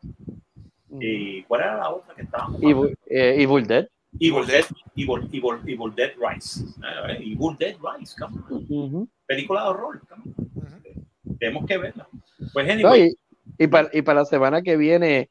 ¿Y 1.00 1.42
cuál 1.44 1.60
era 1.62 1.76
la 1.78 1.90
otra 1.90 2.14
que 2.14 2.22
estábamos? 2.22 2.62
Evil, 2.62 2.96
eh, 3.06 3.34
Evil 3.42 3.66
Dead. 3.66 3.88
Evil 4.20 4.46
Dead, 4.46 4.64
Evil, 4.96 5.28
Evil, 5.32 5.58
Evil 5.66 5.94
Dead 5.94 6.12
Rise. 6.20 6.64
Eh, 6.64 7.16
Evil 7.20 7.56
Dead 7.58 7.74
Rise, 7.82 8.14
come 8.18 8.36
on. 8.50 8.66
Ujú. 8.68 9.08
película 9.26 9.62
de 9.64 9.68
horror. 9.70 10.00
come 10.08 10.22
on. 10.36 10.46
Ujú. 10.54 11.36
Tenemos 11.38 11.66
que 11.66 11.78
verla. 11.78 12.06
Pues 12.52 12.66
No, 12.66 12.72
anyway, 12.72 13.16
y, 13.58 13.64
y 13.64 13.66
para, 13.66 13.88
y 13.92 14.02
para 14.02 14.20
la 14.20 14.26
semana 14.26 14.62
que 14.62 14.76
viene, 14.76 15.30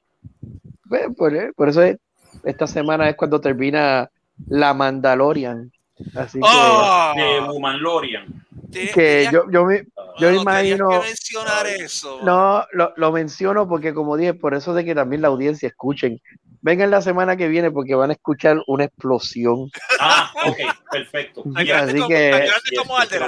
pues, 0.90 1.04
por, 1.18 1.54
por 1.56 1.70
eso 1.70 1.82
es- 1.82 1.98
esta 2.44 2.68
semana 2.68 3.08
es 3.10 3.16
cuando 3.16 3.40
termina 3.40 4.10
La 4.48 4.74
Mandalorian. 4.74 5.72
Así 6.16 6.40
que, 6.40 6.46
¡Oh! 6.50 7.14
de 7.16 7.40
Woman 7.48 7.82
Lorian. 7.82 8.26
Te- 8.28 8.53
que 8.74 8.92
tenías- 9.26 9.32
yo, 9.34 9.44
yo 9.52 9.66
me, 9.66 9.86
yo 10.20 10.32
imagino- 10.32 10.88
tenías 10.90 11.02
que 11.04 11.08
mencionar 11.10 11.68
eso. 11.68 12.20
no, 12.24 12.66
lo, 12.72 12.94
lo 12.96 13.12
menciono 13.12 13.68
porque 13.68 13.94
como 13.94 14.18
dije, 14.18 14.34
por 14.34 14.54
eso 14.54 14.74
de 14.74 14.84
que 14.86 14.96
también 14.96 15.22
la 15.22 15.28
audiencia 15.30 15.68
escuchen. 15.68 16.22
Vengan 16.66 16.92
la 16.92 17.02
semana 17.02 17.36
que 17.36 17.50
viene 17.50 17.72
porque 17.72 17.94
van 17.94 18.10
a 18.12 18.14
escuchar 18.14 18.58
una 18.68 18.86
explosión. 18.86 19.70
Ah, 20.00 20.32
ok, 20.46 20.58
perfecto. 20.92 21.44
Así 21.56 21.98
como- 21.98 22.08
que- 22.08 22.32
como 22.78 22.98
yo 23.00 23.10
quiero. 23.10 23.26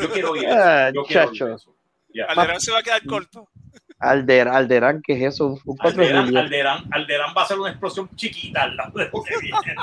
Yo 0.00 0.12
quiero 0.12 0.36
ir. 0.36 0.46
Ah, 0.48 0.90
Yo 0.94 1.02
quiero 1.04 1.54
eso. 1.54 1.74
Se 2.60 2.70
va 2.72 2.78
a 2.78 2.82
quedar 2.82 3.04
corto. 3.04 3.48
Alder, 4.00 4.46
Alderán, 4.48 5.02
que 5.02 5.14
es 5.14 5.34
eso? 5.34 5.58
Un 5.64 5.76
4 5.76 6.02
de 6.02 6.08
Alderán. 6.12 6.36
Alderán, 6.36 6.84
Alderán 6.92 7.34
va 7.36 7.42
a 7.42 7.46
ser 7.46 7.58
una 7.58 7.70
explosión 7.70 8.08
chiquita 8.14 8.62
al 8.62 8.76
lado 8.76 8.98
de 8.98 9.06
lo 9.12 9.22
que 9.24 9.34
viene. 9.40 9.74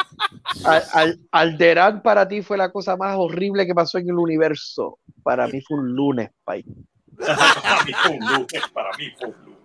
Al- 0.64 0.84
al- 0.94 1.20
Alderán 1.32 2.02
para 2.02 2.26
ti 2.28 2.42
fue 2.42 2.58
la 2.58 2.72
cosa 2.72 2.96
más 2.96 3.16
horrible 3.18 3.66
que 3.66 3.76
pasó 3.76 3.98
en 3.98 4.08
el 4.10 4.16
universo. 4.16 5.00
Para 5.24 5.48
mí 5.48 5.60
fue 5.62 5.80
un 5.80 5.94
lunes, 5.94 6.30
pai. 6.46 6.64
para 7.18 7.84
mí 7.84 7.92
fue 7.94 8.12
un 8.12 8.20
lunes, 8.26 8.62
para 8.74 8.98
mí 8.98 9.10
fue 9.20 9.28
un 9.30 9.46
lunes. 9.46 9.60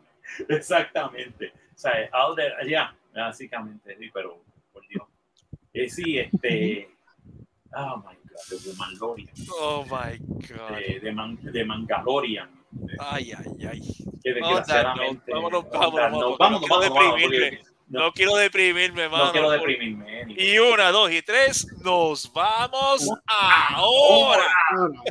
Exactamente. 0.48 1.52
O 1.74 1.78
sea, 1.78 1.93
Alder, 2.12 2.52
ya, 2.68 2.94
básicamente, 3.14 3.97
sí, 3.98 4.10
pero 4.12 4.43
por 4.72 4.86
Dios. 4.89 5.05
Eh, 5.72 5.89
sí, 5.89 6.18
este. 6.18 6.89
Oh 7.72 7.98
my 7.98 8.16
God, 8.16 8.60
de 8.64 8.74
Mandalorian. 8.77 9.35
Oh 9.60 9.85
my 9.85 10.18
God. 10.18 10.77
De, 10.77 11.01
de, 11.01 11.12
Man- 11.12 11.39
de 11.40 11.64
Mandalorian. 11.64 12.51
Ay, 12.98 13.32
ay, 13.32 13.66
ay. 13.70 13.80
Que 14.22 14.32
desgraciadamente. 14.34 15.32
vámonos, 15.32 15.64
on 15.64 15.70
vámonos, 15.70 16.38
vámonos, 16.38 16.38
no 16.38 16.47
quiero 16.78 16.94
vámonos, 16.94 17.20
deprimirme. 17.20 17.59
porque 17.59 17.70
No, 17.88 18.01
No. 18.01 18.12
quiero 18.12 18.36
deprimirme, 18.36 19.09
mano. 19.09 19.24
No 19.26 19.32
quiero 19.32 19.51
deprimirme. 19.51 20.26
Y 20.36 20.59
una, 20.59 20.92
dos 20.92 21.10
y 21.10 21.22
tres, 21.22 21.66
nos 21.82 22.32
vamos 22.32 23.09
ahora. 23.26 24.44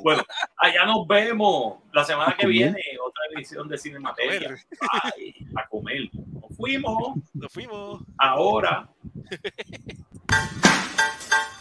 Bueno, 0.01 0.23
allá 0.55 0.85
nos 0.85 1.05
vemos 1.07 1.79
la 1.91 2.05
semana 2.05 2.35
que 2.39 2.47
viene, 2.47 2.81
otra 3.05 3.23
edición 3.35 3.67
de 3.67 3.77
Cinemateria. 3.77 4.55
Ay, 5.03 5.35
a 5.57 5.67
comer. 5.67 6.09
Nos 6.13 6.55
fuimos 6.55 7.17
Nos 7.33 7.51
fuimos. 7.51 8.01
ahora. 8.17 8.87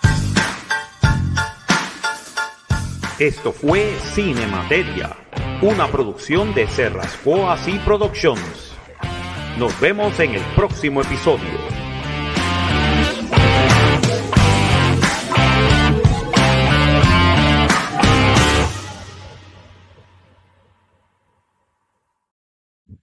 Esto 3.18 3.52
fue 3.52 3.96
Cinemateria, 4.14 5.16
una 5.60 5.88
producción 5.88 6.54
de 6.54 6.68
Serrasco 6.68 7.50
Así 7.50 7.72
Productions. 7.84 8.76
Nos 9.58 9.80
vemos 9.80 10.20
en 10.20 10.36
el 10.36 10.42
próximo 10.54 11.02
episodio. 11.02 11.87